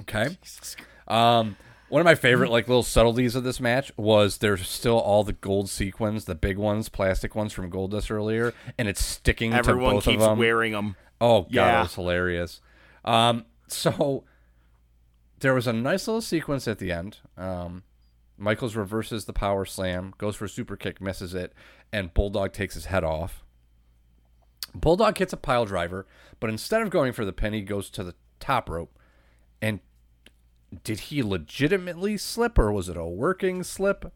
Okay. 0.00 0.36
Um, 1.08 1.56
one 1.90 2.00
of 2.00 2.04
my 2.06 2.14
favorite 2.14 2.50
like 2.50 2.66
little 2.68 2.82
subtleties 2.82 3.34
of 3.34 3.44
this 3.44 3.60
match 3.60 3.92
was 3.96 4.38
there's 4.38 4.66
still 4.68 4.98
all 4.98 5.22
the 5.24 5.32
gold 5.34 5.68
sequins, 5.68 6.24
the 6.24 6.34
big 6.34 6.56
ones, 6.56 6.88
plastic 6.88 7.34
ones 7.34 7.52
from 7.52 7.70
Goldust 7.70 8.10
earlier, 8.10 8.54
and 8.78 8.88
it's 8.88 9.04
sticking 9.04 9.52
Everyone 9.52 9.90
to 9.90 9.94
both 9.96 9.98
of 9.98 10.04
them. 10.04 10.14
Everyone 10.14 10.36
keeps 10.36 10.38
wearing 10.40 10.72
them. 10.72 10.96
Oh 11.20 11.42
god, 11.42 11.50
Yeah. 11.52 11.78
it 11.80 11.82
was 11.82 11.94
hilarious. 11.94 12.60
Um, 13.04 13.44
so 13.66 14.24
there 15.40 15.52
was 15.54 15.66
a 15.66 15.72
nice 15.72 16.06
little 16.08 16.20
sequence 16.22 16.66
at 16.66 16.78
the 16.78 16.92
end. 16.92 17.18
Um, 17.36 17.82
Michaels 18.38 18.74
reverses 18.76 19.26
the 19.26 19.32
power 19.34 19.64
slam, 19.66 20.14
goes 20.16 20.36
for 20.36 20.46
a 20.46 20.48
super 20.48 20.76
kick, 20.76 21.00
misses 21.00 21.34
it, 21.34 21.52
and 21.92 22.14
Bulldog 22.14 22.52
takes 22.52 22.74
his 22.74 22.86
head 22.86 23.04
off. 23.04 23.42
Bulldog 24.74 25.18
hits 25.18 25.32
a 25.32 25.36
pile 25.36 25.64
driver, 25.66 26.06
but 26.38 26.48
instead 26.50 26.80
of 26.82 26.90
going 26.90 27.12
for 27.12 27.24
the 27.24 27.32
pin, 27.32 27.52
he 27.52 27.62
goes 27.62 27.90
to 27.90 28.04
the 28.04 28.14
top 28.38 28.68
rope. 28.70 28.96
And 29.60 29.80
did 30.84 31.00
he 31.00 31.22
legitimately 31.22 32.16
slip, 32.16 32.58
or 32.58 32.70
was 32.72 32.88
it 32.88 32.96
a 32.96 33.04
working 33.04 33.62
slip? 33.62 34.12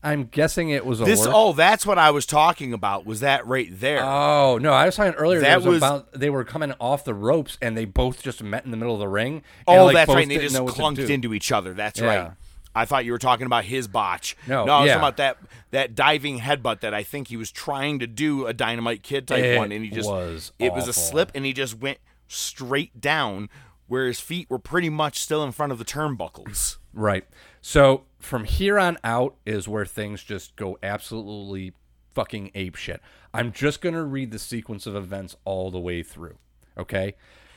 I'm 0.00 0.26
guessing 0.26 0.70
it 0.70 0.86
was 0.86 1.00
a 1.00 1.04
This 1.04 1.20
work- 1.26 1.30
oh, 1.34 1.52
that's 1.52 1.84
what 1.84 1.98
I 1.98 2.12
was 2.12 2.24
talking 2.24 2.72
about. 2.72 3.04
Was 3.04 3.18
that 3.20 3.44
right 3.48 3.68
there? 3.68 4.00
Oh 4.04 4.56
no! 4.58 4.72
I 4.72 4.86
was 4.86 4.94
talking 4.94 5.14
earlier. 5.14 5.40
That 5.40 5.56
was, 5.56 5.66
was- 5.66 5.76
about 5.78 6.12
they 6.12 6.30
were 6.30 6.44
coming 6.44 6.72
off 6.80 7.04
the 7.04 7.14
ropes 7.14 7.58
and 7.60 7.76
they 7.76 7.84
both 7.84 8.22
just 8.22 8.40
met 8.42 8.64
in 8.64 8.70
the 8.70 8.76
middle 8.76 8.94
of 8.94 9.00
the 9.00 9.08
ring. 9.08 9.42
and, 9.66 9.78
Oh, 9.80 9.86
like, 9.86 9.94
that's 9.94 10.08
right. 10.14 10.28
They 10.28 10.38
just 10.38 10.54
know 10.54 10.62
what 10.64 10.76
to 10.76 10.80
clunked 10.82 11.10
into 11.10 11.34
each 11.34 11.50
other. 11.50 11.74
That's 11.74 11.98
Yeah. 12.00 12.06
right. 12.06 12.30
I 12.76 12.84
thought 12.84 13.04
you 13.04 13.10
were 13.10 13.18
talking 13.18 13.46
about 13.46 13.64
his 13.64 13.88
botch. 13.88 14.36
No, 14.46 14.64
no, 14.64 14.72
I 14.74 14.80
was 14.82 14.86
yeah. 14.86 14.94
talking 14.94 15.02
about 15.08 15.16
that 15.16 15.36
that 15.72 15.94
diving 15.96 16.38
headbutt 16.38 16.78
that 16.80 16.94
I 16.94 17.02
think 17.02 17.26
he 17.26 17.36
was 17.36 17.50
trying 17.50 17.98
to 17.98 18.06
do 18.06 18.46
a 18.46 18.52
dynamite 18.54 19.02
kid 19.02 19.26
type 19.26 19.42
It 19.42 19.58
one, 19.58 19.72
and 19.72 19.84
he 19.84 19.90
just 19.90 20.08
was 20.08 20.52
it 20.60 20.72
was 20.72 20.86
a 20.86 20.92
slip, 20.92 21.32
and 21.34 21.44
he 21.44 21.52
just 21.52 21.76
went 21.80 21.98
straight 22.28 23.00
down 23.00 23.48
where 23.88 24.06
his 24.06 24.20
feet 24.20 24.48
were 24.48 24.58
pretty 24.58 24.88
much 24.88 25.18
still 25.18 25.42
in 25.42 25.50
front 25.52 25.72
of 25.72 25.78
the 25.78 25.84
turnbuckles. 25.84 26.76
Right. 26.94 27.26
So 27.60 28.06
from 28.18 28.42
here 28.42 28.76
on 28.76 28.98
out 29.04 29.36
is 29.46 29.68
where 29.68 29.86
things 29.86 30.24
just 30.24 30.56
go 30.56 30.78
absolutely 30.82 31.74
fucking 32.12 32.50
ape 32.56 32.74
shit. 32.74 33.00
I'm 33.32 33.52
just 33.52 33.80
gonna 33.80 34.02
read 34.02 34.32
the 34.32 34.38
sequence 34.40 34.84
of 34.84 34.96
events 34.96 35.36
all 35.44 35.70
the 35.70 35.78
way 35.78 36.02
through. 36.02 36.38
Okay. 36.76 37.14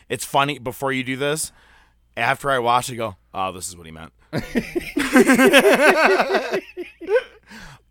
It's 0.10 0.26
funny 0.26 0.60
before 0.60 0.91
you 0.91 1.03
do 1.03 1.16
this. 1.16 1.52
After 2.16 2.52
I 2.52 2.60
watch 2.60 2.90
it, 2.90 2.94
I 2.94 2.98
go, 2.98 3.16
oh, 3.34 3.52
this 3.52 3.68
is 3.68 3.76
what 3.76 3.88
he 3.88 3.91
meant. 3.91 4.14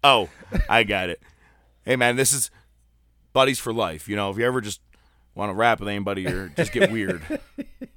oh, 0.04 0.28
I 0.68 0.84
got 0.84 1.08
it. 1.08 1.20
Hey, 1.84 1.96
man, 1.96 2.14
this 2.16 2.32
is 2.32 2.50
buddies 3.32 3.58
for 3.58 3.72
life. 3.72 4.08
You 4.08 4.16
know, 4.16 4.30
if 4.30 4.36
you 4.36 4.44
ever 4.44 4.60
just 4.60 4.80
want 5.34 5.50
to 5.50 5.54
rap 5.54 5.80
with 5.80 5.88
anybody 5.88 6.26
or 6.26 6.48
just 6.50 6.72
get 6.72 6.92
weird, 6.92 7.22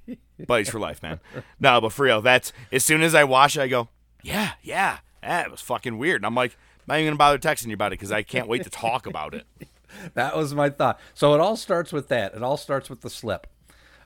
buddies 0.48 0.70
for 0.70 0.80
life, 0.80 1.02
man. 1.02 1.20
No, 1.60 1.82
but 1.82 1.92
for 1.92 2.04
real, 2.04 2.22
that's 2.22 2.54
as 2.72 2.84
soon 2.84 3.02
as 3.02 3.16
I 3.16 3.24
watch 3.24 3.58
it, 3.58 3.62
I 3.62 3.68
go, 3.68 3.90
yeah, 4.22 4.52
yeah, 4.62 5.00
that 5.22 5.52
was 5.52 5.62
fucking 5.62 5.98
weird. 5.98 6.22
And 6.22 6.26
I'm 6.26 6.36
like, 6.36 6.52
I'm 6.52 6.84
not 6.88 7.00
even 7.00 7.12
gonna 7.12 7.18
bother 7.18 7.38
texting 7.38 7.68
you 7.68 7.74
about 7.74 7.94
it 7.94 8.00
because 8.00 8.12
I 8.12 8.24
can't 8.24 8.48
wait 8.48 8.64
to 8.64 8.70
talk 8.70 9.06
about 9.06 9.34
it. 9.34 9.46
That 10.16 10.36
was 10.36 10.56
my 10.56 10.72
thought. 10.72 11.00
So 11.14 11.36
it 11.36 11.40
all 11.40 11.56
starts 11.56 11.94
with 11.94 12.08
that. 12.08 12.34
It 12.34 12.42
all 12.42 12.58
starts 12.58 12.90
with 12.90 13.02
the 13.02 13.12
slip. 13.12 13.46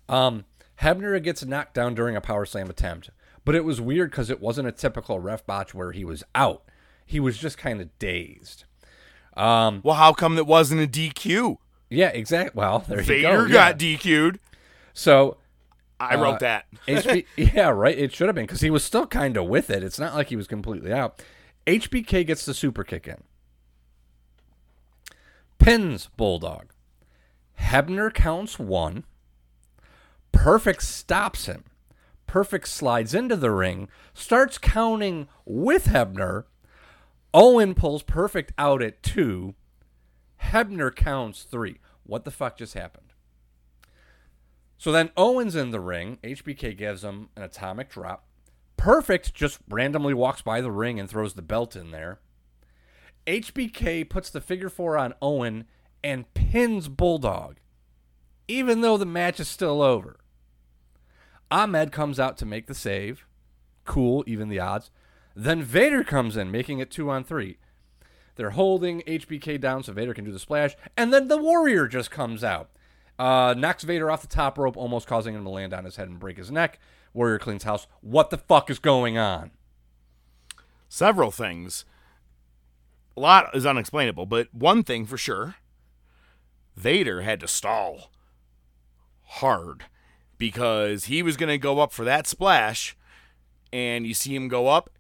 Um, 0.10 0.44
Hebner 0.82 1.22
gets 1.24 1.46
knocked 1.46 1.74
down 1.74 1.96
during 1.96 2.16
a 2.16 2.22
power 2.22 2.46
slam 2.46 2.70
attempt, 2.70 3.10
but 3.46 3.56
it 3.56 3.64
was 3.64 3.82
weird 3.82 4.12
because 4.12 4.30
it 4.30 4.42
wasn't 4.42 4.68
a 4.68 4.72
typical 4.72 5.20
ref 5.20 5.46
botch 5.46 5.74
where 5.74 5.94
he 5.94 6.06
was 6.06 6.24
out. 6.36 6.64
He 7.06 7.20
was 7.20 7.38
just 7.38 7.58
kind 7.58 7.82
of 7.82 7.98
dazed. 8.00 8.66
Um, 9.36 9.82
well, 9.84 9.96
how 9.96 10.14
come 10.14 10.38
it 10.38 10.46
wasn't 10.46 10.82
a 10.82 10.88
DQ? 10.88 11.58
Yeah, 11.90 12.10
exactly. 12.10 12.60
Well, 12.60 12.80
there 12.80 13.02
Vader 13.02 13.16
you 13.16 13.22
go. 13.22 13.32
Vader 13.44 13.54
got 13.54 13.82
yeah. 13.82 13.98
DQ'd. 13.98 14.40
So 14.94 15.38
I 16.00 16.16
uh, 16.16 16.22
wrote 16.22 16.40
that. 16.40 16.66
HB, 16.88 17.26
yeah, 17.36 17.70
right. 17.70 17.98
It 17.98 18.14
should 18.14 18.28
have 18.28 18.36
been 18.36 18.46
because 18.46 18.62
he 18.62 18.70
was 18.70 18.84
still 18.84 19.08
kind 19.08 19.38
of 19.38 19.48
with 19.48 19.70
it. 19.70 19.84
It's 19.84 20.00
not 20.00 20.14
like 20.14 20.30
he 20.30 20.36
was 20.36 20.48
completely 20.48 20.94
out. 20.94 21.22
HBK 21.66 22.26
gets 22.26 22.46
the 22.46 22.54
super 22.54 22.84
kick 22.84 23.08
in. 23.08 23.24
Pins 25.60 26.10
Bulldog. 26.16 26.72
Hebner 27.60 28.14
counts 28.14 28.60
one. 28.60 29.04
Perfect 30.32 30.84
stops 30.84 31.48
him. 31.48 31.64
Perfect 32.28 32.68
slides 32.68 33.14
into 33.14 33.36
the 33.36 33.52
ring, 33.52 33.88
starts 34.14 34.58
counting 34.58 35.28
with 35.46 35.86
Hebner. 35.86 36.44
Owen 37.34 37.74
pulls 37.74 38.04
Perfect 38.04 38.52
out 38.58 38.82
at 38.82 39.02
two. 39.02 39.56
Hebner 40.44 40.94
counts 40.94 41.44
three. 41.44 41.80
What 42.04 42.26
the 42.26 42.32
fuck 42.32 42.58
just 42.58 42.74
happened? 42.74 43.07
So 44.78 44.92
then 44.92 45.12
Owen's 45.18 45.56
in 45.56 45.72
the 45.72 45.80
ring. 45.80 46.20
HBK 46.24 46.78
gives 46.78 47.04
him 47.04 47.30
an 47.36 47.44
atomic 47.44 47.90
drop. 47.90 48.26
Perfect 48.78 49.34
just 49.34 49.60
randomly 49.68 50.14
walks 50.14 50.42
by 50.42 50.62
the 50.62 50.72
ring 50.72 51.00
and 51.00 51.10
throws 51.10 51.34
the 51.34 51.42
belt 51.42 51.76
in 51.76 51.92
there. 51.92 52.20
HBK 53.26 54.08
puts 54.08 54.30
the 54.30 54.40
figure 54.40 54.70
four 54.70 54.98
on 54.98 55.14
Owen 55.22 55.66
and 56.04 56.32
pins 56.34 56.88
Bulldog, 56.88 57.58
even 58.48 58.82
though 58.82 58.98
the 58.98 59.06
match 59.06 59.40
is 59.40 59.48
still 59.48 59.82
over. 59.82 60.20
Ahmed 61.50 61.92
comes 61.92 62.20
out 62.20 62.38
to 62.38 62.46
make 62.46 62.68
the 62.68 62.74
save. 62.74 63.26
Cool, 63.84 64.24
even 64.28 64.48
the 64.48 64.60
odds. 64.60 64.92
Then 65.36 65.64
Vader 65.64 66.04
comes 66.04 66.38
in, 66.38 66.52
making 66.52 66.80
it 66.80 66.92
two 66.92 67.10
on 67.10 67.24
three. 67.24 67.58
They're 68.36 68.52
holding 68.52 69.02
HBK 69.02 69.60
down 69.60 69.84
so 69.84 69.94
Vader 69.94 70.14
can 70.14 70.26
do 70.26 70.32
the 70.32 70.40
splash. 70.40 70.76
And 70.96 71.14
then 71.14 71.28
the 71.28 71.38
Warrior 71.38 71.88
just 71.88 72.12
comes 72.12 72.44
out. 72.44 72.70
Uh, 73.20 73.56
knocks 73.58 73.84
Vader 73.84 74.12
off 74.12 74.22
the 74.22 74.28
top 74.28 74.58
rope, 74.58 74.78
almost 74.78 75.08
causing 75.08 75.34
him 75.34 75.44
to 75.44 75.50
land 75.50 75.74
on 75.74 75.86
his 75.86 75.96
head 75.96 76.08
and 76.08 76.20
break 76.20 76.38
his 76.38 76.52
neck. 76.52 76.80
Warrior 77.14 77.40
cleans 77.40 77.64
house. 77.64 77.88
What 78.02 78.30
the 78.30 78.38
fuck 78.38 78.70
is 78.70 78.80
going 78.80 79.18
on? 79.18 79.52
Several 80.88 81.32
things. 81.32 81.86
A 83.16 83.20
lot 83.20 83.56
is 83.56 83.66
unexplainable, 83.66 84.28
but 84.28 84.54
one 84.54 84.84
thing 84.84 85.06
for 85.06 85.18
sure 85.18 85.56
Vader 86.76 87.22
had 87.22 87.40
to 87.40 87.48
stall 87.48 88.12
hard 89.24 89.86
because 90.38 91.06
he 91.06 91.24
was 91.24 91.36
going 91.36 91.50
to 91.50 91.58
go 91.58 91.80
up 91.80 91.92
for 91.92 92.06
that 92.06 92.28
splash, 92.28 92.96
and 93.74 94.06
you 94.06 94.14
see 94.14 94.36
him 94.36 94.48
go 94.48 94.68
up, 94.68 94.92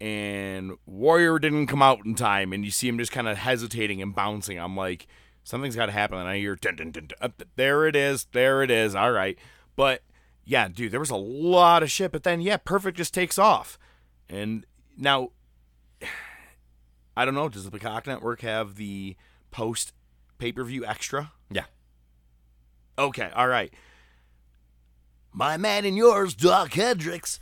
and 0.00 0.72
Warrior 0.84 1.38
didn't 1.38 1.68
come 1.68 1.82
out 1.82 2.04
in 2.04 2.16
time, 2.16 2.52
and 2.52 2.64
you 2.64 2.72
see 2.72 2.88
him 2.88 2.98
just 2.98 3.12
kind 3.12 3.28
of 3.28 3.38
hesitating 3.38 4.02
and 4.02 4.14
bouncing. 4.14 4.58
I'm 4.58 4.76
like, 4.76 5.06
something's 5.46 5.76
got 5.76 5.86
to 5.86 5.92
happen. 5.92 6.18
And 6.18 6.28
I 6.28 6.38
hear, 6.38 6.56
dun, 6.56 6.74
dun, 6.74 6.90
dun, 6.90 7.08
dun, 7.20 7.32
there 7.54 7.86
it 7.86 7.94
is, 7.94 8.26
there 8.32 8.62
it 8.62 8.70
is. 8.70 8.94
All 8.96 9.12
right. 9.12 9.38
But 9.76 10.02
yeah, 10.44 10.68
dude, 10.68 10.90
there 10.90 11.00
was 11.00 11.10
a 11.10 11.16
lot 11.16 11.84
of 11.84 11.90
shit. 11.90 12.10
But 12.10 12.24
then, 12.24 12.40
yeah, 12.40 12.56
Perfect 12.56 12.98
just 12.98 13.14
takes 13.14 13.38
off. 13.38 13.78
And 14.28 14.66
now, 14.98 15.30
I 17.16 17.24
don't 17.24 17.34
know, 17.34 17.48
does 17.48 17.64
the 17.64 17.70
Peacock 17.70 18.06
Network 18.06 18.40
have 18.40 18.74
the 18.74 19.16
post 19.52 19.92
pay 20.38 20.50
per 20.50 20.64
view 20.64 20.84
extra? 20.84 21.32
Yeah. 21.48 21.64
Okay, 22.98 23.30
all 23.34 23.48
right. 23.48 23.72
My 25.32 25.56
man 25.56 25.84
and 25.84 25.96
yours, 25.96 26.34
Dok 26.34 26.72
Hendrix, 26.72 27.38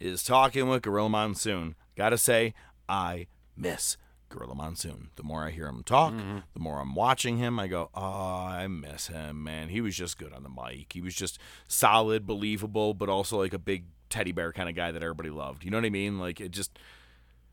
is 0.00 0.24
talking 0.24 0.68
with 0.68 0.82
Gorilla 0.82 1.08
Monsoon. 1.08 1.76
Gotta 1.94 2.18
say, 2.18 2.54
I 2.88 3.28
miss 3.56 3.96
Gorilla 4.32 4.54
Monsoon. 4.54 5.10
The 5.16 5.22
more 5.22 5.44
I 5.46 5.50
hear 5.50 5.66
him 5.68 5.82
talk, 5.84 6.12
Mm-hmm. 6.12 6.38
the 6.54 6.60
more 6.60 6.80
I'm 6.80 6.94
watching 6.94 7.36
him, 7.38 7.58
I 7.60 7.66
go, 7.68 7.90
oh, 7.94 8.02
I 8.02 8.66
miss 8.66 9.06
him, 9.06 9.44
man. 9.44 9.68
He 9.68 9.80
was 9.80 9.94
just 9.96 10.18
good 10.18 10.32
on 10.32 10.42
the 10.42 10.48
mic. 10.48 10.92
He 10.92 11.00
was 11.00 11.14
just 11.14 11.38
solid, 11.68 12.26
believable, 12.26 12.94
but 12.94 13.08
also 13.08 13.38
like 13.38 13.52
a 13.54 13.58
big 13.58 13.84
teddy 14.10 14.32
bear 14.32 14.52
kind 14.52 14.68
of 14.68 14.74
guy 14.74 14.90
that 14.90 15.02
everybody 15.02 15.30
loved. 15.30 15.64
You 15.64 15.70
know 15.70 15.78
what 15.78 15.84
I 15.84 15.90
mean? 15.90 16.18
Like 16.18 16.40
it 16.40 16.50
just, 16.50 16.78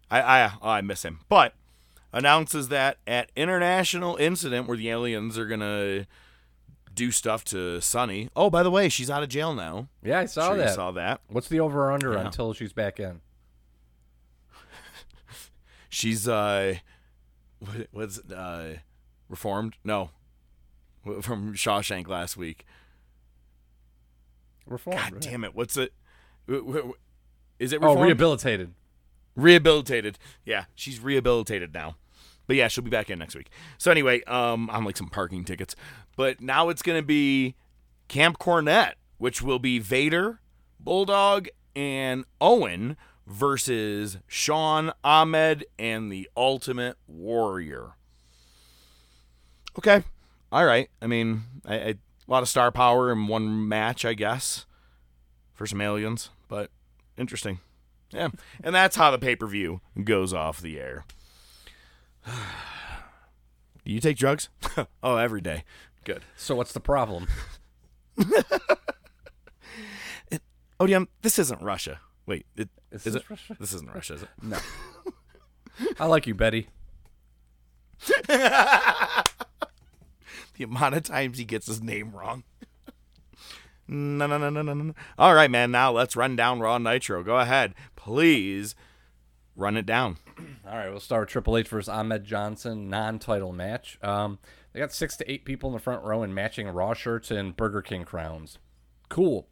I, 0.09 0.21
I, 0.21 0.51
oh, 0.61 0.69
I 0.69 0.81
miss 0.81 1.03
him. 1.03 1.19
But 1.29 1.53
announces 2.11 2.69
that 2.69 2.97
at 3.05 3.31
international 3.35 4.15
incident 4.17 4.67
where 4.67 4.75
the 4.77 4.89
aliens 4.89 5.37
are 5.37 5.45
gonna 5.45 6.07
do 6.93 7.11
stuff 7.11 7.45
to 7.45 7.79
Sunny. 7.81 8.29
Oh, 8.35 8.49
by 8.49 8.63
the 8.63 8.71
way, 8.71 8.89
she's 8.89 9.09
out 9.09 9.21
of 9.23 9.29
jail 9.29 9.53
now. 9.53 9.87
Yeah, 10.03 10.19
I 10.19 10.25
saw 10.25 10.47
Sure 10.49 10.57
that. 10.57 10.75
saw 10.75 10.91
that. 10.91 11.21
What's 11.27 11.47
the 11.47 11.59
over 11.59 11.91
under 11.91 12.13
Yeah. 12.13 12.25
until 12.25 12.51
she's 12.53 12.73
back 12.73 12.99
in? 12.99 13.21
She's 15.89 16.27
uh, 16.27 16.75
what, 17.59 17.87
what's 17.91 18.19
uh, 18.31 18.77
reformed? 19.27 19.75
No, 19.83 20.11
from 21.21 21.53
Shawshank 21.55 22.07
last 22.07 22.37
week. 22.37 22.65
Reformed. 24.65 24.99
God 24.99 25.13
right? 25.13 25.21
damn 25.21 25.43
it! 25.43 25.55
What's 25.55 25.75
it? 25.77 25.93
Is 26.47 27.73
it 27.73 27.79
Oh, 27.81 27.99
rehabilitated. 27.99 28.73
Rehabilitated. 29.35 30.17
Yeah, 30.45 30.65
she's 30.75 30.99
rehabilitated 30.99 31.73
now. 31.73 31.95
But 32.47 32.55
yeah, 32.55 32.67
she'll 32.67 32.83
be 32.83 32.89
back 32.89 33.09
in 33.09 33.19
next 33.19 33.35
week. 33.35 33.49
So 33.77 33.91
anyway, 33.91 34.23
um, 34.23 34.69
I'm 34.71 34.83
like 34.83 34.97
some 34.97 35.09
parking 35.09 35.45
tickets. 35.45 35.75
But 36.15 36.41
now 36.41 36.69
it's 36.69 36.81
gonna 36.81 37.03
be 37.03 37.55
Camp 38.07 38.39
Cornette, 38.39 38.93
which 39.17 39.41
will 39.41 39.59
be 39.59 39.79
Vader, 39.79 40.39
Bulldog, 40.79 41.47
and 41.75 42.25
Owen 42.41 42.97
versus 43.29 44.17
Shawn 44.27 44.91
Ahmed 45.03 45.65
and 45.77 46.11
the 46.11 46.29
Ultimate 46.35 46.97
Warrior. 47.07 47.91
Okay, 49.77 50.03
all 50.51 50.65
right. 50.65 50.89
I 51.01 51.07
mean, 51.07 51.43
I, 51.65 51.75
I, 51.75 51.87
a 51.87 51.95
lot 52.27 52.43
of 52.43 52.49
star 52.49 52.71
power 52.71 53.11
in 53.11 53.27
one 53.27 53.67
match, 53.67 54.03
I 54.03 54.13
guess, 54.13 54.65
for 55.53 55.65
some 55.65 55.79
aliens. 55.79 56.31
But 56.47 56.71
interesting. 57.17 57.59
Yeah, 58.11 58.29
and 58.63 58.73
that's 58.73 58.95
how 58.95 59.11
the 59.11 59.19
pay 59.19 59.35
per 59.35 59.45
view 59.45 59.81
goes 60.03 60.33
off 60.33 60.59
the 60.59 60.79
air. 60.79 61.05
Do 62.25 62.31
you 63.85 63.99
take 63.99 64.17
drugs? 64.17 64.49
oh, 65.03 65.17
every 65.17 65.41
day. 65.41 65.63
Good. 66.03 66.23
So 66.35 66.55
what's 66.55 66.73
the 66.73 66.79
problem? 66.79 67.27
Oh, 70.79 70.85
yeah, 70.85 71.03
this 71.21 71.37
isn't 71.37 71.61
Russia. 71.61 71.99
Wait, 72.25 72.45
it, 72.55 72.69
Is 72.91 73.05
is 73.05 73.13
this 73.13 73.23
it? 73.23 73.29
Russia? 73.29 73.57
This 73.59 73.73
isn't 73.73 73.93
Russia, 73.93 74.13
is 74.15 74.23
it? 74.23 74.29
No. 74.41 74.57
I 75.99 76.05
like 76.05 76.27
you, 76.27 76.35
Betty. 76.35 76.67
the 78.27 79.23
amount 80.63 80.95
of 80.95 81.03
times 81.03 81.37
he 81.37 81.45
gets 81.45 81.67
his 81.67 81.81
name 81.81 82.11
wrong. 82.11 82.43
no, 83.87 84.25
no, 84.27 84.37
no, 84.37 84.49
no, 84.49 84.61
no, 84.61 84.73
no. 84.73 84.93
All 85.17 85.33
right, 85.35 85.51
man. 85.51 85.71
Now 85.71 85.91
let's 85.91 86.15
run 86.15 86.35
down 86.35 86.59
Raw 86.59 86.77
Nitro. 86.77 87.23
Go 87.23 87.37
ahead, 87.37 87.75
please. 87.95 88.75
Run 89.55 89.75
it 89.75 89.85
down. 89.85 90.17
All 90.65 90.77
right, 90.77 90.89
we'll 90.89 91.01
start 91.01 91.23
with 91.23 91.29
Triple 91.29 91.57
H 91.57 91.67
versus 91.67 91.89
Ahmed 91.89 92.23
Johnson 92.23 92.89
non-title 92.89 93.51
match. 93.51 93.99
Um, 94.01 94.39
they 94.71 94.79
got 94.79 94.93
six 94.93 95.17
to 95.17 95.29
eight 95.29 95.43
people 95.43 95.69
in 95.69 95.73
the 95.73 95.81
front 95.81 96.03
row 96.03 96.23
in 96.23 96.33
matching 96.33 96.69
Raw 96.69 96.93
shirts 96.93 97.29
and 97.29 97.57
Burger 97.57 97.81
King 97.81 98.05
crowns. 98.05 98.57
Cool. 99.09 99.48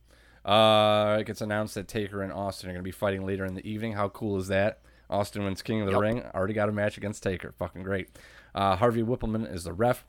Uh, 0.47 1.17
it 1.19 1.25
gets 1.25 1.41
announced 1.41 1.75
that 1.75 1.87
Taker 1.89 2.21
and 2.21 2.31
Austin 2.31 2.69
are 2.69 2.73
going 2.73 2.81
to 2.81 2.87
be 2.87 2.91
fighting 2.91 3.25
later 3.25 3.45
in 3.45 3.53
the 3.53 3.69
evening. 3.69 3.93
How 3.93 4.07
cool 4.07 4.37
is 4.37 4.47
that? 4.47 4.79
Austin 5.09 5.43
wins 5.43 5.61
King 5.61 5.81
of 5.81 5.87
the 5.87 5.91
Yup. 5.91 6.01
Ring. 6.01 6.23
Already 6.33 6.53
got 6.53 6.69
a 6.69 6.71
match 6.71 6.97
against 6.97 7.21
Taker. 7.21 7.51
Fucking 7.51 7.83
great. 7.83 8.09
Uh, 8.55 8.77
Harvey 8.77 9.03
Wippleman 9.03 9.53
is 9.53 9.65
the 9.65 9.73
ref. 9.73 10.05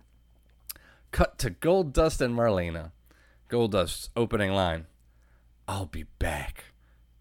Cut 1.10 1.38
to 1.38 1.50
Goldust 1.50 2.20
and 2.20 2.36
Marlena. 2.36 2.92
Goldust's 3.50 4.10
opening 4.16 4.52
line. 4.52 4.86
I'll 5.66 5.86
be 5.86 6.04
back. 6.18 6.64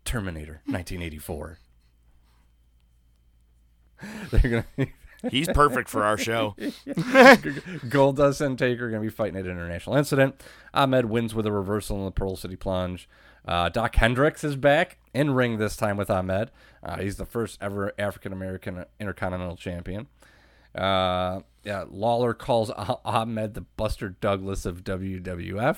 Terminator, 0.06 0.61
1984. 0.65 1.60
They're 4.31 4.64
gonna. 4.77 4.89
He's 5.30 5.48
perfect 5.48 5.89
for 5.89 6.03
our 6.03 6.18
show. 6.18 6.56
Goldust 6.60 8.41
and 8.41 8.57
Taker 8.57 8.85
are 8.88 8.89
going 8.89 9.02
to 9.02 9.07
be 9.10 9.14
fighting 9.14 9.35
at 9.39 9.45
International 9.45 9.95
Incident. 9.95 10.41
Ahmed 10.73 11.06
wins 11.06 11.34
with 11.34 11.45
a 11.45 11.52
reversal 11.52 11.98
in 11.99 12.06
the 12.06 12.11
Pearl 12.11 12.35
City 12.35 12.56
Plunge. 12.56 13.10
Uh, 13.48 13.69
Dok 13.69 13.95
Hendrix 13.95 14.44
is 14.44 14.56
back 14.56 14.98
in 15.14 15.31
ring 15.31 15.57
this 15.57 15.77
time 15.77 15.98
with 15.98 16.10
Ahmed. 16.10 16.52
Uh, 16.84 16.98
he's 16.98 17.15
the 17.15 17.26
first 17.26 17.57
ever 17.61 17.94
African 17.98 18.34
American 18.34 18.85
Intercontinental 18.99 19.56
Champion. 19.56 20.07
Uh, 20.76 21.41
yeah, 21.64 21.85
Lawler 21.89 22.34
calls 22.34 22.69
Ah- 22.72 22.99
Ahmed 23.06 23.53
the 23.53 23.61
Buster 23.61 24.10
Douglas 24.10 24.65
of 24.65 24.84
WWF. 24.84 25.77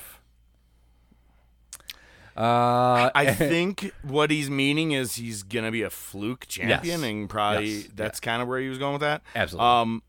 Uh, 2.39 3.11
I 3.13 3.33
think 3.37 3.91
what 4.01 4.31
he's 4.31 4.49
meaning 4.49 4.91
is 4.93 5.15
he's 5.15 5.43
gonna 5.43 5.71
be 5.71 5.81
a 5.81 5.89
fluke 5.89 6.47
champion, 6.47 7.01
Yes. 7.01 7.09
and 7.09 7.29
probably 7.29 7.69
Yes. 7.69 7.87
that's 7.93 8.19
kind 8.19 8.41
of 8.41 8.47
where 8.47 8.59
he 8.59 8.69
was 8.69 8.77
going 8.77 8.93
with 8.93 9.01
that. 9.01 9.21
Absolutely. 9.35 9.67
Um, 9.67 10.03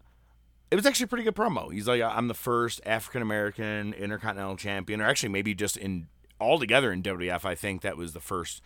it 0.70 0.77
was 0.77 0.86
actually 0.86 1.05
a 1.05 1.09
pretty 1.09 1.24
good 1.24 1.35
promo. 1.35 1.73
He's 1.73 1.89
like, 1.89 2.01
I'm 2.01 2.28
the 2.28 2.35
first 2.35 2.81
African 2.86 3.23
American 3.23 3.93
Intercontinental 3.94 4.57
Champion, 4.57 5.01
or 5.01 5.07
actually 5.07 5.31
maybe 5.31 5.55
just 5.55 5.77
in 5.77 6.07
altogether 6.40 6.93
in 6.93 7.02
WWF. 7.02 7.44
I 7.44 7.57
think 7.57 7.82
that 7.82 7.97
was 7.97 8.12
the 8.12 8.20
first. 8.20 8.62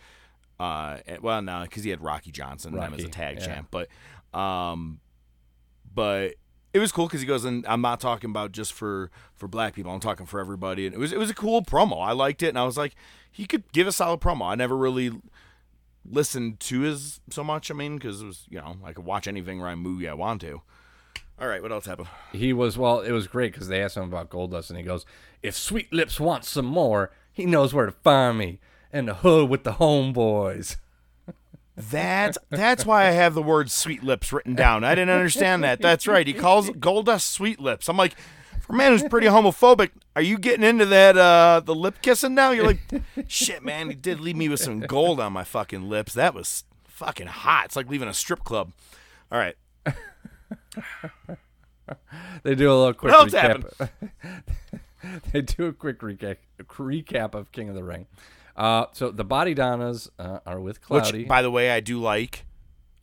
Uh, 0.59 0.99
well, 1.21 1.41
no, 1.41 1.63
because 1.63 1.83
he 1.83 1.89
had 1.89 2.01
Rocky 2.01 2.31
Johnson 2.31 2.75
then 2.75 2.93
as 2.93 3.03
a 3.03 3.09
tag 3.09 3.39
yeah. 3.39 3.45
champ, 3.45 3.67
but, 3.71 3.89
um, 4.37 5.01
but 5.93 6.35
it 6.75 6.79
was 6.79 6.91
cool 6.91 7.07
because 7.07 7.21
he 7.21 7.25
goes, 7.25 7.45
and 7.45 7.65
I'm 7.67 7.79
not 7.79 8.01
talking 8.01 8.29
about 8.29 8.51
just 8.51 8.73
for 8.73 9.09
for 9.33 9.47
black 9.47 9.73
people. 9.73 9.93
I'm 9.93 10.01
talking 10.01 10.25
for 10.25 10.41
everybody. 10.41 10.85
And 10.85 10.93
it 10.93 10.97
was 10.99 11.13
it 11.13 11.17
was 11.17 11.29
a 11.29 11.33
cool 11.33 11.61
promo. 11.63 12.05
I 12.05 12.11
liked 12.11 12.43
it, 12.43 12.49
and 12.49 12.59
I 12.59 12.65
was 12.65 12.75
like, 12.75 12.95
he 13.31 13.45
could 13.45 13.71
give 13.71 13.87
a 13.87 13.93
solid 13.93 14.19
promo. 14.19 14.51
I 14.51 14.55
never 14.55 14.75
really 14.75 15.11
listened 16.03 16.59
to 16.59 16.81
his 16.81 17.21
so 17.29 17.45
much. 17.45 17.71
I 17.71 17.75
mean, 17.75 17.95
because 17.95 18.21
it 18.21 18.25
was 18.25 18.45
you 18.49 18.57
know 18.57 18.75
I 18.83 18.91
could 18.91 19.05
watch 19.05 19.25
anything 19.25 19.61
Ryan 19.61 19.79
movie 19.79 20.09
I 20.09 20.15
want 20.15 20.41
to. 20.41 20.63
All 21.39 21.47
right, 21.47 21.61
what 21.61 21.71
else 21.71 21.85
happened? 21.85 22.09
He 22.33 22.51
was 22.51 22.77
well. 22.77 22.99
It 22.99 23.13
was 23.13 23.27
great 23.27 23.53
because 23.53 23.69
they 23.69 23.81
asked 23.81 23.95
him 23.95 24.03
about 24.03 24.29
Goldust, 24.29 24.69
and 24.69 24.77
he 24.77 24.83
goes, 24.83 25.05
"If 25.41 25.55
Sweet 25.55 25.93
Lips 25.93 26.19
wants 26.19 26.49
some 26.49 26.65
more, 26.65 27.09
he 27.31 27.45
knows 27.45 27.73
where 27.73 27.85
to 27.85 27.93
find 27.93 28.37
me 28.37 28.59
in 28.91 29.05
the 29.05 29.13
hood 29.13 29.49
with 29.49 29.63
the 29.63 29.73
homeboys." 29.73 30.75
That's 31.77 32.37
that's 32.49 32.85
why 32.85 33.07
I 33.07 33.11
have 33.11 33.33
the 33.33 33.41
word 33.41 33.69
sweet 33.69 34.03
lips 34.03 34.31
written 34.31 34.55
down. 34.55 34.83
I 34.83 34.95
didn't 34.95 35.09
understand 35.09 35.63
that. 35.63 35.81
That's 35.81 36.07
right. 36.07 36.25
He 36.25 36.33
calls 36.33 36.69
Goldust 36.69 37.29
sweet 37.31 37.59
lips. 37.59 37.89
I'm 37.89 37.97
like, 37.97 38.15
for 38.61 38.73
a 38.73 38.75
man 38.77 38.93
who's 38.93 39.03
pretty 39.03 39.27
homophobic, 39.27 39.91
are 40.15 40.21
you 40.21 40.37
getting 40.37 40.63
into 40.63 40.85
that 40.85 41.17
uh 41.17 41.61
the 41.63 41.75
lip 41.75 41.95
kissing 42.01 42.33
now? 42.33 42.51
You're 42.51 42.65
like, 42.65 42.79
shit, 43.27 43.63
man, 43.63 43.89
he 43.89 43.95
did 43.95 44.21
leave 44.21 44.37
me 44.37 44.47
with 44.47 44.61
some 44.61 44.79
gold 44.79 45.19
on 45.19 45.33
my 45.33 45.43
fucking 45.43 45.89
lips. 45.89 46.13
That 46.13 46.33
was 46.33 46.63
fucking 46.85 47.27
hot. 47.27 47.65
It's 47.65 47.75
like 47.75 47.89
leaving 47.89 48.07
a 48.07 48.13
strip 48.13 48.45
club. 48.45 48.71
All 49.31 49.37
right. 49.37 49.55
they 52.43 52.55
do 52.55 52.71
a 52.71 52.75
little 52.75 52.93
quick 52.93 53.11
What 53.11 53.29
recap. 53.29 53.89
they 55.33 55.41
do 55.41 55.65
a 55.65 55.73
quick 55.73 55.99
recap 55.99 56.37
recap 56.63 57.33
of 57.35 57.51
King 57.51 57.67
of 57.69 57.75
the 57.75 57.83
Ring. 57.83 58.07
Uh, 58.55 58.85
so 58.93 59.11
the 59.11 59.25
Bodydonnas 59.25 60.09
uh, 60.17 60.39
are 60.45 60.59
with 60.59 60.81
Cloudi. 60.81 61.13
Which, 61.13 61.27
by 61.27 61.41
the 61.41 61.51
way, 61.51 61.71
I 61.71 61.79
do 61.79 61.99
like. 61.99 62.45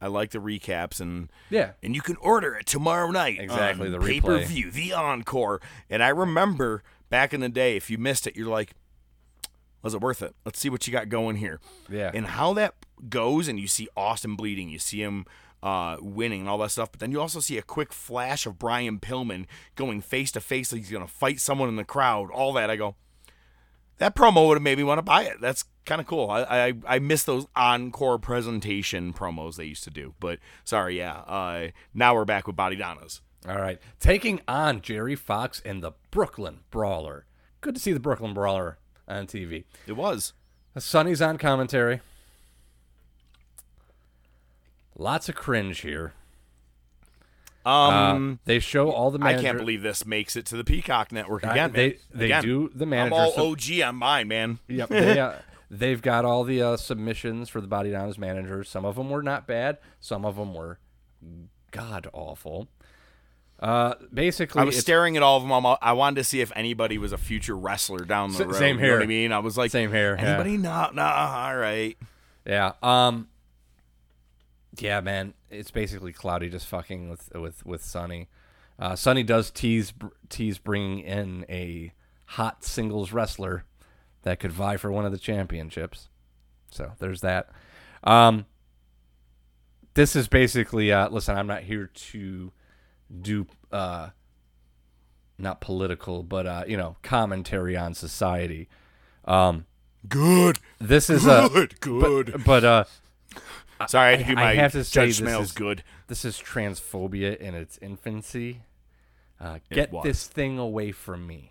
I 0.00 0.08
like 0.08 0.30
the 0.30 0.38
recaps 0.40 1.00
and 1.00 1.30
Yeah. 1.48 1.72
and 1.82 1.94
you 1.94 2.00
can 2.02 2.16
order 2.16 2.54
it 2.54 2.66
tomorrow 2.66 3.10
night. 3.10 3.38
Exactly, 3.38 3.88
the 3.88 4.00
pay 4.00 4.20
per 4.20 4.38
view, 4.40 4.70
the 4.70 4.92
encore. 4.92 5.60
And 5.88 6.02
I 6.02 6.08
remember 6.08 6.82
back 7.08 7.32
in 7.32 7.40
the 7.40 7.48
day, 7.48 7.76
if 7.76 7.88
you 7.88 7.98
missed 7.98 8.26
it, 8.26 8.34
you're 8.34 8.48
like, 8.48 8.72
was 9.82 9.94
it 9.94 10.00
worth 10.00 10.22
it? 10.22 10.34
Let's 10.44 10.58
see 10.58 10.70
what 10.70 10.86
you 10.86 10.92
got 10.92 11.08
going 11.08 11.36
here. 11.36 11.60
Yeah. 11.88 12.10
And 12.12 12.26
how 12.26 12.52
that 12.54 12.74
goes, 13.08 13.46
and 13.46 13.60
you 13.60 13.68
see 13.68 13.88
Austin 13.96 14.34
bleeding, 14.34 14.68
you 14.68 14.78
see 14.80 15.02
him 15.02 15.24
uh, 15.62 15.96
winning 16.00 16.40
and 16.40 16.48
all 16.48 16.58
that 16.58 16.72
stuff, 16.72 16.90
but 16.90 16.98
then 16.98 17.12
you 17.12 17.20
also 17.20 17.38
see 17.38 17.56
a 17.56 17.62
quick 17.62 17.92
flash 17.92 18.46
of 18.46 18.58
Brian 18.58 18.98
Pillman 18.98 19.46
going 19.76 20.00
face 20.00 20.32
to 20.32 20.40
face 20.40 20.72
like 20.72 20.80
he's 20.80 20.90
gonna 20.90 21.06
fight 21.06 21.38
someone 21.38 21.68
in 21.68 21.76
the 21.76 21.84
crowd. 21.84 22.30
All 22.32 22.52
that 22.54 22.68
I 22.70 22.74
go, 22.74 22.96
that 24.02 24.16
promo 24.16 24.48
would 24.48 24.56
have 24.56 24.62
made 24.62 24.78
me 24.78 24.82
want 24.82 24.98
to 24.98 25.02
buy 25.02 25.22
it. 25.22 25.40
That's 25.40 25.64
kind 25.86 26.00
of 26.00 26.08
cool. 26.08 26.28
I, 26.28 26.42
I 26.42 26.72
I 26.88 26.98
miss 26.98 27.22
those 27.22 27.46
encore 27.54 28.18
presentation 28.18 29.12
promos 29.12 29.54
they 29.54 29.64
used 29.64 29.84
to 29.84 29.90
do. 29.90 30.14
But 30.18 30.40
sorry, 30.64 30.98
yeah. 30.98 31.18
Uh, 31.18 31.68
now 31.94 32.12
we're 32.12 32.24
back 32.24 32.48
with 32.48 32.56
Bodydonnas. 32.56 33.20
All 33.48 33.60
right, 33.60 33.78
taking 34.00 34.40
on 34.48 34.80
Jerry 34.80 35.14
Fox 35.14 35.62
and 35.64 35.84
the 35.84 35.92
Brooklyn 36.10 36.60
Brawler. 36.70 37.26
Good 37.60 37.76
to 37.76 37.80
see 37.80 37.92
the 37.92 38.00
Brooklyn 38.00 38.34
Brawler 38.34 38.78
on 39.06 39.28
TV. 39.28 39.64
It 39.86 39.92
was. 39.92 40.32
Sunny's 40.76 41.22
on 41.22 41.38
commentary. 41.38 42.00
Lots 44.98 45.28
of 45.28 45.36
cringe 45.36 45.80
here. 45.82 46.12
Um, 47.64 48.32
Uh, 48.32 48.42
they 48.44 48.58
show 48.58 48.90
all 48.90 49.10
the 49.10 49.24
I 49.24 49.34
can't 49.40 49.58
believe 49.58 49.82
this 49.82 50.04
makes 50.04 50.34
it 50.36 50.46
to 50.46 50.56
the 50.56 50.64
Peacock 50.64 51.12
Network 51.12 51.46
I- 51.46 51.52
again. 51.52 51.72
they- 51.72 51.88
man. 51.88 51.96
they 52.14 52.24
Again. 52.26 52.42
do 52.42 52.70
the 52.74 52.86
manager. 52.86 53.14
I'm 53.14 53.22
all 53.38 53.50
OG 53.52 53.82
on 53.82 53.96
mine, 53.96 54.28
man. 54.28 54.58
Yep. 54.68 54.88
They, 54.88 55.18
uh, 55.20 55.32
they've 55.70 56.02
got 56.02 56.24
all 56.24 56.44
the 56.44 56.60
uh, 56.62 56.76
submissions 56.76 57.48
for 57.48 57.60
the 57.60 57.68
Bodydonnas 57.68 58.18
managers. 58.18 58.68
Some 58.68 58.84
of 58.84 58.96
them 58.96 59.10
were 59.10 59.22
not 59.22 59.46
bad. 59.46 59.78
Some 60.00 60.24
of 60.24 60.36
them 60.36 60.54
were 60.54 60.78
god 61.70 62.08
awful. 62.12 62.68
Uh, 63.60 63.94
basically, 64.12 64.60
I 64.60 64.64
was 64.64 64.76
staring 64.76 65.16
at 65.16 65.22
all 65.22 65.36
of 65.36 65.44
them. 65.44 65.52
I'm- 65.52 65.76
I 65.80 65.92
wanted 65.92 66.16
to 66.16 66.24
see 66.24 66.40
if 66.40 66.50
anybody 66.56 66.98
was 66.98 67.12
a 67.12 67.16
future 67.18 67.56
wrestler 67.56 68.00
down 68.04 68.32
the 68.32 68.44
road. 68.46 68.56
same 68.56 68.76
You 68.80 68.82
know 68.86 68.88
what 68.94 68.98
here. 68.98 69.02
I 69.02 69.06
mean? 69.06 69.32
I 69.32 69.38
was 69.38 69.56
like, 69.56 69.70
Same 69.70 69.92
here, 69.92 70.16
yeah. 70.18 70.24
Anybody? 70.30 70.56
No, 70.56 70.90
no. 70.92 71.02
All 71.04 71.56
right. 71.56 71.96
Yeah. 72.44 72.72
Um. 72.82 73.28
Yeah, 74.78 75.00
man. 75.00 75.34
It's 75.50 75.70
basically 75.70 76.12
Cloudi 76.12 76.50
just 76.50 76.66
fucking 76.66 77.10
with 77.10 77.30
with 77.34 77.64
with 77.66 77.84
Sunny. 77.84 78.28
Uh, 78.78 78.96
Sunny 78.96 79.22
does 79.22 79.50
tease 79.50 79.92
tease 80.28 80.58
bringing 80.58 81.00
in 81.00 81.44
a 81.48 81.92
hot 82.26 82.64
singles 82.64 83.12
wrestler 83.12 83.64
that 84.22 84.40
could 84.40 84.52
vie 84.52 84.76
for 84.76 84.90
one 84.90 85.04
of 85.04 85.12
the 85.12 85.18
championships. 85.18 86.08
So 86.70 86.92
there's 86.98 87.20
that. 87.20 87.50
Um. 88.04 88.46
This 89.94 90.16
is 90.16 90.26
basically. 90.26 90.90
Uh, 90.90 91.10
listen, 91.10 91.36
I'm 91.36 91.46
not 91.46 91.64
here 91.64 91.90
to 91.94 92.52
do 93.20 93.46
uh, 93.70 94.08
not 95.38 95.60
political, 95.60 96.22
but 96.22 96.46
uh, 96.46 96.64
you 96.66 96.78
know, 96.78 96.96
commentary 97.02 97.76
on 97.76 97.92
society. 97.92 98.70
Um, 99.26 99.66
good. 100.08 100.60
This 100.78 101.10
is 101.10 101.24
Good, 101.24 101.72
a 101.74 101.76
good. 101.76 102.32
But, 102.32 102.44
but 102.44 102.64
uh, 102.64 102.84
Sorry, 103.86 104.14
I 104.14 104.16
had 104.16 104.26
to 104.26 104.30
do 104.30 104.34
my 104.34 104.54
have 104.54 104.72
to 104.72 104.84
say 104.84 105.06
Judge 105.06 105.18
this 105.18 105.40
is 105.40 105.52
good. 105.52 105.82
This 106.08 106.24
is 106.24 106.36
transphobia 106.38 107.36
in 107.36 107.54
its 107.54 107.78
infancy. 107.78 108.62
Uh, 109.40 109.58
get 109.70 109.92
was. 109.92 110.04
this 110.04 110.26
thing 110.26 110.58
away 110.58 110.92
from 110.92 111.26
me. 111.26 111.50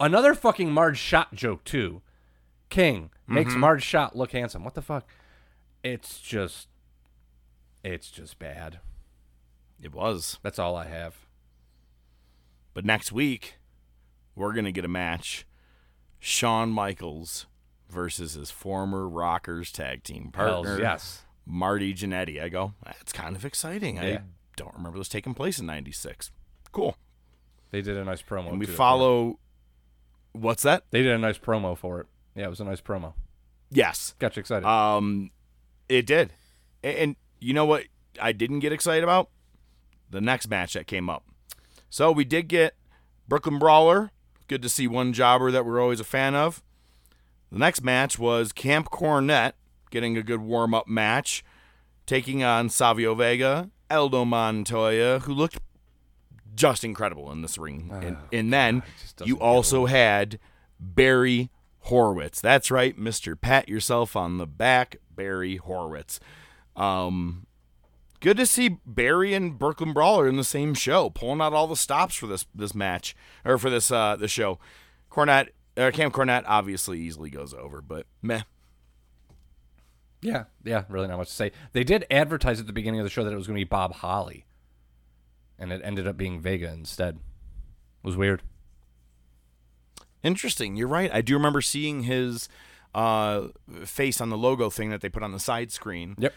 Another 0.00 0.34
fucking 0.34 0.70
Marge 0.72 0.98
Schott 0.98 1.32
joke 1.34 1.64
too. 1.64 2.02
King 2.68 3.10
makes 3.26 3.54
Mhm. 3.54 3.58
Marge 3.58 3.82
Schott 3.84 4.16
look 4.16 4.32
handsome. 4.32 4.64
What 4.64 4.74
the 4.74 4.82
fuck? 4.82 5.08
It's 5.84 6.20
just, 6.20 6.68
it's 7.84 8.10
just 8.10 8.38
bad. 8.38 8.80
It 9.80 9.92
was. 9.92 10.38
That's 10.42 10.58
all 10.58 10.74
I 10.74 10.86
have. 10.86 11.14
But 12.74 12.84
next 12.84 13.12
week, 13.12 13.58
we're 14.34 14.52
gonna 14.52 14.72
get 14.72 14.84
a 14.84 14.88
match: 14.88 15.46
Shawn 16.18 16.70
Michaels 16.70 17.46
versus 17.88 18.34
his 18.34 18.50
former 18.50 19.08
Rockers 19.08 19.70
tag 19.72 20.02
team 20.02 20.30
Hells 20.34 20.66
partner, 20.66 20.82
yes. 20.82 21.22
Marty 21.44 21.94
Jannetty. 21.94 22.42
I 22.42 22.48
go, 22.48 22.74
that's 22.84 23.12
kind 23.12 23.36
of 23.36 23.44
exciting. 23.44 23.98
I 23.98 24.20
don't 24.56 24.74
remember 24.74 24.98
this 24.98 25.08
taking 25.08 25.34
place 25.34 25.58
in 25.58 25.66
'96. 25.66 26.30
Cool. 26.72 26.96
They 27.70 27.82
did 27.82 27.96
a 27.96 28.04
nice 28.04 28.22
promo. 28.22 28.50
And 28.50 28.58
we 28.60 28.66
follow. 28.66 29.38
What's 30.32 30.62
that? 30.64 30.84
They 30.90 31.02
did 31.02 31.12
a 31.12 31.18
nice 31.18 31.38
promo 31.38 31.76
for 31.76 32.00
it. 32.00 32.06
Yeah, 32.34 32.46
it 32.46 32.50
was 32.50 32.60
a 32.60 32.64
nice 32.64 32.80
promo. 32.80 33.14
Yes. 33.70 34.14
Got 34.18 34.36
you 34.36 34.40
excited. 34.40 34.66
Um, 34.66 35.30
it 35.88 36.06
did, 36.06 36.32
A- 36.84 37.02
and 37.02 37.16
you 37.40 37.54
know 37.54 37.64
what? 37.64 37.84
I 38.20 38.32
didn't 38.32 38.60
get 38.60 38.72
excited 38.72 39.02
about 39.04 39.30
the 40.10 40.20
next 40.20 40.48
match 40.48 40.74
that 40.74 40.86
came 40.86 41.08
up. 41.10 41.24
So 41.90 42.12
we 42.12 42.24
did 42.24 42.48
get 42.48 42.74
Brooklyn 43.28 43.58
Brawler. 43.58 44.10
Good 44.48 44.62
to 44.62 44.68
see 44.68 44.86
one 44.86 45.12
jobber 45.12 45.50
that 45.50 45.64
we're 45.66 45.80
always 45.80 46.00
a 46.00 46.04
fan 46.04 46.34
of. 46.34 46.62
The 47.50 47.58
next 47.58 47.82
match 47.82 48.18
was 48.18 48.52
Camp 48.52 48.90
Cornette 48.90 49.52
getting 49.90 50.16
a 50.16 50.22
good 50.22 50.40
warm 50.40 50.74
up 50.74 50.88
match, 50.88 51.44
taking 52.06 52.42
on 52.42 52.68
Savio 52.68 53.14
Vega, 53.14 53.70
Aldo 53.90 54.24
Montoya, 54.24 55.20
who 55.20 55.32
looked 55.32 55.58
just 56.54 56.84
incredible 56.84 57.30
in 57.30 57.42
this 57.42 57.58
ring. 57.58 57.90
and, 58.02 58.16
and 58.32 58.52
then 58.52 58.82
you 59.24 59.38
also 59.38 59.86
had 59.86 60.38
Barry 60.80 61.50
Horowitz. 61.80 62.40
That's 62.40 62.70
right, 62.70 62.98
Mr. 62.98 63.40
Pat 63.40 63.68
yourself 63.68 64.16
on 64.16 64.38
the 64.38 64.46
back, 64.46 64.96
Barry 65.14 65.56
Horowitz. 65.56 66.18
Um, 66.74 67.46
good 68.20 68.36
to 68.38 68.46
see 68.46 68.78
Barry 68.84 69.34
and 69.34 69.58
Brooklyn 69.58 69.92
Brawler 69.92 70.26
in 70.26 70.36
the 70.36 70.44
same 70.44 70.74
show, 70.74 71.10
pulling 71.10 71.40
out 71.40 71.52
all 71.52 71.66
the 71.66 71.76
stops 71.76 72.16
for 72.16 72.26
this 72.26 72.46
this 72.54 72.74
match 72.74 73.14
or 73.44 73.56
for 73.56 73.70
this 73.70 73.90
uh 73.90 74.16
the 74.16 74.28
show. 74.28 74.58
Cornette, 75.10 75.48
uh, 75.76 75.90
Camp 75.90 76.14
Cornette 76.14 76.44
obviously 76.46 76.98
easily 77.00 77.30
goes 77.30 77.52
over, 77.54 77.80
but 77.80 78.06
meh. 78.22 78.42
Yeah, 80.22 80.44
yeah, 80.64 80.84
really 80.88 81.06
not 81.08 81.18
much 81.18 81.28
to 81.28 81.34
say. 81.34 81.52
They 81.72 81.84
did 81.84 82.06
advertise 82.10 82.58
at 82.58 82.66
the 82.66 82.72
beginning 82.72 83.00
of 83.00 83.04
the 83.04 83.10
show 83.10 83.22
that 83.22 83.32
it 83.32 83.36
was 83.36 83.46
going 83.46 83.56
to 83.56 83.60
be 83.60 83.68
Bob 83.68 83.94
Holly, 83.96 84.46
and 85.58 85.72
it 85.72 85.82
ended 85.84 86.06
up 86.06 86.16
being 86.16 86.40
Vega 86.40 86.72
instead. 86.72 87.16
It 87.16 88.06
was 88.06 88.16
weird. 88.16 88.42
Interesting. 90.22 90.74
You're 90.76 90.88
right. 90.88 91.10
I 91.12 91.20
do 91.20 91.34
remember 91.34 91.60
seeing 91.60 92.04
his 92.04 92.48
uh, 92.94 93.48
face 93.84 94.20
on 94.20 94.30
the 94.30 94.38
logo 94.38 94.70
thing 94.70 94.90
that 94.90 95.00
they 95.02 95.08
put 95.08 95.22
on 95.22 95.32
the 95.32 95.38
side 95.38 95.70
screen. 95.70 96.16
Yep. 96.18 96.34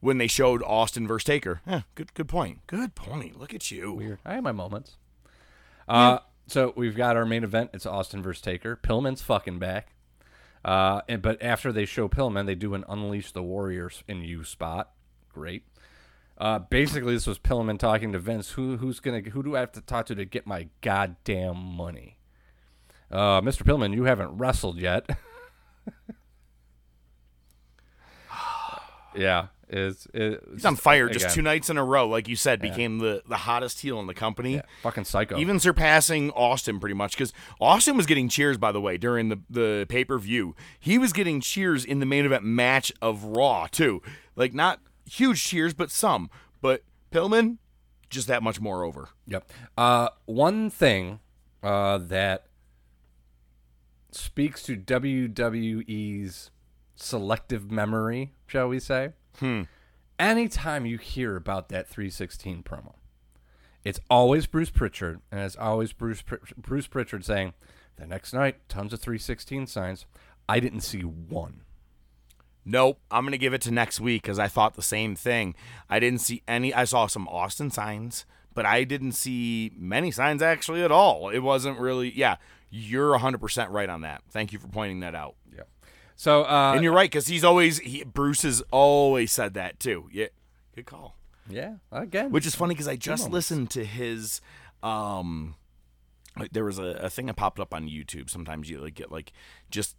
When 0.00 0.18
they 0.18 0.26
showed 0.26 0.62
Austin 0.62 1.06
versus 1.06 1.24
Taker. 1.24 1.62
Yeah, 1.66 1.82
good 1.94 2.12
good 2.12 2.28
point. 2.28 2.66
Good 2.66 2.94
point. 2.94 3.38
Look 3.38 3.54
at 3.54 3.70
you. 3.70 3.92
Weird. 3.92 4.18
I 4.24 4.34
have 4.34 4.42
my 4.42 4.52
moments. 4.52 4.96
Uh, 5.88 6.18
so 6.46 6.72
we've 6.76 6.96
got 6.96 7.16
our 7.16 7.24
main 7.24 7.44
event. 7.44 7.70
It's 7.72 7.86
Austin 7.86 8.22
versus 8.22 8.42
Taker. 8.42 8.76
Pillman's 8.76 9.22
fucking 9.22 9.58
back. 9.58 9.94
Uh, 10.64 11.02
and, 11.08 11.20
but 11.20 11.42
after 11.42 11.72
they 11.72 11.84
show 11.84 12.08
Pillman, 12.08 12.46
they 12.46 12.54
do 12.54 12.74
an 12.74 12.84
Unleash 12.88 13.32
the 13.32 13.42
Warriors 13.42 14.02
in 14.08 14.22
you 14.22 14.44
spot. 14.44 14.92
Great. 15.32 15.64
Uh, 16.36 16.58
basically, 16.58 17.14
this 17.14 17.26
was 17.26 17.38
Pillman 17.38 17.78
talking 17.78 18.12
to 18.12 18.18
Vince. 18.18 18.50
Who 18.52 18.76
who's 18.78 18.98
gonna 19.00 19.20
who 19.20 19.42
do 19.42 19.56
I 19.56 19.60
have 19.60 19.72
to 19.72 19.80
talk 19.80 20.06
to 20.06 20.14
to 20.14 20.24
get 20.24 20.46
my 20.46 20.68
goddamn 20.80 21.56
money? 21.56 22.18
Uh, 23.10 23.40
Mr. 23.40 23.62
Pillman, 23.62 23.94
you 23.94 24.04
haven't 24.04 24.38
wrestled 24.38 24.78
yet. 24.78 25.08
yeah, 29.14 29.46
is, 29.68 30.06
is 30.14 30.38
He's 30.52 30.64
on 30.64 30.76
fire 30.76 31.08
just 31.08 31.34
two 31.34 31.42
nights 31.42 31.70
in 31.70 31.76
a 31.78 31.84
row, 31.84 32.08
like 32.08 32.28
you 32.28 32.36
said, 32.36 32.60
became 32.60 32.98
the, 32.98 33.22
the 33.28 33.36
hottest 33.36 33.80
heel 33.80 34.00
in 34.00 34.06
the 34.06 34.14
company. 34.14 34.60
fucking 34.82 35.04
psycho. 35.04 35.38
Even 35.38 35.58
surpassing 35.58 36.30
Austin 36.30 36.80
pretty 36.80 36.94
much 36.94 37.12
because 37.12 37.32
Austin 37.60 37.96
was 37.96 38.06
getting 38.06 38.28
cheers, 38.28 38.56
by 38.58 38.72
the 38.72 38.80
way, 38.80 38.96
during 38.96 39.28
the, 39.28 39.40
the 39.48 39.86
pay 39.88 40.04
per 40.04 40.18
view. 40.18 40.54
He 40.78 40.98
was 40.98 41.12
getting 41.12 41.40
cheers 41.40 41.84
in 41.84 42.00
the 42.00 42.06
main 42.06 42.24
event 42.24 42.44
match 42.44 42.92
of 43.00 43.24
Raw, 43.24 43.66
too. 43.66 44.02
Like, 44.36 44.54
not 44.54 44.80
huge 45.06 45.42
cheers, 45.42 45.74
but 45.74 45.90
some. 45.90 46.30
But 46.60 46.82
Pillman, 47.12 47.58
just 48.10 48.26
that 48.28 48.42
much 48.42 48.60
more 48.60 48.84
over. 48.84 49.08
Yep. 49.26 49.50
Uh, 49.76 50.08
one 50.26 50.70
thing 50.70 51.20
uh, 51.62 51.98
that 51.98 52.46
speaks 54.10 54.62
to 54.64 54.76
WWE's 54.76 56.50
selective 56.96 57.70
memory, 57.70 58.32
shall 58.46 58.68
we 58.68 58.78
say? 58.78 59.12
Hmm. 59.38 59.62
Anytime 60.18 60.86
you 60.86 60.98
hear 60.98 61.36
about 61.36 61.68
that 61.70 61.88
316 61.88 62.62
promo, 62.62 62.94
it's 63.82 64.00
always 64.08 64.46
Bruce 64.46 64.70
Pritchard, 64.70 65.20
and 65.30 65.40
it's 65.40 65.56
always 65.56 65.92
Bruce 65.92 66.22
Bruce 66.56 66.86
Pritchard 66.86 67.24
saying, 67.24 67.52
"The 67.96 68.06
next 68.06 68.32
night, 68.32 68.68
tons 68.68 68.92
of 68.92 69.00
316 69.00 69.66
signs. 69.66 70.06
I 70.48 70.60
didn't 70.60 70.80
see 70.80 71.02
one." 71.02 71.62
Nope, 72.64 72.98
I'm 73.10 73.24
gonna 73.24 73.36
give 73.36 73.52
it 73.52 73.60
to 73.62 73.70
next 73.70 74.00
week 74.00 74.22
because 74.22 74.38
I 74.38 74.48
thought 74.48 74.74
the 74.74 74.82
same 74.82 75.14
thing. 75.14 75.54
I 75.90 75.98
didn't 75.98 76.20
see 76.20 76.42
any. 76.48 76.72
I 76.72 76.84
saw 76.84 77.06
some 77.06 77.28
Austin 77.28 77.70
signs, 77.70 78.24
but 78.54 78.64
I 78.64 78.84
didn't 78.84 79.12
see 79.12 79.72
many 79.76 80.10
signs 80.10 80.40
actually 80.40 80.82
at 80.82 80.90
all. 80.90 81.28
It 81.28 81.40
wasn't 81.40 81.78
really. 81.78 82.10
Yeah, 82.16 82.36
you're 82.70 83.10
100 83.10 83.38
percent 83.38 83.70
right 83.70 83.90
on 83.90 84.00
that. 84.00 84.22
Thank 84.30 84.52
you 84.52 84.58
for 84.58 84.68
pointing 84.68 85.00
that 85.00 85.14
out. 85.14 85.34
Yeah. 86.16 86.20
So, 86.22 86.42
uh, 86.44 86.72
and 86.74 86.82
you're 86.84 86.92
right 86.92 87.10
because 87.10 87.26
he's 87.26 87.44
always 87.44 87.78
he, 87.78 88.04
Bruce 88.04 88.42
has 88.42 88.62
always 88.70 89.32
said 89.32 89.54
that 89.54 89.78
too. 89.80 90.08
Yeah, 90.12 90.26
good 90.74 90.86
call. 90.86 91.16
Yeah, 91.48 91.74
again, 91.92 92.30
Which 92.30 92.46
is 92.46 92.54
funny 92.54 92.74
because 92.74 92.88
I 92.88 92.96
just 92.96 93.28
listened 93.30 93.70
to 93.72 93.84
his. 93.84 94.40
um 94.82 95.56
There 96.52 96.64
was 96.64 96.78
a, 96.78 96.84
a 97.02 97.10
thing 97.10 97.26
that 97.26 97.36
popped 97.36 97.60
up 97.60 97.74
on 97.74 97.88
YouTube. 97.88 98.30
Sometimes 98.30 98.70
you 98.70 98.78
like 98.80 98.94
get 98.94 99.12
like 99.12 99.32
just 99.70 99.96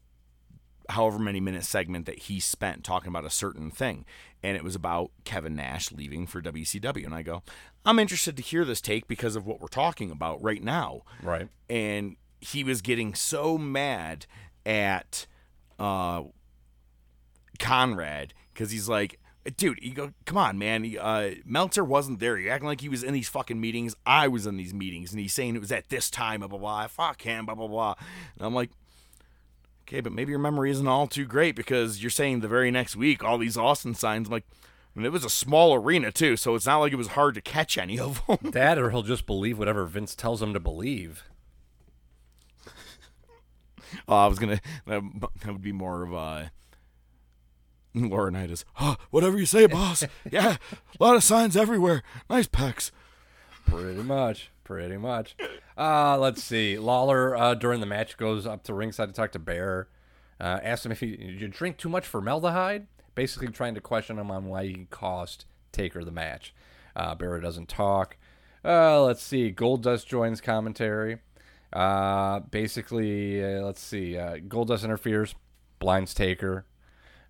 however 0.89 1.17
many 1.19 1.39
minute 1.39 1.63
segment 1.65 2.05
that 2.05 2.19
he 2.19 2.39
spent 2.39 2.83
talking 2.83 3.09
about 3.09 3.25
a 3.25 3.29
certain 3.29 3.71
thing 3.71 4.05
and 4.43 4.55
it 4.55 4.63
was 4.63 4.75
about 4.75 5.09
Kevin 5.23 5.55
Nash 5.55 5.91
leaving 5.91 6.27
for 6.27 6.43
WCW 6.43 7.03
and 7.05 7.15
I 7.15 7.23
go 7.23 7.41
I'm 7.83 7.97
interested 7.97 8.37
to 8.37 8.43
hear 8.43 8.63
this 8.63 8.81
take 8.81 9.07
because 9.07 9.35
of 9.35 9.47
what 9.47 9.59
we're 9.59 9.67
talking 9.67 10.11
about 10.11 10.43
right 10.43 10.61
now 10.63 11.01
Right. 11.23 11.47
and 11.67 12.17
he 12.39 12.63
was 12.63 12.83
getting 12.83 13.15
so 13.15 13.57
mad 13.57 14.27
at 14.63 15.25
uh 15.79 16.23
Conrad 17.59 18.33
because 18.53 18.71
he's 18.71 18.89
like 18.89 19.19
dude 19.57 19.79
you 19.81 19.93
go 19.93 20.11
come 20.25 20.37
on 20.37 20.57
man 20.57 20.83
He, 20.83 20.97
uh 20.97 21.35
Meltzer 21.45 21.83
wasn't 21.83 22.19
there 22.19 22.37
you 22.37 22.49
acting 22.49 22.67
like 22.67 22.81
he 22.81 22.89
was 22.89 23.03
in 23.03 23.13
these 23.13 23.29
fucking 23.29 23.59
meetings 23.61 23.95
I 24.05 24.27
was 24.27 24.45
in 24.45 24.57
these 24.57 24.73
meetings 24.73 25.11
and 25.11 25.19
he's 25.19 25.33
saying 25.33 25.55
it 25.55 25.61
was 25.61 25.71
at 25.71 25.89
this 25.89 26.09
time 26.09 26.39
blah 26.39 26.47
blah 26.47 26.59
blah 26.59 26.87
fuck 26.87 27.21
him 27.21 27.45
blah 27.45 27.55
blah 27.55 27.67
blah 27.67 27.95
and 28.37 28.45
I'm 28.45 28.55
like 28.55 28.71
Okay, 29.87 30.01
but 30.01 30.13
maybe 30.13 30.31
your 30.31 30.39
memory 30.39 30.71
isn't 30.71 30.87
all 30.87 31.05
too 31.05 31.25
great 31.25 31.55
because 31.55 32.01
you're 32.01 32.09
saying 32.09 32.39
the 32.39 32.47
very 32.47 32.71
next 32.71 32.95
week 32.95 33.23
all 33.23 33.37
these 33.37 33.55
Austin 33.55 33.93
signs. 33.93 34.27
I'm 34.27 34.31
like, 34.31 34.45
I 34.95 34.99
mean, 34.99 35.05
it 35.05 35.11
was 35.11 35.23
a 35.23 35.29
small 35.29 35.75
arena 35.75 36.11
too, 36.11 36.37
so 36.37 36.55
it's 36.55 36.65
not 36.65 36.79
like 36.79 36.91
it 36.91 36.97
was 36.97 37.09
hard 37.09 37.35
to 37.35 37.41
catch 37.41 37.77
any 37.77 37.99
of 37.99 38.25
them. 38.25 38.51
that, 38.51 38.79
or 38.79 38.89
he'll 38.89 39.03
just 39.03 39.27
believe 39.27 39.59
whatever 39.59 39.85
Vince 39.85 40.15
tells 40.15 40.41
him 40.41 40.53
to 40.53 40.59
believe. 40.59 41.23
oh, 44.07 44.15
I 44.15 44.27
was 44.27 44.39
gonna. 44.39 44.59
That, 44.85 45.01
that 45.41 45.51
would 45.51 45.61
be 45.61 45.71
more 45.71 46.03
of 46.03 46.13
a. 46.13 46.51
Laurinaitis. 47.95 48.65
Oh, 48.79 48.97
whatever 49.09 49.37
you 49.37 49.45
say, 49.45 49.65
boss. 49.67 50.03
yeah, 50.29 50.57
a 50.99 51.03
lot 51.03 51.15
of 51.15 51.23
signs 51.23 51.55
everywhere. 51.55 52.03
Nice 52.29 52.47
pecs. 52.47 52.91
Pretty 53.65 54.03
much. 54.03 54.51
Pretty 54.63 54.97
much. 54.97 55.35
Uh, 55.77 56.17
let's 56.17 56.43
see. 56.43 56.77
Lawler, 56.77 57.35
uh, 57.35 57.53
during 57.53 57.79
the 57.79 57.85
match, 57.85 58.17
goes 58.17 58.45
up 58.45 58.63
to 58.63 58.73
ringside 58.73 59.07
to 59.07 59.13
talk 59.13 59.31
to 59.31 59.39
Bearer. 59.39 59.87
Uh, 60.39 60.59
asks 60.63 60.85
him 60.85 60.91
if 60.91 60.99
he 60.99 61.15
did 61.15 61.39
you 61.39 61.47
drink 61.47 61.77
too 61.77 61.89
much 61.89 62.05
formaldehyde. 62.05 62.87
Basically, 63.13 63.47
trying 63.47 63.75
to 63.75 63.81
question 63.81 64.19
him 64.19 64.29
on 64.29 64.45
why 64.45 64.65
he 64.65 64.87
cost 64.89 65.45
Taker 65.71 66.03
the 66.03 66.11
match. 66.11 66.53
Uh, 66.95 67.15
Bearer 67.15 67.39
doesn't 67.39 67.69
talk. 67.69 68.17
Uh, 68.63 69.03
let's 69.03 69.21
see. 69.21 69.53
Goldust 69.53 70.07
joins 70.07 70.41
commentary. 70.41 71.19
Uh, 71.75 72.39
basically, 72.39 73.43
uh, 73.43 73.61
let's 73.61 73.81
see. 73.81 74.17
Uh, 74.17 74.37
Goldust 74.37 74.85
interferes, 74.85 75.35
blinds 75.79 76.13
Taker. 76.13 76.65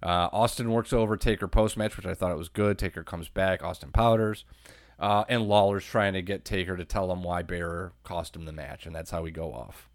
Uh, 0.03 0.29
Austin 0.31 0.71
works 0.71 0.93
over 0.93 1.17
Taker 1.17 1.47
post 1.47 1.77
match, 1.77 1.97
which 1.97 2.05
I 2.05 2.13
thought 2.13 2.31
it 2.31 2.37
was 2.37 2.49
good. 2.49 2.77
Taker 2.77 3.03
comes 3.03 3.27
back. 3.27 3.63
Austin 3.63 3.91
powders. 3.91 4.45
Uh, 4.99 5.25
and 5.27 5.47
Lawler's 5.47 5.83
trying 5.83 6.13
to 6.13 6.21
get 6.21 6.45
Taker 6.45 6.77
to 6.77 6.85
tell 6.85 7.11
him 7.11 7.23
why 7.23 7.41
Bearer 7.41 7.93
cost 8.03 8.35
him 8.35 8.45
the 8.45 8.51
match, 8.51 8.85
and 8.85 8.95
that's 8.95 9.09
how 9.09 9.23
we 9.23 9.31
go 9.31 9.51
off. 9.51 9.89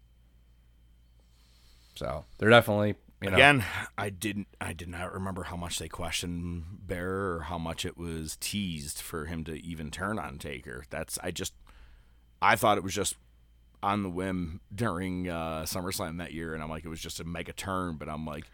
So 1.95 2.25
they're 2.37 2.49
definitely, 2.49 2.95
you 3.21 3.29
know, 3.29 3.37
Again, 3.37 3.63
I 3.97 4.09
didn't. 4.09 4.47
I 4.59 4.73
did 4.73 4.89
not 4.89 5.13
remember 5.13 5.43
how 5.43 5.55
much 5.55 5.79
they 5.79 5.87
questioned 5.87 6.63
Bearer 6.85 7.37
or 7.37 7.39
how 7.43 7.57
much 7.57 7.85
it 7.85 7.97
was 7.97 8.37
teased 8.39 8.99
for 8.99 9.25
him 9.25 9.43
to 9.45 9.53
even 9.65 9.91
turn 9.91 10.19
on 10.19 10.37
Taker. 10.37 10.83
That's. 10.89 11.17
I 11.23 11.31
just. 11.31 11.53
I 12.41 12.55
thought 12.55 12.77
it 12.77 12.83
was 12.83 12.93
just 12.93 13.15
on 13.83 14.03
the 14.03 14.09
whim 14.09 14.61
during 14.73 15.27
uh, 15.29 15.63
SummerSlam 15.63 16.17
that 16.19 16.33
year, 16.33 16.53
and 16.53 16.61
I'm 16.61 16.69
like, 16.69 16.85
it 16.85 16.89
was 16.89 17.01
just 17.01 17.19
a 17.19 17.23
mega 17.23 17.53
turn. 17.53 17.95
But 17.97 18.09
I'm 18.09 18.25
like, 18.25 18.45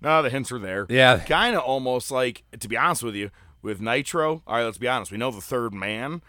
no, 0.00 0.22
the 0.22 0.30
hints 0.30 0.50
were 0.50 0.58
there. 0.58 0.86
Yeah. 0.88 1.18
kind 1.18 1.56
of 1.56 1.62
almost 1.62 2.10
like, 2.10 2.42
to 2.58 2.68
be 2.68 2.76
honest 2.76 3.02
with 3.02 3.14
you, 3.14 3.30
with 3.62 3.80
Nitro. 3.80 4.42
All 4.46 4.56
right, 4.56 4.64
let's 4.64 4.78
be 4.78 4.88
honest. 4.88 5.10
We 5.10 5.18
know 5.18 5.30
the 5.30 5.40
third 5.40 5.74
man. 5.74 6.22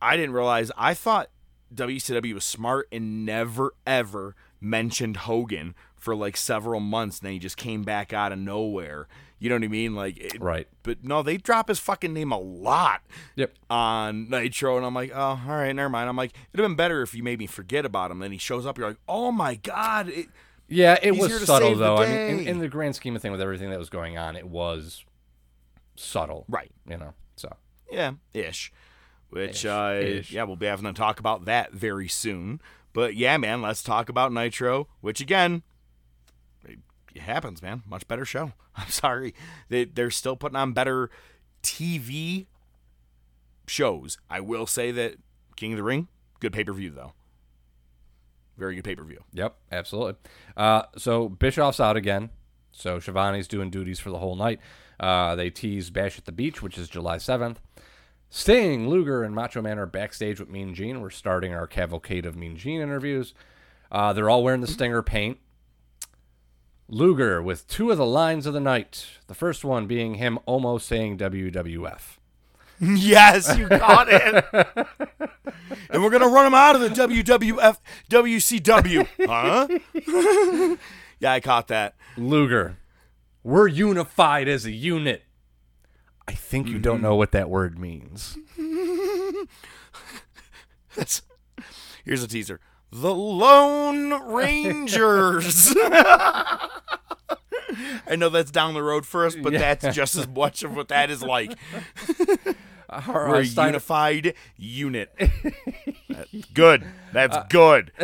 I 0.00 0.16
didn't 0.16 0.32
realize. 0.32 0.70
I 0.76 0.94
thought 0.94 1.30
WCW 1.74 2.34
was 2.34 2.44
smart 2.44 2.88
and 2.90 3.24
never 3.26 3.74
ever 3.86 4.34
mentioned 4.60 5.18
Hogan 5.18 5.74
for 5.96 6.16
like 6.16 6.36
several 6.36 6.80
months. 6.80 7.18
And 7.18 7.26
then 7.26 7.32
he 7.34 7.38
just 7.38 7.56
came 7.56 7.82
back 7.82 8.12
out 8.12 8.32
of 8.32 8.38
nowhere. 8.38 9.06
You 9.40 9.48
know 9.48 9.56
what 9.56 9.64
I 9.64 9.68
mean? 9.68 9.94
Like, 9.96 10.18
it- 10.18 10.40
Right. 10.40 10.68
But 10.84 11.02
no, 11.02 11.22
they 11.22 11.36
drop 11.38 11.68
his 11.68 11.78
fucking 11.80 12.12
name 12.12 12.30
a 12.30 12.38
lot. 12.38 13.02
Yep. 13.36 13.54
On 13.70 14.28
Nitro, 14.30 14.76
and 14.76 14.86
I'm 14.86 14.94
like, 14.94 15.10
oh, 15.12 15.18
all 15.18 15.56
right, 15.56 15.72
never 15.74 15.88
mind. 15.88 16.08
I'm 16.08 16.16
like, 16.16 16.32
it'd 16.52 16.62
have 16.62 16.68
been 16.70 16.76
better 16.76 17.00
if 17.02 17.14
you 17.14 17.22
made 17.22 17.38
me 17.38 17.46
forget 17.46 17.84
about 17.84 18.10
him. 18.12 18.18
Then 18.20 18.30
he 18.32 18.38
shows 18.38 18.66
up. 18.66 18.78
You're 18.78 18.88
like, 18.88 18.98
oh 19.08 19.32
my 19.32 19.56
god. 19.56 20.08
It, 20.10 20.26
yeah, 20.68 20.96
it 21.02 21.16
was 21.16 21.44
subtle 21.46 21.74
though. 21.74 21.96
I 21.96 22.06
mean, 22.06 22.40
in, 22.40 22.46
in 22.46 22.58
the 22.60 22.68
grand 22.68 22.94
scheme 22.94 23.16
of 23.16 23.22
thing, 23.22 23.32
with 23.32 23.40
everything 23.40 23.70
that 23.70 23.78
was 23.78 23.90
going 23.90 24.16
on, 24.18 24.36
it 24.36 24.46
was 24.46 25.04
subtle, 25.96 26.44
Right. 26.48 26.70
You 26.88 26.96
know, 26.98 27.14
so 27.36 27.52
Yeah, 27.90 28.12
ish. 28.34 28.72
Which, 29.30 29.64
Ish, 29.64 29.66
uh, 29.66 30.00
ish. 30.02 30.32
yeah, 30.32 30.42
we'll 30.42 30.56
be 30.56 30.66
having 30.66 30.86
to 30.86 30.92
talk 30.92 31.20
about 31.20 31.44
that 31.44 31.72
very 31.72 32.08
soon. 32.08 32.60
But 32.92 33.14
yeah, 33.14 33.36
man, 33.36 33.62
let's 33.62 33.82
talk 33.82 34.08
about 34.08 34.32
Nitro, 34.32 34.88
which 35.00 35.20
again, 35.20 35.62
it, 37.14 37.22
happens, 37.22 37.62
man. 37.62 37.82
Much 37.86 38.06
better 38.08 38.24
show. 38.24 38.52
I'm 38.76 38.88
sorry. 38.90 39.34
They, 39.68 39.84
they're 39.84 40.10
still 40.10 40.36
putting 40.36 40.56
on 40.56 40.72
better 40.72 41.10
TV 41.62 42.46
shows. 43.66 44.18
I 44.28 44.40
will 44.40 44.66
say 44.66 44.90
that 44.92 45.16
King 45.56 45.72
of 45.72 45.76
the 45.76 45.82
Ring, 45.82 46.08
good 46.40 46.52
pay 46.52 46.64
per 46.64 46.72
view, 46.72 46.90
though. 46.90 47.12
Very 48.56 48.74
good 48.74 48.84
pay 48.84 48.94
per 48.94 49.04
view. 49.04 49.22
Yep, 49.32 49.56
absolutely. 49.72 50.14
Uh, 50.56 50.82
so 50.96 51.28
Bischoff's 51.28 51.80
out 51.80 51.96
again. 51.96 52.30
So 52.72 52.98
Schiavone's 52.98 53.48
doing 53.48 53.70
duties 53.70 53.98
for 53.98 54.10
the 54.10 54.18
whole 54.18 54.36
night. 54.36 54.60
Uh, 54.98 55.34
they 55.34 55.50
tease 55.50 55.90
Bash 55.90 56.18
at 56.18 56.26
the 56.26 56.32
Beach, 56.32 56.62
which 56.62 56.78
is 56.78 56.88
July 56.88 57.16
7th. 57.16 57.56
Sting, 58.28 58.88
Luger, 58.88 59.24
and 59.24 59.34
Macho 59.34 59.60
Man 59.60 59.78
are 59.78 59.86
backstage 59.86 60.38
with 60.38 60.48
Mean 60.48 60.74
Gene. 60.74 61.00
We're 61.00 61.10
starting 61.10 61.52
our 61.52 61.66
cavalcade 61.66 62.26
of 62.26 62.36
Mean 62.36 62.56
Gene 62.56 62.80
interviews. 62.80 63.34
Uh, 63.90 64.12
they're 64.12 64.30
all 64.30 64.44
wearing 64.44 64.60
the 64.60 64.68
Stinger 64.68 65.02
paint. 65.02 65.38
Luger 66.90 67.40
with 67.40 67.68
two 67.68 67.92
of 67.92 67.98
the 67.98 68.06
lines 68.06 68.46
of 68.46 68.52
the 68.52 68.60
night. 68.60 69.06
The 69.28 69.34
first 69.34 69.64
one 69.64 69.86
being 69.86 70.14
him 70.14 70.40
almost 70.44 70.88
saying 70.88 71.18
WWF. 71.18 72.18
yes, 72.80 73.56
you 73.56 73.68
got 73.68 74.08
it. 74.10 74.44
and 75.90 76.02
we're 76.02 76.10
gonna 76.10 76.28
run 76.28 76.46
him 76.46 76.54
out 76.54 76.74
of 76.74 76.80
the 76.80 76.88
WWF 76.88 77.78
WCW, 78.10 79.06
huh? 79.28 80.76
yeah, 81.20 81.32
I 81.32 81.40
caught 81.40 81.68
that. 81.68 81.94
Luger, 82.16 82.78
we're 83.44 83.68
unified 83.68 84.48
as 84.48 84.64
a 84.64 84.72
unit. 84.72 85.22
I 86.26 86.32
think 86.32 86.68
you 86.68 86.78
don't 86.78 86.96
mm-hmm. 86.96 87.04
know 87.04 87.14
what 87.16 87.32
that 87.32 87.50
word 87.50 87.78
means. 87.78 88.36
That's 90.96 91.22
here's 92.04 92.22
a 92.22 92.28
teaser. 92.28 92.60
The 92.92 93.14
Lone 93.14 94.32
Rangers. 94.32 95.72
I 98.06 98.16
know 98.16 98.28
that's 98.28 98.50
down 98.50 98.74
the 98.74 98.82
road 98.82 99.06
for 99.06 99.24
us, 99.26 99.36
but 99.36 99.52
Yeah. 99.52 99.60
that's 99.74 99.94
just 99.94 100.16
as 100.16 100.26
much 100.28 100.62
of 100.64 100.74
what 100.74 100.88
that 100.88 101.10
is 101.10 101.22
like. 101.22 101.52
Our, 102.90 103.28
We're 103.28 103.36
uh, 103.36 103.40
a 103.40 103.42
unified 103.44 104.34
unit. 104.56 105.14
Good. 106.52 106.84
That's 107.12 107.36
Uh, 107.36 107.46
good. 107.48 107.92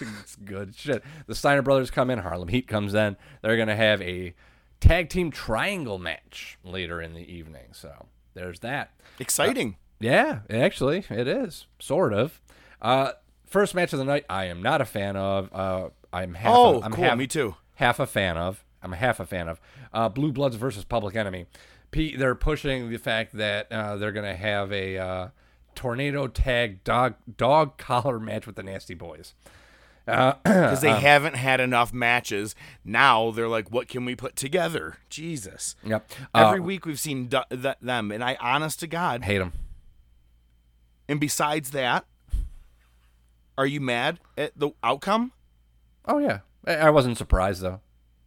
it's 0.00 0.34
good 0.44 0.74
shit. 0.74 1.04
The 1.28 1.36
Steiner 1.36 1.62
brothers 1.62 1.92
come 1.92 2.10
in. 2.10 2.18
Harlem 2.18 2.48
Heat 2.48 2.66
comes 2.66 2.94
in. 2.94 3.16
They're 3.42 3.56
gonna 3.56 3.76
have 3.76 4.02
a 4.02 4.34
tag 4.80 5.08
team 5.08 5.30
triangle 5.30 5.98
match 6.00 6.58
later 6.64 7.00
in 7.00 7.14
the 7.14 7.20
evening. 7.32 7.66
So 7.72 8.06
there's 8.34 8.58
that. 8.60 8.90
Exciting. 9.20 9.76
Yeah, 10.00 10.40
actually, 10.50 11.04
it 11.08 11.28
is 11.28 11.68
sort 11.78 12.12
of. 12.12 12.40
Uh, 12.82 13.12
first 13.54 13.72
match 13.74 13.92
of 13.92 14.00
the 14.00 14.04
night, 14.04 14.24
I 14.28 14.46
am 14.46 14.60
not 14.60 14.80
a 14.80 14.84
fan 14.84 15.14
of. 15.16 15.48
Uh, 15.54 15.88
I'm 16.12 16.34
half. 16.34 16.52
Oh, 16.54 16.80
a, 16.80 16.84
I'm 16.84 16.92
cool, 16.92 17.04
half, 17.04 17.16
me 17.16 17.26
too. 17.28 17.54
Half 17.76 18.00
a 18.00 18.06
fan 18.06 18.36
of. 18.36 18.64
I'm 18.82 18.92
half 18.92 19.20
a 19.20 19.24
fan 19.26 19.48
of. 19.48 19.60
Uh, 19.92 20.08
Blue 20.08 20.32
Bloods 20.32 20.56
versus 20.56 20.84
Public 20.84 21.14
Enemy. 21.16 21.46
P, 21.92 22.16
they're 22.16 22.34
pushing 22.34 22.90
the 22.90 22.98
fact 22.98 23.36
that 23.36 23.70
uh, 23.70 23.96
they're 23.96 24.10
gonna 24.12 24.34
have 24.34 24.72
a 24.72 24.98
uh, 24.98 25.28
tornado 25.76 26.26
tag 26.26 26.82
dog 26.82 27.14
dog 27.36 27.76
collar 27.78 28.18
match 28.18 28.44
with 28.46 28.56
the 28.56 28.62
Nasty 28.64 28.94
Boys. 28.94 29.34
Uh, 30.06 30.32
Because 30.44 30.80
they 30.82 30.90
um, 30.90 31.00
haven't 31.00 31.36
had 31.36 31.60
enough 31.60 31.92
matches. 31.94 32.54
Now 32.84 33.30
they're 33.30 33.48
like, 33.48 33.70
what 33.70 33.88
can 33.88 34.04
we 34.04 34.14
put 34.16 34.34
together? 34.36 34.96
Jesus. 35.08 35.76
Yep. 35.84 36.10
Every 36.34 36.58
Uh, 36.58 36.62
week 36.62 36.84
we've 36.84 37.00
seen 37.00 37.28
du- 37.28 37.44
th- 37.50 37.76
them, 37.80 38.10
and 38.10 38.22
I, 38.22 38.36
honest 38.40 38.80
to 38.80 38.86
God, 38.86 39.22
hate 39.24 39.38
them. 39.38 39.52
And 41.08 41.20
besides 41.20 41.70
that, 41.70 42.04
are 43.56 43.66
you 43.66 43.80
mad 43.80 44.20
at 44.36 44.52
the 44.58 44.70
outcome? 44.82 45.32
Oh 46.06 46.18
yeah, 46.18 46.40
I, 46.66 46.74
I 46.76 46.90
wasn't 46.90 47.18
surprised 47.18 47.62
though. 47.62 47.80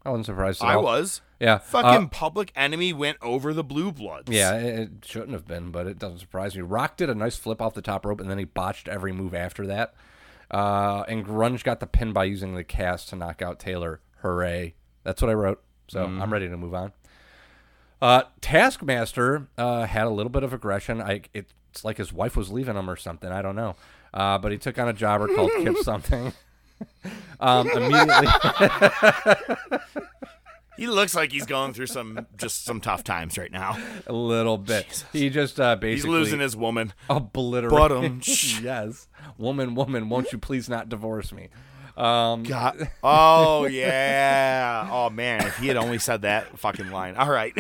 I 0.06 0.10
wasn't 0.10 0.28
surprised. 0.28 0.62
At 0.64 0.70
I 0.70 0.74
all. 0.76 0.84
was. 0.84 1.22
Yeah. 1.40 1.58
Fucking 1.60 2.06
uh, 2.06 2.08
Public 2.08 2.52
Enemy 2.56 2.94
went 2.94 3.18
over 3.22 3.54
the 3.54 3.64
Blue 3.64 3.92
Bloods. 3.92 4.32
Yeah, 4.32 4.54
it, 4.56 4.90
shouldn't 5.06 5.34
have 5.34 5.46
been, 5.46 5.70
but 5.70 5.86
it 5.86 6.00
doesn't 6.00 6.20
surprise 6.20 6.56
me. 6.56 6.62
Rock 6.62 6.98
did 6.98 7.10
a 7.10 7.16
nice 7.16 7.36
flip 7.36 7.62
off 7.62 7.74
the 7.76 7.82
top 7.82 8.06
rope, 8.06 8.20
and 8.22 8.30
then 8.32 8.38
he 8.40 8.46
botched 8.46 8.88
every 8.88 9.12
move 9.12 9.36
after 9.36 9.68
that. 9.68 9.94
Uh, 10.50 11.04
and 11.08 11.26
Grunge 11.26 11.64
got 11.64 11.80
the 11.82 11.86
pin 11.88 12.14
by 12.14 12.24
using 12.24 12.56
the 12.56 12.64
cast 12.64 13.10
to 13.10 13.16
knock 13.18 13.42
out 13.42 13.60
Taylor. 13.60 14.00
Hooray! 14.22 14.76
That's 15.04 15.22
what 15.22 15.30
I 15.30 15.34
wrote. 15.34 15.62
So 15.90 16.06
Mhm. 16.08 16.22
I'm 16.22 16.32
ready 16.34 16.48
to 16.50 16.58
move 16.58 16.74
on. 16.74 16.94
Uh, 18.02 18.24
Taskmaster 18.42 19.48
uh, 19.58 19.86
had 19.86 20.06
a 20.08 20.10
little 20.10 20.30
bit 20.32 20.44
of 20.44 20.54
aggression. 20.54 21.02
I 21.02 21.22
it's 21.34 21.54
like 21.84 21.98
his 21.98 22.12
wife 22.14 22.36
was 22.36 22.50
leaving 22.52 22.76
him 22.76 22.90
or 22.90 22.96
something. 22.96 23.32
I 23.32 23.42
don't 23.42 23.56
know. 23.56 23.76
Uh, 24.14 24.38
but 24.38 24.52
he 24.52 24.58
took 24.58 24.78
on 24.80 24.88
a 24.88 24.94
jobber 24.94 25.28
called 25.36 25.52
Kip 25.60 25.78
something. 25.78 26.34
um, 27.40 27.70
immediately. 27.70 28.28
He 30.78 30.86
looks 30.86 31.16
like 31.16 31.32
he's 31.32 31.48
going 31.48 31.74
through 31.74 31.88
some 31.88 32.28
just 32.38 32.64
some 32.64 32.80
tough 32.80 33.04
times 33.04 33.36
right 33.38 33.52
now. 33.52 33.78
A 34.06 34.14
little 34.14 34.60
bit. 34.60 35.04
He 35.12 35.32
just 35.32 35.60
uh, 35.60 35.76
basically 35.76 35.96
He's 35.96 36.06
losing 36.06 36.40
his 36.40 36.56
woman. 36.56 36.94
Obliterate. 37.10 38.28
Yes. 38.62 39.08
Woman, 39.38 39.74
woman, 39.76 40.10
won't 40.10 40.32
you 40.32 40.38
please 40.38 40.70
not 40.70 40.88
divorce 40.88 41.32
me? 41.32 41.50
Um, 41.96 42.44
God. 42.44 42.92
Oh 43.04 43.66
yeah. 43.66 44.88
Oh 44.92 45.10
man, 45.10 45.48
if 45.48 45.58
he 45.58 45.68
had 45.68 45.78
only 45.78 45.98
said 45.98 46.22
that 46.22 46.60
fucking 46.60 46.92
line. 46.92 47.16
All 47.16 47.30
right. 47.30 47.58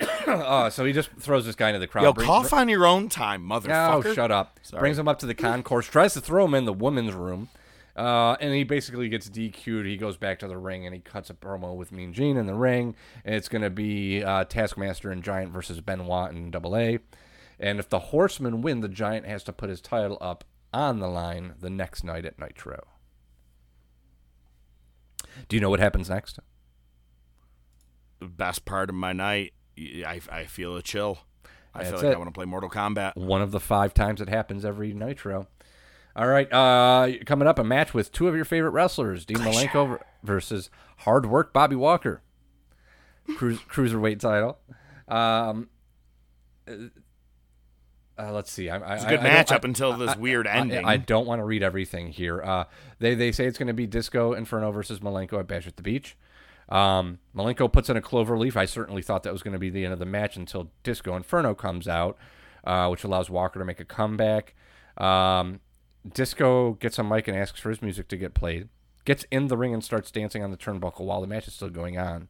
Uh, 0.00 0.70
so 0.70 0.84
he 0.84 0.92
just 0.92 1.10
throws 1.18 1.46
this 1.46 1.54
guy 1.54 1.68
into 1.68 1.78
the 1.80 1.86
crowd. 1.86 2.04
Yo, 2.04 2.12
brings- 2.12 2.26
cough 2.26 2.52
on 2.52 2.68
your 2.68 2.86
own 2.86 3.08
time, 3.08 3.42
motherfucker. 3.42 4.04
Oh, 4.04 4.14
shut 4.14 4.30
up. 4.30 4.58
Sorry. 4.62 4.80
Brings 4.80 4.98
him 4.98 5.08
up 5.08 5.18
to 5.20 5.26
the 5.26 5.34
concourse, 5.34 5.86
tries 5.86 6.14
to 6.14 6.20
throw 6.20 6.44
him 6.44 6.54
in 6.54 6.64
the 6.64 6.72
women's 6.72 7.12
room, 7.12 7.48
uh, 7.96 8.36
and 8.40 8.54
he 8.54 8.64
basically 8.64 9.08
gets 9.08 9.28
DQ'd. 9.28 9.86
He 9.86 9.96
goes 9.96 10.16
back 10.16 10.38
to 10.38 10.48
the 10.48 10.56
ring 10.56 10.86
and 10.86 10.94
he 10.94 11.00
cuts 11.00 11.28
a 11.28 11.34
promo 11.34 11.74
with 11.76 11.92
Mean 11.92 12.12
Gene 12.12 12.36
in 12.36 12.46
the 12.46 12.54
ring. 12.54 12.94
And 13.24 13.34
it's 13.34 13.48
going 13.48 13.62
to 13.62 13.70
be 13.70 14.22
uh, 14.22 14.44
Taskmaster 14.44 15.10
and 15.10 15.22
Giant 15.22 15.52
versus 15.52 15.80
Benoit 15.80 16.32
and 16.32 16.50
Double 16.50 16.76
A. 16.76 17.00
And 17.58 17.78
if 17.78 17.88
the 17.88 17.98
Horsemen 17.98 18.62
win, 18.62 18.80
the 18.80 18.88
Giant 18.88 19.26
has 19.26 19.42
to 19.44 19.52
put 19.52 19.68
his 19.68 19.80
title 19.80 20.16
up 20.20 20.44
on 20.72 21.00
the 21.00 21.08
line 21.08 21.54
the 21.60 21.68
next 21.68 22.04
night 22.04 22.24
at 22.24 22.38
Nitro. 22.38 22.86
Do 25.48 25.56
you 25.56 25.60
know 25.60 25.70
what 25.70 25.80
happens 25.80 26.08
next? 26.08 26.38
The 28.18 28.26
best 28.26 28.64
part 28.64 28.88
of 28.88 28.94
my 28.94 29.12
night. 29.12 29.52
I, 30.06 30.20
I 30.30 30.44
feel 30.44 30.76
a 30.76 30.82
chill. 30.82 31.18
I 31.74 31.84
feel 31.84 31.94
like 31.96 32.04
it. 32.04 32.14
I 32.14 32.18
want 32.18 32.28
to 32.28 32.32
play 32.32 32.46
Mortal 32.46 32.68
Kombat. 32.70 33.16
One 33.16 33.42
of 33.42 33.52
the 33.52 33.60
five 33.60 33.94
times 33.94 34.20
it 34.20 34.28
happens 34.28 34.64
every 34.64 34.92
Nitro. 34.92 35.46
All 36.16 36.26
right, 36.26 36.52
uh, 36.52 37.08
coming 37.24 37.46
up, 37.46 37.58
a 37.60 37.64
match 37.64 37.94
with 37.94 38.10
two 38.10 38.26
of 38.26 38.34
your 38.34 38.44
favorite 38.44 38.70
wrestlers, 38.70 39.24
Dean 39.24 39.38
Malenko 39.38 40.00
versus 40.24 40.68
Hard 40.98 41.26
Work 41.26 41.52
Bobby 41.52 41.76
Walker, 41.76 42.20
Cruise, 43.36 43.60
cruiserweight 43.70 44.18
title. 44.18 44.58
Um, 45.06 45.68
uh, 48.18 48.32
let's 48.32 48.50
see. 48.50 48.68
I, 48.68 48.78
I, 48.78 48.94
It's 48.96 49.04
a 49.04 49.08
good 49.08 49.20
I- 49.20 49.22
match 49.22 49.52
up 49.52 49.64
until 49.64 49.96
this 49.96 50.16
weird 50.16 50.46
ending. 50.46 50.84
I, 50.84 50.96
don't 50.96 51.26
want 51.26 51.40
to 51.40 51.44
read 51.44 51.62
everything 51.62 52.08
here. 52.08 52.42
Uh, 52.42 52.64
they 52.98 53.14
they 53.14 53.32
say 53.32 53.46
it's 53.46 53.56
going 53.58 53.68
to 53.68 53.72
be 53.74 53.86
Disco 53.86 54.32
Inferno 54.34 54.72
versus 54.72 55.00
Malenko 55.00 55.38
at 55.38 55.46
Bash 55.46 55.66
at 55.66 55.76
the 55.76 55.82
Beach. 55.82 56.16
Um, 56.70 57.18
Malenko 57.34 57.72
puts 57.72 57.88
in 57.90 57.96
a 57.96 58.00
clover 58.00 58.38
leaf. 58.38 58.56
I 58.56 58.64
certainly 58.64 59.02
thought 59.02 59.22
that 59.24 59.32
was 59.32 59.42
going 59.42 59.52
to 59.54 59.58
be 59.58 59.70
the 59.70 59.84
end 59.84 59.92
of 59.92 59.98
the 59.98 60.06
match 60.06 60.36
until 60.36 60.70
Disco 60.82 61.16
Inferno 61.16 61.54
comes 61.54 61.88
out, 61.88 62.16
uh, 62.64 62.88
which 62.88 63.04
allows 63.04 63.28
Walker 63.28 63.58
to 63.58 63.64
make 63.64 63.80
a 63.80 63.84
comeback. 63.84 64.54
Um, 64.96 65.60
Disco 66.08 66.74
gets 66.74 66.98
a 66.98 67.04
mic 67.04 67.28
and 67.28 67.36
asks 67.36 67.60
for 67.60 67.70
his 67.70 67.82
music 67.82 68.08
to 68.08 68.16
get 68.16 68.34
played. 68.34 68.68
Gets 69.04 69.24
in 69.30 69.48
the 69.48 69.56
ring 69.56 69.74
and 69.74 69.82
starts 69.82 70.10
dancing 70.10 70.42
on 70.42 70.50
the 70.50 70.56
turnbuckle 70.56 71.06
while 71.06 71.20
the 71.20 71.26
match 71.26 71.48
is 71.48 71.54
still 71.54 71.70
going 71.70 71.98
on. 71.98 72.28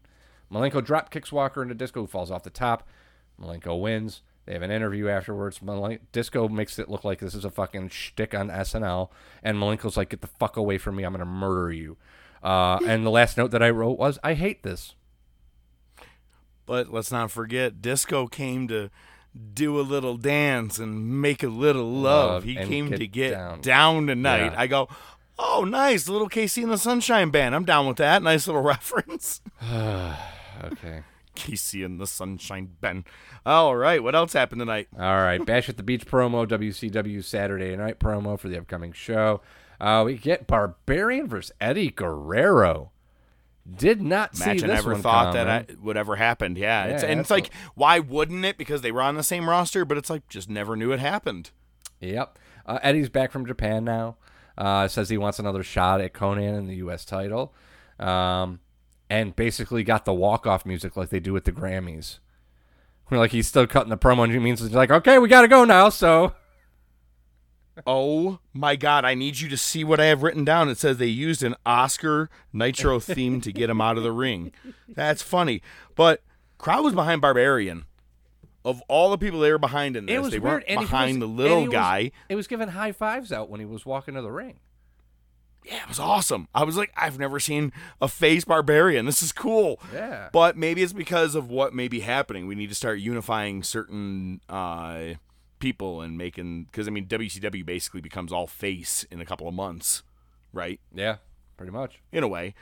Malenko 0.50 0.84
drop 0.84 1.10
kicks 1.10 1.30
Walker 1.32 1.62
into 1.62 1.74
Disco, 1.74 2.00
who 2.00 2.06
falls 2.06 2.30
off 2.30 2.42
the 2.42 2.50
top. 2.50 2.88
Malenko 3.40 3.80
wins. 3.80 4.22
They 4.46 4.54
have 4.54 4.62
an 4.62 4.70
interview 4.70 5.08
afterwards. 5.08 5.60
Malen- 5.60 6.00
Disco 6.12 6.48
makes 6.48 6.78
it 6.78 6.88
look 6.88 7.04
like 7.04 7.20
this 7.20 7.34
is 7.34 7.44
a 7.44 7.50
fucking 7.50 7.90
shtick 7.90 8.34
on 8.34 8.48
SNL, 8.48 9.10
and 9.42 9.58
Malenko's 9.58 9.96
like, 9.96 10.08
"Get 10.08 10.22
the 10.22 10.26
fuck 10.26 10.56
away 10.56 10.78
from 10.78 10.96
me! 10.96 11.04
I'm 11.04 11.12
gonna 11.12 11.24
murder 11.24 11.70
you." 11.70 11.96
Uh, 12.42 12.78
and 12.86 13.04
the 13.04 13.10
last 13.10 13.36
note 13.36 13.50
that 13.50 13.62
I 13.62 13.70
wrote 13.70 13.98
was, 13.98 14.18
"I 14.22 14.34
hate 14.34 14.62
this." 14.62 14.94
But 16.66 16.92
let's 16.92 17.10
not 17.10 17.30
forget, 17.30 17.82
Disco 17.82 18.26
came 18.28 18.68
to 18.68 18.90
do 19.54 19.78
a 19.78 19.82
little 19.82 20.16
dance 20.16 20.78
and 20.78 21.20
make 21.20 21.42
a 21.42 21.48
little 21.48 21.90
love. 21.90 22.30
Love 22.30 22.44
he 22.44 22.54
came 22.54 22.88
get 22.88 22.98
to 22.98 23.06
get 23.06 23.30
down. 23.32 23.60
down, 23.60 24.06
tonight. 24.06 24.52
Yeah. 24.52 24.60
I 24.60 24.66
go, 24.66 24.88
oh, 25.38 25.64
nice. 25.64 26.08
Little 26.08 26.28
KC 26.28 26.62
and 26.62 26.72
the 26.72 26.78
Sunshine 26.78 27.30
Band. 27.30 27.54
I'm 27.54 27.64
down 27.64 27.86
with 27.86 27.96
that. 27.96 28.22
Nice 28.22 28.46
little 28.46 28.62
reference. 28.62 29.40
okay. 29.62 31.02
KC 31.36 31.84
and 31.84 32.00
the 32.00 32.06
Sunshine 32.06 32.70
Band. 32.80 33.04
All 33.46 33.76
right. 33.76 34.02
What 34.02 34.14
else 34.14 34.32
happened 34.32 34.60
tonight? 34.60 34.88
All 34.98 35.22
right, 35.22 35.44
Bash 35.44 35.68
at 35.68 35.76
the 35.76 35.82
Beach 35.82 36.06
promo, 36.06 36.46
WCW 36.46 37.24
Saturday 37.24 37.74
Night 37.76 37.98
promo 37.98 38.38
for 38.38 38.48
the 38.48 38.58
upcoming 38.58 38.92
show. 38.92 39.40
Uh, 39.80 40.02
we 40.04 40.16
get 40.16 40.46
Barbarian 40.46 41.26
versus 41.26 41.52
Eddie 41.60 41.90
Guerrero. 41.90 42.90
Did 43.76 44.02
not 44.02 44.36
see 44.36 44.46
Match 44.46 44.64
I 44.64 44.66
this 44.66 44.76
never 44.76 44.92
one 44.92 45.02
thought 45.02 45.34
coming. 45.34 45.46
that 45.46 45.70
I, 45.70 45.74
would 45.80 45.96
ever 45.96 46.16
happen. 46.16 46.56
Yeah. 46.56 46.84
it's, 46.86 47.02
and 47.02 47.20
it's 47.20 47.30
like, 47.30 47.50
why 47.74 47.98
wouldn't 47.98 48.44
it? 48.44 48.58
Because 48.58 48.82
they 48.82 48.92
were 48.92 49.02
on 49.02 49.14
the 49.14 49.22
same 49.22 49.48
roster, 49.48 49.84
but 49.84 49.96
it's 49.96 50.10
like, 50.10 50.28
just 50.28 50.50
never 50.50 50.76
knew 50.76 50.92
it 50.92 51.00
happened. 51.00 51.50
Yep. 52.00 52.38
Uh, 52.66 52.78
Eddie's 52.82 53.08
back 53.08 53.30
from 53.30 53.46
Japan 53.46 53.84
now. 53.84 54.16
Uh, 54.58 54.88
says 54.88 55.08
he 55.08 55.16
wants 55.16 55.38
another 55.38 55.62
shot 55.62 56.00
at 56.00 56.12
Konnan 56.12 56.58
in 56.58 56.66
the 56.66 56.76
U.S. 56.76 57.04
title. 57.04 57.54
Um, 57.98 58.60
and 59.08 59.34
basically 59.34 59.82
got 59.84 60.04
the 60.04 60.14
walk-off 60.14 60.66
music 60.66 60.96
like 60.96 61.08
they 61.08 61.20
do 61.20 61.32
with 61.32 61.44
the 61.44 61.52
Grammys. 61.52 62.18
We're 63.08 63.18
like, 63.18 63.32
he's 63.32 63.48
still 63.48 63.66
cutting 63.66 63.90
the 63.90 63.98
promo, 63.98 64.24
and 64.24 64.32
he 64.32 64.38
means 64.38 64.62
like, 64.72 64.90
okay, 64.90 65.18
we 65.18 65.28
got 65.28 65.42
to 65.42 65.48
go 65.48 65.64
now, 65.64 65.88
so... 65.88 66.34
Oh 67.86 68.38
my 68.52 68.76
God! 68.76 69.04
I 69.04 69.14
need 69.14 69.40
you 69.40 69.48
to 69.48 69.56
see 69.56 69.84
what 69.84 70.00
I 70.00 70.06
have 70.06 70.22
written 70.22 70.44
down. 70.44 70.68
It 70.68 70.76
says 70.78 70.98
they 70.98 71.06
used 71.06 71.42
an 71.42 71.54
Oscar 71.64 72.28
Nitro 72.52 73.00
theme 73.00 73.40
to 73.40 73.52
get 73.52 73.70
him 73.70 73.80
out 73.80 73.96
of 73.96 74.02
the 74.02 74.12
ring. 74.12 74.52
That's 74.88 75.22
funny, 75.22 75.62
but 75.94 76.22
crowd 76.58 76.84
was 76.84 76.94
behind 76.94 77.20
Barbarian. 77.20 77.84
Of 78.62 78.82
all 78.88 79.10
the 79.10 79.16
people 79.16 79.40
they 79.40 79.50
were 79.50 79.56
behind 79.58 79.96
in 79.96 80.04
this, 80.04 80.14
It 80.14 80.20
was 80.20 80.30
they 80.32 80.38
weren't 80.38 80.68
he 80.68 80.76
behind 80.76 81.20
was- 81.22 81.28
the 81.30 81.34
little 81.34 81.60
he 81.62 81.68
was- 81.68 81.72
guy. 81.72 82.10
it 82.28 82.36
was 82.36 82.46
giving 82.46 82.68
high 82.68 82.92
fives 82.92 83.32
out 83.32 83.48
when 83.48 83.58
he 83.60 83.64
was 83.64 83.86
walking 83.86 84.12
to 84.14 84.20
the 84.20 84.30
ring. 84.30 84.60
Yeah, 85.64 85.82
it 85.82 85.88
was 85.88 85.98
awesome. 85.98 86.46
I 86.54 86.64
was 86.64 86.76
like, 86.76 86.90
I've 86.96 87.18
never 87.18 87.40
seen 87.40 87.72
a 88.02 88.08
face 88.08 88.44
Barbarian. 88.44 89.06
This 89.06 89.22
is 89.22 89.32
cool. 89.32 89.80
Yeah. 89.94 90.28
But 90.32 90.56
maybe 90.58 90.82
it's 90.82 90.92
because 90.92 91.34
of 91.34 91.48
what 91.48 91.74
may 91.74 91.88
be 91.88 92.00
happening. 92.00 92.46
We 92.46 92.54
need 92.54 92.68
to 92.68 92.74
start 92.74 92.98
unifying 92.98 93.62
certain 93.62 94.40
uh, 94.48 95.14
people 95.60 96.00
and 96.00 96.18
making 96.18 96.64
because 96.64 96.88
I 96.88 96.90
mean 96.90 97.06
WCW 97.06 97.64
basically 97.64 98.00
becomes 98.00 98.32
all 98.32 98.46
face 98.48 99.04
in 99.10 99.20
a 99.20 99.24
couple 99.24 99.46
of 99.46 99.54
months, 99.54 100.02
right? 100.52 100.80
Yeah, 100.92 101.16
pretty 101.56 101.72
much. 101.72 102.00
in 102.10 102.24
a 102.24 102.28
way. 102.28 102.54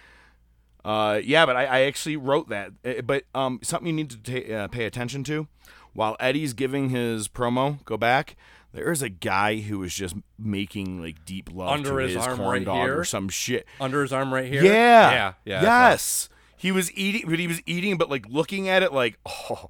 Uh, 0.84 1.20
yeah, 1.22 1.44
but 1.44 1.56
I, 1.56 1.64
I 1.64 1.80
actually 1.82 2.16
wrote 2.16 2.48
that. 2.50 2.72
Uh, 2.84 3.02
But 3.02 3.24
um, 3.34 3.60
something 3.62 3.86
you 3.86 3.92
need 3.92 4.10
to 4.10 4.18
ta- 4.46 4.54
uh, 4.54 4.68
pay 4.68 4.84
attention 4.84 5.24
to 5.24 5.48
while 5.92 6.16
Eddie's 6.20 6.52
giving 6.52 6.90
his 6.90 7.28
promo. 7.28 7.84
Go 7.84 7.96
back. 7.96 8.36
There's 8.72 9.02
a 9.02 9.08
guy 9.08 9.56
who 9.56 9.82
is 9.82 9.94
just 9.94 10.14
making 10.38 11.00
like 11.00 11.24
deep 11.24 11.50
love 11.52 11.70
Under 11.72 11.90
to 11.90 11.96
his 11.96 12.14
his, 12.14 12.26
arm 12.26 12.36
corn 12.36 12.48
right 12.50 12.64
dog 12.64 12.76
here? 12.86 12.98
or 13.00 13.04
some 13.04 13.28
shit. 13.28 13.66
Under 13.80 14.02
his 14.02 14.12
arm 14.12 14.32
right 14.32 14.46
here? 14.46 14.62
Yeah. 14.62 15.10
Yeah, 15.10 15.32
yeah, 15.44 15.62
Yes. 15.62 16.28
He 16.56 16.70
was 16.72 16.92
eating, 16.92 17.24
but 17.28 17.38
he 17.38 17.46
was 17.46 17.62
eating, 17.66 17.96
but 17.96 18.10
like 18.10 18.26
looking 18.28 18.68
at 18.68 18.82
it 18.82 18.92
like, 18.92 19.18
oh, 19.26 19.68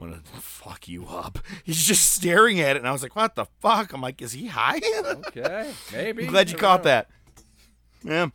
I'm 0.00 0.10
gonna 0.10 0.22
fuck 0.24 0.88
you 0.88 1.06
up. 1.06 1.38
He's 1.64 1.84
just 1.84 2.12
staring 2.12 2.60
at 2.60 2.76
it, 2.76 2.80
and 2.80 2.88
I 2.88 2.92
was 2.92 3.02
like, 3.02 3.14
what 3.16 3.34
the 3.34 3.46
fuck? 3.60 3.92
I'm 3.92 4.00
like, 4.00 4.22
is 4.22 4.32
he 4.32 4.46
high? 4.46 4.80
Okay, 5.26 5.70
maybe. 5.92 6.24
I'm 6.24 6.30
glad 6.30 6.50
you 6.50 6.56
caught 6.56 6.80
know. 6.80 6.90
that. 6.90 7.08
Yeah. 8.02 8.28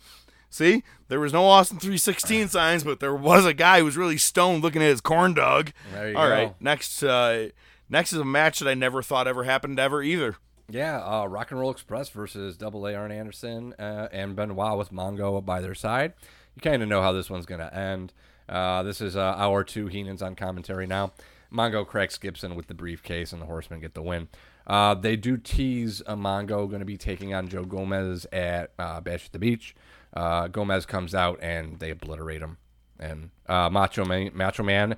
See, 0.49 0.83
there 1.09 1.19
was 1.19 1.33
no 1.33 1.45
Austin 1.45 1.79
316 1.79 2.47
signs, 2.49 2.83
but 2.83 2.99
there 2.99 3.15
was 3.15 3.45
a 3.45 3.53
guy 3.53 3.79
who 3.79 3.85
was 3.85 3.97
really 3.97 4.17
stoned 4.17 4.63
looking 4.63 4.81
at 4.81 4.87
his 4.89 5.01
corn 5.01 5.33
dog. 5.33 5.71
There 5.91 6.09
you 6.11 6.17
All 6.17 6.27
go. 6.27 6.31
right, 6.31 6.61
next, 6.61 7.03
uh, 7.03 7.49
next 7.89 8.13
is 8.13 8.19
a 8.19 8.25
match 8.25 8.59
that 8.59 8.69
I 8.69 8.73
never 8.73 9.01
thought 9.01 9.27
ever 9.27 9.43
happened 9.43 9.79
ever 9.79 10.01
either. 10.01 10.37
Yeah, 10.69 10.99
uh, 11.03 11.25
Rock 11.25 11.51
and 11.51 11.59
Roll 11.59 11.71
Express 11.71 12.09
versus 12.09 12.57
Double 12.57 12.87
A 12.87 12.95
Arn 12.95 13.11
Anderson 13.11 13.73
uh, 13.77 14.07
and 14.11 14.35
Benoit 14.35 14.77
with 14.77 14.91
Mongo 14.91 15.43
by 15.43 15.61
their 15.61 15.75
side. 15.75 16.13
You 16.55 16.61
kind 16.61 16.81
of 16.81 16.87
know 16.89 17.01
how 17.01 17.11
this 17.11 17.29
one's 17.29 17.45
going 17.45 17.59
to 17.61 17.75
end. 17.75 18.13
Uh, 18.47 18.81
this 18.83 19.01
is 19.01 19.15
uh, 19.15 19.35
hour 19.37 19.63
two. 19.63 19.87
Heenan's 19.87 20.21
on 20.21 20.35
commentary 20.35 20.87
now. 20.87 21.11
Mongo 21.53 21.85
cracks 21.85 22.17
Gibson 22.17 22.55
with 22.55 22.67
the 22.67 22.73
briefcase, 22.73 23.31
and 23.31 23.41
the 23.41 23.45
Horsemen 23.45 23.79
get 23.79 23.93
the 23.93 24.01
win. 24.01 24.27
Uh, 24.67 24.95
they 24.95 25.15
do 25.15 25.37
tease 25.37 26.01
a 26.07 26.15
Mongo 26.15 26.67
going 26.67 26.79
to 26.79 26.85
be 26.85 26.97
taking 26.97 27.33
on 27.33 27.47
Joe 27.47 27.65
Gomez 27.65 28.25
at 28.31 28.71
uh, 28.79 28.99
Bash 28.99 29.27
at 29.27 29.31
the 29.31 29.39
Beach. 29.39 29.75
Uh, 30.13 30.47
Gomez 30.47 30.85
comes 30.85 31.13
out 31.13 31.39
and 31.41 31.79
they 31.79 31.91
obliterate 31.91 32.41
him. 32.41 32.57
And 32.99 33.31
uh, 33.47 33.69
Macho, 33.69 34.05
Man, 34.05 34.31
Macho 34.33 34.63
Man 34.63 34.95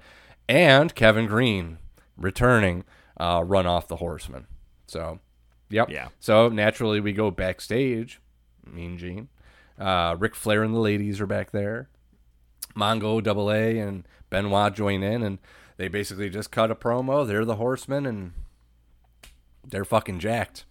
and 0.48 0.94
Kevin 0.96 1.26
Greene 1.26 1.80
returning 2.16 2.86
uh, 3.20 3.44
run 3.46 3.66
off 3.66 3.88
the 3.88 3.98
Horsemen. 3.98 4.48
So, 4.86 5.20
yep. 5.70 5.90
Yeah. 5.90 6.10
So 6.20 6.50
naturally, 6.50 7.00
we 7.00 7.14
go 7.14 7.32
backstage. 7.32 8.22
Mean 8.66 8.98
Gene. 8.98 9.30
Uh, 9.80 10.16
Ric 10.18 10.36
Flair 10.36 10.64
and 10.64 10.74
the 10.74 10.80
ladies 10.80 11.20
are 11.20 11.28
back 11.28 11.52
there. 11.52 11.90
Mongo, 12.76 13.22
Double 13.22 13.52
A, 13.52 13.80
and 13.80 14.08
Benoit 14.30 14.74
join 14.74 15.02
in, 15.04 15.24
and 15.24 15.40
they 15.78 15.88
basically 15.88 16.30
just 16.30 16.52
cut 16.52 16.72
a 16.72 16.76
promo. 16.76 17.26
They're 17.26 17.46
the 17.46 17.56
Horsemen, 17.56 18.06
and 18.06 18.34
they're 19.66 19.86
fucking 19.86 20.20
jacked. 20.20 20.66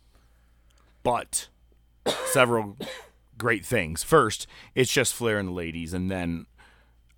But 1.02 1.48
several 2.26 2.76
great 3.38 3.64
things. 3.64 4.02
First, 4.02 4.46
it's 4.74 4.92
just 4.92 5.14
Flair 5.14 5.38
and 5.38 5.48
the 5.48 5.52
ladies, 5.52 5.94
and 5.94 6.10
then 6.10 6.46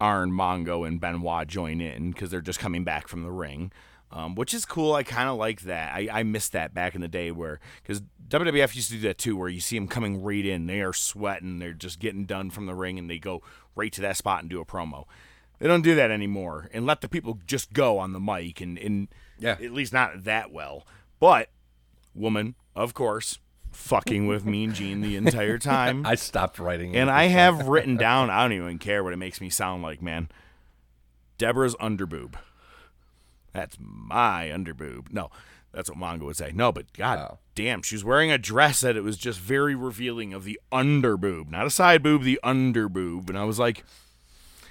Arn, 0.00 0.30
Mongo, 0.30 0.86
and 0.86 1.00
Benoit 1.00 1.48
join 1.48 1.80
in 1.80 2.12
because 2.12 2.30
they're 2.30 2.40
just 2.40 2.60
coming 2.60 2.84
back 2.84 3.08
from 3.08 3.22
the 3.22 3.30
ring. 3.30 3.72
Um, 4.10 4.34
which 4.34 4.54
is 4.54 4.64
cool. 4.64 4.94
I 4.94 5.02
kind 5.02 5.28
of 5.28 5.36
like 5.36 5.62
that. 5.62 5.94
I, 5.94 6.08
I 6.10 6.22
missed 6.22 6.52
that 6.52 6.72
back 6.72 6.94
in 6.94 7.02
the 7.02 7.08
day 7.08 7.30
where, 7.30 7.60
because 7.82 8.00
WWF 8.28 8.74
used 8.74 8.88
to 8.88 8.94
do 8.96 9.02
that 9.02 9.18
too, 9.18 9.36
where 9.36 9.50
you 9.50 9.60
see 9.60 9.76
them 9.76 9.86
coming 9.86 10.22
right 10.22 10.46
in. 10.46 10.66
They 10.66 10.80
are 10.80 10.94
sweating. 10.94 11.58
They're 11.58 11.74
just 11.74 11.98
getting 11.98 12.24
done 12.24 12.48
from 12.48 12.64
the 12.64 12.74
ring 12.74 12.98
and 12.98 13.10
they 13.10 13.18
go 13.18 13.42
right 13.76 13.92
to 13.92 14.00
that 14.00 14.16
spot 14.16 14.40
and 14.40 14.48
do 14.48 14.62
a 14.62 14.64
promo. 14.64 15.04
They 15.58 15.66
don't 15.66 15.82
do 15.82 15.94
that 15.96 16.10
anymore 16.10 16.68
and 16.72 16.86
let 16.86 17.00
the 17.00 17.08
people 17.08 17.38
just 17.46 17.72
go 17.72 17.98
on 17.98 18.12
the 18.12 18.20
mic 18.20 18.60
and, 18.60 18.78
and 18.78 19.08
Yeah. 19.38 19.52
at 19.52 19.72
least 19.72 19.92
not 19.92 20.24
that 20.24 20.52
well. 20.52 20.86
But, 21.20 21.50
woman, 22.14 22.54
of 22.76 22.94
course, 22.94 23.38
fucking 23.72 24.26
with 24.26 24.44
Mean 24.44 24.72
Gene 24.72 25.00
the 25.00 25.16
entire 25.16 25.58
time. 25.58 26.06
I 26.06 26.14
stopped 26.14 26.58
writing, 26.58 26.96
And 26.96 27.10
I 27.10 27.24
have 27.24 27.66
written 27.66 27.96
down, 27.96 28.30
I 28.30 28.42
don't 28.42 28.52
even 28.52 28.78
care 28.78 29.02
what 29.02 29.12
it 29.12 29.18
makes 29.18 29.40
me 29.40 29.50
sound 29.50 29.82
like, 29.82 30.00
man. 30.00 30.28
Deborah's 31.38 31.74
underboob. 31.76 32.34
That's 33.52 33.76
my 33.80 34.50
underboob. 34.52 35.12
No, 35.12 35.30
that's 35.72 35.90
what 35.90 35.98
Mongo 35.98 36.22
would 36.26 36.36
say. 36.36 36.52
No, 36.54 36.70
but 36.72 36.92
god 36.92 37.18
oh. 37.18 37.38
damn, 37.54 37.82
she 37.82 37.94
was 37.94 38.04
wearing 38.04 38.30
a 38.30 38.38
dress 38.38 38.80
that 38.80 38.96
it 38.96 39.02
was 39.02 39.16
just 39.16 39.38
very 39.40 39.74
revealing 39.74 40.32
of 40.32 40.44
the 40.44 40.60
underboob, 40.72 41.50
not 41.50 41.66
a 41.66 41.70
side 41.70 42.02
boob, 42.02 42.22
the 42.22 42.40
underboob. 42.44 43.28
And 43.28 43.38
I 43.38 43.44
was 43.44 43.58
like, 43.58 43.84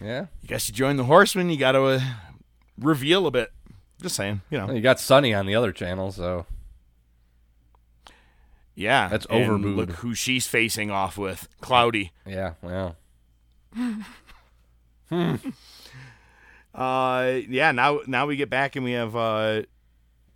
Yeah. 0.01 0.27
you 0.41 0.47
guess 0.47 0.67
you 0.69 0.75
join 0.75 0.97
the 0.97 1.05
Horsemen, 1.05 1.49
you 1.49 1.57
got 1.57 1.71
to 1.73 1.83
uh, 1.83 1.99
reveal 2.79 3.25
a 3.27 3.31
bit. 3.31 3.51
Just 4.01 4.15
saying, 4.15 4.41
you 4.49 4.57
know. 4.59 4.71
You 4.71 4.81
got 4.81 4.99
Sunny 4.99 5.33
on 5.33 5.45
the 5.47 5.55
other 5.55 5.71
channel, 5.71 6.11
so 6.11 6.45
Yeah, 8.75 9.07
That's 9.07 9.25
over. 9.29 9.57
Look 9.57 9.89
who 9.93 10.13
she's 10.13 10.45
facing 10.47 10.91
off 10.91 11.17
with, 11.17 11.47
Cloudi. 11.61 12.11
yeah, 12.25 12.53
well, 12.61 12.95
Uh, 16.75 17.39
yeah. 17.49 17.71
Now, 17.71 18.01
now 18.05 18.27
we 18.27 18.35
get 18.35 18.49
back 18.51 18.75
and 18.75 18.85
we 18.85 18.91
have 18.91 19.15
uh, 19.15 19.63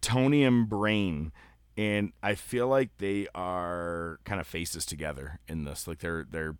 Tony 0.01 0.43
and 0.43 0.67
Brain, 0.67 1.31
and 1.77 2.13
I 2.23 2.33
feel 2.33 2.67
like 2.67 2.89
they 2.97 3.27
are 3.35 4.19
kind 4.25 4.41
of 4.41 4.47
faces 4.47 4.85
together 4.85 5.39
in 5.47 5.65
this. 5.65 5.87
Like 5.87 5.99
they're 5.99 6.25
they're 6.29 6.55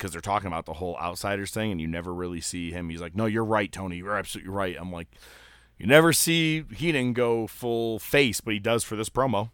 because 0.00 0.12
they're 0.12 0.22
talking 0.22 0.46
about 0.46 0.64
the 0.64 0.72
whole 0.74 0.96
outsiders 0.96 1.50
thing, 1.50 1.70
and 1.70 1.78
you 1.80 1.86
never 1.86 2.14
really 2.14 2.40
see 2.40 2.70
him. 2.72 2.88
He's 2.88 3.02
like, 3.02 3.14
"No, 3.14 3.26
you're 3.26 3.44
right, 3.44 3.70
Tony. 3.70 3.98
You're 3.98 4.16
absolutely 4.16 4.50
right." 4.50 4.74
I'm 4.80 4.90
like, 4.90 5.08
you 5.78 5.86
never 5.86 6.14
see 6.14 6.64
Heenan 6.74 7.12
go 7.12 7.46
full 7.46 7.98
face, 7.98 8.40
but 8.40 8.54
he 8.54 8.60
does 8.60 8.82
for 8.82 8.96
this 8.96 9.10
promo. 9.10 9.50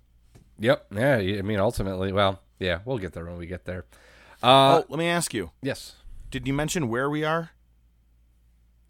yep, 0.59 0.87
yeah. 0.95 1.17
I 1.17 1.43
mean, 1.43 1.59
ultimately, 1.59 2.13
well, 2.13 2.41
yeah, 2.61 2.79
we'll 2.85 2.99
get 2.99 3.13
there 3.13 3.25
when 3.25 3.37
we 3.37 3.47
get 3.47 3.65
there. 3.65 3.85
Uh, 4.43 4.83
oh, 4.83 4.85
let 4.89 4.99
me 4.99 5.09
ask 5.09 5.35
you. 5.35 5.51
yes. 5.63 5.97
Did 6.31 6.47
you 6.47 6.53
mention 6.55 6.89
where 6.89 7.11
we 7.11 7.25
are? 7.25 7.51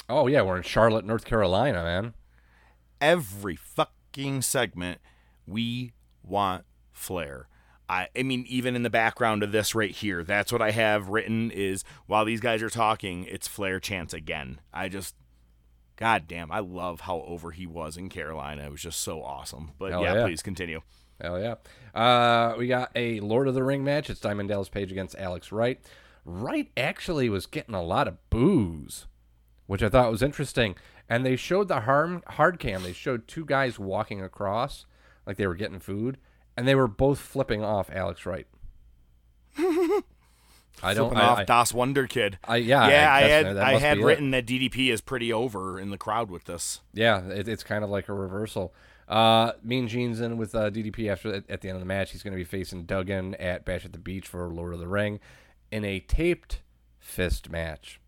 Oh 0.09 0.27
yeah, 0.27 0.43
we're 0.43 0.57
in 0.59 0.63
Charlotte, 0.63 1.05
North 1.05 1.25
Carolina, 1.25 1.83
man. 1.83 2.15
every 3.01 3.57
fucking 3.57 4.43
segment 4.43 5.01
we 5.47 5.93
want 6.23 6.65
flair 6.93 7.49
I, 7.89 8.09
I 8.17 8.23
mean 8.23 8.45
even 8.49 8.77
in 8.77 8.83
the 8.83 8.91
background 8.91 9.43
of 9.43 9.53
this 9.53 9.75
right 9.75 9.91
here 9.91 10.25
that's 10.25 10.53
what 10.53 10.63
i 10.63 10.71
have 10.71 11.09
written 11.09 11.51
is 11.51 11.85
while 12.07 12.25
these 12.25 12.41
guys 12.41 12.63
are 12.63 12.71
talking 12.71 13.25
it's 13.25 13.47
flair 13.47 13.81
chance 13.81 14.13
again 14.13 14.61
i 14.73 14.89
just 14.89 15.15
god 15.97 16.25
damn 16.27 16.51
i 16.51 16.59
love 16.59 17.01
how 17.01 17.23
over 17.23 17.53
he 17.53 17.67
was 17.67 17.97
in 17.97 18.09
carolina 18.09 18.65
it 18.65 18.71
was 18.71 18.83
just 18.83 19.01
so 19.01 19.23
awesome 19.23 19.73
but 19.79 19.91
yeah, 19.91 20.15
yeah. 20.15 20.25
please 20.25 20.43
continue 20.43 20.81
Hell 21.21 21.41
yeah. 21.41 21.55
Uh, 21.99 22.55
we 22.59 22.67
got 22.67 22.91
a 22.95 23.21
Lord 23.21 23.49
of 23.49 23.55
the 23.55 23.65
Ring 23.65 23.85
match. 23.85 24.11
It's 24.11 24.21
Diamond 24.21 24.49
Dallas 24.49 24.69
Page 24.69 24.93
against 24.93 25.17
Alex 25.17 25.51
Wright. 25.51 25.81
Wright 26.25 26.71
actually 26.77 27.29
was 27.29 27.47
getting 27.47 27.75
a 27.75 27.83
lot 27.83 28.09
of 28.09 28.19
boos, 28.31 29.07
which 29.67 29.83
I 29.83 29.89
thought 29.89 30.11
was 30.11 30.23
interesting. 30.23 30.75
And 31.09 31.25
they 31.25 31.37
showed 31.37 31.69
the 31.69 31.81
hard, 31.81 32.23
hard 32.27 32.59
cam. 32.59 32.83
They 32.83 32.93
showed 32.93 33.29
two 33.29 33.45
guys 33.45 33.79
walking 33.79 34.23
across 34.23 34.85
like 35.27 35.37
they 35.37 35.47
were 35.47 35.55
getting 35.55 35.81
food, 35.81 36.19
and 36.57 36.67
they 36.67 36.75
were 36.75 36.89
both 36.89 37.19
flipping 37.19 37.63
off 37.65 37.91
Alex 37.93 38.25
Wright. 38.27 38.47
I 40.83 40.93
don't 40.93 41.09
Flipping 41.09 41.19
I, 41.19 41.29
off 41.29 41.39
I- 41.39 41.45
das 41.45 41.73
Wunderkind 41.73 42.35
I- 42.45 42.57
yeah, 42.57 42.89
yeah 42.89 43.11
I- 43.13 43.17
i, 43.17 43.21
had 43.23 43.57
i 43.57 43.79
had 43.79 43.95
be 43.97 44.03
it. 44.03 44.05
written 44.05 44.31
that 44.33 44.45
ddp 44.47 44.93
is 44.93 45.01
pretty 45.01 45.33
over 45.33 45.81
in 45.81 45.89
the 45.89 45.97
crowd 45.97 46.31
with 46.31 46.45
this 46.45 46.81
Yeah, 46.93 47.27
it, 47.29 47.49
it's 47.49 47.63
kind 47.65 47.83
of 47.83 47.89
like 47.91 48.09
a 48.09 48.13
reversal. 48.13 48.75
Uh, 49.09 49.53
mean 49.63 49.87
Gene's 49.87 50.21
in 50.21 50.37
with 50.37 50.53
uh, 50.55 50.69
DDP 50.69 51.09
after 51.09 51.33
at 51.49 51.61
the 51.61 51.69
end 51.69 51.77
of 51.77 51.81
the 51.81 51.87
match. 51.87 52.11
He's 52.11 52.25
going 52.25 52.33
to 52.33 52.37
be 52.37 52.43
facing 52.45 52.87
Duggan 52.87 53.37
at 53.37 53.65
Bash 53.65 53.85
at 53.85 53.93
the 53.93 54.01
Beach 54.01 54.27
for 54.27 54.49
Lord 54.53 54.75
of 54.75 54.81
the 54.81 54.89
Ring 54.89 55.21
in 55.71 55.85
a 55.85 56.01
taped 56.01 56.61
fist 56.99 57.49
match. 57.49 58.01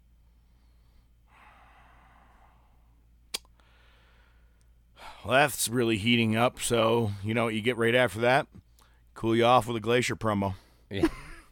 Well 5.29 5.37
that's 5.41 5.69
really 5.69 5.99
heating 5.99 6.37
up 6.37 6.59
so 6.59 7.11
you 7.23 7.35
know 7.35 7.45
what 7.45 7.55
you 7.55 7.61
get 7.61 7.77
right 7.77 7.95
after 7.95 8.21
that 8.21 8.47
cool 9.15 9.37
you 9.37 9.45
off 9.45 9.67
with 9.67 9.77
a 9.77 9.81
glacier 9.81 10.17
promo 10.17 10.55
Yeah, 10.91 11.09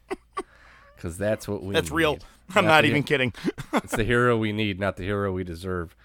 because 0.95 1.17
that's 1.17 1.47
what 1.47 1.61
we. 1.63 1.73
That's 1.75 1.91
real. 1.91 2.17
I'm 2.55 2.65
not 2.65 2.81
the- 2.81 2.87
even 2.89 3.03
kidding. 3.03 3.33
it's 3.73 3.95
the 3.95 4.03
hero 4.03 4.35
we 4.37 4.51
need, 4.51 4.79
not 4.79 4.95
the 4.97 5.03
hero 5.03 5.31
we 5.31 5.43
deserve, 5.43 5.95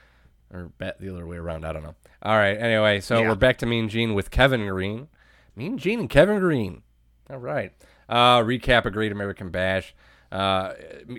or 0.53 0.71
bet 0.77 1.01
the 1.01 1.09
other 1.11 1.27
way 1.27 1.37
around. 1.37 1.65
I 1.65 1.73
don't 1.73 1.83
know. 1.83 1.95
All 2.23 2.37
right. 2.37 2.59
Anyway, 2.59 3.01
so 3.01 3.21
Yeah. 3.23 3.29
we're 3.29 3.37
back 3.37 3.59
to 3.59 3.67
Mean 3.67 3.89
Gene 3.89 4.13
with 4.15 4.31
Kevin 4.31 4.67
Greene. 4.67 5.09
Mean 5.57 5.79
Gene 5.79 6.01
and 6.01 6.11
Kevin 6.11 6.41
Greene. 6.41 6.83
All 7.31 7.39
right. 7.39 7.73
Uh, 8.09 8.41
recap 8.41 8.85
a 8.85 8.91
Great 8.91 9.13
American 9.13 9.51
Bash. 9.51 9.95
Uh, 10.31 10.73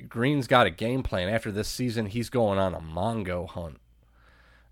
Greene's 0.08 0.48
got 0.48 0.68
a 0.68 0.70
game 0.70 1.02
plan. 1.04 1.30
After 1.30 1.52
this 1.52 1.68
season, 1.68 2.08
he's 2.08 2.30
going 2.30 2.60
on 2.60 2.74
a 2.76 2.80
Mongo 2.80 3.48
hunt. 3.50 3.78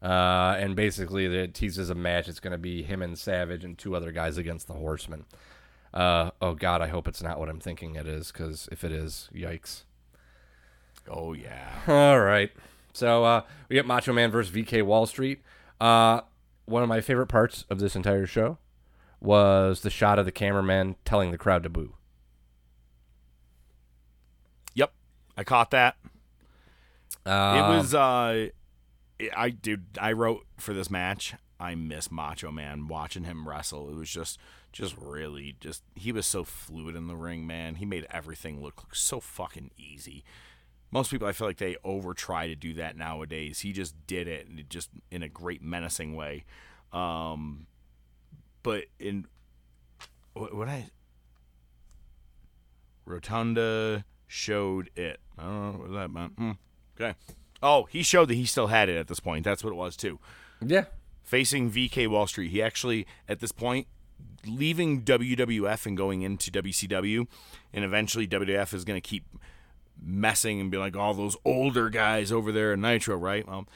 Uh, 0.02 0.56
and 0.58 0.76
basically, 0.76 1.26
it 1.26 1.54
teases 1.54 1.90
a 1.90 1.96
match. 1.96 2.28
It's 2.28 2.40
going 2.40 2.52
to 2.54 2.58
be 2.58 2.82
him 2.82 3.02
and 3.02 3.18
Savage 3.18 3.64
and 3.64 3.78
two 3.78 3.96
other 3.96 4.12
guys 4.12 4.38
against 4.38 4.68
the 4.68 4.74
Horsemen. 4.74 5.26
Uh, 5.94 6.32
oh 6.42 6.54
God, 6.56 6.82
I 6.82 6.88
hope 6.88 7.08
it's 7.08 7.22
not 7.22 7.40
what 7.40 7.50
I'm 7.50 7.60
thinking 7.60 7.96
it 7.96 8.08
is, 8.08 8.32
because 8.32 8.68
if 8.72 8.84
it 8.84 8.92
is, 8.92 9.30
yikes. 9.36 9.84
oh 11.10 11.34
yeah 11.34 11.70
All 11.88 12.20
right. 12.20 12.52
So 12.94 13.24
uh, 13.24 13.44
we 13.70 13.76
get 13.76 13.86
Macho 13.86 14.12
Man 14.14 14.32
versus 14.32 14.54
VK 14.56 14.84
Wall 14.84 15.06
Street. 15.06 15.42
Uh, 15.80 16.22
one 16.66 16.82
of 16.84 16.90
my 16.90 17.02
favorite 17.02 17.28
parts 17.28 17.66
of 17.70 17.80
this 17.80 17.96
entire 17.96 18.26
show 18.26 18.58
was 19.20 19.82
the 19.82 19.90
shot 19.90 20.18
of 20.18 20.26
the 20.26 20.32
cameraman 20.32 20.96
telling 21.06 21.32
the 21.32 21.38
crowd 21.38 21.64
to 21.64 21.70
boo. 21.70 21.94
Yep, 24.74 24.94
I 25.38 25.44
caught 25.44 25.72
that. 25.72 25.96
it 27.26 27.30
Um, 27.30 27.78
was 27.78 27.94
uh, 27.94 28.48
I 29.36 29.50
dude, 29.50 29.86
I 30.00 30.12
wrote 30.14 30.46
for 30.58 30.74
this 30.74 30.90
match. 30.90 31.36
I 31.60 31.76
miss 31.76 32.10
Macho 32.12 32.52
Man 32.52 32.88
watching 32.88 33.24
him 33.24 33.48
wrestle. 33.48 33.90
It 33.90 33.96
was 33.96 34.10
just, 34.10 34.40
just 34.72 34.96
really, 34.98 35.56
just 35.60 35.84
he 35.96 36.12
was 36.12 36.26
so 36.26 36.44
fluid 36.44 36.96
in 36.96 37.08
the 37.08 37.16
ring, 37.16 37.46
man. 37.46 37.76
He 37.76 37.86
made 37.86 38.08
everything 38.10 38.62
look 38.62 38.96
so 38.96 39.20
fucking 39.20 39.72
easy. 39.78 40.24
Most 40.90 41.12
people, 41.12 41.28
I 41.28 41.32
feel 41.32 41.48
like 41.48 41.58
they 41.58 41.78
over 41.84 42.14
try 42.14 42.48
to 42.48 42.56
do 42.56 42.74
that 42.74 42.98
nowadays. 42.98 43.60
He 43.60 43.72
just 43.72 43.96
did 44.08 44.28
it, 44.28 44.48
and 44.48 44.60
it 44.60 44.70
just 44.70 44.90
in 45.12 45.24
a 45.24 45.30
great 45.30 45.62
menacing 45.62 46.16
way. 46.16 46.46
Um, 46.92 47.68
but 48.64 48.86
in 49.00 49.28
what, 50.34 50.54
what 50.56 50.68
I 50.68 50.90
Rotunda 53.06 54.06
showed 54.28 54.90
it. 54.96 55.20
I 55.38 55.44
don't 55.44 55.74
know 55.74 55.80
what 55.80 55.92
that 55.94 56.12
meant. 56.12 56.34
Hmm. 56.38 56.52
Okay. 57.00 57.16
Oh, 57.64 57.84
he 57.86 58.04
showed 58.04 58.28
that 58.30 58.36
he 58.36 58.46
still 58.46 58.68
had 58.68 58.90
it 58.90 58.98
at 58.98 59.08
this 59.08 59.20
point. 59.20 59.44
That's 59.46 59.64
what 59.64 59.72
it 59.72 59.76
was 59.76 59.96
too. 59.96 60.20
Yeah. 60.66 60.86
Facing 61.24 61.72
VK 61.72 62.08
Wall 62.08 62.28
Street, 62.28 62.52
he 62.52 62.62
actually 62.62 63.06
at 63.30 63.40
this 63.40 63.52
point 63.52 63.88
leaving 64.46 65.04
WWF 65.04 65.86
and 65.86 65.96
going 65.96 66.24
into 66.24 66.52
WCW, 66.52 67.28
and 67.74 67.86
eventually 67.86 68.28
WWF 68.28 68.74
is 68.74 68.84
going 68.84 69.00
to 69.00 69.08
keep 69.08 69.24
messing 70.02 70.60
and 70.60 70.72
be 70.72 70.78
like 70.78 70.96
all 70.96 71.14
those 71.14 71.38
older 71.46 71.90
guys 71.90 72.32
over 72.32 72.52
there 72.52 72.74
in 72.74 72.82
Nitro, 72.82 73.16
right? 73.16 73.48
Well, 73.48 73.68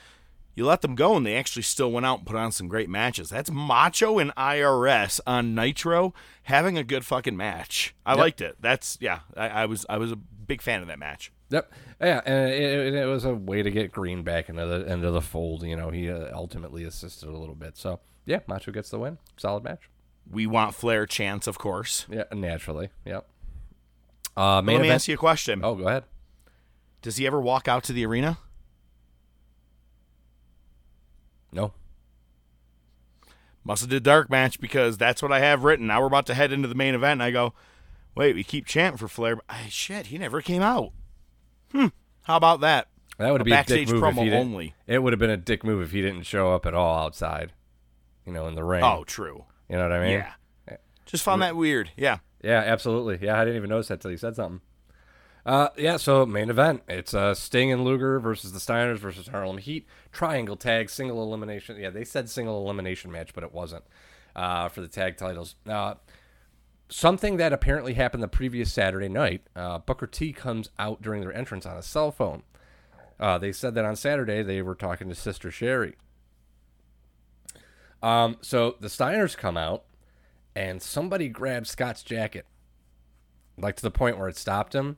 you 0.55 0.65
let 0.65 0.81
them 0.81 0.95
go, 0.95 1.15
and 1.15 1.25
they 1.25 1.35
actually 1.35 1.61
still 1.63 1.91
went 1.91 2.05
out 2.05 2.19
and 2.19 2.27
put 2.27 2.35
on 2.35 2.51
some 2.51 2.67
great 2.67 2.89
matches. 2.89 3.29
That's 3.29 3.51
Macho 3.51 4.17
and 4.19 4.33
IRS 4.35 5.19
on 5.27 5.53
Nitro 5.53 6.13
having 6.43 6.77
a 6.77 6.83
good 6.83 7.05
fucking 7.05 7.35
match. 7.37 7.93
I 8.05 8.11
Yep. 8.13 8.19
liked 8.19 8.41
it. 8.41 8.55
That's 8.61 8.97
yeah. 9.01 9.19
I, 9.35 9.49
I 9.49 9.65
was 9.65 9.85
I 9.89 9.97
was 9.97 10.11
a 10.11 10.15
big 10.15 10.61
fan 10.61 10.81
of 10.81 10.87
that 10.87 10.97
match. 10.99 11.31
Yep. 11.49 11.71
Yeah, 12.01 12.21
and 12.25 12.49
it, 12.49 12.93
it, 12.93 13.05
was 13.05 13.23
a 13.23 13.33
way 13.33 13.61
to 13.61 13.71
get 13.71 13.91
Greene 13.91 14.23
back 14.23 14.49
into 14.49 14.65
the 14.65 14.91
into 14.91 15.11
the 15.11 15.21
fold. 15.21 15.63
You 15.63 15.75
know, 15.75 15.89
he 15.89 16.09
uh, 16.09 16.35
ultimately 16.35 16.83
assisted 16.83 17.29
a 17.29 17.37
little 17.37 17.55
bit. 17.55 17.77
So 17.77 17.99
yeah, 18.25 18.39
Macho 18.47 18.71
gets 18.71 18.89
the 18.89 18.99
win. 18.99 19.17
Solid 19.37 19.63
match. 19.63 19.89
We 20.29 20.47
want 20.47 20.73
Flair 20.73 21.05
chance, 21.05 21.45
of 21.45 21.59
course. 21.59 22.07
Yeah, 22.09 22.23
naturally. 22.33 22.89
Yep. 23.05 23.27
Uh, 24.35 24.61
main 24.61 24.77
Let 24.77 24.81
me 24.81 24.87
event- 24.87 24.95
ask 24.95 25.07
you 25.07 25.13
a 25.13 25.17
question. 25.17 25.61
Oh, 25.63 25.75
go 25.75 25.87
ahead. 25.87 26.03
Does 27.01 27.17
he 27.17 27.27
ever 27.27 27.39
walk 27.39 27.67
out 27.67 27.83
to 27.85 27.93
the 27.93 28.05
arena? 28.05 28.39
No. 31.51 31.73
Must 33.63 33.81
have 33.81 33.89
did 33.89 34.03
dark 34.03 34.29
match 34.29 34.59
because 34.59 34.97
that's 34.97 35.21
what 35.21 35.31
I 35.31 35.39
have 35.39 35.63
written. 35.63 35.87
Now 35.87 36.01
we're 36.01 36.07
about 36.07 36.25
to 36.27 36.33
head 36.33 36.51
into 36.51 36.67
the 36.67 36.75
main 36.75 36.95
event, 36.95 37.13
and 37.13 37.23
I 37.23 37.31
go, 37.31 37.53
wait, 38.15 38.35
we 38.35 38.43
keep 38.43 38.65
chanting 38.65 38.97
for 38.97 39.07
Flair. 39.07 39.35
But, 39.35 39.45
shit, 39.69 40.07
he 40.07 40.17
never 40.17 40.41
came 40.41 40.61
out. 40.61 40.91
Hmm. 41.75 41.87
How 42.23 42.37
about 42.37 42.61
that? 42.61 42.87
That 43.17 43.31
would 43.31 43.43
be 43.43 43.51
a 43.51 43.63
dick 43.63 43.89
move 43.89 43.97
if 43.97 44.03
promo 44.03 44.19
he 44.19 44.25
didn't. 44.25 44.39
only. 44.39 44.73
It 44.87 44.99
would 44.99 45.13
have 45.13 45.19
been 45.19 45.29
a 45.29 45.37
dick 45.37 45.63
move 45.63 45.81
if 45.81 45.91
he 45.91 46.01
didn't 46.01 46.23
show 46.23 46.53
up 46.53 46.65
at 46.65 46.73
all 46.73 46.97
outside. 47.05 47.53
You 48.25 48.33
know, 48.33 48.47
in 48.47 48.55
the 48.55 48.63
ring. 48.63 48.83
Oh, 48.83 49.03
true. 49.03 49.43
You 49.69 49.75
know 49.77 49.83
what 49.83 49.91
I 49.91 49.99
mean? 49.99 50.11
Yeah. 50.11 50.77
Just 51.05 51.23
found 51.23 51.41
that 51.41 51.55
weird. 51.55 51.91
Yeah. 51.95 52.19
Yeah, 52.41 52.59
absolutely. 52.59 53.19
Yeah, 53.21 53.39
I 53.39 53.45
didn't 53.45 53.57
even 53.57 53.69
notice 53.69 53.89
that 53.89 54.01
till 54.01 54.11
he 54.11 54.17
said 54.17 54.35
something. 54.35 54.61
Uh, 55.45 55.69
yeah, 55.77 55.97
so 55.97 56.25
main 56.25 56.49
event. 56.49 56.81
It's 56.87 57.13
uh, 57.13 57.35
Sting 57.35 57.71
and 57.71 57.83
Luger 57.83 58.19
versus 58.19 58.51
the 58.51 58.59
Steiners 58.59 58.97
versus 58.97 59.27
Harlem 59.27 59.59
Heat. 59.59 59.85
Triangle 60.11 60.55
tag, 60.55 60.89
single 60.89 61.21
elimination. 61.21 61.77
Yeah, 61.79 61.91
they 61.91 62.03
said 62.03 62.29
single 62.29 62.63
elimination 62.63 63.11
match, 63.11 63.33
but 63.33 63.43
it 63.43 63.53
wasn't 63.53 63.83
uh, 64.35 64.69
for 64.69 64.81
the 64.81 64.87
tag 64.87 65.17
titles. 65.17 65.55
Uh, 65.67 65.95
something 66.89 67.37
that 67.37 67.53
apparently 67.53 67.93
happened 67.93 68.23
the 68.23 68.27
previous 68.27 68.71
Saturday 68.71 69.09
night. 69.09 69.41
Uh, 69.55 69.79
Booker 69.79 70.07
T 70.07 70.31
comes 70.33 70.69
out 70.77 71.01
during 71.01 71.21
their 71.21 71.33
entrance 71.33 71.65
on 71.65 71.77
a 71.77 71.81
cell 71.81 72.11
phone. 72.11 72.43
Uh, 73.19 73.37
they 73.37 73.51
said 73.51 73.75
that 73.75 73.85
on 73.85 73.95
Saturday 73.95 74.43
they 74.43 74.61
were 74.61 74.75
talking 74.75 75.09
to 75.09 75.15
Sister 75.15 75.49
Sherri. 75.51 75.95
Um, 78.03 78.37
so 78.41 78.75
the 78.79 78.87
Steiners 78.87 79.35
come 79.35 79.57
out, 79.57 79.83
and 80.55 80.81
somebody 80.81 81.27
grabs 81.27 81.71
Scott's 81.71 82.03
jacket, 82.03 82.45
like 83.57 83.75
to 83.77 83.81
the 83.81 83.91
point 83.91 84.17
where 84.17 84.29
it 84.29 84.37
stopped 84.37 84.75
him. 84.75 84.97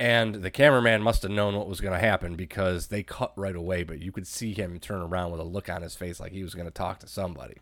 And 0.00 0.36
the 0.36 0.50
cameraman 0.50 1.02
must 1.02 1.22
have 1.22 1.30
known 1.30 1.54
what 1.54 1.68
was 1.68 1.80
going 1.80 1.92
to 1.92 2.04
happen 2.04 2.34
because 2.34 2.88
they 2.88 3.04
cut 3.04 3.32
right 3.36 3.54
away, 3.54 3.84
but 3.84 4.02
you 4.02 4.10
could 4.10 4.26
see 4.26 4.52
him 4.52 4.80
turn 4.80 5.00
around 5.00 5.30
with 5.30 5.40
a 5.40 5.44
look 5.44 5.68
on 5.68 5.82
his 5.82 5.94
face 5.94 6.18
like 6.18 6.32
he 6.32 6.42
was 6.42 6.54
going 6.54 6.66
to 6.66 6.72
talk 6.72 6.98
to 6.98 7.06
somebody. 7.06 7.58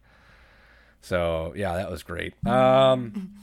So 1.03 1.53
yeah, 1.55 1.75
that 1.75 1.91
was 1.91 2.03
great. 2.03 2.35
Um, 2.47 3.35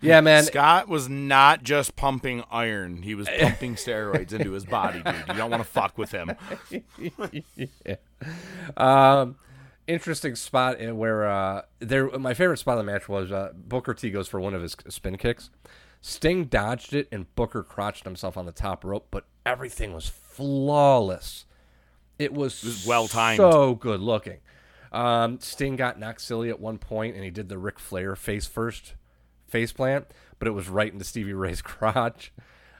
yeah, 0.00 0.20
man. 0.22 0.44
Scott 0.44 0.88
was 0.88 1.08
not 1.08 1.62
just 1.62 1.94
pumping 1.94 2.42
iron; 2.50 3.02
he 3.02 3.14
was 3.14 3.28
pumping 3.38 3.74
steroids 3.76 4.32
into 4.32 4.50
his 4.52 4.64
body, 4.64 5.02
dude. 5.02 5.14
You 5.28 5.34
don't 5.34 5.50
want 5.50 5.62
to 5.62 5.68
fuck 5.68 5.96
with 5.96 6.10
him. 6.10 6.32
yeah. 7.86 7.96
Um, 8.76 9.36
interesting 9.86 10.34
spot 10.34 10.78
in 10.78 10.98
where 10.98 11.26
uh, 11.26 11.62
there. 11.78 12.10
My 12.18 12.34
favorite 12.34 12.58
spot 12.58 12.78
of 12.78 12.84
the 12.84 12.92
match 12.92 13.08
was 13.08 13.32
uh, 13.32 13.52
Booker 13.54 13.94
T 13.94 14.10
goes 14.10 14.28
for 14.28 14.40
one 14.40 14.52
of 14.54 14.60
his 14.60 14.76
spin 14.88 15.16
kicks. 15.16 15.48
Sting 16.02 16.44
dodged 16.44 16.94
it, 16.94 17.08
and 17.12 17.34
Booker 17.34 17.62
crotched 17.62 18.04
himself 18.04 18.36
on 18.36 18.46
the 18.46 18.52
top 18.52 18.84
rope, 18.84 19.08
but 19.10 19.24
everything 19.44 19.92
was 19.92 20.08
flawless. 20.08 21.44
It 22.18 22.32
was, 22.34 22.62
was 22.62 22.86
well-timed. 22.86 23.38
so 23.38 23.74
good 23.74 24.00
looking. 24.00 24.38
Um, 24.92 25.38
Sting 25.40 25.76
got 25.76 25.98
knocked 25.98 26.20
silly 26.20 26.50
at 26.50 26.60
one 26.60 26.78
point, 26.78 27.14
and 27.14 27.24
he 27.24 27.30
did 27.30 27.48
the 27.48 27.58
Ric 27.58 27.78
Flair 27.78 28.16
face 28.16 28.46
first 28.46 28.94
face 29.46 29.72
plant, 29.72 30.06
but 30.38 30.48
it 30.48 30.52
was 30.52 30.68
right 30.68 30.92
into 30.92 31.04
Stevie 31.04 31.32
Ray's 31.32 31.62
crotch. 31.62 32.32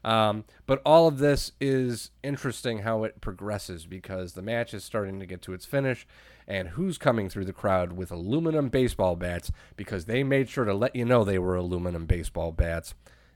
Um, 0.03 0.45
but 0.67 0.81
all 0.85 1.07
of 1.07 1.19
this 1.19 1.53
is 1.61 2.11
interesting 2.23 2.79
how 2.79 3.05
it 3.05 3.21
progresses 3.21 3.85
because 3.85 4.33
the 4.33 4.43
match 4.43 4.73
is 4.73 4.83
starting 4.83 5.21
to 5.21 5.27
get 5.27 5.43
to 5.43 5.53
its 5.53 5.67
finish, 5.67 6.07
and 6.49 6.71
who's 6.71 6.97
coming 6.99 7.29
through 7.29 7.45
the 7.45 7.53
crowd 7.53 7.93
with 7.93 8.11
aluminum 8.11 8.71
baseball 8.71 9.15
bats 9.15 9.53
because 9.77 10.07
they 10.07 10.23
made 10.23 10.49
sure 10.49 10.65
to 10.65 10.75
let 10.75 10.97
you 10.97 11.05
know 11.05 11.23
they 11.23 11.39
were 11.39 11.55
aluminum 11.55 12.07
baseball 12.07 12.51
bats. 12.51 12.95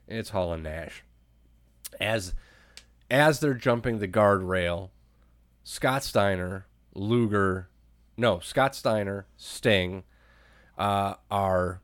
It's 0.09 0.31
Hall 0.31 0.53
and 0.53 0.63
Nash. 0.63 1.05
As 2.01 2.35
as 3.11 3.41
they're 3.41 3.55
jumping 3.55 3.99
the 3.99 4.09
guardrail, 4.09 4.89
Scott 5.63 6.03
Steiner, 6.03 6.67
Luger, 6.95 7.69
no, 8.17 8.41
Scott 8.41 8.75
Steiner, 8.75 9.27
Sting, 9.37 10.05
uh, 10.79 11.15
are 11.31 11.81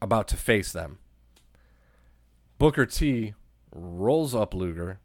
about 0.00 0.28
to 0.28 0.36
face 0.36 0.72
them. 0.72 0.98
Booker 2.58 2.86
T 2.86 3.34
rolls 3.72 4.34
up 4.34 4.54
Luger. 4.54 5.00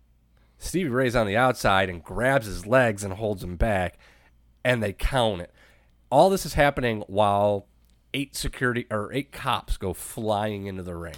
Stevie 0.57 0.89
Ray's 0.89 1.15
on 1.15 1.27
the 1.27 1.35
outside 1.37 1.89
and 1.89 2.03
grabs 2.03 2.45
his 2.45 2.65
legs 2.65 3.03
and 3.03 3.13
holds 3.13 3.43
him 3.43 3.57
back, 3.57 3.97
and 4.63 4.81
they 4.81 4.93
count 4.93 5.41
it. 5.41 5.51
All 6.09 6.29
this 6.29 6.45
is 6.45 6.53
happening 6.53 7.03
while 7.07 7.67
eight 8.13 8.35
security 8.35 8.85
or 8.89 9.11
eight 9.13 9.31
cops 9.31 9.77
go 9.77 9.93
flying 9.93 10.67
into 10.67 10.83
the 10.83 10.95
ring. 10.95 11.15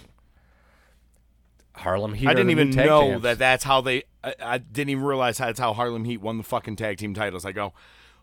Harlem 1.74 2.14
Heat. 2.14 2.26
I 2.26 2.34
didn't 2.34 2.50
even 2.50 2.70
know 2.70 3.02
champs. 3.10 3.22
that 3.22 3.38
that's 3.38 3.64
how 3.64 3.82
they. 3.82 4.04
I, 4.24 4.34
I 4.40 4.58
didn't 4.58 4.90
even 4.90 5.04
realize 5.04 5.38
that's 5.38 5.60
how 5.60 5.74
Harlem 5.74 6.04
Heat 6.04 6.20
won 6.20 6.38
the 6.38 6.42
fucking 6.42 6.76
tag 6.76 6.96
team 6.96 7.14
titles. 7.14 7.44
I 7.44 7.52
go, 7.52 7.74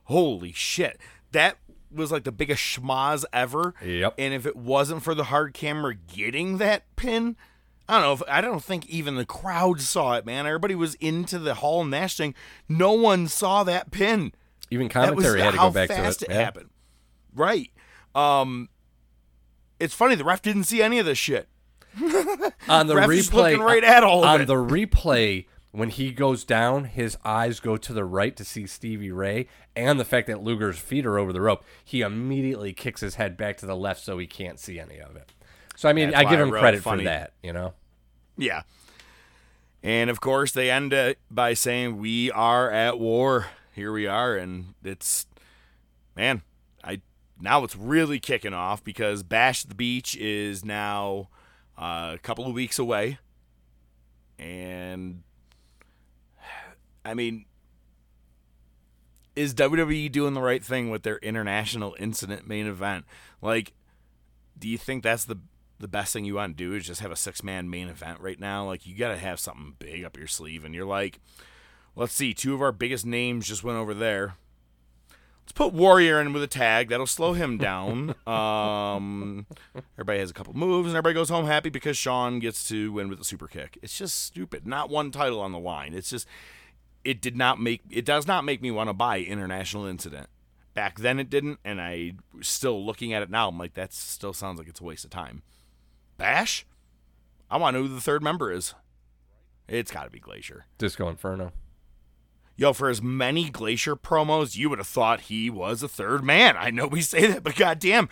holy 0.06 0.52
shit, 0.52 1.00
that 1.32 1.58
was 1.92 2.12
like 2.12 2.24
the 2.24 2.32
biggest 2.32 2.62
schmoz 2.64 3.24
ever. 3.32 3.74
Yep. 3.84 4.16
And 4.18 4.34
if 4.34 4.46
it 4.46 4.56
wasn't 4.56 5.04
for 5.04 5.14
the 5.14 5.26
hard 5.26 5.54
camera 5.54 5.96
getting 5.96 6.58
that 6.58 6.84
pin, 6.96 7.36
I 7.88 7.94
don't 7.96 8.02
know. 8.04 8.14
If, 8.14 8.24
I 8.28 8.42
don't 8.42 8.64
think 8.64 8.88
even 8.88 9.16
the 9.16 9.26
crowd 9.26 9.82
saw 9.82 10.14
it, 10.14 10.26
man. 10.26 10.48
Everybody 10.48 10.76
was 10.76 10.96
into 10.96 11.38
the 11.38 11.56
Hall 11.56 11.84
Nash 11.84 12.18
thing. 12.18 12.34
No 12.70 12.94
one 12.94 13.28
saw 13.28 13.64
that 13.64 13.92
pin. 13.92 14.32
Even 14.72 14.90
commentary 14.90 15.42
had 15.42 15.52
to 15.52 15.58
go 15.58 15.70
back 15.70 15.90
to 15.90 15.94
it. 15.94 15.98
How 15.98 16.04
fast 16.04 16.24
it. 16.24 16.30
Yeah. 16.30 16.36
happened. 16.36 16.70
Right. 17.36 17.70
Um, 18.16 18.70
it's 19.80 19.94
funny. 19.94 20.16
The 20.16 20.24
ref 20.24 20.42
didn't 20.42 20.64
see 20.64 20.82
any 20.82 20.98
of 21.00 21.06
this 21.06 21.18
shit. 21.18 21.48
on 22.68 22.88
the 22.88 22.96
replay, 22.96 23.34
looking 23.34 23.60
right 23.60 23.84
at 23.84 24.04
all 24.04 24.24
of 24.24 24.30
on 24.30 24.42
it. 24.42 24.46
the 24.46 24.56
replay, 24.56 25.46
when 25.74 25.90
he 25.90 26.12
goes 26.12 26.44
down, 26.44 26.84
his 26.86 27.18
eyes 27.26 27.60
go 27.60 27.78
to 27.78 27.94
the 27.94 28.06
right 28.06 28.36
to 28.38 28.46
see 28.46 28.68
Stevie 28.68 29.12
Ray, 29.12 29.48
and 29.76 30.00
the 30.00 30.06
fact 30.06 30.28
that 30.28 30.44
Luger's 30.44 30.78
feet 30.78 31.04
are 31.04 31.18
over 31.18 31.34
the 31.34 31.42
rope, 31.42 31.64
he 31.84 32.02
immediately 32.02 32.74
kicks 32.74 33.02
his 33.02 33.16
head 33.16 33.36
back 33.36 33.58
to 33.58 33.66
the 33.66 33.76
left 33.76 34.04
so 34.04 34.20
he 34.20 34.28
can't 34.28 34.60
see 34.60 34.80
any 34.80 35.00
of 35.00 35.16
it. 35.16 35.32
So 35.76 35.90
I 35.90 35.94
mean, 35.94 36.12
That's 36.12 36.26
I 36.28 36.30
give 36.30 36.40
him 36.40 36.52
credit 36.52 36.84
funny. 36.84 37.02
for 37.04 37.10
that. 37.10 37.34
You 37.42 37.54
know, 37.54 37.74
Yeah. 38.38 38.62
And 39.82 40.12
of 40.12 40.22
course, 40.22 40.52
they 40.52 40.70
end 40.70 40.94
it 40.94 41.18
by 41.32 41.56
saying, 41.56 41.98
"We 41.98 42.30
are 42.32 42.70
at 42.72 43.00
war. 43.00 43.48
Here 43.74 43.92
we 43.92 44.06
are," 44.06 44.38
and 44.38 44.76
it's, 44.84 45.26
man, 46.16 46.44
I 46.84 47.02
now 47.42 47.64
it's 47.64 47.76
really 47.76 48.20
kicking 48.20 48.54
off 48.54 48.84
because 48.84 49.24
Bash 49.24 49.64
the 49.64 49.74
Beach 49.76 50.16
is 50.16 50.64
now 50.64 51.30
uh, 51.78 52.12
a 52.14 52.20
couple 52.20 52.46
of 52.46 52.54
weeks 52.54 52.78
away, 52.80 53.18
and 54.40 55.24
I 57.06 57.14
mean, 57.14 57.46
is 59.36 59.54
WWE 59.54 60.12
doing 60.12 60.34
the 60.34 60.42
right 60.42 60.64
thing 60.64 60.90
with 60.90 61.04
their 61.04 61.18
international 61.18 61.96
incident 62.00 62.48
main 62.48 62.68
event? 62.68 63.06
Like, 63.42 63.74
do 64.58 64.68
you 64.68 64.78
think 64.78 65.04
that's 65.04 65.26
the 65.26 65.38
the 65.80 65.88
best 65.88 66.14
thing 66.14 66.24
you 66.24 66.36
want 66.36 66.56
to 66.58 66.64
do 66.64 66.74
is 66.76 66.86
just 66.86 67.02
have 67.02 67.12
a 67.12 67.16
six 67.16 67.44
man 67.44 67.70
main 67.70 67.90
event 67.90 68.20
right 68.22 68.40
now? 68.40 68.66
Like, 68.66 68.86
you 68.86 68.96
got 68.96 69.10
to 69.10 69.18
have 69.18 69.40
something 69.40 69.76
big 69.80 70.04
up 70.04 70.18
your 70.18 70.28
sleeve, 70.28 70.64
and 70.64 70.74
you're 70.74 70.86
like, 70.86 71.20
let's 71.96 72.14
see, 72.14 72.34
two 72.34 72.54
of 72.54 72.62
our 72.62 72.72
biggest 72.72 73.06
names 73.06 73.48
just 73.48 73.64
went 73.64 73.78
over 73.78 73.94
there. 73.94 74.36
Let's 75.44 75.52
put 75.52 75.74
Warrior 75.74 76.22
in 76.22 76.32
with 76.32 76.42
a 76.42 76.48
tag. 76.48 76.88
That'll 76.88 77.06
slow 77.06 77.34
him 77.34 77.58
down. 77.60 78.16
um, 78.26 79.46
everybody 79.98 80.20
has 80.20 80.30
a 80.30 80.34
couple 80.34 80.54
moves, 80.54 80.88
and 80.88 80.96
everybody 80.96 81.16
goes 81.16 81.30
home 81.30 81.48
happy 81.48 81.70
because 81.70 81.98
Shawn 81.98 82.40
gets 82.40 82.66
to 82.70 82.94
win 82.94 83.10
with 83.10 83.20
a 83.20 83.26
super 83.26 83.48
kick. 83.48 83.78
It's 83.82 83.98
just 83.98 84.24
stupid. 84.24 84.66
Not 84.66 84.90
one 84.90 85.12
title 85.12 85.42
on 85.42 85.52
the 85.52 85.60
line. 85.60 85.94
It's 85.94 86.10
just 86.10 86.28
it 87.04 87.22
did 87.22 87.36
not 87.36 87.60
make 87.60 87.82
it 87.90 88.06
does 88.06 88.28
not 88.28 88.46
make 88.46 88.62
me 88.62 88.72
want 88.72 88.90
to 88.90 88.94
buy 88.94 89.20
international 89.20 89.86
incident. 89.86 90.28
Back 90.74 91.00
then 91.00 91.20
it 91.20 91.30
didn't, 91.30 91.60
and 91.64 91.80
I 91.80 92.14
still 92.42 92.84
looking 92.84 93.14
at 93.14 93.22
it 93.22 93.30
now. 93.30 93.48
I'm 93.50 93.60
like, 93.60 93.76
that 93.76 93.94
still 93.94 94.34
sounds 94.34 94.58
like 94.58 94.68
it's 94.68 94.82
a 94.82 94.84
waste 94.84 95.06
of 95.06 95.12
time. 95.12 95.44
Bash, 96.18 96.66
I 97.50 97.58
want 97.58 97.76
to 97.76 97.82
know 97.82 97.88
who 97.88 97.94
the 97.94 98.02
third 98.02 98.24
member 98.24 98.52
is. 98.52 98.74
It's 99.68 99.92
got 99.92 100.06
to 100.06 100.10
be 100.10 100.20
Glacier. 100.20 100.66
Disco 100.78 101.08
Inferno. 101.10 101.52
Yo, 102.56 102.72
for 102.72 102.90
as 102.90 103.02
many 103.02 103.50
Glacier 103.50 103.96
promos, 103.96 104.56
you 104.56 104.70
would 104.70 104.78
have 104.78 104.88
thought 104.88 105.22
he 105.22 105.50
was 105.50 105.82
a 105.82 105.88
third 105.88 106.24
man. 106.24 106.56
I 106.58 106.70
know 106.70 106.86
we 106.86 107.02
say 107.02 107.26
that, 107.28 107.44
but 107.44 107.56
goddamn, 107.56 108.10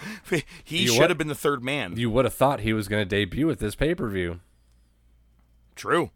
he 0.64 0.84
You 0.84 0.88
should 0.88 1.10
have 1.10 1.18
been 1.18 1.28
the 1.28 1.36
third 1.36 1.64
man. 1.64 1.96
You 1.96 2.10
would 2.10 2.26
have 2.26 2.34
thought 2.34 2.62
he 2.62 2.74
was 2.74 2.88
going 2.88 3.02
to 3.02 3.06
debut 3.06 3.50
at 3.52 3.60
this 3.60 3.76
pay 3.76 3.94
per 3.94 4.10
view. 4.10 4.40
True. 5.76 6.12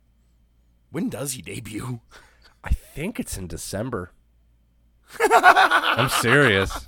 When 0.92 1.10
does 1.10 1.34
he 1.34 1.42
debut? 1.42 2.02
I 2.66 2.70
think 2.72 3.20
it's 3.20 3.38
in 3.38 3.48
December. 3.48 4.12
I'm 5.20 6.10
serious. 6.10 6.88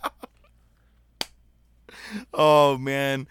Oh 2.33 2.77
man, 2.77 3.27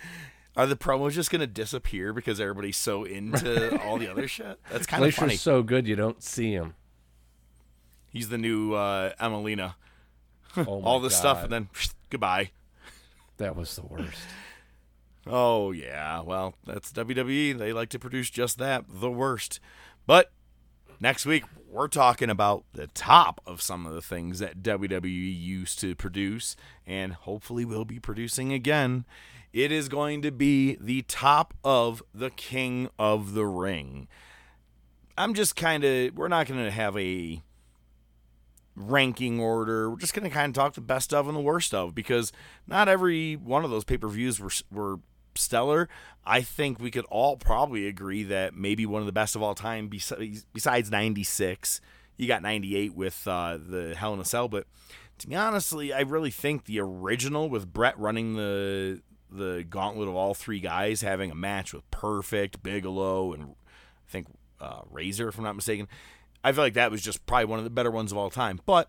are 0.56 0.66
the 0.66 0.77
promos 0.77 1.12
just 1.12 1.31
gonna 1.31 1.47
disappear 1.47 2.12
because 2.12 2.40
everybody's 2.40 2.77
so 2.77 3.05
into 3.05 3.82
all 3.82 3.98
the 3.98 4.09
other 4.09 4.28
shit? 4.28 4.60
That's 4.70 4.86
kind 4.86 5.05
of 5.05 5.14
funny. 5.14 5.36
so 5.36 5.62
good 5.62 5.89
you 5.89 5.97
don't 5.97 6.23
see 6.23 6.52
him. 6.52 6.74
He's 8.10 8.28
the 8.28 8.39
new 8.39 8.74
uh, 8.74 9.12
Emmalina. 9.20 9.74
Oh 10.56 10.81
my 10.81 10.86
all 10.86 11.01
this 11.01 11.16
stuff, 11.16 11.43
and 11.43 11.52
then 11.52 11.68
goodbye. 12.10 12.52
That 13.39 13.56
was 13.56 13.74
the 13.74 13.82
worst. 13.82 14.18
Oh 15.27 15.73
yeah, 15.73 16.20
well 16.20 16.55
that's 16.64 16.93
WWE. 16.93 17.59
They 17.59 17.73
like 17.73 17.89
to 17.90 17.98
produce 17.98 18.31
just 18.31 18.59
that, 18.59 18.85
the 18.89 19.10
worst. 19.10 19.59
But 20.06 20.31
next 21.01 21.27
week 21.27 21.44
we're 21.77 21.89
talking 21.89 22.31
about 22.31 22.65
the 22.73 22.86
top 22.86 23.39
of 23.47 23.61
some 23.61 23.85
of 23.85 23.93
the 23.93 24.01
things 24.01 24.39
that 24.39 24.62
WWE 24.62 25.05
used 25.05 25.78
to 25.81 25.94
produce, 25.94 26.57
and 26.86 27.12
hopefully 27.12 27.66
will 27.66 27.85
be 27.85 28.01
producing 28.01 28.51
again. 28.51 29.05
It 29.53 29.70
is 29.70 29.90
going 29.90 30.23
to 30.23 30.32
be 30.32 30.78
the 30.81 31.03
top 31.03 31.53
of 31.62 32.03
the 32.15 32.31
King 32.31 32.89
of 32.98 33.35
the 33.35 33.44
Ring. 33.44 34.09
I'm 35.19 35.35
just 35.35 35.55
kind 35.55 35.85
of. 35.85 36.15
We're 36.15 36.28
not 36.28 36.47
going 36.47 36.65
to 36.65 36.70
have 36.70 36.97
a 36.97 37.43
ranking 38.74 39.39
order. 39.39 39.90
We're 39.90 39.98
just 39.98 40.15
going 40.15 40.28
to 40.28 40.35
kind 40.35 40.48
of 40.48 40.55
talk 40.55 40.74
the 40.74 40.81
best 40.81 41.12
of 41.12 41.28
and 41.28 41.36
the 41.36 41.43
worst 41.43 41.74
of 41.74 41.94
because 41.94 42.32
not 42.66 42.89
every 42.89 43.36
one 43.36 43.66
of 43.66 43.70
those 43.70 43.85
pay 43.85 43.98
per 43.98 44.09
views 44.09 44.40
were 44.40 44.51
were 44.73 45.01
stellar. 45.36 45.88
I 46.24 46.40
think 46.40 46.80
we 46.80 46.90
could 46.90 47.04
all 47.06 47.36
probably 47.36 47.86
agree 47.86 48.24
that 48.24 48.54
maybe 48.54 48.86
one 48.86 49.00
of 49.00 49.06
the 49.06 49.12
best 49.12 49.36
of 49.36 49.42
all 49.42 49.54
time, 49.54 49.88
besides, 49.88 50.46
besides 50.52 50.90
'96, 50.90 51.80
you 52.16 52.26
got 52.26 52.42
'98 52.42 52.94
with 52.94 53.26
uh, 53.28 53.58
the 53.58 53.94
Hell 53.96 54.14
in 54.14 54.20
a 54.20 54.24
Cell. 54.24 54.48
But 54.48 54.66
to 55.18 55.28
be 55.28 55.36
honestly, 55.36 55.92
I 55.92 56.00
really 56.00 56.30
think 56.30 56.64
the 56.64 56.80
original 56.80 57.48
with 57.48 57.72
Bret 57.72 57.98
running 57.98 58.34
the 58.34 59.02
the 59.30 59.64
gauntlet 59.68 60.08
of 60.08 60.14
all 60.14 60.34
three 60.34 60.60
guys, 60.60 61.02
having 61.02 61.30
a 61.30 61.34
match 61.34 61.72
with 61.72 61.88
Perfect, 61.90 62.62
Bigelow, 62.62 63.32
and 63.32 63.42
I 63.44 64.10
think 64.10 64.28
uh, 64.60 64.82
Razor, 64.90 65.28
if 65.28 65.38
I'm 65.38 65.44
not 65.44 65.56
mistaken. 65.56 65.88
I 66.44 66.52
feel 66.52 66.62
like 66.62 66.74
that 66.74 66.90
was 66.90 67.02
just 67.02 67.26
probably 67.26 67.46
one 67.46 67.58
of 67.58 67.64
the 67.64 67.70
better 67.70 67.90
ones 67.90 68.12
of 68.12 68.18
all 68.18 68.30
time. 68.30 68.60
But 68.66 68.88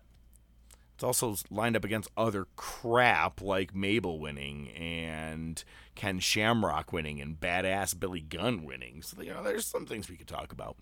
it's 0.94 1.04
also 1.04 1.36
lined 1.50 1.76
up 1.76 1.84
against 1.84 2.10
other 2.16 2.46
crap 2.56 3.40
like 3.40 3.74
Mabel 3.74 4.18
winning 4.18 4.70
and 4.70 5.62
Ken 5.98 6.20
Shamrock 6.20 6.92
winning 6.92 7.20
and 7.20 7.38
badass 7.38 7.98
Billy 7.98 8.20
Gunn 8.20 8.64
winning. 8.64 9.02
So 9.02 9.20
you 9.20 9.34
know, 9.34 9.42
there's 9.42 9.66
some 9.66 9.84
things 9.84 10.08
we 10.08 10.16
could 10.16 10.28
talk 10.28 10.52
about. 10.52 10.76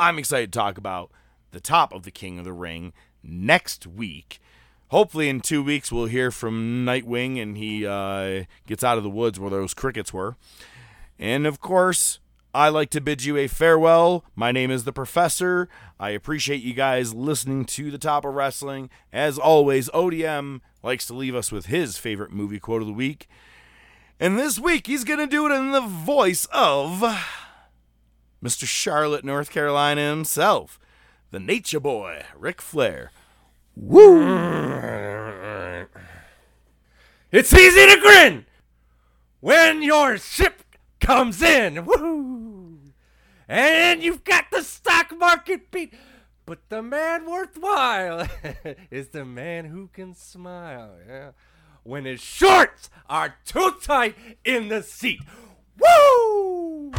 I'm 0.00 0.18
excited 0.18 0.52
to 0.52 0.58
talk 0.58 0.76
about 0.76 1.12
the 1.52 1.60
top 1.60 1.92
of 1.92 2.02
the 2.02 2.10
King 2.10 2.40
of 2.40 2.44
the 2.44 2.52
Ring 2.52 2.92
next 3.22 3.86
week. 3.86 4.40
Hopefully, 4.88 5.28
in 5.28 5.40
two 5.40 5.62
weeks, 5.62 5.92
we'll 5.92 6.06
hear 6.06 6.32
from 6.32 6.84
Nightwing 6.84 7.40
and 7.40 7.56
he 7.56 7.86
uh, 7.86 8.44
gets 8.66 8.82
out 8.82 8.98
of 8.98 9.04
the 9.04 9.10
woods 9.10 9.38
where 9.38 9.50
those 9.50 9.74
crickets 9.74 10.12
were. 10.12 10.34
And 11.20 11.46
of 11.46 11.60
course, 11.60 12.18
I 12.52 12.68
like 12.68 12.90
to 12.90 13.00
bid 13.00 13.24
you 13.24 13.36
a 13.36 13.46
farewell. 13.46 14.24
My 14.34 14.50
name 14.50 14.72
is 14.72 14.82
the 14.82 14.92
Professor. 14.92 15.68
I 16.00 16.10
appreciate 16.10 16.62
you 16.62 16.74
guys 16.74 17.14
listening 17.14 17.64
to 17.66 17.92
the 17.92 17.98
top 17.98 18.24
of 18.24 18.34
wrestling. 18.34 18.90
As 19.12 19.38
always, 19.38 19.88
ODM 19.90 20.62
likes 20.82 21.06
to 21.06 21.14
leave 21.14 21.36
us 21.36 21.52
with 21.52 21.66
his 21.66 21.96
favorite 21.96 22.32
movie 22.32 22.58
quote 22.58 22.82
of 22.82 22.88
the 22.88 22.92
week. 22.92 23.28
And 24.20 24.36
this 24.36 24.58
week, 24.58 24.88
he's 24.88 25.04
going 25.04 25.20
to 25.20 25.28
do 25.28 25.46
it 25.46 25.52
in 25.52 25.70
the 25.70 25.80
voice 25.80 26.48
of 26.52 27.04
Mr. 28.42 28.66
Charlotte, 28.66 29.24
North 29.24 29.50
Carolina 29.50 30.08
himself, 30.08 30.80
the 31.30 31.38
Nature 31.38 31.78
Boy, 31.78 32.24
Ric 32.36 32.60
Flair. 32.60 33.12
Woo! 33.76 34.18
It's 37.30 37.52
easy 37.52 37.86
to 37.94 38.00
grin 38.00 38.46
when 39.38 39.82
your 39.82 40.18
ship 40.18 40.64
comes 41.00 41.40
in. 41.40 41.84
Woo! 41.84 42.78
And 43.46 44.02
you've 44.02 44.24
got 44.24 44.46
the 44.50 44.62
stock 44.62 45.16
market 45.16 45.70
beat. 45.70 45.94
But 46.44 46.68
the 46.70 46.82
man 46.82 47.30
worthwhile 47.30 48.26
is 48.90 49.08
the 49.08 49.24
man 49.24 49.66
who 49.66 49.88
can 49.92 50.14
smile. 50.14 50.96
Yeah. 51.06 51.30
When 51.88 52.04
his 52.04 52.20
shorts 52.20 52.90
are 53.08 53.34
too 53.46 53.72
tight 53.82 54.14
in 54.44 54.68
the 54.68 54.82
seat. 54.82 55.20
Woo! 55.78 56.90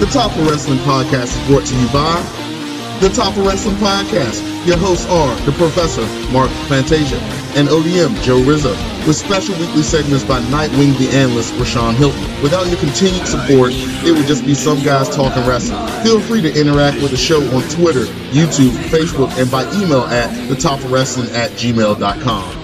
The 0.00 0.10
Top 0.10 0.36
of 0.36 0.50
Wrestling 0.50 0.78
Podcast 0.78 1.40
is 1.40 1.46
brought 1.46 1.64
to 1.64 1.76
you 1.76 1.86
by 1.92 2.98
The 2.98 3.10
Top 3.14 3.36
of 3.36 3.46
Wrestling 3.46 3.76
Podcast. 3.76 4.53
Your 4.66 4.78
hosts 4.78 5.04
are 5.10 5.34
the 5.44 5.52
Professor, 5.52 6.00
Mark 6.32 6.48
Plantasia, 6.68 7.20
and 7.54 7.68
ODM, 7.68 8.20
Joe 8.22 8.42
Rizzo, 8.42 8.70
with 9.06 9.14
special 9.14 9.54
weekly 9.58 9.82
segments 9.82 10.24
by 10.24 10.40
Nightwing 10.44 10.96
the 10.96 11.14
Analyst, 11.14 11.52
Rashawn 11.54 11.94
Hilton. 11.94 12.42
Without 12.42 12.66
your 12.68 12.78
continued 12.78 13.26
support, 13.26 13.72
it 13.74 14.12
would 14.12 14.26
just 14.26 14.46
be 14.46 14.54
some 14.54 14.82
guys 14.82 15.14
talking 15.14 15.46
wrestling. 15.46 15.86
Feel 16.02 16.18
free 16.18 16.40
to 16.40 16.58
interact 16.58 17.02
with 17.02 17.10
the 17.10 17.16
show 17.18 17.42
on 17.54 17.62
Twitter, 17.68 18.04
YouTube, 18.32 18.70
Facebook, 18.88 19.38
and 19.38 19.50
by 19.50 19.64
email 19.74 20.04
at 20.04 20.30
thetopofwrestling 20.48 21.34
at 21.34 21.50
gmail.com. 21.50 22.63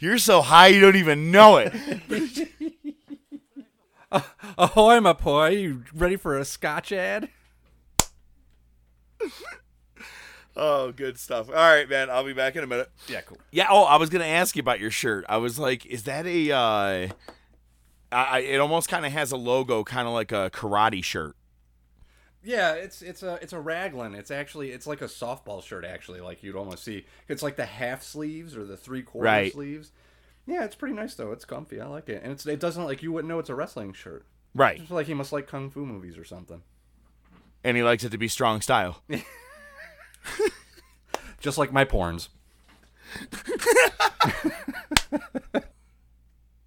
You're 0.00 0.18
so 0.18 0.40
high 0.40 0.68
you 0.68 0.80
don't 0.80 0.96
even 0.96 1.30
know 1.30 1.58
it. 1.58 1.74
Ahoy, 4.58 4.98
my 5.00 5.12
boy. 5.12 5.50
You 5.50 5.84
ready 5.94 6.16
for 6.16 6.36
a 6.36 6.44
scotch 6.44 6.90
ad? 6.90 7.28
Oh, 10.56 10.90
good 10.90 11.16
stuff. 11.16 11.48
All 11.48 11.54
right, 11.54 11.88
man. 11.88 12.10
I'll 12.10 12.24
be 12.24 12.32
back 12.32 12.56
in 12.56 12.64
a 12.64 12.66
minute. 12.66 12.90
Yeah, 13.08 13.20
cool. 13.20 13.38
Yeah. 13.52 13.68
Oh, 13.70 13.84
I 13.84 13.96
was 13.96 14.10
gonna 14.10 14.24
ask 14.26 14.56
you 14.56 14.60
about 14.60 14.80
your 14.80 14.90
shirt. 14.90 15.24
I 15.28 15.36
was 15.36 15.58
like, 15.60 15.86
is 15.86 16.02
that 16.02 16.26
a? 16.26 16.50
Uh, 16.50 16.58
I, 16.58 17.08
I 18.12 18.38
it 18.40 18.60
almost 18.60 18.88
kind 18.88 19.06
of 19.06 19.12
has 19.12 19.30
a 19.30 19.36
logo, 19.36 19.84
kind 19.84 20.08
of 20.08 20.12
like 20.12 20.32
a 20.32 20.50
karate 20.50 21.04
shirt. 21.04 21.36
Yeah, 22.42 22.72
it's 22.72 23.02
it's 23.02 23.22
a 23.22 23.38
it's 23.42 23.52
a 23.52 23.60
raglan. 23.60 24.14
It's 24.14 24.30
actually 24.30 24.70
it's 24.72 24.86
like 24.86 25.02
a 25.02 25.06
softball 25.06 25.62
shirt. 25.62 25.84
Actually, 25.84 26.20
like 26.20 26.42
you'd 26.42 26.56
almost 26.56 26.84
see. 26.84 27.04
It's 27.28 27.42
like 27.42 27.56
the 27.56 27.66
half 27.66 28.02
sleeves 28.02 28.56
or 28.56 28.64
the 28.64 28.76
three 28.78 29.02
quarter 29.02 29.26
Right. 29.26 29.52
sleeves. 29.52 29.92
Yeah, 30.46 30.64
it's 30.64 30.74
pretty 30.74 30.94
nice 30.94 31.14
though. 31.14 31.32
It's 31.32 31.44
comfy. 31.44 31.80
I 31.80 31.86
like 31.86 32.08
it, 32.08 32.22
and 32.22 32.32
it's 32.32 32.46
it 32.46 32.60
doesn't 32.60 32.84
like 32.84 33.02
you 33.02 33.12
wouldn't 33.12 33.28
know 33.28 33.38
it's 33.38 33.50
a 33.50 33.54
wrestling 33.54 33.92
shirt. 33.92 34.24
Right. 34.54 34.78
Just 34.78 34.90
like 34.90 35.06
he 35.06 35.14
must 35.14 35.32
like 35.32 35.46
kung 35.46 35.70
fu 35.70 35.84
movies 35.84 36.16
or 36.16 36.24
something. 36.24 36.62
And 37.62 37.76
he 37.76 37.82
likes 37.82 38.04
it 38.04 38.10
to 38.12 38.18
be 38.18 38.28
strong 38.28 38.62
style. 38.62 39.02
Just 41.40 41.58
like 41.58 41.72
my 41.72 41.84
porns. 41.84 42.28